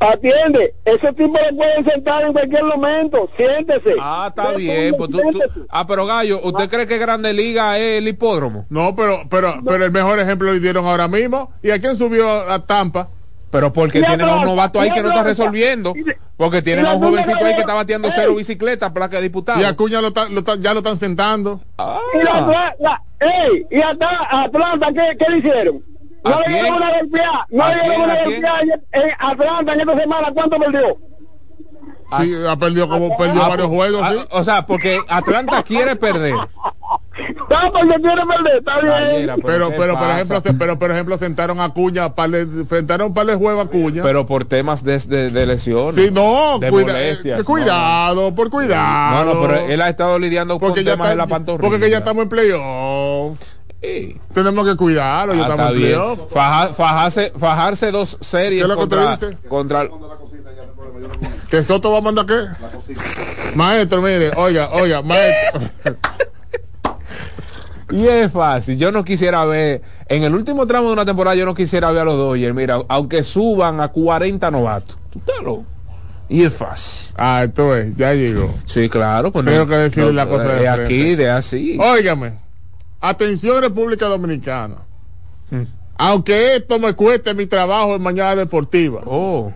Atiende, 0.00 0.74
ese 0.84 1.12
tipo 1.12 1.38
le 1.38 1.52
pueden 1.56 1.84
sentar 1.84 2.24
en 2.24 2.32
cualquier 2.32 2.64
momento. 2.64 3.28
Siéntese. 3.36 3.94
Ah, 4.00 4.26
está 4.28 4.52
bien. 4.52 4.94
Pues 4.96 5.10
tú- 5.10 5.20
tú- 5.32 5.66
ah, 5.70 5.86
pero 5.86 6.06
Gallo, 6.06 6.40
¿usted 6.42 6.68
cree 6.68 6.86
que 6.86 6.98
Grande 6.98 7.32
Liga 7.32 7.78
es 7.78 7.98
el 7.98 8.08
hipódromo? 8.08 8.66
No, 8.70 8.94
pero, 8.94 9.22
pero, 9.30 9.54
pero 9.64 9.84
el 9.84 9.92
mejor 9.92 10.18
ejemplo 10.18 10.52
lo 10.52 10.58
dieron 10.60 10.86
ahora 10.86 11.08
mismo. 11.08 11.52
¿Y 11.62 11.70
a 11.70 11.80
quién 11.80 11.96
subió 11.96 12.28
a 12.30 12.64
Tampa? 12.66 13.08
Pero 13.50 13.72
porque 13.72 14.00
Y 14.00 14.02
tienen 14.02 14.28
a 14.28 14.36
un 14.38 14.44
novato 14.46 14.80
ahí 14.80 14.88
y 14.88 14.92
que 14.92 15.02
no 15.02 15.10
está 15.10 15.22
resolviendo. 15.22 15.94
Porque 16.36 16.60
tienen 16.60 16.84
y 16.86 16.88
a 16.88 16.92
un 16.94 17.00
jovencito 17.00 17.44
ahí 17.44 17.54
que 17.54 17.60
está 17.60 17.74
bateando 17.74 18.08
Ey. 18.08 18.14
cero 18.16 18.34
bicicleta, 18.34 18.92
placa 18.92 19.18
de 19.18 19.22
diputado. 19.22 19.60
Y 19.60 19.64
Acuña 19.64 20.00
lo, 20.00 20.12
ta- 20.12 20.28
lo 20.28 20.42
ta- 20.42 20.56
ya 20.58 20.72
lo 20.72 20.80
están 20.80 20.98
sentando. 20.98 21.60
Y, 22.14 22.24
la, 22.24 22.40
la- 22.40 22.76
la- 22.80 23.02
ey, 23.20 23.64
y 23.70 23.80
hasta 23.80 24.42
Atlanta, 24.42 24.88
¿qué, 24.92 25.16
qué 25.16 25.30
le 25.30 25.38
hicieron? 25.38 25.84
No 26.24 26.34
¿A 26.36 26.40
le 26.40 26.48
dieron 26.54 26.74
una 26.74 26.98
golpeada, 26.98 27.46
no 27.50 27.62
¿A 27.64 27.74
le 27.74 27.82
dieron 27.82 28.00
una 28.02 28.12
¿A 28.14 28.24
golpeada 28.24 28.60
en, 28.60 28.70
en 28.70 29.10
Atlanta 29.18 29.72
en 29.74 29.80
esta 29.80 30.00
semana, 30.00 30.28
¿cuánto 30.32 30.58
perdió? 30.58 30.96
Sí, 32.20 32.32
ha 32.48 32.56
perdido 32.56 32.88
como 32.88 33.16
perdió 33.16 33.42
Ah, 33.42 33.48
varios 33.48 33.68
juegos. 33.68 34.02
ah, 34.04 34.12
sí. 34.12 34.18
O 34.30 34.44
sea, 34.44 34.66
porque 34.66 35.00
Atlanta 35.08 35.62
quiere 35.62 35.96
perder. 35.96 36.34
No, 37.16 37.72
porque 37.72 37.94
quiere 38.02 38.22
perder, 38.26 38.56
está 38.58 38.80
bien. 38.80 39.30
Pero, 39.44 39.68
¿qué 39.70 39.76
pero, 39.78 39.96
por 39.96 40.10
ejemplo, 40.10 40.40
se- 40.40 40.52
pero, 40.54 40.78
por 40.80 40.90
ejemplo, 40.90 41.16
sentaron 41.16 41.60
a 41.60 41.64
Acuña, 41.66 42.12
par 42.12 42.28
de- 42.30 42.66
sentaron 42.68 43.08
un 43.08 43.14
par 43.14 43.26
de 43.26 43.36
juegos 43.36 43.64
a 43.64 43.68
Acuña. 43.68 44.02
Pero 44.02 44.26
por 44.26 44.44
temas 44.46 44.82
de, 44.82 44.98
de, 44.98 45.30
de 45.30 45.46
lesiones. 45.46 45.94
Sí, 45.94 46.10
no, 46.12 46.58
de 46.58 46.70
cuida- 46.70 46.92
molestias, 46.92 47.40
eh, 47.40 47.44
cuidado, 47.44 48.34
por 48.34 48.50
cuidado. 48.50 49.24
No, 49.24 49.34
no, 49.34 49.40
pero 49.46 49.60
él 49.60 49.80
ha 49.80 49.88
estado 49.90 50.18
lidiando 50.18 50.58
con 50.58 50.70
porque 50.70 50.82
ya, 50.82 50.92
temas 50.94 51.06
está- 51.06 51.10
de 51.10 51.16
la 51.16 51.26
pantorrilla. 51.28 51.68
porque 51.70 51.84
que 51.84 51.90
ya 51.90 51.98
estamos 51.98 52.24
en 52.24 52.28
playoff. 52.30 53.38
Tenemos 54.32 54.66
que 54.68 54.76
cuidarlo, 54.76 55.34
Ah, 55.34 55.48
está 55.50 55.70
en 55.70 55.76
bien. 55.78 56.00
Faja- 56.30 56.74
fajarse, 56.74 57.32
fajarse 57.38 57.90
dos 57.90 58.16
series 58.20 58.60
¿Qué 58.60 58.62
es 58.62 58.68
lo 58.68 58.74
que 58.74 58.80
contra, 58.80 59.18
contra 59.48 59.88
¿Que 61.50 61.62
Soto 61.62 61.92
va 61.92 61.98
a 61.98 62.00
mandar 62.00 62.26
qué? 62.26 62.46
Maestro, 63.54 64.02
mire, 64.02 64.32
oiga, 64.36 64.70
oiga, 64.72 65.02
maestro. 65.02 65.60
Y 67.90 68.06
es 68.08 68.32
fácil. 68.32 68.76
Yo 68.78 68.90
no 68.90 69.04
quisiera 69.04 69.44
ver, 69.44 69.82
en 70.08 70.24
el 70.24 70.34
último 70.34 70.66
tramo 70.66 70.88
de 70.88 70.94
una 70.94 71.04
temporada, 71.04 71.36
yo 71.36 71.44
no 71.44 71.54
quisiera 71.54 71.90
ver 71.92 72.02
a 72.02 72.04
los 72.04 72.16
Dodgers, 72.16 72.54
mira, 72.54 72.78
aunque 72.88 73.22
suban 73.22 73.80
a 73.80 73.88
40 73.88 74.50
novatos. 74.50 74.98
Tú 75.10 75.18
estás 75.20 75.42
loco. 75.44 75.64
Y 76.28 76.42
es 76.42 76.52
fácil. 76.54 77.14
Ah, 77.18 77.42
esto 77.44 77.76
es, 77.76 77.94
ya 77.96 78.14
llegó. 78.14 78.54
Sí, 78.64 78.88
claro. 78.88 79.30
Pues 79.30 79.44
Tengo 79.44 79.58
no- 79.60 79.66
que 79.68 79.74
decirle 79.76 80.06
no, 80.06 80.12
la 80.12 80.26
cosa 80.26 80.44
de 80.44 80.54
de 80.54 80.58
frente. 80.72 80.84
aquí, 80.84 81.14
de 81.14 81.30
así. 81.30 81.78
Óigame, 81.78 82.32
atención 83.08 83.60
República 83.60 84.06
Dominicana. 84.06 84.76
Aunque 85.96 86.56
esto 86.56 86.78
me 86.78 86.94
cueste 86.94 87.34
mi 87.34 87.46
trabajo 87.46 87.94
en 87.94 88.02
Mañana 88.02 88.34
Deportiva. 88.36 89.02
Oh. 89.06 89.52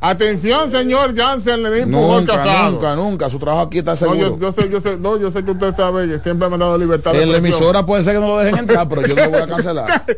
Atención, 0.00 0.70
señor 0.70 1.16
Jansen 1.16 1.62
Lenín 1.62 1.90
Pujol 1.92 2.26
Casado. 2.26 2.72
nunca, 2.72 2.94
nunca. 2.96 3.30
Su 3.30 3.38
trabajo 3.38 3.66
aquí 3.66 3.78
está 3.78 3.92
No, 3.92 3.96
seguro. 3.96 4.18
yo, 4.18 4.38
yo 4.38 4.52
sé, 4.52 4.68
yo 4.68 4.80
sé, 4.80 4.96
no, 4.96 5.16
yo 5.16 5.30
sé 5.30 5.44
que 5.44 5.52
usted 5.52 5.74
sabe 5.76 6.08
que 6.08 6.18
siempre 6.18 6.48
me 6.48 6.56
ha 6.56 6.58
dado 6.58 6.76
libertad 6.78 7.14
en 7.14 7.30
la 7.30 7.38
emisora 7.38 7.86
puede 7.86 8.02
ser 8.02 8.14
que 8.14 8.20
no 8.20 8.28
lo 8.28 8.38
dejen 8.38 8.58
entrar, 8.58 8.88
pero 8.88 9.02
yo 9.06 9.14
no 9.14 9.22
lo 9.24 9.30
voy 9.30 9.40
a 9.40 9.46
cancelar. 9.46 10.04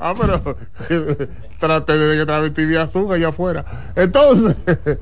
Ah, 0.00 0.14
pero 0.16 0.56
trate 1.58 1.98
de 1.98 2.18
que 2.18 2.24
travesti 2.24 2.66
de 2.66 2.78
azúcar 2.78 3.16
allá 3.16 3.30
afuera. 3.30 3.64
Entonces, 3.96 4.54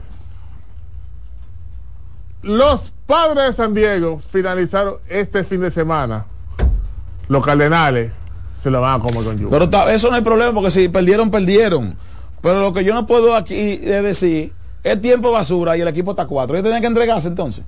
los 2.42 2.92
padres 3.06 3.46
de 3.48 3.52
San 3.52 3.74
Diego 3.74 4.20
finalizaron 4.32 4.96
este 5.08 5.44
fin 5.44 5.60
de 5.60 5.70
semana. 5.70 6.24
Los 7.28 7.44
Cardenales 7.44 8.12
se 8.62 8.70
lo 8.70 8.81
van 8.81 9.01
a 9.01 9.03
comer 9.03 9.24
con 9.24 9.39
yuca. 9.39 9.51
Pero 9.51 9.69
ta- 9.70 9.93
eso 9.93 10.09
no 10.11 10.16
hay 10.16 10.23
problema 10.23 10.53
porque 10.53 10.70
si 10.70 10.89
perdieron, 10.89 11.31
perdieron. 11.31 11.97
Pero 12.43 12.61
lo 12.61 12.73
que 12.73 12.85
yo 12.85 12.94
no 12.94 13.07
puedo 13.07 13.35
aquí 13.35 13.81
es 13.82 14.03
decir, 14.03 14.53
es 14.85 15.01
tiempo 15.01 15.32
basura 15.32 15.77
y 15.77 15.81
el 15.81 15.89
equipo 15.89 16.12
está 16.12 16.27
cuatro. 16.27 16.55
Ellos 16.57 16.65
tenían 16.65 16.81
que 16.81 16.86
entregarse 16.89 17.28
entonces. 17.28 17.65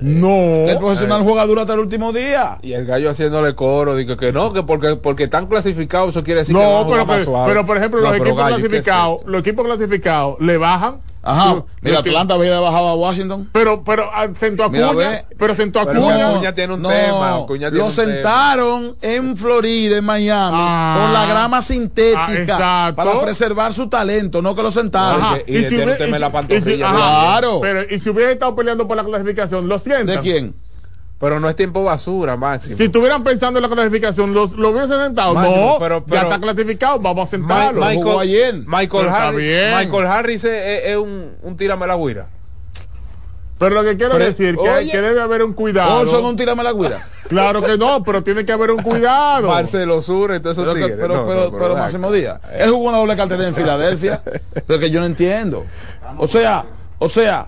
No. 0.00 0.28
El 0.66 0.78
profesional 0.78 1.22
juega 1.22 1.46
duro 1.46 1.60
hasta 1.60 1.74
el 1.74 1.80
último 1.80 2.12
día. 2.12 2.58
Y 2.62 2.72
el 2.72 2.86
gallo 2.86 3.10
haciéndole 3.10 3.54
coro, 3.54 3.94
digo 3.94 4.16
que 4.16 4.32
no, 4.32 4.52
que 4.52 4.62
porque, 4.62 4.96
porque 4.96 5.24
están 5.24 5.46
clasificados, 5.46 6.10
eso 6.10 6.24
quiere 6.24 6.40
decir 6.40 6.56
que 6.56 6.60
No, 6.62 6.86
pero, 6.90 7.06
pero, 7.06 7.44
pero, 7.46 7.66
por 7.66 7.76
ejemplo, 7.76 8.00
No, 8.00 8.06
los 8.08 8.12
pero, 8.12 8.24
equipos 8.24 8.38
gallo, 8.42 8.56
¿qué 8.56 8.62
es 8.62 8.68
clasificados, 8.68 9.18
los 9.26 9.40
equipos 9.40 9.64
clasificados 9.66 10.40
le 10.40 10.56
bajan. 10.56 10.96
Ajá. 11.22 11.64
Mira, 11.80 12.00
Atlanta 12.00 12.34
había 12.34 12.58
bajado 12.58 12.88
a 12.88 12.94
Washington. 12.94 13.48
Pero, 13.52 13.84
pero 13.84 14.10
ah, 14.12 14.26
sentó 14.38 14.64
a 14.64 14.68
Mira, 14.68 14.88
Acuña, 14.90 15.08
ve. 15.08 15.24
pero 15.38 15.54
sentó 15.54 15.80
a 15.80 15.84
Pero 15.86 16.00
tiene 16.52 16.74
un 16.74 16.82
no, 16.82 16.88
tema, 16.88 17.46
tiene 17.46 17.78
lo 17.78 17.86
un 17.86 17.90
tema. 17.90 18.04
sentaron 18.06 18.96
en 19.00 19.36
Florida, 19.36 19.98
en 19.98 20.04
Miami, 20.04 20.56
Ah. 20.60 20.98
con 21.00 21.12
la 21.12 21.26
grama 21.26 21.58
Ah, 21.58 21.62
sintética 21.62 22.32
exacto. 22.34 22.96
para 22.96 23.20
preservar 23.20 23.72
su 23.72 23.88
talento, 23.88 24.42
no 24.42 24.54
que 24.54 24.62
lo 24.62 24.72
sentaron. 24.72 25.20
Ajá, 25.22 25.38
y 25.46 25.60
la 26.18 26.32
pantorrilla, 26.32 26.70
y 26.72 26.76
si- 26.76 26.82
ajá, 26.82 26.94
claro. 26.96 27.58
Pero, 27.60 27.82
y 27.94 27.98
si 28.00 28.08
hubiera 28.10 28.32
estado 28.32 28.54
peleando 28.56 28.88
por 28.88 28.96
la 28.96 29.04
clasificación, 29.04 29.68
lo 29.68 29.78
sientan. 29.78 30.06
¿De 30.06 30.18
quién? 30.18 30.54
Pero 31.22 31.38
no 31.38 31.48
es 31.48 31.54
tiempo 31.54 31.84
basura, 31.84 32.36
Máximo. 32.36 32.76
Si 32.76 32.82
estuvieran 32.82 33.22
pensando 33.22 33.60
en 33.60 33.62
la 33.62 33.68
clasificación, 33.68 34.34
¿los, 34.34 34.54
¿lo 34.54 34.70
hubiesen 34.70 34.98
sentado? 34.98 35.34
Máximo, 35.34 35.66
no, 35.74 35.78
pero- 35.78 36.04
ya 36.08 36.22
está 36.22 36.40
clasificado, 36.40 36.98
vamos 36.98 37.22
a 37.22 37.24
Ma- 37.24 37.30
sentarlo. 37.30 37.80
Michael, 37.80 37.96
Jugó 38.02 38.18
ayer. 38.18 38.54
Michael 38.66 39.08
Harris, 39.08 39.38
bien. 39.38 39.76
Michael 39.78 40.06
Harris 40.08 40.42
es, 40.44 40.52
es- 40.52 40.84
es 40.90 40.96
un, 40.96 41.30
un 41.42 41.56
tírame 41.56 41.86
la 41.86 41.94
guira. 41.96 42.26
Pero 43.56 43.76
lo 43.76 43.84
que 43.84 43.96
quiero 43.96 44.14
Pero- 44.14 44.24
decir 44.24 44.56
que, 44.56 44.68
hay- 44.68 44.82
oye. 44.86 44.90
que 44.90 45.00
debe 45.00 45.20
haber 45.20 45.44
un 45.44 45.52
cuidado. 45.52 46.00
Olson, 46.00 46.24
un 46.24 46.34
tírame 46.34 46.64
la 46.64 46.72
guira. 46.72 47.06
Claro 47.28 47.62
que 47.62 47.78
no, 47.78 48.02
pero 48.02 48.24
tiene 48.24 48.44
que 48.44 48.50
haber 48.50 48.72
un 48.72 48.82
cuidado. 48.82 49.46
Marcelo 49.48 50.02
Sur, 50.02 50.32
entonces 50.32 50.64
Pero, 50.64 50.74
que- 50.74 50.92
pero, 50.94 51.24
pero, 51.24 51.52
pero 51.56 51.76
Máximo 51.76 52.10
Díaz, 52.10 52.40
él 52.58 52.68
jugó 52.72 52.88
una 52.88 52.98
doble 52.98 53.16
cartera 53.16 53.46
en 53.46 53.54
Filadelfia, 53.54 54.20
pero 54.66 54.78
que 54.80 54.90
yo 54.90 54.98
no 54.98 55.06
entiendo. 55.06 55.64
O 56.18 56.26
sea, 56.26 56.66
o 56.98 57.08
sea, 57.08 57.46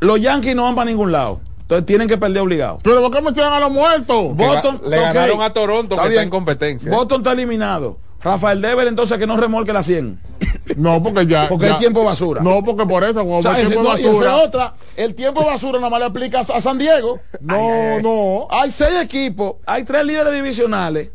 los 0.00 0.18
Yankees 0.18 0.56
no 0.56 0.62
van 0.64 0.74
para 0.74 0.86
ningún 0.90 1.12
lado. 1.12 1.40
Entonces 1.70 1.86
tienen 1.86 2.08
que 2.08 2.18
perder 2.18 2.42
obligado. 2.42 2.80
Pero 2.82 3.00
¿por 3.00 3.12
qué 3.12 3.22
me 3.22 3.30
tiran 3.32 3.52
a 3.52 3.60
los 3.60 3.70
muertos? 3.70 4.34
Boston, 4.34 4.82
le 4.88 4.98
ok, 4.98 5.02
ganaron 5.04 5.40
a 5.40 5.52
Toronto, 5.52 5.96
que 5.96 6.08
está 6.08 6.22
en 6.22 6.28
competencia. 6.30 6.90
Boston 6.90 7.20
está 7.20 7.30
eliminado. 7.30 7.96
Rafael 8.20 8.60
Dever 8.60 8.88
entonces 8.88 9.16
que 9.18 9.26
no 9.26 9.36
remolque 9.36 9.72
la 9.72 9.84
100. 9.84 10.20
No, 10.76 11.02
porque 11.02 11.26
ya. 11.26 11.48
Porque 11.48 11.66
ya- 11.66 11.72
es 11.74 11.78
tiempo 11.78 12.04
basura. 12.04 12.42
No, 12.42 12.62
porque 12.64 12.86
por 12.86 13.02
eso, 13.02 13.24
O 13.26 13.42
sea, 13.42 13.58
el 13.60 13.68
tiempo 13.68 13.88
no, 13.88 13.98
y 13.98 14.02
esa 14.02 14.08
basura. 14.10 14.36
es 14.36 14.46
otra. 14.46 14.74
El 14.96 15.14
tiempo 15.16 15.44
basura 15.44 15.78
nada 15.78 15.90
más 15.90 15.98
le 16.00 16.06
aplica 16.06 16.40
a 16.40 16.60
San 16.60 16.78
Diego. 16.78 17.18
No, 17.40 18.00
no. 18.00 18.46
Hay 18.50 18.70
seis 18.70 19.00
equipos, 19.02 19.54
hay 19.66 19.82
tres 19.84 20.04
líderes 20.04 20.32
divisionales, 20.32 21.10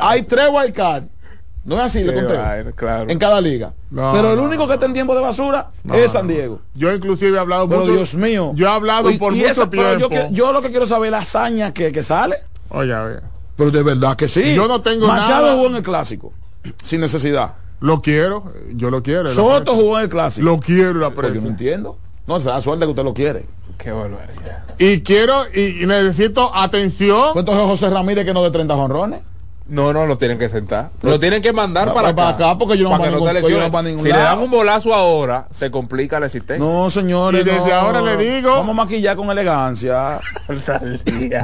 hay 0.00 0.22
tres 0.22 0.46
wildcards. 0.52 1.06
No 1.64 1.76
es 1.76 1.82
así, 1.82 2.02
le 2.02 2.12
conté. 2.12 2.36
vaina, 2.36 2.72
claro. 2.72 3.08
En 3.08 3.18
cada 3.18 3.40
liga. 3.40 3.72
No, 3.90 4.12
Pero 4.12 4.32
el 4.32 4.36
no, 4.38 4.42
único 4.44 4.66
que 4.66 4.74
está 4.74 4.86
en 4.86 4.92
tiempo 4.94 5.14
de 5.14 5.20
basura 5.20 5.70
No, 5.84 5.94
es 5.94 6.10
San 6.10 6.26
no. 6.26 6.32
Diego. 6.32 6.60
Yo 6.74 6.92
inclusive 6.92 7.36
he 7.36 7.40
hablado 7.40 7.68
Pero 7.68 7.82
mucho. 7.82 7.92
Dios 7.92 8.14
mío. 8.16 8.52
Yo 8.56 8.66
he 8.66 8.70
hablado 8.70 9.10
Y- 9.10 9.18
por 9.18 9.32
y 9.32 9.36
mucho 9.36 9.48
esa- 9.50 9.64
yo, 9.64 9.70
tiempo. 9.70 10.08
que- 10.08 10.28
yo 10.32 10.52
lo 10.52 10.60
que 10.60 10.70
quiero 10.70 10.86
saber 10.88 11.06
es 11.06 11.10
la 11.12 11.18
hazaña 11.18 11.72
que, 11.72 11.92
que 11.92 12.02
sale. 12.02 12.36
Oye, 12.70 12.92
ver. 12.94 13.22
Pero 13.56 13.70
de 13.70 13.82
verdad 13.82 14.16
que 14.16 14.26
sí. 14.28 14.54
Yo 14.54 14.66
no 14.66 14.80
tengo 14.82 15.06
Machado 15.06 15.42
nada. 15.46 15.54
jugó 15.54 15.66
en 15.68 15.76
el 15.76 15.82
clásico. 15.82 16.32
Sin 16.82 17.00
necesidad. 17.00 17.54
Lo 17.80 18.00
quiero, 18.02 18.52
yo 18.74 18.90
lo 18.90 19.02
quiero. 19.02 19.30
Soto 19.30 19.74
jugó 19.74 19.98
en 19.98 20.04
el 20.04 20.08
clásico. 20.10 20.44
Lo 20.44 20.58
quiero, 20.58 20.94
lo 20.94 21.14
Pues 21.14 21.32
yo 21.34 21.40
no 21.40 21.48
entiendo. 21.48 21.98
No, 22.26 22.40
se 22.40 22.48
da 22.48 22.60
suerte 22.60 22.84
que 22.86 22.90
usted 22.90 23.04
lo 23.04 23.12
quiere. 23.14 23.46
Qué 23.78 23.90
barbaridad. 23.90 24.64
Y 24.78 25.00
quiero, 25.02 25.42
y, 25.52 25.82
y 25.82 25.86
necesito 25.86 26.54
atención. 26.54 27.30
Entonces 27.36 27.64
José 27.66 27.90
Ramírez 27.90 28.24
que 28.24 28.32
no 28.32 28.42
de 28.42 28.50
30 28.50 28.74
jonrones. 28.74 29.20
No, 29.68 29.92
no, 29.92 30.06
lo 30.06 30.18
tienen 30.18 30.38
que 30.38 30.48
sentar. 30.48 30.90
Lo 31.02 31.20
tienen 31.20 31.40
que 31.40 31.52
mandar 31.52 31.94
para, 31.94 32.08
va 32.08 32.14
para 32.16 32.28
acá, 32.30 32.58
porque 32.58 32.76
yo 32.76 32.84
no 32.84 32.90
para 32.98 33.10
ningún- 33.10 33.48
yo 33.48 33.60
no 33.60 33.70
para 33.70 33.82
ningún 33.88 34.02
Si 34.02 34.10
le 34.10 34.18
dan 34.18 34.38
un 34.40 34.50
bolazo 34.50 34.92
ahora, 34.92 35.46
se 35.52 35.70
complica 35.70 36.18
la 36.20 36.26
existencia. 36.26 36.64
No, 36.66 36.90
señores. 36.90 37.40
Y 37.40 37.44
desde 37.44 37.68
no. 37.68 37.74
ahora 37.74 38.00
le 38.02 38.16
digo- 38.16 38.50
Vamos 38.56 38.70
a 38.70 38.84
maquillar 38.84 39.16
con 39.16 39.30
elegancia. 39.30 40.20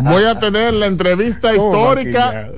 Voy 0.03 0.25
a 0.25 0.39
tener 0.39 0.75
la 0.75 0.87
entrevista 0.87 1.55
¿Cómo 1.55 1.69
histórica. 1.79 2.25
maquillar? 2.25 2.53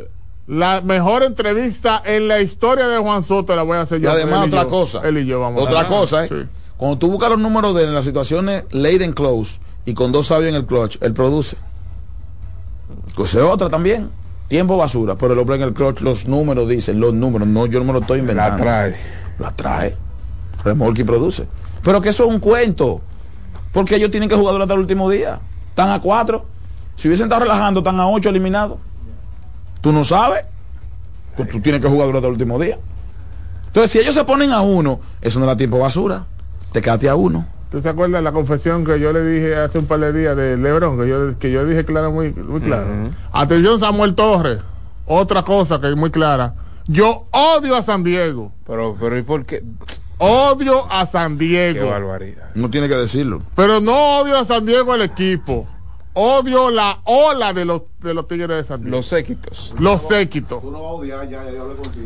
La 0.47 0.81
mejor 0.81 1.23
entrevista 1.23 2.03
en 2.05 2.27
la 2.27 2.41
historia 2.41 2.89
de 2.89 2.99
Juan 2.99 3.23
Soto 3.23 3.55
la 3.55 3.63
voy 3.63 3.77
a 3.77 3.83
hacer 3.83 4.01
Y 4.01 4.05
yo. 4.05 4.11
además 4.11 4.43
él 4.45 4.49
otra 4.49 4.63
yo. 4.65 4.69
cosa. 4.69 5.01
Él 5.05 5.19
y 5.19 5.27
yo 5.27 5.41
vamos 5.41 5.61
a 5.61 5.69
Otra 5.69 5.87
cosa, 5.87 6.25
¿eh? 6.25 6.29
Sí. 6.29 6.49
Cuando 6.77 6.99
tú 6.99 7.09
buscas 7.11 7.29
los 7.31 7.39
números 7.39 7.75
de 7.77 7.83
él 7.83 7.89
en 7.91 7.95
las 7.95 8.05
situaciones 8.07 8.65
late 8.71 9.05
and 9.05 9.15
close 9.15 9.61
y 9.85 9.95
con 9.95 10.11
dos 10.11 10.27
sabios 10.29 10.49
en 10.49 10.57
el 10.57 10.65
clutch, 10.67 10.97
él 11.03 11.13
produce. 11.13 11.57
Pues 13.15 13.35
es 13.35 13.43
otra 13.43 13.69
también. 13.69 14.11
Tiempo 14.51 14.77
basura, 14.77 15.15
pero 15.15 15.35
el 15.35 15.39
hombre 15.39 15.55
en 15.55 15.63
el 15.63 15.73
clutch, 15.73 16.01
los 16.01 16.27
números 16.27 16.69
dicen, 16.69 16.99
los 16.99 17.15
números, 17.15 17.47
no, 17.47 17.67
yo 17.67 17.79
no 17.79 17.85
me 17.85 17.93
lo 17.93 18.01
estoy 18.01 18.19
inventando. 18.19 18.57
La 18.57 18.61
trae. 18.61 18.97
La 19.39 19.53
trae. 19.53 19.97
Remolque 20.65 21.03
y 21.03 21.05
produce. 21.05 21.47
Pero 21.85 22.01
que 22.01 22.09
eso 22.09 22.25
es 22.25 22.31
un 22.31 22.41
cuento. 22.41 23.01
Porque 23.71 23.95
ellos 23.95 24.11
tienen 24.11 24.29
que 24.29 24.35
jugar 24.35 24.55
durante 24.55 24.75
el 24.75 24.81
último 24.81 25.09
día. 25.09 25.39
Están 25.69 25.91
a 25.91 26.01
cuatro. 26.01 26.47
Si 26.97 27.07
hubiesen 27.07 27.27
estado 27.27 27.43
relajando, 27.43 27.79
están 27.79 28.01
a 28.01 28.09
ocho 28.09 28.29
eliminados. 28.29 28.79
Tú 29.81 29.93
no 29.93 30.05
sabes. 30.05 30.45
Pues 31.37 31.49
tú 31.49 31.61
tienes 31.61 31.81
que 31.81 31.87
jugar 31.87 32.09
durante 32.09 32.27
el 32.27 32.33
último 32.33 32.59
día. 32.59 32.77
Entonces, 33.67 33.93
si 33.93 34.01
ellos 34.01 34.17
se 34.17 34.25
ponen 34.25 34.51
a 34.51 34.63
uno, 34.63 34.99
eso 35.21 35.39
no 35.39 35.47
da 35.47 35.57
tiempo 35.57 35.79
basura. 35.79 36.27
Te 36.73 36.83
quedaste 36.83 37.09
a 37.09 37.15
uno. 37.15 37.47
¿Tú 37.71 37.81
te 37.81 37.89
acuerdas 37.89 38.19
de 38.19 38.23
la 38.23 38.33
confesión 38.33 38.85
que 38.85 38.99
yo 38.99 39.13
le 39.13 39.25
dije 39.25 39.55
hace 39.55 39.79
un 39.79 39.87
par 39.87 40.01
de 40.01 40.13
días 40.13 40.37
de 40.37 40.57
Lebron? 40.57 40.99
Que 40.99 41.09
yo, 41.09 41.39
que 41.39 41.53
yo 41.53 41.65
dije 41.65 41.85
clara, 41.85 42.09
muy, 42.11 42.33
muy 42.33 42.61
claro. 42.61 43.11
Atención, 43.33 43.79
Samuel 43.79 44.15
Torres. 44.15 44.59
Otra 45.07 45.43
cosa 45.45 45.81
que 45.81 45.89
es 45.89 45.97
muy 45.97 46.11
clara. 46.11 46.55
Yo 46.89 47.27
odio 47.31 47.77
a 47.77 47.83
San 47.83 48.03
Diego. 48.03 48.53
Pero, 48.67 48.97
pero 48.99 49.17
¿y 49.17 49.23
por 49.23 49.45
qué? 49.45 49.63
Odio 50.19 50.91
a 50.91 51.07
San 51.07 51.39
Diego. 51.39 51.85
Qué 51.85 51.91
barbaridad. 51.91 52.51
No 52.55 52.71
tiene 52.71 52.89
que 52.89 52.97
decirlo. 52.97 53.41
Pero 53.55 53.81
no 53.81 54.19
odio 54.21 54.37
a 54.37 54.45
San 54.45 54.67
Diego 54.67 54.95
el 54.95 55.03
equipo. 55.03 55.67
Odio 56.13 56.71
la 56.71 56.99
ola 57.05 57.53
de 57.53 57.65
los, 57.65 57.83
de 58.03 58.15
los 58.15 58.27
Tigres 58.27 58.49
de 58.49 58.65
San 58.65 58.81
Diego. 58.83 58.97
Los 58.97 59.07
séquitos. 59.07 59.75
Los 59.79 60.03
séquitos. 60.03 60.61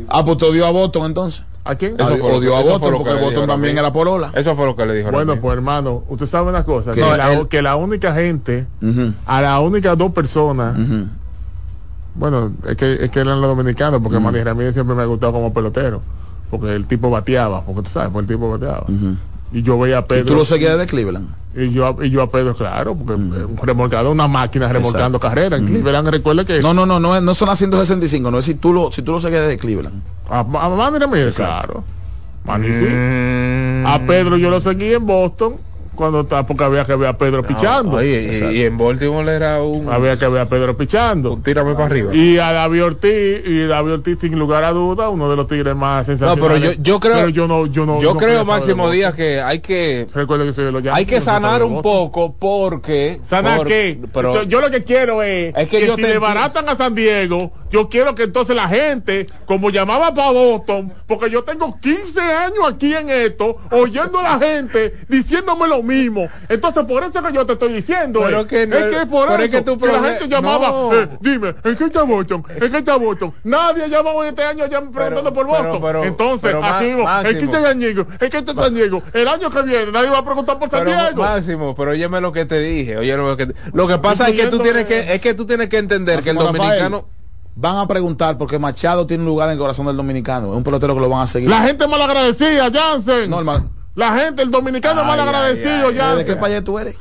Ah, 0.09 0.23
pues 0.23 0.37
te 0.37 0.45
odió 0.45 0.67
a 0.67 0.71
Boston 0.71 1.05
entonces. 1.05 1.43
¿A 1.63 1.73
quién? 1.75 1.95
Eso 1.99 2.09
fue 2.09 2.17
lo 2.19 2.25
odió 2.37 2.51
que- 2.51 2.55
a 2.57 2.61
Boston 2.61 2.93
porque 2.93 3.13
le 3.15 3.21
Boston 3.21 3.43
a 3.45 3.47
también 3.47 3.77
era 3.77 3.91
por 3.91 4.07
ola. 4.07 4.31
Eso 4.35 4.55
fue 4.55 4.65
lo 4.67 4.75
que 4.75 4.85
le 4.85 4.93
dijo. 4.95 5.11
Bueno, 5.11 5.39
pues 5.41 5.55
hermano, 5.55 6.03
usted 6.07 6.27
sabe 6.27 6.49
una 6.49 6.63
cosa, 6.63 6.93
que, 6.93 7.01
la, 7.01 7.33
él- 7.33 7.47
que 7.47 7.61
la 7.63 7.75
única 7.75 8.13
gente, 8.13 8.67
a 9.25 9.41
las 9.41 9.59
únicas 9.61 9.97
dos 9.97 10.11
personas, 10.11 10.77
bueno, 12.13 12.53
es 12.67 12.75
que, 12.77 12.93
es 13.05 13.09
que 13.09 13.19
eran 13.19 13.41
los 13.41 13.49
dominicanos, 13.49 13.99
porque 14.03 14.19
Manny 14.19 14.43
Ramírez 14.43 14.73
siempre 14.75 14.95
me 14.95 15.01
ha 15.01 15.05
gustado 15.05 15.33
como 15.33 15.51
pelotero, 15.53 16.01
porque 16.51 16.75
el 16.75 16.85
tipo 16.85 17.09
bateaba, 17.09 17.61
porque 17.65 17.81
tú 17.81 17.89
sabes, 17.89 18.09
porque 18.13 18.31
el 18.31 18.37
tipo 18.37 18.49
bateaba. 18.51 18.85
Y 19.51 19.63
yo 19.63 19.79
veía 19.79 19.97
a 19.97 20.01
Y 20.01 20.03
Pedro. 20.03 20.25
tú 20.27 20.35
lo 20.35 20.45
seguías 20.45 20.77
de 20.77 20.85
Cleveland. 20.85 21.29
Y 21.57 21.71
yo, 21.71 21.95
y 22.01 22.09
yo 22.09 22.21
a 22.21 22.29
Pedro, 22.29 22.53
claro, 22.53 22.95
porque 22.95 23.13
un 23.13 23.57
remolcado, 23.63 24.11
una 24.11 24.27
máquina 24.27 24.67
remolcando 24.67 25.19
carreras. 25.21 25.59
En 25.59 25.65
Ujú. 25.65 25.73
Cleveland, 25.75 26.09
recuerde 26.09 26.43
que. 26.45 26.59
No, 26.59 26.73
no, 26.73 26.85
no, 26.85 26.99
no, 26.99 27.19
no 27.21 27.33
son 27.33 27.47
las 27.47 27.57
165, 27.59 28.29
no 28.29 28.39
es 28.39 28.45
si 28.45 28.55
tú 28.55 28.73
lo, 28.73 28.91
si 28.91 29.01
tú 29.01 29.13
lo 29.13 29.21
seguías 29.21 29.47
de 29.47 29.57
Cleveland. 29.57 30.01
A, 30.29 30.39
a 30.39 30.43
Manny 30.43 30.99
Ramírez, 30.99 31.37
claro. 31.37 31.85
Manny 32.43 32.67
sí. 32.73 32.85
Mm. 32.85 33.85
A 33.87 33.99
Pedro 34.05 34.35
yo 34.35 34.49
lo 34.49 34.59
seguí 34.59 34.93
en 34.93 35.05
Boston, 35.05 35.55
cuando 35.95 36.21
está, 36.21 36.45
porque 36.45 36.63
había 36.63 36.85
que 36.85 36.95
ver 36.95 37.09
a 37.09 37.17
Pedro 37.17 37.43
pichando. 37.45 37.97
Oye, 37.97 38.51
y, 38.53 38.63
en 38.63 38.77
Baltimore 38.77 39.31
era 39.31 39.61
un. 39.61 39.89
Había 39.89 40.17
que 40.17 40.27
ver 40.27 40.41
a 40.41 40.49
Pedro 40.49 40.75
pichando. 40.77 41.39
Tírame 41.43 41.73
para 41.73 41.85
arriba. 41.85 42.15
Y 42.15 42.37
a 42.37 42.51
David 42.51 42.83
Ortiz, 42.85 43.41
y 43.45 43.65
David 43.67 43.93
Ortiz 43.93 44.17
sin 44.21 44.37
lugar 44.37 44.63
a 44.63 44.71
duda, 44.71 45.09
uno 45.09 45.29
de 45.29 45.35
los 45.35 45.47
tigres 45.47 45.75
más 45.75 46.07
No, 46.07 46.13
sensacionales. 46.17 46.59
pero 46.61 46.73
yo, 46.73 46.81
yo 46.81 46.99
creo. 46.99 47.15
Pero 47.15 47.29
yo 47.29 47.47
no, 47.47 47.65
yo 47.65 47.85
no, 47.85 48.01
yo 48.01 48.13
no 48.13 48.19
creo, 48.19 48.45
Máximo 48.45 48.89
Díaz, 48.89 49.13
que 49.13 49.41
hay 49.41 49.59
que. 49.59 50.07
Recuerde 50.13 50.45
que 50.45 50.53
soy 50.53 50.65
de 50.65 50.71
los 50.71 50.83
Yankees, 50.83 50.97
Hay 50.99 51.05
que 51.05 51.15
no 51.15 51.21
sanar 51.21 51.63
un 51.63 51.81
poco 51.81 52.35
porque. 52.37 53.19
¿Sanar 53.27 53.57
por- 53.57 53.67
qué? 53.67 53.99
Pero, 54.13 54.33
yo, 54.35 54.43
yo 54.43 54.61
lo 54.61 54.69
que 54.69 54.83
quiero 54.83 55.23
es, 55.23 55.53
Es 55.55 55.69
que 55.69 55.79
que, 55.79 55.87
yo 55.87 55.95
si 55.95 56.01
te 56.01 56.09
le 56.09 56.17
baratan 56.17 56.67
a 56.69 56.75
San 56.75 56.95
Diego, 56.95 57.51
yo 57.75 57.89
quiero 57.89 58.15
que 58.15 58.23
entonces 58.23 58.55
la 58.55 58.69
gente, 58.69 59.27
como 59.45 59.69
llamaba 59.69 60.13
para 60.15 60.31
Boston, 60.31 60.93
porque 61.07 61.29
yo 61.29 61.43
tengo 61.43 61.77
15 61.81 62.21
años 62.21 62.59
aquí 62.69 62.93
en 62.93 63.09
esto, 63.09 63.57
oyendo 63.69 64.17
a 64.19 64.23
la 64.23 64.39
gente 64.39 64.93
diciéndome 65.09 65.67
lo 65.67 65.83
mismo. 65.83 66.29
Entonces, 66.47 66.85
por 66.85 67.03
eso 67.03 67.21
que 67.21 67.33
yo 67.33 67.45
te 67.45 67.53
estoy 67.53 67.73
diciendo, 67.73 68.21
Pero 68.23 68.39
eh, 68.41 68.47
que 68.47 68.65
no 68.65 68.77
es 68.77 68.95
que 68.95 69.05
por 69.05 69.27
eso 69.41 69.57
es 69.57 69.63
que 69.63 69.87
la 69.87 70.01
gente 70.03 70.27
llamaba, 70.29 70.69
no. 70.69 70.93
eh, 70.93 71.09
dime, 71.19 71.53
¿en 71.65 71.75
qué 71.75 71.83
está 71.83 72.03
Boston? 72.03 72.45
¿En 72.49 72.71
qué 72.71 72.77
está 72.77 72.95
Boston? 72.95 73.33
Nadie 73.43 73.83
ha 73.83 73.87
llamado 73.87 74.23
este 74.23 74.43
año 74.43 74.65
ya 74.67 74.79
preguntando 74.79 75.33
por 75.33 75.45
Boston. 75.45 75.79
pero- 75.81 76.03
entonces, 76.05 76.39
pero, 76.43 76.61
Ma- 76.61 76.77
así, 76.77 76.85
¿en 76.89 77.37
qué 77.39 77.43
está 77.45 77.61
San 77.61 77.79
Diego? 77.79 78.07
¿En 78.21 78.29
qué 78.29 78.37
está 78.37 78.53
San 78.53 78.73
Diego? 78.73 79.03
El 79.13 79.27
año 79.27 79.49
que 79.49 79.61
viene 79.63 79.91
nadie 79.91 80.09
va 80.09 80.19
a 80.19 80.25
preguntar 80.25 80.57
por 80.59 80.69
San 80.69 80.85
Diego. 80.85 81.23
Máximo, 81.23 81.75
pero 81.75 81.91
óyeme 81.91 82.21
lo 82.21 82.31
que 82.31 82.45
te 82.45 82.57
dije. 82.59 82.95
Oye 82.97 83.17
lo 83.17 83.35
que 83.35 83.47
te- 83.47 83.55
lo 83.73 83.85
que 83.85 83.97
pasa 83.97 84.29
es 84.29 84.35
que 84.35 84.47
tú 84.47 84.59
tienes 84.59 84.85
que 84.85 85.13
es 85.13 85.19
que 85.19 85.33
tú 85.33 85.45
tienes 85.45 85.67
que 85.67 85.77
entender 85.77 86.21
que 86.23 86.29
el 86.29 86.37
Rafael, 86.37 86.55
dominicano 86.57 87.05
van 87.55 87.77
a 87.77 87.87
preguntar 87.87 88.37
porque 88.37 88.59
Machado 88.59 89.07
tiene 89.07 89.23
un 89.23 89.29
lugar 89.29 89.47
en 89.49 89.53
el 89.53 89.59
corazón 89.59 89.85
del 89.85 89.97
dominicano. 89.97 90.51
Es 90.51 90.57
un 90.57 90.63
pelotero 90.63 90.93
que 90.93 91.01
lo 91.01 91.09
van 91.09 91.21
a 91.21 91.27
seguir. 91.27 91.49
La 91.49 91.61
gente 91.61 91.87
mal 91.87 92.01
agradecida, 92.01 92.69
Jansen. 92.71 93.29
No, 93.29 93.39
hermano. 93.39 93.69
La 93.95 94.17
gente, 94.19 94.41
el 94.41 94.51
dominicano 94.51 95.01
Ay, 95.01 95.07
mal 95.07 95.19
agradecido, 95.21 95.87
ay, 95.87 95.97
Jansen. 95.97 96.17
¿De 96.17 96.25
qué 96.25 96.35
país 96.35 96.63
tú 96.63 96.77
eres? 96.77 96.95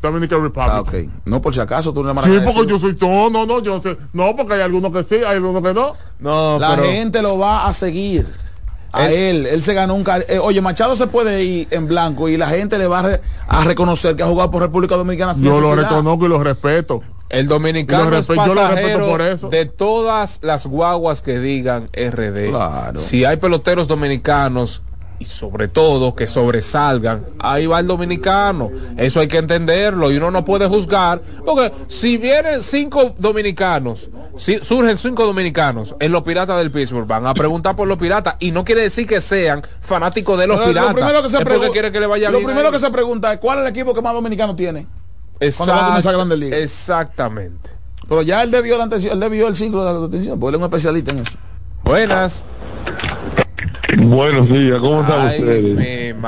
Dominican 0.00 0.42
Republic. 0.42 0.70
Ah, 0.74 0.80
ok. 0.80 0.94
No, 1.24 1.40
por 1.40 1.54
si 1.54 1.60
acaso 1.60 1.92
tú 1.92 2.02
no 2.02 2.10
eres 2.10 2.14
mal 2.14 2.24
Sí, 2.24 2.52
porque 2.54 2.70
yo 2.70 2.78
soy 2.78 2.94
todo, 2.94 3.30
no, 3.30 3.46
no, 3.46 3.60
yo 3.62 3.80
sé. 3.82 3.96
No, 4.12 4.34
porque 4.36 4.54
hay 4.54 4.60
algunos 4.60 4.92
que 4.92 5.02
sí, 5.04 5.16
hay 5.24 5.36
algunos 5.36 5.62
que 5.62 5.72
no. 5.72 5.94
No, 6.18 6.58
La 6.58 6.70
pero- 6.76 6.82
gente 6.88 7.22
lo 7.22 7.38
va 7.38 7.66
a 7.66 7.72
seguir. 7.72 8.26
A 8.92 9.10
él, 9.10 9.44
él 9.46 9.62
se 9.64 9.74
ganó 9.74 9.94
un... 9.94 10.04
eh, 10.28 10.38
oye, 10.38 10.60
Machado 10.60 10.94
se 10.94 11.08
puede 11.08 11.42
ir 11.42 11.66
en 11.72 11.88
blanco 11.88 12.28
y 12.28 12.36
la 12.36 12.46
gente 12.48 12.78
le 12.78 12.86
va 12.86 13.00
a, 13.00 13.02
re- 13.02 13.20
a 13.48 13.64
reconocer 13.64 14.14
que 14.14 14.22
ha 14.22 14.26
jugado 14.26 14.52
por 14.52 14.62
República 14.62 14.94
Dominicana 14.96 15.34
sin 15.34 15.42
Yo 15.44 15.58
lo 15.60 15.74
reconozco 15.74 16.26
y 16.26 16.28
lo 16.28 16.38
respeto. 16.44 17.02
El 17.34 17.48
dominicano 17.48 18.16
es 18.16 18.26
pasajero 18.26 19.06
por 19.06 19.20
eso. 19.22 19.48
de 19.48 19.66
todas 19.66 20.38
las 20.42 20.66
guaguas 20.66 21.22
que 21.22 21.38
digan 21.38 21.86
RD. 21.92 22.50
Claro. 22.50 22.98
Si 23.00 23.24
hay 23.24 23.36
peloteros 23.36 23.88
dominicanos 23.88 24.82
y 25.18 25.26
sobre 25.26 25.68
todo 25.68 26.14
que 26.16 26.26
sobresalgan, 26.26 27.24
ahí 27.38 27.66
va 27.66 27.78
el 27.80 27.86
dominicano. 27.86 28.70
Eso 28.96 29.20
hay 29.20 29.28
que 29.28 29.38
entenderlo 29.38 30.10
y 30.10 30.16
uno 30.16 30.30
no 30.32 30.44
puede 30.44 30.66
juzgar, 30.66 31.22
porque 31.44 31.72
si 31.86 32.18
vienen 32.18 32.62
cinco 32.62 33.14
dominicanos, 33.18 34.10
si 34.36 34.58
surgen 34.58 34.96
cinco 34.96 35.24
dominicanos 35.24 35.94
en 36.00 36.10
los 36.10 36.24
piratas 36.24 36.58
del 36.58 36.72
Pittsburgh, 36.72 37.06
van 37.06 37.26
a 37.26 37.32
preguntar 37.34 37.76
por 37.76 37.86
los 37.86 37.96
piratas 37.96 38.34
y 38.40 38.50
no 38.50 38.64
quiere 38.64 38.82
decir 38.82 39.06
que 39.06 39.20
sean 39.20 39.62
fanáticos 39.80 40.36
de 40.38 40.48
los 40.48 40.56
Pero 40.58 40.68
piratas. 40.70 40.88
Lo 40.90 40.94
primero 40.96 41.22
que 41.22 41.30
se, 41.30 41.36
es 41.38 41.42
porque 41.44 41.58
pregu- 41.68 41.72
quiere 41.72 41.92
que 41.92 42.00
le 42.00 42.06
vaya 42.06 42.30
lo 42.30 42.42
primero 42.42 42.72
que 42.72 42.80
se 42.80 42.90
pregunta 42.90 43.32
es 43.32 43.38
cuál 43.38 43.58
es 43.58 43.64
el 43.66 43.70
equipo 43.70 43.94
que 43.94 44.02
más 44.02 44.12
dominicano 44.14 44.56
tiene. 44.56 44.86
Exact- 45.40 45.56
cuando 45.56 45.74
va 45.74 45.84
a 45.84 45.88
comenzar 45.88 46.14
Grandes 46.14 46.38
Ligas. 46.38 46.60
Exactamente. 46.60 47.70
Pero 48.08 48.22
ya 48.22 48.42
él 48.42 48.50
debió 48.50 48.76
la 48.78 48.84
atención, 48.84 49.14
él 49.14 49.20
debió 49.20 49.48
el 49.48 49.56
ciclo 49.56 49.84
de 49.84 49.98
la 50.00 50.06
atención, 50.06 50.38
porque 50.38 50.56
él 50.56 50.60
es 50.62 50.66
un 50.68 50.74
especialista 50.74 51.10
en 51.12 51.18
eso. 51.20 51.38
Buenas. 51.84 52.44
Buenos 53.96 54.48
días, 54.48 54.78
¿cómo 54.80 55.00
están 55.02 55.28
Ay, 55.28 55.40
ustedes? 55.40 56.14
mi 56.14 56.20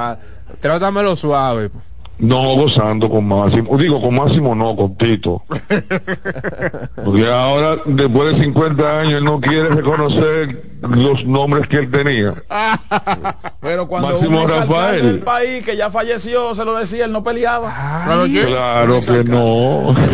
Trátamelo 0.61 1.15
suave. 1.17 1.71
No, 2.19 2.55
gozando 2.55 3.11
con 3.11 3.29
Máximo. 3.29 3.77
Digo, 3.77 4.01
con 4.01 4.15
Máximo 4.15 4.55
no, 4.55 4.75
con 4.75 4.97
Tito. 4.97 5.43
Porque 7.05 7.31
ahora, 7.31 7.77
después 7.85 8.35
de 8.37 8.45
50 8.45 9.01
años, 9.01 9.13
él 9.15 9.25
no 9.25 9.39
quiere 9.41 9.69
reconocer 9.69 10.63
los 10.81 11.25
nombres 11.27 11.67
que 11.69 11.79
él 11.79 11.91
tenía. 11.91 12.35
Pero 13.61 13.87
cuando 13.87 14.13
Máximo 14.13 14.43
un 14.43 14.49
Rafael. 14.49 15.03
del 15.07 15.19
país 15.21 15.65
que 15.65 15.77
ya 15.77 15.91
falleció 15.91 16.55
se 16.55 16.65
lo 16.65 16.77
decía, 16.77 17.05
él 17.05 17.13
no 17.13 17.23
peleaba. 17.23 18.05
Claro 18.47 19.01
que 19.01 19.25
no. 19.25 19.95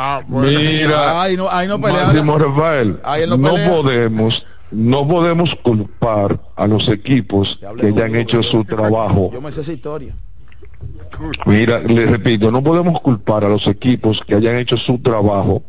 Ah, 0.00 0.22
Mira, 0.28 1.22
Ahí 1.22 1.36
no, 1.36 1.50
ahí 1.50 1.66
no 1.66 1.80
peleaba. 1.80 2.06
Máximo 2.12 2.38
Rafael, 2.38 3.00
Ahí 3.02 3.22
él 3.22 3.30
no 3.30 3.36
no 3.36 3.54
podemos, 3.68 4.46
no 4.70 5.08
podemos 5.08 5.56
culpar 5.56 6.38
a 6.54 6.66
los 6.68 6.88
equipos 6.88 7.58
que 7.80 7.92
ya 7.92 8.04
han 8.04 8.14
hecho 8.14 8.42
su 8.44 8.64
trabajo. 8.64 9.30
Yo 9.32 9.40
me 9.40 9.50
sé 9.50 9.62
esa 9.62 9.72
historia. 9.72 10.14
Mira, 11.46 11.80
le 11.80 12.06
repito, 12.06 12.50
no 12.50 12.62
podemos 12.62 13.00
culpar 13.00 13.44
a 13.44 13.48
los 13.48 13.66
equipos 13.66 14.22
que 14.26 14.34
hayan 14.34 14.56
hecho 14.56 14.76
su 14.76 14.98
trabajo 14.98 15.62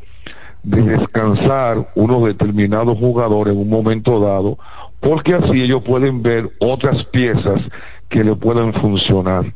de 0.64 0.82
descansar 0.82 1.92
unos 1.96 2.26
determinados 2.26 2.98
jugadores 2.98 3.54
en 3.54 3.60
un 3.62 3.70
momento 3.70 4.20
dado, 4.20 4.58
porque 5.00 5.34
así 5.36 5.62
ellos 5.64 5.82
pueden 5.84 6.22
ver 6.22 6.52
otras 6.60 7.04
piezas 7.06 7.62
que 8.10 8.24
le 8.24 8.36
pueden 8.36 8.74
funcionar. 8.74 9.54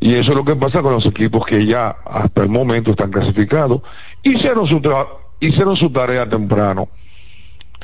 Y 0.00 0.14
eso 0.14 0.30
es 0.32 0.36
lo 0.36 0.44
que 0.44 0.56
pasa 0.56 0.82
con 0.82 0.92
los 0.92 1.06
equipos 1.06 1.44
que 1.46 1.64
ya 1.66 1.96
hasta 2.04 2.42
el 2.42 2.48
momento 2.48 2.90
están 2.92 3.10
clasificados. 3.10 3.82
Hicieron 4.22 4.66
su, 4.66 4.80
tra- 4.80 5.06
hicieron 5.40 5.76
su 5.76 5.90
tarea 5.90 6.28
temprano. 6.28 6.88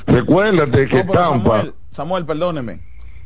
Recuérdate 0.06 0.88
que 0.88 1.04
No, 1.04 1.12
Tampa... 1.12 1.24
Samuel, 1.58 1.74
Samuel, 1.90 2.24
perdóneme. 2.26 2.80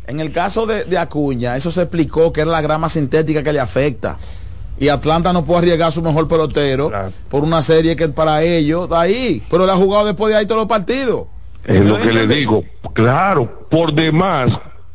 En 0.06 0.20
el 0.20 0.32
caso 0.32 0.66
de, 0.66 0.84
de 0.84 0.98
Acuña, 0.98 1.56
eso 1.56 1.70
se 1.70 1.82
explicó 1.82 2.32
que 2.32 2.40
era 2.40 2.50
la 2.50 2.60
grama 2.60 2.88
sintética 2.88 3.42
que 3.42 3.52
le 3.52 3.60
afecta. 3.60 4.18
Y 4.78 4.88
Atlanta 4.88 5.32
no 5.32 5.44
puede 5.44 5.60
arriesgar 5.60 5.92
su 5.92 6.02
mejor 6.02 6.26
pelotero 6.26 6.90
por 7.28 7.44
una 7.44 7.62
serie 7.62 7.94
que 7.94 8.08
para 8.08 8.42
ellos 8.42 8.84
está 8.84 9.02
ahí. 9.02 9.42
Pero 9.50 9.66
le 9.66 9.72
ha 9.72 9.76
jugado 9.76 10.06
después 10.06 10.32
de 10.32 10.38
ahí 10.38 10.46
todos 10.46 10.62
los 10.62 10.68
partidos. 10.68 11.26
Es 11.64 11.80
lo 11.80 12.00
que 12.00 12.12
le 12.12 12.26
digo. 12.26 12.64
Claro, 12.92 13.68
por 13.70 13.92
demás, 13.92 14.50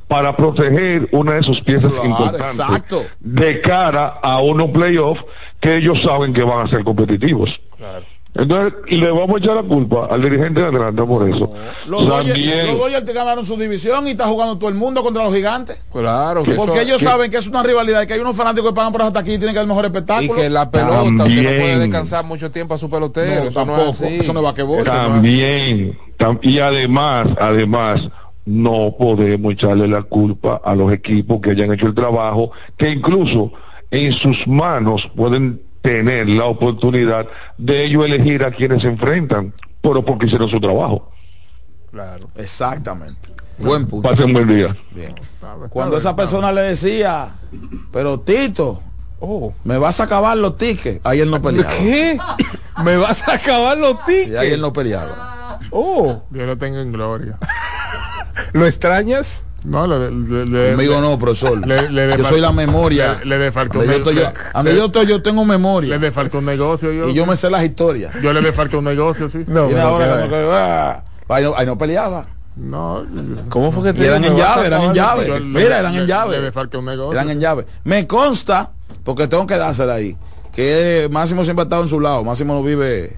para 0.08 0.36
proteger 0.36 1.08
una 1.12 1.34
de 1.34 1.44
sus 1.44 1.62
piezas 1.62 1.92
importantes 2.04 2.60
exacto. 2.60 3.06
de 3.20 3.62
cara 3.62 4.08
a 4.22 4.40
unos 4.42 4.72
playoffs 4.72 5.24
que 5.62 5.78
ellos 5.78 6.02
saben 6.02 6.34
que 6.34 6.44
van 6.44 6.68
a 6.68 6.70
ser 6.70 6.84
competitivos. 6.84 7.62
Entonces, 8.38 8.74
le 8.90 9.10
vamos 9.12 9.36
a 9.36 9.38
echar 9.40 9.56
la 9.56 9.64
culpa 9.64 10.08
al 10.12 10.22
dirigente 10.22 10.62
de 10.62 10.68
Atlanta 10.68 11.06
por 11.06 11.28
eso. 11.28 11.52
También, 11.90 12.68
los 12.68 12.78
Dodgers 12.80 13.06
te 13.06 13.14
ganaron 13.14 13.46
su 13.46 13.58
división 13.58 14.08
y 14.08 14.12
está 14.12 14.28
jugando 14.28 14.58
todo 14.58 14.70
el 14.70 14.76
mundo 14.76 15.02
contra 15.04 15.24
los 15.24 15.34
gigantes. 15.34 15.78
Claro, 15.92 16.44
que 16.44 16.52
Porque 16.54 16.74
eso- 16.74 16.82
ellos 16.82 17.00
que- 17.00 17.06
saben 17.06 17.32
que 17.32 17.38
es 17.38 17.48
una 17.48 17.64
rivalidad 17.64 18.02
y 18.04 18.08
que 18.08 18.14
hay 18.14 18.20
unos 18.20 18.36
fanáticos 18.36 18.70
que 18.72 18.76
pagan 18.76 18.92
por 18.92 19.02
hasta 19.02 19.20
aquí 19.20 19.34
y 19.34 19.38
tienen 19.38 19.50
que 19.54 19.56
dar 19.56 19.64
el 19.64 19.68
mejor 19.70 19.86
Y 19.86 19.88
espectáculo. 19.88 20.36
que 20.36 20.50
la 20.50 20.70
pelota, 20.70 21.02
usted 21.04 21.14
no 21.16 21.24
puede 21.24 21.44
También. 21.44 21.80
descansar 21.80 22.26
mucho 22.26 22.52
tiempo 22.52 22.74
a 22.76 22.78
su 22.78 22.90
pelotero. 22.90 23.44
No, 23.44 23.50
eso 23.50 23.66
no 23.66 23.78
es 23.78 23.90
así. 24.02 24.16
eso 24.20 24.34
no 24.34 24.40
es 24.40 24.44
basquetbol. 24.46 24.84
también, 24.84 25.98
tam- 26.18 26.40
y 26.42 26.60
además, 26.60 27.28
además, 27.40 28.02
no 28.46 28.96
podemos 28.98 29.54
echarle 29.54 29.88
la 29.88 30.04
culpa 30.04 30.62
a 30.64 30.76
los 30.76 30.92
equipos 30.94 31.42
que 31.42 31.52
hayan 31.52 31.72
hecho 31.74 31.88
el 31.88 31.96
trabajo, 31.96 32.52
que 32.78 32.90
incluso 32.92 33.52
en 33.92 34.14
sus 34.14 34.48
manos 34.48 35.10
pueden 35.16 35.62
tener 35.88 36.28
la 36.28 36.44
oportunidad 36.46 37.28
de 37.58 37.86
ellos 37.86 38.04
elegir 38.06 38.44
a 38.44 38.52
quienes 38.52 38.82
se 38.82 38.90
enfrentan, 38.90 39.54
pero 39.82 40.04
porque 40.04 40.26
hicieron 40.26 40.50
su 40.50 40.60
trabajo. 40.60 41.10
Claro. 41.92 42.30
Exactamente. 42.36 43.30
Buen 43.58 43.88
punto. 43.88 44.10
Pasen 44.10 44.34
buen 44.34 44.48
día. 44.48 44.76
Bien. 44.92 45.16
Cuando 45.70 45.98
esa 45.98 46.14
persona 46.14 46.52
le 46.52 46.62
decía, 46.62 47.30
pero 47.92 48.20
Tito, 48.20 48.82
Oh. 49.20 49.52
me 49.64 49.78
vas 49.80 50.00
a 50.00 50.04
acabar 50.04 50.38
los 50.38 50.58
tickets, 50.58 51.00
ahí 51.04 51.22
él 51.22 51.32
no 51.32 51.42
peleaba. 51.42 51.72
¿Qué? 51.72 52.20
¿Me 52.84 52.98
vas 52.98 53.28
a 53.28 53.34
acabar 53.36 53.76
los 53.78 53.96
Y 54.08 54.12
ahí 54.12 54.24
él 54.26 54.36
tickets? 54.42 54.60
no 54.60 54.74
peleaba. 54.74 55.60
Oh. 55.72 56.22
Yo 56.30 56.46
lo 56.46 56.58
tengo 56.58 56.80
en 56.80 56.92
gloria. 56.92 57.40
¿Lo 58.54 58.68
extrañas? 58.68 59.44
No, 59.68 59.86
le, 59.86 60.10
le, 60.12 60.46
le- 60.46 60.72
Conmigo 60.72 60.94
le- 60.96 61.02
no, 61.02 61.20
profesor. 61.20 61.68
le- 61.68 61.90
le 61.90 62.18
yo 62.18 62.24
soy 62.24 62.40
la 62.40 62.54
memoria. 62.54 63.20
Le, 63.20 63.26
le 63.26 63.38
defalcó 63.38 63.80
A 63.82 63.84
mí 63.84 63.96
un 63.96 64.04
yo, 64.16 64.32
a 64.54 64.64
mí 64.64 64.72
yo, 64.76 64.86
estoy- 64.86 65.08
yo 65.08 65.22
tengo 65.22 65.44
memoria. 65.44 65.90
Le 65.90 66.00
defalcó 66.00 66.38
un 66.38 66.46
negocio 66.46 66.92
yo. 66.94 67.10
y 67.10 67.14
yo 67.14 67.26
me 67.26 67.36
sé 67.36 67.50
las 67.50 67.64
historias. 67.66 68.14
Yo 68.22 68.32
le 68.32 68.42
defalqué 68.42 68.78
un 68.78 68.86
negocio, 68.86 69.28
sí. 69.28 69.44
No, 69.46 69.64
ahora 69.82 70.16
como 70.20 70.30
que, 70.30 70.48
ah, 70.52 71.04
ahí, 71.28 71.44
no, 71.44 71.54
ahí 71.58 71.66
no 71.66 71.78
peleaba. 71.78 72.28
No. 72.56 73.06
¿Cómo 73.50 73.72
fue 73.72 73.84
que 73.84 73.94
te 73.94 74.08
eran 74.08 74.24
en 74.24 74.36
llave, 74.36 74.68
eran 74.68 74.82
en 74.84 74.94
llave. 74.94 75.40
Mira, 75.42 75.80
eran 75.80 75.96
en 75.96 76.08
llave. 76.08 76.38
Le 76.38 76.44
defalqué 76.44 76.78
un 76.78 76.86
negocio. 76.86 77.12
Eran 77.12 77.30
en 77.30 77.40
llave. 77.40 77.66
Me 77.84 78.08
consta, 78.08 78.72
porque 79.04 79.28
tengo 79.28 79.46
que 79.46 79.58
dársela 79.58 79.96
ahí, 79.96 80.18
que 80.54 81.08
Máximo 81.12 81.44
siempre 81.44 81.64
ha 81.64 81.66
estado 81.66 81.84
en 81.84 81.90
su 81.90 82.00
lado. 82.00 82.24
Máximo 82.24 82.54
no 82.54 82.64
vive. 82.64 83.18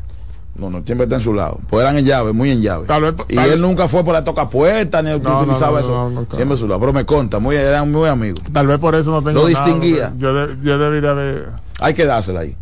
No, 0.59 0.69
no, 0.69 0.83
siempre 0.85 1.05
está 1.05 1.15
en 1.15 1.21
su 1.21 1.33
lado. 1.33 1.59
Pues 1.69 1.83
eran 1.83 1.97
en 1.97 2.05
llave, 2.05 2.33
muy 2.33 2.51
en 2.51 2.61
llave. 2.61 2.85
Tal 2.87 3.01
vez- 3.01 3.13
y 3.29 3.35
tal- 3.35 3.49
él 3.51 3.61
nunca 3.61 3.87
fue 3.87 4.03
por 4.03 4.13
la 4.13 4.23
toca 4.23 4.49
puerta 4.49 5.01
ni 5.01 5.09
no, 5.11 5.15
utilizaba 5.39 5.79
no, 5.79 5.85
eso. 5.85 5.89
no, 5.89 6.09
no, 6.09 6.15
claro. 6.25 6.35
Siempre 6.35 6.55
en 6.55 6.57
su 6.59 6.67
lado. 6.67 6.79
Pero 6.81 6.93
me 6.93 7.05
consta, 7.05 7.39
muy, 7.39 7.55
eran 7.55 7.91
muy 7.91 8.09
amigos. 8.09 8.43
Tal 8.51 8.67
vez 8.67 8.77
por 8.79 8.95
eso 8.95 9.11
no 9.11 9.19
tengo 9.23 9.41
Lo 9.41 9.49
nada, 9.49 9.49
distinguía. 9.65 10.09
porque 10.09 10.21
Yo, 10.21 10.33
de- 10.33 10.57
yo 10.63 10.77
debería 10.77 11.13
de... 11.13 11.45
Hay 11.79 11.93
que 11.93 12.05
dársela 12.05 12.41
ahí. 12.41 12.55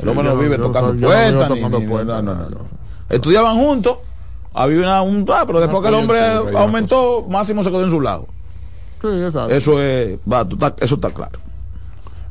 El 0.00 0.08
hombre 0.08 0.24
yo- 0.26 0.34
no 0.34 0.40
vive 0.40 0.58
tocando 0.58 0.92
puertas. 0.94 1.48
puertas, 1.88 2.22
no, 2.24 2.34
no, 2.34 2.50
no. 2.50 2.58
Estudiaban 3.08 3.56
juntos. 3.56 3.98
Había 4.52 4.78
una, 4.80 5.02
un, 5.02 5.26
ah, 5.32 5.44
pero 5.46 5.60
después 5.60 5.82
que 5.82 5.88
el 5.88 5.94
hombre 5.94 6.18
aumentó, 6.56 7.26
Máximo 7.28 7.62
se 7.62 7.70
quedó 7.70 7.84
en 7.84 7.90
su 7.90 8.00
lado. 8.00 8.26
Sí, 9.02 9.08
ya 9.20 9.30
sabes. 9.30 9.56
Eso 9.56 9.80
es, 9.82 10.18
va, 10.30 10.46
eso 10.80 10.94
está 10.94 11.10
claro. 11.10 11.38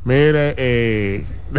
Mire, 0.04 0.54
eh... 0.58 1.24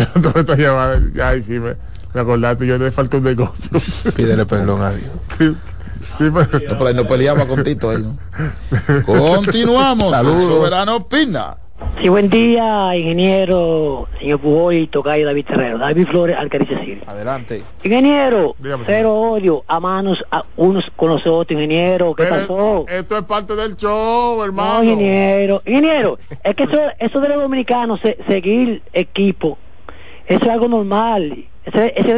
ay, 1.24 1.44
sí, 1.44 1.54
me, 1.60 1.76
me 2.14 2.22
acordaste, 2.22 2.66
yo 2.68 2.78
le 2.78 2.92
faltó 2.92 3.18
un 3.18 3.24
negocio. 3.24 3.80
Pídele 4.16 4.46
perdón 4.46 4.82
a 4.82 4.92
Dios. 4.92 5.12
Sí, 5.38 5.56
sí, 6.18 6.32
pero... 6.34 6.42
No, 6.52 6.60
pero 6.78 6.88
ahí 6.88 6.94
no 6.96 7.08
peleaba 7.08 7.46
con 7.46 7.64
Tito 7.64 7.90
ahí, 7.90 8.02
¿no? 8.04 8.18
Continuamos. 9.06 10.12
Saludos. 10.12 10.44
El 10.44 10.50
soberano 10.50 10.96
opina. 10.98 11.58
Sí, 12.02 12.10
buen 12.10 12.28
día, 12.28 12.96
ingeniero, 12.96 14.08
señor 14.20 14.40
Pujol 14.40 14.74
y 14.74 14.88
Tocayo 14.88 15.28
David 15.28 15.46
Terrero. 15.46 15.78
David 15.78 16.08
Flores, 16.08 16.36
Alcaricia 16.36 16.80
City. 16.80 17.02
Adelante. 17.06 17.64
Ingeniero, 17.84 18.56
Dígame, 18.58 18.84
cero 18.88 19.14
odio, 19.14 19.64
a 19.68 19.80
manos 19.80 20.26
a 20.32 20.44
unos 20.56 20.92
con 20.96 21.10
los 21.10 21.28
otros, 21.28 21.52
ingeniero. 21.52 22.16
¿Qué 22.16 22.24
Pero 22.24 22.36
pasó? 22.36 22.86
Esto 22.90 23.18
es 23.20 23.24
parte 23.26 23.56
del 23.56 23.78
show, 23.78 24.44
hermano. 24.44 24.74
No, 24.76 24.84
ingeniero. 24.84 25.62
Ingeniero, 25.68 26.18
es 26.44 26.56
que 26.56 26.64
eso, 26.64 26.80
eso 26.98 27.20
de 27.20 27.30
los 27.30 27.42
dominicanos, 27.44 28.00
se- 28.02 28.18
seguir 28.28 28.82
equipo, 28.94 29.60
eso 30.26 30.46
es 30.46 30.50
algo 30.52 30.68
normal. 30.68 31.46
Ese, 31.68 31.94
ese 31.98 32.18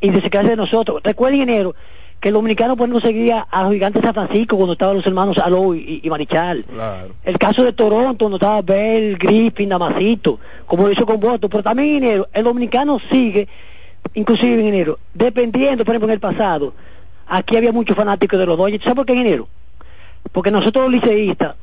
es 0.00 0.44
de 0.48 0.56
nosotros. 0.56 1.00
Recuerda, 1.04 1.36
ingeniero, 1.36 1.76
que 2.18 2.28
el 2.28 2.34
dominicano 2.34 2.76
pues 2.76 2.90
no 2.90 3.00
seguía 3.00 3.46
a 3.48 3.62
los 3.62 3.72
gigantes 3.72 4.02
de 4.02 4.08
San 4.08 4.14
Francisco 4.14 4.56
cuando 4.56 4.72
estaban 4.72 4.96
los 4.96 5.06
hermanos 5.06 5.38
Aló 5.38 5.74
y, 5.76 6.00
y 6.02 6.10
Marichal. 6.10 6.64
Claro. 6.64 7.14
El 7.24 7.38
caso 7.38 7.62
de 7.62 7.72
Toronto, 7.72 8.24
donde 8.24 8.36
estaba 8.36 8.60
Bell, 8.62 9.16
Griffin, 9.16 9.68
Damasito, 9.68 10.40
como 10.66 10.84
lo 10.84 10.92
hizo 10.92 11.06
con 11.06 11.20
Voto, 11.20 11.48
pero 11.48 11.62
también, 11.62 11.88
ingeniero, 11.88 12.28
el 12.32 12.44
dominicano 12.44 12.98
sigue, 13.10 13.46
inclusive, 14.14 14.60
ingeniero, 14.60 14.98
dependiendo, 15.14 15.84
por 15.84 15.94
ejemplo, 15.94 16.08
en 16.08 16.14
el 16.14 16.20
pasado, 16.20 16.74
aquí 17.28 17.56
había 17.56 17.70
muchos 17.70 17.96
fanáticos 17.96 18.40
de 18.40 18.46
los 18.46 18.58
Dodgers. 18.58 18.82
¿Sabes 18.82 18.96
por 18.96 19.06
qué, 19.06 19.12
ingeniero? 19.12 19.46
Porque 20.32 20.50
nosotros 20.50 20.90
los 20.90 20.92
liceístas, 20.92 21.54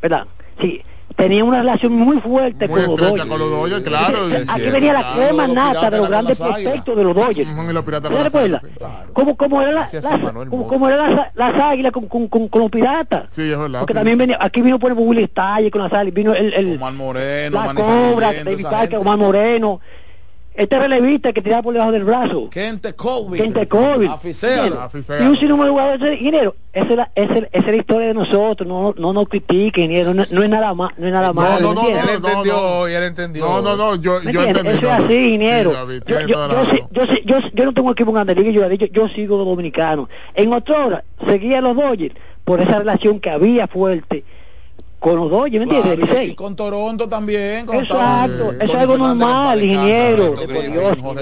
¿verdad? 0.00 0.26
Sí, 0.58 0.82
teníamos 1.22 1.52
una 1.52 1.60
relación 1.60 1.92
muy 1.92 2.20
fuerte 2.20 2.66
Muy 2.66 2.80
con 2.80 2.90
los 2.90 3.00
Dodgers. 3.00 3.28
con 3.28 3.38
los 3.38 3.50
Dodgers, 3.50 3.82
claro. 3.82 4.24
Entonces, 4.24 4.48
aquí 4.48 4.60
cierto, 4.60 4.74
venía 4.74 4.92
la 4.92 5.00
claro. 5.00 5.16
crema 5.16 5.46
nata 5.46 5.90
de 5.90 5.98
los 5.98 6.08
grandes 6.08 6.38
prospectos 6.40 6.96
de 6.96 7.04
los 7.04 7.14
Dodgers. 7.14 7.50
Como, 9.12 9.36
como 9.36 9.62
era 9.62 9.70
la, 9.70 9.80
Gracias 9.80 10.04
a 10.04 10.10
la- 10.10 10.18
Manuel 10.18 10.48
como, 10.48 10.88
era 10.88 11.08
las, 11.08 11.34
las 11.34 11.54
águilas 11.54 11.92
con, 11.92 12.08
con, 12.08 12.48
con, 12.48 12.60
los 12.60 12.70
piratas. 12.70 13.26
Sí, 13.30 13.42
es 13.42 13.58
verdad. 13.58 13.80
Porque 13.80 13.92
sí. 13.92 13.98
también 13.98 14.18
venía, 14.18 14.36
aquí 14.40 14.62
vino 14.62 14.78
por 14.78 14.90
ejemplo 14.90 15.06
Willy 15.08 15.24
Stalle 15.24 15.70
con 15.70 15.82
las 15.82 15.92
águilas, 15.92 16.14
vino 16.14 16.34
el, 16.34 16.52
el 16.54 16.76
Omar 16.76 16.92
Moreno, 16.94 17.64
la 17.64 17.74
cobra, 17.74 18.32
David 18.44 18.62
Parker. 18.64 18.98
Omar 18.98 19.18
Moreno, 19.18 19.80
este 20.54 20.78
relevista 20.78 21.32
que 21.32 21.40
tiraba 21.40 21.62
por 21.62 21.72
debajo 21.72 21.92
del 21.92 22.04
brazo. 22.04 22.50
Kente 22.50 22.94
Colvin. 22.94 23.42
Kente. 23.42 23.68
Aficero. 24.08 24.80
Aficero. 24.80 25.24
Y 25.24 25.26
un 25.26 25.36
sinnúmero 25.36 25.64
de 25.64 25.70
jugadores, 25.70 26.20
ingeniero, 26.20 26.54
esa 26.72 26.90
es, 26.90 26.96
la, 26.96 27.10
esa, 27.14 27.38
es, 27.38 27.48
esa 27.52 27.58
es 27.58 27.66
la 27.66 27.76
historia 27.76 28.06
de 28.08 28.14
nosotros, 28.14 28.66
no, 28.66 28.94
no 28.96 29.12
nos 29.12 29.28
critiquen, 29.28 29.84
ingeniero, 29.84 30.14
no, 30.14 30.24
no 30.30 30.42
es 30.42 30.48
nada 30.48 30.74
más, 30.74 30.92
no 30.98 31.06
es 31.06 31.12
nada 31.12 31.28
No, 31.28 31.34
malo, 31.34 31.60
no, 31.60 31.68
¿me 31.68 31.74
no, 31.74 31.80
entiendes? 31.80 32.14
Él 32.14 32.22
no, 32.22 32.28
entendió, 32.28 32.54
no. 32.54 32.88
y 32.88 32.94
él 32.94 33.02
entendió. 33.02 33.44
No, 33.46 33.62
no, 33.62 33.76
no, 33.76 33.96
yo, 33.96 34.20
¿Me 34.22 34.32
yo 34.32 34.42
entendí. 34.42 34.68
Eso 34.70 34.78
es 34.78 34.98
no. 34.98 35.04
así, 35.04 35.14
ingeniero. 35.14 35.70
Sí, 35.70 35.76
David, 35.76 36.02
yo, 37.54 37.64
no 37.64 37.72
tengo 37.72 37.92
equipo 37.92 38.10
en 38.10 38.14
Grande 38.14 38.34
Liga, 38.34 38.50
yo, 38.50 38.70
yo, 38.72 38.86
yo 38.86 39.08
sigo 39.08 39.36
los 39.38 39.46
dominicanos. 39.46 40.08
En 40.34 40.52
otra 40.52 40.86
hora 40.86 41.04
seguía 41.26 41.58
a 41.58 41.62
los 41.62 41.76
Dodgers 41.76 42.14
por 42.44 42.60
esa 42.60 42.78
relación 42.78 43.20
que 43.20 43.30
había 43.30 43.66
fuerte 43.68 44.24
con 45.02 45.16
los 45.16 45.30
Dodgers, 45.30 45.66
¿me 45.66 45.74
entiendes? 45.74 46.08
Claro, 46.08 46.22
y 46.22 46.34
con 46.36 46.54
Toronto 46.54 47.08
también. 47.08 47.66
cuando 47.66 47.82
Exacto, 47.82 48.52
eso 48.52 48.72
es 48.72 48.78
algo 48.78 48.98
normal, 48.98 49.62
ingeniero. 49.62 50.34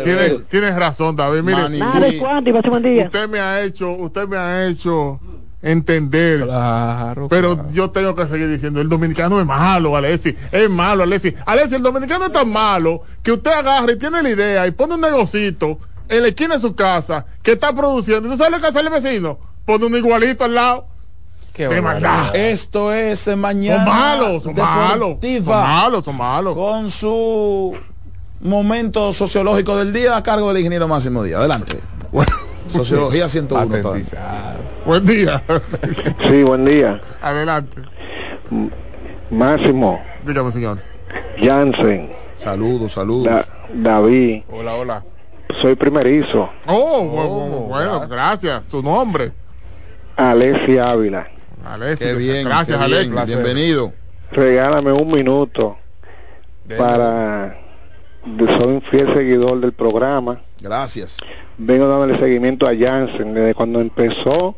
Tienes, 0.05 0.49
tienes 0.51 0.77
razón, 0.77 1.17
David. 1.17 1.41
Mire, 1.43 1.71
Nada 1.71 2.01
de 2.01 2.19
cuánto 2.19 2.51
y 2.51 2.53
pase 2.53 2.69
buen 2.69 2.83
día. 2.83 3.05
usted 3.07 3.27
me 3.27 3.41
ha 3.41 3.63
hecho, 3.63 3.93
usted 3.93 4.29
me 4.29 4.37
ha 4.37 4.67
hecho 4.67 5.19
entender. 5.63 6.43
Claro. 6.43 7.29
Pero 7.31 7.55
claro. 7.55 7.71
yo 7.73 7.91
tengo 7.91 8.15
que 8.15 8.27
seguir 8.27 8.49
diciendo, 8.49 8.83
el 8.83 8.89
dominicano 8.91 9.41
es 9.41 9.47
malo, 9.47 9.97
Alessi, 9.97 10.37
es 10.53 10.69
malo, 10.69 11.03
Alessi. 11.05 11.35
Alessi, 11.47 11.77
el 11.77 11.83
dominicano 11.83 12.27
es 12.27 12.33
tan 12.33 12.51
malo 12.51 13.01
que 13.23 13.33
usted 13.33 13.51
agarra 13.51 13.93
y 13.93 13.99
tiene 13.99 14.23
la 14.23 14.29
idea 14.29 14.67
y 14.67 14.73
pone 14.73 14.95
un 14.97 15.01
negocito 15.01 15.79
en 16.07 16.21
la 16.21 16.29
esquina 16.29 16.57
de 16.57 16.61
su 16.61 16.75
casa 16.75 17.25
que 17.43 17.53
está 17.53 17.75
produciendo. 17.75 18.29
¿Y 18.29 18.33
¿Tú 18.33 18.37
sabes 18.37 18.53
lo 18.53 18.61
que 18.61 18.67
hace 18.67 18.81
el 18.81 18.91
vecino? 18.91 19.39
Pone 19.65 19.87
un 19.87 19.97
igualito 19.97 20.45
al 20.45 20.55
lado. 20.55 20.90
Esto 22.35 22.93
es 22.93 23.37
mañana. 23.37 23.85
Son 23.85 23.85
malos, 23.95 24.43
son 24.43 24.55
malos. 24.55 25.17
Son 25.21 25.45
malos, 25.47 26.05
son 26.05 26.17
malos. 26.17 26.55
Con 26.55 26.91
su 26.91 27.77
momento 28.41 29.13
sociológico 29.13 29.77
del 29.77 29.93
día 29.93 30.17
a 30.17 30.23
cargo 30.23 30.49
del 30.49 30.59
ingeniero 30.59 30.89
Máximo 30.89 31.23
Díaz. 31.23 31.41
Adelante. 31.41 31.79
Sociología 32.67 33.29
101. 33.29 33.67
padre. 33.69 33.83
Patentizado. 33.83 34.59
Buen 34.87 35.07
día. 35.07 35.43
Sí, 36.29 36.43
buen 36.43 36.65
día. 36.65 37.01
Adelante. 37.21 37.83
Máximo, 39.31 40.01
Dígame, 40.27 40.53
señor. 40.53 40.79
Jansen, 41.39 42.11
Saludos, 42.37 42.93
saludos. 42.93 43.27
Da- 43.33 43.45
David, 43.75 44.43
Hola, 44.51 44.75
hola. 44.75 45.05
soy 45.61 45.75
primerizo, 45.77 46.49
Oh, 46.67 47.03
bu- 47.03 47.29
bu- 47.29 47.69
bueno, 47.69 48.09
gracias. 48.09 48.63
Su 48.69 48.83
nombre. 48.83 49.33
Alessi 50.17 50.79
Ávila. 50.79 51.29
Alessi. 51.65 52.05
Qué 52.05 52.15
bien. 52.15 52.45
Gracias, 52.47 52.79
qué 52.79 52.87
bien, 52.87 53.13
Alexis. 53.13 53.37
Bienvenido. 53.37 53.93
Regálame 54.33 54.93
un 54.93 55.11
minuto 55.13 55.77
para... 56.79 57.57
Soy 58.25 58.67
un 58.67 58.83
fiel 58.83 59.13
seguidor 59.15 59.61
del 59.61 59.73
programa. 59.73 60.41
Gracias. 60.61 61.17
Vengo 61.57 61.89
dándole 61.89 62.19
seguimiento 62.19 62.67
a 62.69 62.77
Jansen 62.77 63.33
desde 63.35 63.55
cuando 63.55 63.81
empezó 63.81 64.57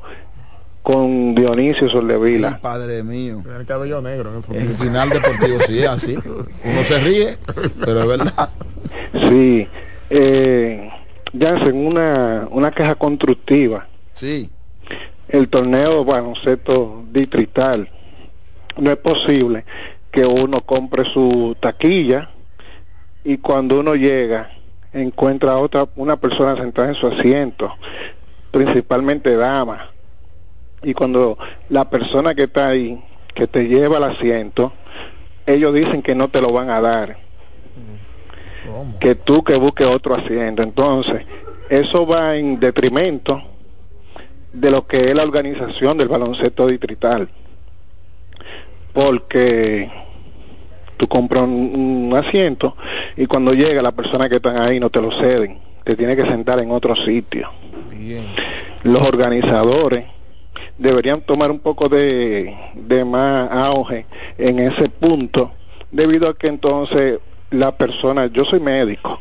con 0.83 1.35
Dionisio 1.37 1.87
Ay, 1.87 1.93
Soldevila. 1.93 2.59
padre 2.61 3.05
mío. 3.05 3.43
El 3.57 3.65
cabello 3.67 4.03
negro 4.03 4.33
en. 4.51 4.61
En 4.61 4.75
final 4.77 5.11
deportivo, 5.11 5.61
sí, 5.61 5.85
así. 5.85 6.17
Uno 6.65 6.85
se 6.85 6.99
ríe, 6.99 7.39
pero 7.79 8.01
es 8.03 8.07
verdad. 8.09 8.51
Sí. 9.29 9.69
Eh, 10.11 10.91
Jansen, 11.39 11.87
una, 11.87 12.49
una 12.51 12.73
queja 12.73 12.97
constructiva. 12.97 13.87
Sí. 14.13 14.51
El 15.33 15.49
torneo 15.49 16.05
baloncesto 16.05 17.05
distrital. 17.11 17.89
No 18.77 18.91
es 18.91 18.99
posible 18.99 19.65
que 20.11 20.27
uno 20.27 20.61
compre 20.61 21.07
su 21.07 21.57
taquilla 21.59 22.31
y 23.25 23.39
cuando 23.39 23.81
uno 23.81 23.95
llega 23.95 24.51
encuentra 24.93 25.53
a 25.53 25.57
otra, 25.57 25.89
una 25.97 26.17
persona 26.17 26.55
sentada 26.57 26.89
en 26.89 26.95
su 26.95 27.07
asiento, 27.07 27.75
principalmente 28.51 29.35
dama. 29.35 29.91
Y 30.83 30.93
cuando 30.93 31.39
la 31.71 31.89
persona 31.89 32.35
que 32.35 32.43
está 32.43 32.69
ahí, 32.69 33.03
que 33.35 33.47
te 33.47 33.69
lleva 33.69 33.97
al 33.97 34.05
asiento, 34.05 34.75
ellos 35.47 35.73
dicen 35.73 36.03
que 36.03 36.15
no 36.15 36.29
te 36.29 36.43
lo 36.43 36.53
van 36.53 36.69
a 36.69 36.83
dar. 36.83 37.17
Que 39.01 39.15
tú 39.15 39.43
que 39.43 39.57
busques 39.57 39.87
otro 39.87 40.15
asiento. 40.15 40.63
Entonces, 40.63 41.25
eso 41.71 42.07
va 42.07 42.37
en 42.37 42.61
detrimento 42.61 43.43
de 44.53 44.71
lo 44.71 44.87
que 44.87 45.11
es 45.11 45.15
la 45.15 45.23
organización 45.23 45.97
del 45.99 46.09
baloncesto 46.09 46.67
distrital. 46.67 47.29
Porque 48.93 49.91
tú 50.97 51.09
compras 51.09 51.45
un, 51.45 52.09
un 52.11 52.17
asiento 52.17 52.77
y 53.17 53.27
cuando 53.27 53.55
llega 53.55 53.83
la 53.83 53.93
persona 53.93 54.29
que 54.29 54.37
están 54.37 54.57
ahí 54.59 54.79
no 54.79 54.91
te 54.91 55.01
lo 55.01 55.11
ceden, 55.11 55.59
te 55.85 55.97
tiene 55.97 56.17
que 56.17 56.27
sentar 56.27 56.59
en 56.61 56.71
otro 56.71 56.95
sitio. 56.97 57.51
Los 58.83 59.03
organizadores 59.03 60.07
deberían 60.79 61.21
tomar 61.23 61.51
un 61.51 61.61
poco 61.61 61.89
de, 61.89 62.55
de 62.75 63.05
más 63.05 63.51
auge 63.51 64.07
en 64.39 64.59
ese 64.59 64.89
punto, 64.89 65.53
debido 65.91 66.29
a 66.29 66.37
que 66.37 66.49
entonces 66.49 67.21
la 67.51 67.77
persona, 67.77 68.27
yo 68.27 68.45
soy 68.45 68.61
médico, 68.61 69.21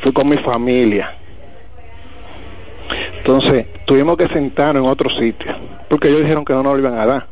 fui 0.00 0.12
con 0.12 0.28
mi 0.28 0.36
familia, 0.36 1.16
entonces 3.18 3.66
tuvimos 3.84 4.16
que 4.16 4.28
sentarnos 4.28 4.84
en 4.84 4.90
otro 4.90 5.10
sitio, 5.10 5.54
porque 5.88 6.08
ellos 6.08 6.22
dijeron 6.22 6.44
que 6.44 6.52
no 6.52 6.62
nos 6.62 6.72
lo 6.74 6.78
iban 6.80 6.98
a 6.98 7.06
dar. 7.06 7.26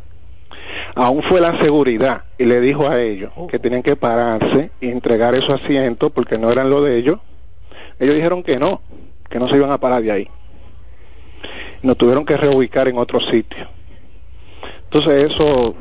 Aún 0.94 1.22
fue 1.22 1.40
la 1.40 1.56
seguridad 1.58 2.24
y 2.38 2.44
le 2.44 2.60
dijo 2.60 2.88
a 2.88 3.00
ellos 3.00 3.32
que 3.48 3.58
tenían 3.58 3.82
que 3.82 3.96
pararse 3.96 4.70
y 4.80 4.88
entregar 4.90 5.34
esos 5.34 5.60
asientos 5.62 6.12
porque 6.12 6.38
no 6.38 6.50
eran 6.50 6.70
lo 6.70 6.82
de 6.82 6.96
ellos. 6.98 7.18
Ellos 7.98 8.14
dijeron 8.14 8.42
que 8.42 8.58
no, 8.58 8.82
que 9.28 9.38
no 9.38 9.48
se 9.48 9.56
iban 9.56 9.70
a 9.70 9.78
parar 9.78 10.02
de 10.02 10.12
ahí. 10.12 10.28
Nos 11.82 11.96
tuvieron 11.96 12.24
que 12.24 12.36
reubicar 12.36 12.88
en 12.88 12.98
otro 12.98 13.20
sitio. 13.20 13.68
Entonces 14.84 15.32
eso 15.32 15.74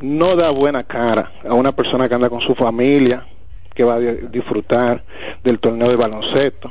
no 0.00 0.36
da 0.36 0.50
buena 0.50 0.84
cara 0.84 1.32
a 1.48 1.54
una 1.54 1.72
persona 1.72 2.08
que 2.08 2.14
anda 2.14 2.30
con 2.30 2.40
su 2.40 2.54
familia, 2.54 3.26
que 3.74 3.84
va 3.84 3.94
a 3.94 3.98
di- 4.00 4.28
disfrutar 4.30 5.04
del 5.42 5.58
torneo 5.58 5.88
de 5.88 5.96
baloncesto. 5.96 6.70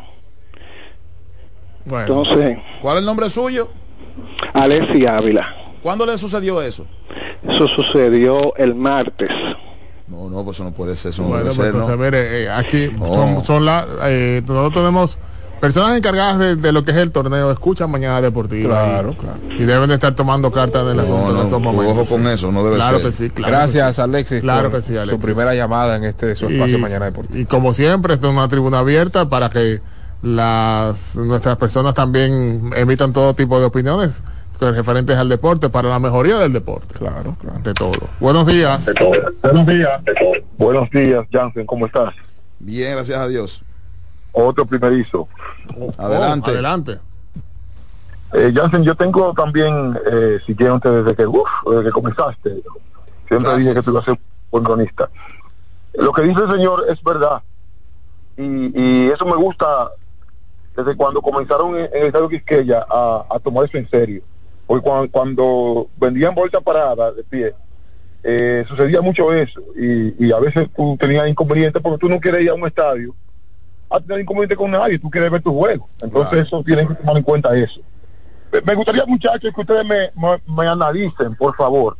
Entonces, 1.90 2.58
¿Cuál 2.82 2.98
es 2.98 3.00
el 3.02 3.06
nombre 3.06 3.30
suyo? 3.30 3.70
Alessi 4.54 5.06
Ávila. 5.06 5.56
¿Cuándo 5.82 6.06
le 6.06 6.18
sucedió 6.18 6.62
eso? 6.62 6.86
Eso 7.48 7.68
sucedió 7.68 8.56
el 8.58 8.76
martes. 8.76 9.32
No, 10.08 10.30
no, 10.30 10.44
pues 10.44 10.58
eso 10.58 10.64
no 10.64 10.72
puede 10.72 10.96
ser, 10.96 11.10
eso 11.12 11.22
no 11.24 11.30
Bueno, 11.30 11.44
debe 11.46 11.56
pues 11.56 11.68
ser, 11.68 11.76
¿no? 11.76 11.82
entonces, 11.84 12.06
mire, 12.06 12.44
eh, 12.44 12.50
aquí 12.50 12.90
No. 12.98 13.14
son, 13.14 13.46
son 13.46 13.66
la, 13.66 13.86
eh, 14.06 14.42
nosotros 14.48 14.74
tenemos 14.74 15.20
personas 15.60 15.98
encargadas 15.98 16.40
de, 16.40 16.56
de 16.56 16.72
lo 16.72 16.84
que 16.86 16.92
es 16.92 16.98
el 16.98 17.12
torneo, 17.12 17.52
escuchan 17.52 17.92
Mañana 17.92 18.22
Deportiva. 18.22 18.84
Claro, 18.86 19.12
y, 19.12 19.16
claro. 19.16 19.38
Y 19.50 19.66
deben 19.66 19.90
de 19.90 19.96
estar 19.96 20.16
tomando 20.16 20.50
cartas 20.52 20.84
en 20.84 20.90
el 20.92 21.00
asunto 21.02 21.24
no, 21.24 21.30
en 21.32 21.38
estos 21.48 21.54
ojo 21.54 21.60
momentos. 21.60 22.10
con 22.10 22.24
sí. 22.24 22.30
eso, 22.30 22.52
no 22.52 22.64
debe 22.64 22.76
claro 22.78 22.98
ser. 23.00 23.08
Que 23.08 23.12
sí, 23.14 23.30
claro 23.32 23.52
Gracias, 23.52 23.88
que 23.88 23.94
sí. 23.94 24.02
Alexis. 24.02 24.42
Claro 24.42 24.72
por 24.72 24.80
que 24.80 24.88
sí, 24.88 24.94
Su 24.94 25.00
Alexis. 25.00 25.24
primera 25.26 25.56
llamada 25.56 25.96
en 25.98 26.04
este 26.06 26.36
su 26.36 26.48
espacio 26.48 26.80
Mañana 26.80 27.06
Deportivo. 27.06 27.40
Y 27.40 27.46
como 27.46 27.74
siempre, 27.74 28.14
esta 28.14 28.28
es 28.28 28.34
una 28.34 28.48
tribuna 28.48 28.80
abierta 28.80 29.28
para 29.30 29.50
que 29.50 29.82
las 30.28 31.16
nuestras 31.16 31.58
personas 31.58 31.94
también 31.94 32.72
emitan 32.76 33.14
todo 33.14 33.34
tipo 33.34 33.60
de 33.60 33.66
opiniones 33.66 34.22
referentes 34.60 35.16
al 35.18 35.30
deporte 35.30 35.70
para 35.70 35.90
la 35.90 36.00
mejoría 36.00 36.38
del 36.38 36.54
deporte. 36.54 36.96
Claro, 36.96 37.36
claro. 37.40 37.60
De 37.60 37.74
todo. 37.74 38.10
Buenos 38.20 38.48
días. 38.48 38.90
Buenos 39.42 39.68
días. 39.68 40.02
Buenos 40.58 40.90
días, 40.90 41.26
Jansen, 41.32 41.66
¿cómo 41.66 41.86
estás? 41.86 42.14
Bien, 42.60 42.96
gracias 42.96 43.20
a 43.20 43.28
Dios. 43.28 43.62
Otro 44.32 44.66
primerizo. 44.66 45.28
Adelante. 45.98 46.50
Oh, 46.50 46.54
adelante. 46.54 47.00
Eh, 48.34 48.52
Jansen, 48.54 48.84
yo 48.84 48.96
tengo 48.96 49.34
también 49.34 49.98
eh, 50.12 50.40
siguiéndote 50.46 50.90
desde 50.90 51.16
que, 51.16 51.26
uf, 51.28 51.48
desde 51.70 51.86
que 51.86 51.92
comenzaste. 51.92 52.64
Siempre 53.28 53.58
dije 53.58 53.74
que 53.74 53.82
tú 53.82 53.92
ibas 53.92 54.04
a 54.04 54.06
ser 54.06 54.14
un 54.14 54.20
buen 54.52 54.64
cronista. 54.64 55.10
Lo 55.94 56.12
que 56.12 56.24
dice 56.24 56.42
el 56.42 56.52
señor 56.52 56.86
es 56.90 57.02
verdad. 57.04 57.42
Y, 58.38 58.80
y 58.80 59.08
eso 59.08 59.26
me 59.26 59.36
gusta 59.36 59.92
desde 60.78 60.96
cuando 60.96 61.22
comenzaron 61.22 61.76
en, 61.76 61.86
en 61.86 62.02
el 62.02 62.08
Estadio 62.08 62.30
Quisqueya 62.30 62.86
a, 62.88 63.26
a 63.30 63.40
tomar 63.40 63.66
eso 63.66 63.78
en 63.78 63.90
serio. 63.90 64.22
Porque 64.68 64.84
cuando, 64.84 65.12
cuando 65.12 65.90
vendían 65.98 66.36
bolsa 66.36 66.62
parada 66.62 67.12
de 67.12 67.24
pie, 67.24 67.56
eh, 68.24 68.64
sucedía 68.68 69.02
mucho 69.02 69.34
eso. 69.34 69.62
Y, 69.76 70.28
y 70.28 70.32
a 70.32 70.40
veces 70.40 70.70
tú 70.76 70.96
tenías 71.00 71.28
inconvenientes 71.28 71.82
porque 71.82 71.98
tú 71.98 72.10
no 72.10 72.20
quieres 72.20 72.42
ir 72.44 72.52
a 72.52 72.54
un 72.54 72.68
estadio 72.68 73.16
a 73.90 74.00
tener 74.00 74.20
inconveniente 74.20 74.56
con 74.56 74.70
nadie, 74.70 75.00
tú 75.00 75.10
quieres 75.10 75.32
ver 75.32 75.42
tu 75.42 75.58
juego. 75.58 75.90
Entonces 76.00 76.46
eso 76.46 76.64
tienen 76.64 76.88
que 76.88 76.96
tomar 76.96 77.18
en 77.18 77.24
cuenta 77.24 77.56
eso. 77.56 77.82
Me- 78.66 78.76
gustaría, 78.76 79.06
muchachos, 79.06 79.52
que 79.54 79.62
ustedes 79.62 79.86
me, 79.86 80.12
me, 80.16 80.42
me 80.46 80.68
analicen, 80.68 81.36
por 81.36 81.56
favor, 81.56 81.98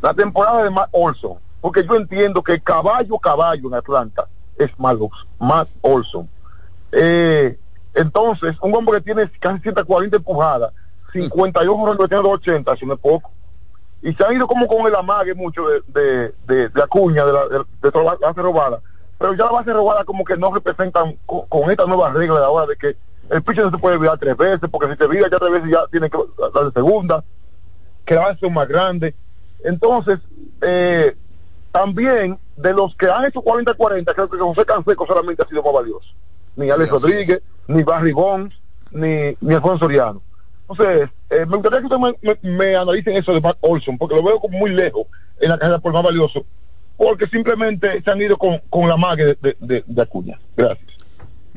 la 0.00 0.14
temporada 0.14 0.62
de 0.62 0.70
Matt 0.70 0.90
Olson, 0.92 1.38
porque 1.60 1.84
yo 1.84 1.96
entiendo 1.96 2.42
que 2.42 2.60
caballo 2.60 3.18
caballo 3.18 3.66
en 3.68 3.74
Atlanta 3.74 4.28
es 4.56 4.70
Matt 4.78 5.68
Olson. 5.80 6.28
Eh, 6.92 7.58
entonces, 7.94 8.56
un 8.62 8.74
hombre 8.74 8.98
que 8.98 9.12
tiene 9.12 9.30
casi 9.40 9.60
140 9.60 10.16
empujadas, 10.16 10.72
52 11.12 11.76
horas 11.78 11.96
que 11.96 12.08
tiene 12.08 12.22
280, 12.22 12.72
eso 12.72 12.86
no 12.86 12.94
es 12.94 13.00
poco. 13.00 13.30
Y 14.02 14.14
se 14.14 14.24
han 14.24 14.34
ido 14.34 14.46
como 14.46 14.68
con 14.68 14.86
el 14.86 14.94
amague 14.94 15.34
mucho 15.34 15.66
de, 15.68 15.82
de, 15.88 16.34
de, 16.46 16.68
de 16.68 16.82
Acuña, 16.82 17.24
de, 17.24 17.32
la, 17.32 17.48
de, 17.48 17.58
de 17.82 17.90
toda 17.90 18.04
la 18.04 18.14
base 18.14 18.40
robada. 18.40 18.80
Pero 19.18 19.34
ya 19.34 19.46
la 19.46 19.50
base 19.50 19.72
robada 19.72 20.04
como 20.04 20.24
que 20.24 20.36
no 20.36 20.54
representan 20.54 21.18
con, 21.26 21.46
con 21.46 21.70
esta 21.70 21.86
nueva 21.86 22.10
regla 22.10 22.38
de 22.38 22.44
ahora 22.44 22.66
de 22.66 22.76
que 22.76 22.96
el 23.30 23.42
pitcher 23.42 23.64
no 23.64 23.70
se 23.70 23.78
puede 23.78 23.98
virar 23.98 24.18
tres 24.18 24.36
veces, 24.36 24.68
porque 24.70 24.92
si 24.92 24.96
te 24.96 25.06
vira 25.08 25.28
ya 25.28 25.38
tres 25.38 25.52
veces 25.52 25.70
ya 25.70 25.86
tiene 25.90 26.08
que 26.08 26.18
dar 26.38 26.64
de 26.64 26.72
segunda, 26.72 27.24
que 28.04 28.14
la 28.14 28.20
base 28.20 28.40
son 28.40 28.54
más 28.54 28.68
grande. 28.68 29.14
Entonces, 29.64 30.20
eh, 30.62 31.16
también 31.72 32.38
de 32.56 32.72
los 32.72 32.94
que 32.96 33.10
han 33.10 33.24
hecho 33.24 33.42
40-40, 33.42 34.14
creo 34.14 34.30
que 34.30 34.38
José 34.38 34.64
Canseco 34.64 35.06
solamente 35.06 35.42
ha 35.42 35.48
sido 35.48 35.62
más 35.62 35.72
valioso. 35.74 36.08
Ni 36.58 36.70
Alex 36.70 36.90
Sí, 36.90 36.92
Rodríguez, 36.92 37.42
ni 37.68 37.82
Barry 37.84 38.12
Bonds, 38.12 38.54
ni, 38.90 39.36
ni 39.40 39.54
Alfonso 39.54 39.78
Soriano. 39.84 40.22
Entonces, 40.68 41.08
eh, 41.30 41.46
me 41.46 41.56
gustaría 41.56 41.78
que 41.78 41.86
ustedes 41.86 42.02
me, 42.02 42.36
me- 42.42 42.50
me 42.56 42.76
analicen 42.76 43.16
eso 43.16 43.32
de 43.32 43.40
Matt 43.40 43.58
Olson, 43.60 43.96
porque 43.96 44.16
lo 44.16 44.24
veo 44.24 44.40
como 44.40 44.58
muy 44.58 44.70
lejos 44.70 45.06
en 45.38 45.50
la 45.50 45.58
carrera 45.58 45.78
por 45.78 45.92
más 45.92 46.02
valioso, 46.02 46.44
porque 46.96 47.26
simplemente 47.26 48.02
se 48.02 48.10
han 48.10 48.20
ido 48.20 48.36
con, 48.36 48.58
con 48.68 48.88
la 48.88 48.96
magia 48.96 49.26
de, 49.26 49.38
de, 49.40 49.56
de- 49.60 49.84
de 49.86 50.02
Acuña. 50.02 50.38
Gracias. 50.56 50.97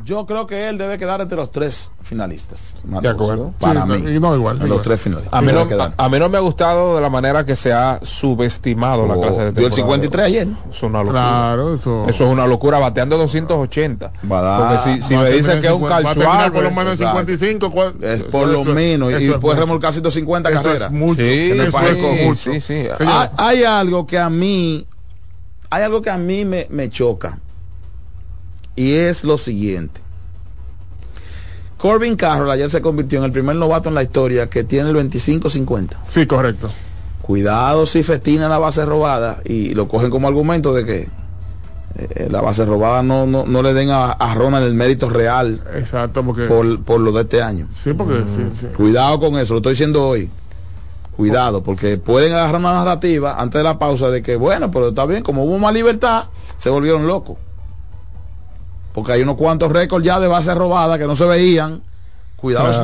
Yo 0.03 0.26
creo 0.26 0.45
que 0.45 0.69
él 0.69 0.78
debe 0.78 0.98
quedar 0.98 1.22
entre 1.22 1.38
los 1.38 1.52
tres 1.52 1.91
finalistas. 2.02 2.76
De 2.84 3.07
acuerdo. 3.07 3.53
Para 3.60 3.84
Sí, 3.86 3.91
mí. 3.91 4.19
no, 4.19 4.36
igual, 4.36 4.61
En 4.61 4.69
los 4.69 4.82
tres 4.82 4.99
finalistas. 5.02 5.34
A 5.38 5.41
mí, 5.41 5.52
no, 5.52 5.60
Debe 5.60 5.69
quedar. 5.69 5.94
a, 5.98 6.06
a 6.06 6.10
mí 6.10 6.19
no 6.19 6.30
me 6.30 6.38
ha 6.38 6.41
gustado 6.41 6.95
de 6.95 7.02
la 7.02 7.10
manera 7.10 7.45
que 7.45 7.56
se 7.56 7.72
ha 7.73 7.99
subestimado 8.03 9.07
la 9.07 9.14
Oh, 9.15 9.22
clase 9.22 9.40
de 9.40 9.52
dio 9.52 9.68
el 9.68 9.73
temporada. 9.73 9.76
53 9.76 10.26
ayer. 10.26 10.48
Es 10.72 10.84
una 10.84 10.99
locura. 10.99 11.22
Claro, 11.22 11.76
eso. 11.76 12.06
Eso 12.07 12.23
es 12.26 12.30
una 12.32 12.48
locura, 12.48 12.80
bateando 12.80 13.18
280. 13.18 14.11
Va 14.32 14.40
a 14.40 14.41
dar- 14.41 14.60
Porque 14.84 15.02
si, 15.02 15.15
me 15.15 15.30
dicen 15.32 15.61
que 15.61 15.68
es 15.68 15.73
un 15.73 15.80
50, 15.80 15.90
va 15.90 15.98
a 15.98 16.14
terminar 16.14 16.15
calchuago. 16.38 16.53
por 16.53 16.64
lo 16.64 16.69
menos 16.72 16.86
en 16.86 16.91
Exacto. 17.07 17.19
55. 17.19 17.72
¿cuál? 17.72 17.94
Es 18.02 18.23
por 18.23 18.49
Eso- 18.49 18.64
lo 18.64 18.73
menos. 18.73 19.22
Y 19.22 19.32
puede 19.34 19.60
remolcar 19.60 19.94
150 19.94 20.49
Eso 20.49 20.57
es 20.60 20.64
carreras. 20.65 20.91
mucho. 20.91 21.22
Sí, 21.22 21.52
En 21.52 21.60
el 21.61 21.68
Eso 21.68 21.78
país 21.78 21.91
es 21.91 22.02
con- 22.02 22.26
mucho. 22.26 22.36
sí, 22.53 22.60
sí. 22.60 22.88
Señor, 22.98 23.14
Hay, 23.14 23.28
hay 23.38 23.64
algo 23.64 24.07
que 24.07 24.18
a 24.19 24.30
mí, 24.30 24.86
hay 25.69 25.84
algo 25.84 26.02
que 26.02 26.10
a 26.10 26.18
mí 26.18 26.45
me, 26.45 26.68
me 26.69 26.90
choca. 26.90 27.40
Y 28.76 28.93
es 28.93 29.23
lo 29.23 29.38
siguiente. 29.38 30.02
Corbin 31.77 32.15
Carroll 32.15 32.52
ayer 32.52 32.69
se 32.69 32.81
convirtió 32.81 33.19
en 33.19 33.26
el 33.26 33.31
primer 33.31 33.56
novato 33.56 33.89
en 33.89 33.95
la 33.95 34.03
historia 34.03 34.48
que 34.48 34.64
tiene 34.64 34.91
el 34.91 34.95
25-50. 34.95 35.89
Sí, 36.07 36.27
correcto. 36.27 36.69
Cuidado 37.22 37.85
si 37.85 38.03
festina 38.03 38.48
la 38.48 38.60
base 38.60 38.85
robada 38.85 39.41
y 39.45 39.73
lo 39.73 39.88
cogen 39.88 40.11
como 40.11 40.27
argumento 40.27 40.73
de 40.73 40.85
que 40.85 41.10
eh, 41.95 42.27
la 42.30 42.41
base 42.41 42.65
robada 42.65 43.03
no, 43.03 43.26
no, 43.26 43.45
no 43.45 43.61
le 43.61 43.73
den 43.73 43.89
a, 43.89 44.11
a 44.11 44.34
Ronald 44.35 44.65
el 44.65 44.73
mérito 44.76 45.10
real 45.10 45.61
Exacto, 45.76 46.23
porque. 46.23 46.45
por, 46.45 46.84
por 46.84 46.99
lo 46.99 47.11
de 47.11 47.22
este 47.22 47.41
año. 47.41 47.68
Sí, 47.72 47.93
porque. 47.93 48.26
sí, 48.27 48.43
sí. 48.53 48.68
Cuidado 48.77 49.19
con 49.19 49.38
eso, 49.38 49.53
lo 49.53 49.57
estoy 49.57 49.73
diciendo 49.73 50.07
hoy. 50.07 50.30
Cuidado, 51.18 51.61
porque 51.61 51.98
pueden 51.98 52.34
agarrar 52.34 52.61
una 52.61 52.73
narrativa 52.73 53.35
antes 53.39 53.60
de 53.60 53.64
la 53.64 53.77
pausa 53.77 54.10
de 54.10 54.23
que, 54.23 54.35
bueno, 54.35 54.72
pero 54.72 54.89
está 54.89 55.06
bien, 55.06 55.23
como 55.23 55.43
hubo 55.43 55.57
más 55.60 55.73
libertad, 55.73 56.26
se 56.57 56.69
volvieron 56.69 57.06
locos. 57.06 57.38
Porque 58.93 59.13
hay 59.13 59.22
unos 59.22 59.35
cuantos 59.35 59.72
récords 59.72 60.05
ya 60.05 60.19
de 60.19 60.27
base 60.27 60.53
robada 60.53 60.97
que 60.97 61.05
no 61.05 61.15
se 61.15 61.26
veían. 61.26 61.81
Cuidado, 62.35 62.73
si 62.73 62.80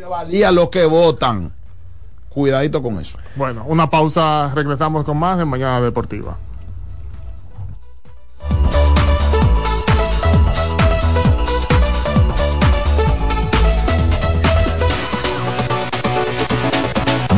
no 0.00 0.10
valía 0.10 0.50
los 0.52 0.68
que 0.68 0.84
votan. 0.84 1.52
Cuidadito 2.28 2.82
con 2.82 2.98
eso. 2.98 3.18
Bueno, 3.36 3.64
una 3.66 3.90
pausa. 3.90 4.50
Regresamos 4.54 5.04
con 5.04 5.18
más 5.18 5.38
en 5.38 5.48
Mañana 5.48 5.80
Deportiva. 5.80 6.36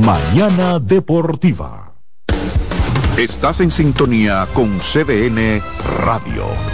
Mañana 0.04 0.78
Deportiva. 0.78 1.92
Estás 3.16 3.60
en 3.60 3.70
sintonía 3.70 4.46
con 4.52 4.78
CDN 4.78 5.62
Radio. 6.04 6.73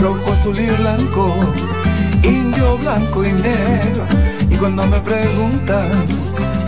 rojo, 0.00 0.32
azul 0.32 0.58
y 0.58 0.66
blanco, 0.66 1.34
indio, 2.22 2.78
blanco 2.78 3.24
y 3.24 3.32
negro. 3.32 4.04
Y 4.50 4.56
cuando 4.56 4.86
me 4.86 5.00
preguntan 5.00 5.90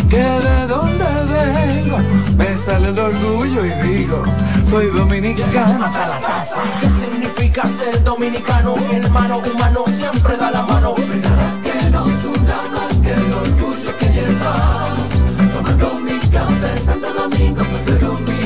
que 0.09 0.19
de 0.19 0.67
dónde 0.67 1.05
vengo, 1.31 1.99
me 2.37 2.57
sale 2.57 2.89
el 2.89 2.99
orgullo 2.99 3.65
y 3.65 3.71
digo, 3.87 4.23
soy 4.69 4.87
dominicano 4.87 5.85
hasta 5.85 6.09
la 6.09 6.21
casa. 6.21 6.63
¿Qué 6.81 6.89
significa 6.91 7.67
ser 7.67 8.03
dominicano? 8.03 8.77
Mi 8.77 8.97
hermano 8.97 9.39
humano 9.39 9.85
siempre 9.87 10.37
da 10.37 10.51
la 10.51 10.63
mano. 10.63 10.95
Nada 11.23 11.53
que 11.63 11.91
nos 11.91 12.25
una 12.25 12.57
más 12.75 12.97
que 13.03 13.13
el 13.13 13.33
orgullo 13.33 13.97
que 13.99 14.07
llevamos. 14.07 15.09
Tomando 15.55 15.95
mi 16.01 16.19
café 16.31 16.79
Santo 16.79 17.13
Domingo, 17.13 17.63
pues 17.65 17.85
soy 17.85 17.99
dominicano. 17.99 18.39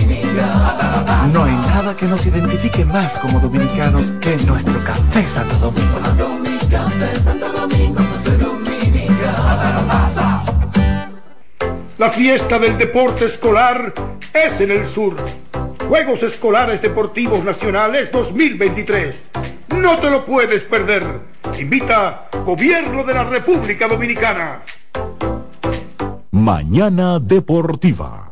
No 1.33 1.45
hay 1.45 1.62
nada 1.75 1.97
que 1.97 2.07
nos 2.07 2.27
identifique 2.27 2.85
más 2.85 3.19
como 3.19 3.41
dominicanos 3.41 4.13
que 4.21 4.37
nuestro 4.45 4.79
café 4.85 5.27
Santo 5.27 5.57
Domingo. 5.57 5.97
Tomando 5.97 6.29
mi 6.41 6.59
café 6.69 7.17
Santo 7.17 7.51
Domingo, 7.51 8.03
soy 8.23 8.37
dominicano. 8.37 10.03
La 11.97 12.11
fiesta 12.11 12.59
del 12.59 12.77
deporte 12.77 13.25
escolar 13.25 13.95
es 14.35 14.61
en 14.61 14.71
el 14.71 14.87
sur. 14.87 15.17
Juegos 15.89 16.23
Escolares 16.23 16.83
Deportivos 16.83 17.43
Nacionales 17.43 18.13
2023. 18.13 19.23
No 19.77 19.99
te 19.99 20.11
lo 20.11 20.27
puedes 20.27 20.65
perder. 20.65 21.05
Invita 21.59 22.29
Gobierno 22.45 23.03
de 23.05 23.15
la 23.15 23.25
República 23.25 23.89
Dominicana. 23.89 24.63
Mañana 26.33 27.19
Deportiva. 27.19 28.32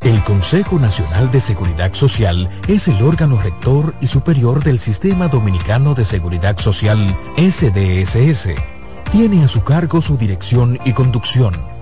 El 0.00 0.22
Consejo 0.24 0.78
Nacional 0.78 1.30
de 1.30 1.40
Seguridad 1.40 1.92
Social 1.94 2.50
es 2.68 2.86
el 2.86 3.02
órgano 3.02 3.40
rector 3.40 3.94
y 4.00 4.06
superior 4.06 4.62
del 4.62 4.78
Sistema 4.78 5.28
Dominicano 5.28 5.94
de 5.94 6.04
Seguridad 6.04 6.58
Social, 6.58 7.16
SDSS. 7.36 8.50
Tiene 9.10 9.44
a 9.44 9.48
su 9.48 9.64
cargo 9.64 10.00
su 10.00 10.16
dirección 10.16 10.78
y 10.84 10.92
conducción, 10.92 11.54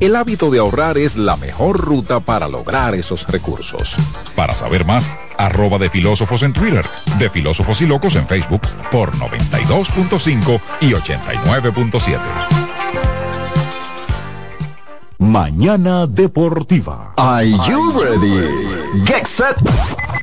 El 0.00 0.16
hábito 0.16 0.50
de 0.50 0.58
ahorrar 0.58 0.96
es 0.96 1.18
la 1.18 1.36
mejor 1.36 1.78
ruta 1.78 2.20
para 2.20 2.48
lograr 2.48 2.94
esos 2.94 3.26
recursos. 3.28 3.96
Para 4.34 4.56
saber 4.56 4.86
más, 4.86 5.06
arroba 5.36 5.76
de 5.76 5.90
filósofos 5.90 6.42
en 6.42 6.54
Twitter, 6.54 6.86
de 7.18 7.28
filósofos 7.28 7.82
y 7.82 7.86
locos 7.86 8.16
en 8.16 8.26
Facebook 8.26 8.62
por 8.90 9.12
92.5 9.12 10.58
y 10.80 10.92
89.7. 10.92 12.18
Mañana 15.18 16.06
Deportiva. 16.06 17.12
Are 17.18 17.50
you 17.50 17.92
ready? 18.00 19.04
Get 19.04 19.26
set. 19.26 19.56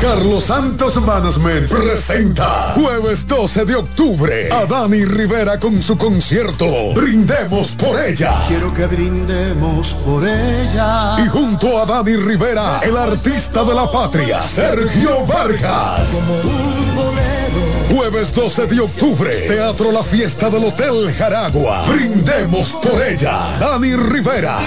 Carlos 0.00 0.44
Santos 0.44 0.96
Management 1.04 1.68
presenta 1.68 2.72
jueves 2.74 3.26
12 3.26 3.64
de 3.64 3.74
octubre 3.74 4.48
a 4.52 4.64
Dani 4.64 5.04
Rivera 5.04 5.58
con 5.58 5.82
su 5.82 5.98
concierto 5.98 6.66
Brindemos 6.94 7.72
por 7.72 8.00
ella. 8.00 8.44
Quiero 8.46 8.72
que 8.72 8.86
brindemos 8.86 9.94
por 10.04 10.26
ella. 10.26 11.16
Y 11.18 11.26
junto 11.28 11.80
a 11.80 11.84
Dani 11.84 12.16
Rivera, 12.16 12.78
el 12.82 12.96
artista 12.96 13.64
de 13.64 13.74
la 13.74 13.90
patria, 13.90 14.40
Sergio 14.40 15.26
Vargas. 15.26 16.22
Jueves 17.92 18.32
12 18.34 18.66
de 18.66 18.80
octubre, 18.80 19.30
Teatro 19.48 19.90
La 19.90 20.04
Fiesta 20.04 20.48
del 20.48 20.64
Hotel 20.64 21.12
Jaragua. 21.18 21.86
Brindemos 21.88 22.70
por 22.82 23.02
ella. 23.02 23.56
Dani 23.58 23.96
Rivera. 23.96 24.58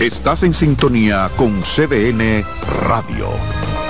Estás 0.01 0.43
en 0.45 0.55
sintonía 0.55 1.29
con 1.37 1.61
CDN 1.63 2.43
Radio. 2.87 3.29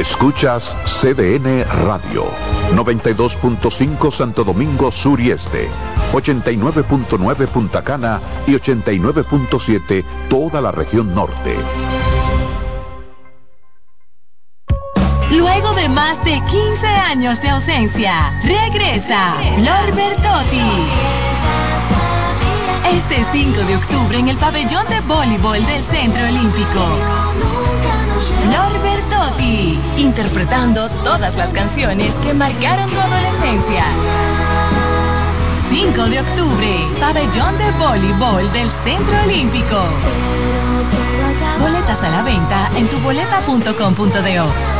Escuchas 0.00 0.74
CDN 0.86 1.62
Radio, 1.84 2.24
92.5 2.74 4.10
Santo 4.10 4.44
Domingo 4.44 4.90
Sur 4.90 5.20
y 5.20 5.30
Este, 5.30 5.68
89.9 6.14 7.46
Punta 7.48 7.84
Cana 7.84 8.18
y 8.46 8.52
89.7 8.52 10.02
toda 10.30 10.62
la 10.62 10.72
región 10.72 11.14
norte. 11.14 11.54
Luego 15.32 15.72
de 15.74 15.90
más 15.90 16.24
de 16.24 16.40
15 16.50 16.86
años 16.86 17.42
de 17.42 17.50
ausencia, 17.50 18.32
regresa 18.42 19.34
Flor 19.56 19.94
Bertotti. 19.94 20.62
Este 22.90 23.22
5 23.32 23.60
de 23.64 23.76
octubre 23.76 24.18
en 24.18 24.28
el 24.28 24.36
pabellón 24.38 24.86
de 24.88 25.00
voleibol 25.02 25.66
del 25.66 25.84
Centro 25.84 26.24
Olímpico. 26.26 26.86
Interpretando 29.96 30.88
todas 31.04 31.36
las 31.36 31.52
canciones 31.52 32.14
que 32.16 32.34
marcaron 32.34 32.90
tu 32.90 32.98
adolescencia. 32.98 33.84
5 35.70 36.04
de 36.06 36.20
octubre, 36.20 36.88
pabellón 36.98 37.56
de 37.58 37.70
voleibol 37.72 38.52
del 38.52 38.70
Centro 38.70 39.22
Olímpico. 39.24 39.76
Boletas 41.60 42.02
a 42.02 42.10
la 42.10 42.22
venta 42.22 42.70
en 42.76 42.88
tuboleta.com.do. 42.88 44.79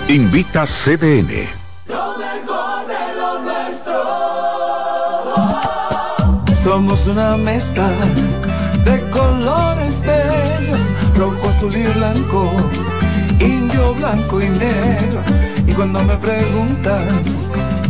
Invita 0.07 0.65
CDN. 0.65 1.49
Lo 1.87 2.17
mejor 2.17 2.87
de 2.87 3.15
lo 3.17 3.43
nuestro. 3.43 4.01
Somos 6.63 7.05
una 7.05 7.35
mezcla 7.35 7.89
de 8.85 9.09
colores 9.09 9.99
bellos, 10.05 10.79
rojo, 11.17 11.49
azul 11.49 11.75
y 11.75 11.83
blanco, 11.83 12.49
indio, 13.41 13.93
blanco 13.95 14.41
y 14.41 14.47
negro. 14.47 15.19
Y 15.67 15.73
cuando 15.73 16.01
me 16.05 16.15
preguntan 16.15 17.23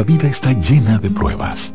La 0.00 0.04
vida 0.04 0.28
está 0.28 0.54
llena 0.54 0.96
de 0.96 1.10
pruebas. 1.10 1.74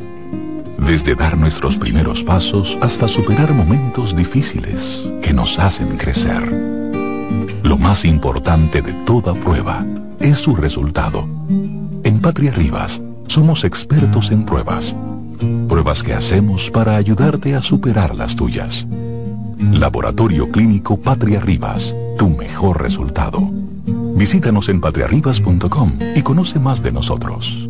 Desde 0.80 1.14
dar 1.14 1.38
nuestros 1.38 1.78
primeros 1.78 2.24
pasos 2.24 2.76
hasta 2.82 3.08
superar 3.08 3.54
momentos 3.54 4.16
difíciles 4.16 5.08
que 5.22 5.32
nos 5.32 5.60
hacen 5.60 5.96
crecer. 5.96 6.42
Lo 7.62 7.78
más 7.78 8.04
importante 8.04 8.82
de 8.82 8.94
toda 9.06 9.36
prueba 9.36 9.86
es 10.20 10.40
su 10.40 10.56
resultado. 10.56 11.30
En 12.04 12.20
Patria 12.20 12.52
Rivas 12.52 13.00
somos 13.28 13.64
expertos 13.64 14.32
en 14.32 14.44
pruebas. 14.44 14.96
Pruebas 15.70 16.02
que 16.02 16.14
hacemos 16.14 16.72
para 16.72 16.96
ayudarte 16.96 17.54
a 17.54 17.62
superar 17.62 18.16
las 18.16 18.36
tuyas. 18.36 18.88
Laboratorio 19.60 20.50
Clínico 20.50 20.98
Patria 20.98 21.42
Rivas, 21.42 21.96
tu 22.18 22.32
mejor 22.32 22.82
resultado. 22.82 23.48
Visítanos 24.16 24.68
en 24.70 24.82
patriarribas.com 24.82 26.00
y 26.16 26.24
conoce 26.24 26.58
más 26.58 26.82
de 26.82 26.92
nosotros. 26.92 27.70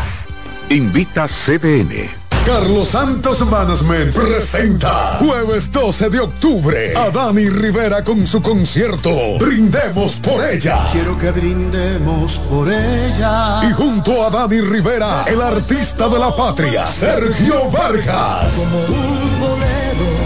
Invita 0.69 1.27
CDN. 1.27 2.26
Carlos 2.47 2.87
Santos 2.87 3.45
Management 3.45 4.15
presenta 4.15 5.17
jueves 5.19 5.69
12 5.69 6.09
de 6.09 6.21
octubre 6.21 6.93
a 6.95 7.09
Dani 7.09 7.49
Rivera 7.49 8.05
con 8.05 8.25
su 8.25 8.41
concierto 8.41 9.37
Brindemos 9.37 10.13
por 10.13 10.41
ella. 10.49 10.85
Quiero 10.93 11.17
que 11.17 11.31
brindemos 11.31 12.39
por 12.49 12.71
ella. 12.71 13.59
Y 13.69 13.73
junto 13.73 14.25
a 14.25 14.29
Dani 14.29 14.61
Rivera, 14.61 15.25
el 15.27 15.41
artista 15.41 16.07
de 16.07 16.17
la 16.17 16.33
patria, 16.33 16.85
Sergio 16.85 17.69
Vargas. 17.69 18.65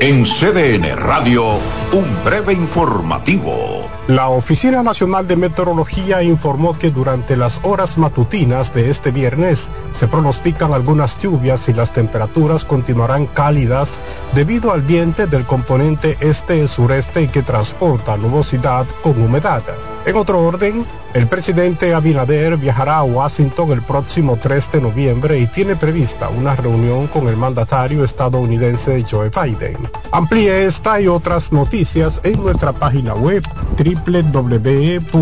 En 0.00 0.24
CDN 0.24 0.96
Radio, 0.96 1.58
un 1.92 2.24
breve 2.24 2.52
informativo. 2.52 3.73
La 4.08 4.28
Oficina 4.28 4.82
Nacional 4.82 5.26
de 5.26 5.34
Meteorología 5.34 6.22
informó 6.22 6.78
que 6.78 6.90
durante 6.90 7.38
las 7.38 7.60
horas 7.62 7.96
matutinas 7.96 8.74
de 8.74 8.90
este 8.90 9.10
viernes 9.10 9.72
se 9.92 10.08
pronostican 10.08 10.74
algunas 10.74 11.18
lluvias 11.18 11.70
y 11.70 11.72
las 11.72 11.90
temperaturas 11.90 12.66
continuarán 12.66 13.26
cálidas 13.26 13.98
debido 14.34 14.72
al 14.72 14.82
viento 14.82 15.26
del 15.26 15.46
componente 15.46 16.18
este-sureste 16.20 17.28
que 17.28 17.42
transporta 17.42 18.18
nubosidad 18.18 18.84
con 19.02 19.18
humedad. 19.22 19.62
En 20.06 20.16
otro 20.16 20.40
orden, 20.40 20.84
el 21.14 21.26
presidente 21.28 21.94
Abinader 21.94 22.58
viajará 22.58 22.98
a 22.98 23.04
Washington 23.04 23.72
el 23.72 23.80
próximo 23.80 24.36
3 24.36 24.72
de 24.72 24.80
noviembre 24.82 25.38
y 25.38 25.46
tiene 25.46 25.76
prevista 25.76 26.28
una 26.28 26.54
reunión 26.54 27.06
con 27.06 27.26
el 27.28 27.38
mandatario 27.38 28.04
estadounidense 28.04 29.02
Joe 29.10 29.30
Biden. 29.30 29.88
Amplíe 30.12 30.66
esta 30.66 31.00
y 31.00 31.08
otras 31.08 31.52
noticias 31.52 32.20
en 32.22 32.42
nuestra 32.42 32.72
página 32.72 33.14
web 33.14 33.42
www.cdn.com.do. 33.78 35.14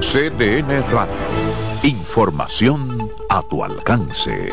CDN 0.00 0.84
Radio. 0.92 1.14
Información 1.82 3.10
a 3.28 3.42
tu 3.42 3.64
alcance. 3.64 4.52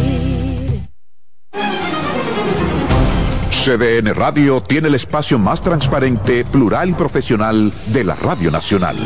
CDN 3.63 4.15
Radio 4.15 4.59
tiene 4.63 4.87
el 4.87 4.95
espacio 4.95 5.37
más 5.37 5.61
transparente, 5.61 6.43
plural 6.45 6.89
y 6.89 6.93
profesional 6.93 7.71
de 7.93 8.03
la 8.03 8.15
Radio 8.15 8.49
Nacional. 8.49 8.97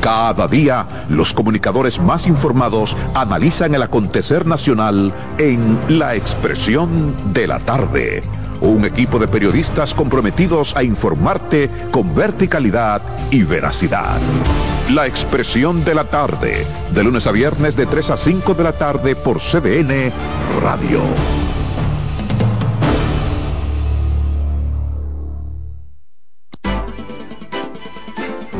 Cada 0.00 0.48
día, 0.48 0.86
los 1.10 1.34
comunicadores 1.34 2.00
más 2.00 2.26
informados 2.26 2.96
analizan 3.12 3.74
el 3.74 3.82
acontecer 3.82 4.46
nacional 4.46 5.12
en 5.36 5.78
La 5.90 6.14
Expresión 6.14 7.14
de 7.34 7.46
la 7.46 7.58
Tarde. 7.58 8.22
Un 8.62 8.86
equipo 8.86 9.18
de 9.18 9.28
periodistas 9.28 9.92
comprometidos 9.92 10.74
a 10.74 10.82
informarte 10.82 11.68
con 11.90 12.14
verticalidad 12.14 13.02
y 13.30 13.42
veracidad. 13.42 14.20
La 14.92 15.06
expresión 15.06 15.82
de 15.82 15.94
la 15.94 16.04
tarde, 16.04 16.66
de 16.92 17.02
lunes 17.02 17.26
a 17.26 17.32
viernes 17.32 17.74
de 17.74 17.86
3 17.86 18.10
a 18.10 18.16
5 18.18 18.52
de 18.52 18.64
la 18.64 18.72
tarde 18.72 19.16
por 19.16 19.40
CDN 19.40 20.12
Radio. 20.60 21.00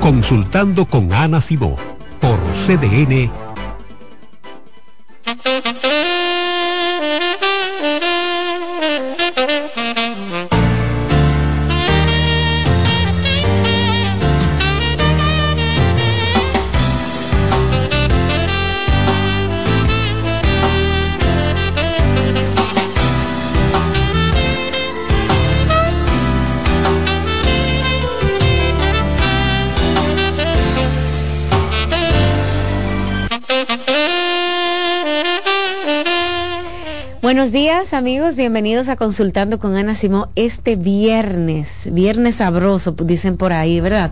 Consultando 0.00 0.86
con 0.86 1.12
Ana 1.12 1.42
Simó 1.42 1.76
por 2.20 2.38
CDN 2.66 3.30
amigos, 37.94 38.34
bienvenidos 38.34 38.88
a 38.88 38.96
Consultando 38.96 39.60
con 39.60 39.76
Ana 39.76 39.94
Simó 39.94 40.28
este 40.34 40.74
viernes, 40.74 41.88
viernes 41.92 42.36
sabroso, 42.36 42.90
dicen 42.90 43.36
por 43.36 43.52
ahí, 43.52 43.80
¿verdad? 43.80 44.10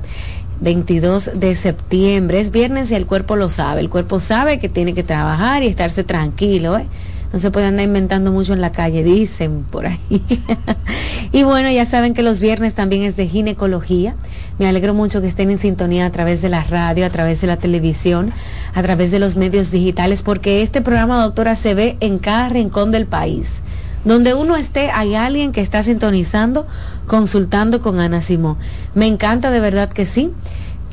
22 0.61 1.33
de 1.35 1.57
septiembre, 1.57 2.39
es 2.39 2.53
viernes 2.53 2.93
y 2.93 2.95
el 2.95 3.07
cuerpo 3.07 3.35
lo 3.35 3.51
sabe, 3.51 3.81
el 3.81 3.91
cuerpo 3.91 4.21
sabe 4.21 4.61
que 4.61 4.69
tiene 4.69 4.95
que 4.95 5.03
trabajar 5.03 5.65
y 5.65 5.67
estarse 5.67 6.05
tranquilo, 6.05 6.79
¿eh? 6.79 6.87
No 7.33 7.39
se 7.39 7.51
puede 7.51 7.67
andar 7.67 7.87
inventando 7.87 8.31
mucho 8.31 8.53
en 8.53 8.61
la 8.61 8.73
calle, 8.73 9.03
dicen 9.03 9.65
por 9.71 9.87
ahí. 9.87 9.99
y 11.33 11.43
bueno, 11.45 11.71
ya 11.71 11.87
saben 11.87 12.13
que 12.13 12.23
los 12.23 12.41
viernes 12.41 12.75
también 12.75 13.03
es 13.03 13.17
de 13.17 13.27
ginecología. 13.27 14.15
Me 14.59 14.69
alegro 14.69 14.93
mucho 14.93 15.23
que 15.23 15.29
estén 15.29 15.51
en 15.51 15.59
sintonía 15.59 16.05
a 16.05 16.13
través 16.13 16.43
de 16.43 16.51
la 16.51 16.63
radio, 16.63 17.07
a 17.07 17.11
través 17.11 17.41
de 17.41 17.47
la 17.47 17.57
televisión, 17.57 18.33
a 18.75 18.83
través 18.83 19.11
de 19.11 19.19
los 19.19 19.37
medios 19.37 19.71
digitales, 19.71 20.23
porque 20.23 20.61
este 20.61 20.83
programa, 20.83 21.23
doctora, 21.23 21.57
se 21.57 21.75
ve 21.75 21.97
en 22.01 22.19
cada 22.19 22.51
rincón 22.51 22.91
del 22.91 23.07
país. 23.07 23.63
Donde 24.05 24.35
uno 24.35 24.57
esté, 24.57 24.91
hay 24.91 25.15
alguien 25.15 25.53
que 25.53 25.63
está 25.63 25.83
sintonizando, 25.83 26.67
consultando 27.07 27.81
con 27.81 27.99
Ana 27.99 28.21
Simón. 28.21 28.59
Me 28.95 29.07
encanta 29.07 29.51
de 29.51 29.61
verdad 29.61 29.89
que 29.89 30.05
sí, 30.05 30.33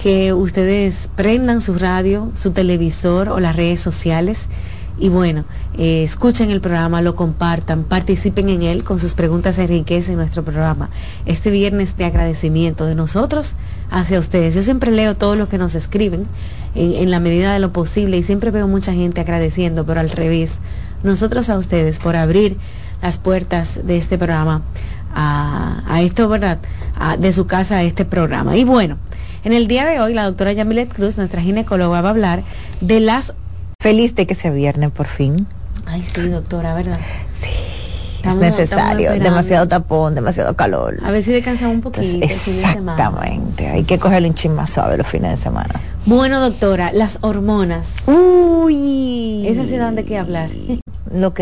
que 0.01 0.31
ustedes 0.31 1.09
prendan 1.15 1.59
su 1.59 1.73
radio, 1.73 2.31
su 2.33 2.51
televisor 2.51 3.27
o 3.27 3.39
las 3.41 3.55
redes 3.55 3.81
sociales 3.81 4.47
y 4.99 5.09
bueno, 5.09 5.45
eh, 5.77 6.03
escuchen 6.03 6.51
el 6.51 6.61
programa, 6.61 7.01
lo 7.01 7.15
compartan, 7.15 7.83
participen 7.83 8.49
en 8.49 8.63
él, 8.63 8.83
con 8.83 8.99
sus 8.99 9.13
preguntas 9.13 9.57
enriquecen 9.57 10.15
nuestro 10.15 10.43
programa. 10.43 10.89
Este 11.25 11.49
viernes 11.49 11.97
de 11.97 12.05
agradecimiento 12.05 12.85
de 12.85 12.95
nosotros 12.95 13.55
hacia 13.89 14.19
ustedes. 14.19 14.55
Yo 14.55 14.61
siempre 14.61 14.91
leo 14.91 15.15
todo 15.15 15.35
lo 15.35 15.47
que 15.47 15.57
nos 15.57 15.75
escriben 15.75 16.27
en, 16.75 16.93
en 16.93 17.11
la 17.11 17.19
medida 17.19 17.53
de 17.53 17.59
lo 17.59 17.71
posible 17.71 18.17
y 18.17 18.23
siempre 18.23 18.51
veo 18.51 18.67
mucha 18.67 18.93
gente 18.93 19.21
agradeciendo, 19.21 19.85
pero 19.85 19.99
al 19.99 20.09
revés. 20.09 20.59
Nosotros 21.03 21.49
a 21.49 21.57
ustedes 21.57 21.99
por 21.99 22.17
abrir 22.17 22.57
las 23.01 23.17
puertas 23.17 23.79
de 23.83 23.97
este 23.97 24.17
programa 24.17 24.61
a, 25.15 26.01
esto, 26.01 26.29
¿verdad? 26.29 26.59
De 27.19 27.31
su 27.31 27.47
casa 27.47 27.77
a 27.77 27.83
este 27.83 28.05
programa. 28.05 28.57
Y 28.57 28.63
bueno, 28.63 28.97
en 29.43 29.53
el 29.53 29.67
día 29.67 29.85
de 29.85 29.99
hoy 29.99 30.13
la 30.13 30.25
doctora 30.25 30.53
Yamilet 30.53 30.93
Cruz, 30.93 31.17
nuestra 31.17 31.41
ginecóloga, 31.41 32.01
va 32.01 32.09
a 32.09 32.11
hablar 32.11 32.43
de 32.81 32.99
las 32.99 33.33
Feliz 33.81 34.13
de 34.13 34.27
que 34.27 34.35
sea 34.35 34.51
viernes 34.51 34.91
por 34.91 35.07
fin. 35.07 35.47
Ay, 35.85 36.03
sí, 36.03 36.27
doctora, 36.27 36.73
¿verdad? 36.73 36.99
Sí. 37.41 37.47
Estamos- 38.17 38.43
es 38.43 38.51
necesario, 38.57 39.13
demasiado 39.17 39.69
tapón, 39.69 40.15
demasiado 40.15 40.53
calor. 40.57 40.97
A 41.01 41.11
ver 41.11 41.23
si 41.23 41.31
descansamos 41.31 41.75
un 41.75 41.81
poquito 41.81 42.01
el 42.25 42.29
fin 42.29 42.57
de 42.57 42.67
semana. 42.73 42.91
Exactamente, 42.91 43.67
hay 43.69 43.85
que 43.85 43.97
cogerle 43.97 44.27
un 44.27 44.35
chin 44.35 44.53
más 44.53 44.71
suave 44.71 44.97
los 44.97 45.07
fines 45.07 45.31
de 45.31 45.37
semana. 45.37 45.79
Bueno, 46.05 46.41
doctora, 46.41 46.91
las 46.91 47.19
hormonas. 47.21 47.93
Uy. 48.05 49.47
Esas 49.47 49.69
sí 49.69 49.77
dan 49.77 49.95
de 49.95 50.03
qué 50.03 50.17
hablar. 50.17 50.49
Lo 51.13 51.33
que 51.33 51.37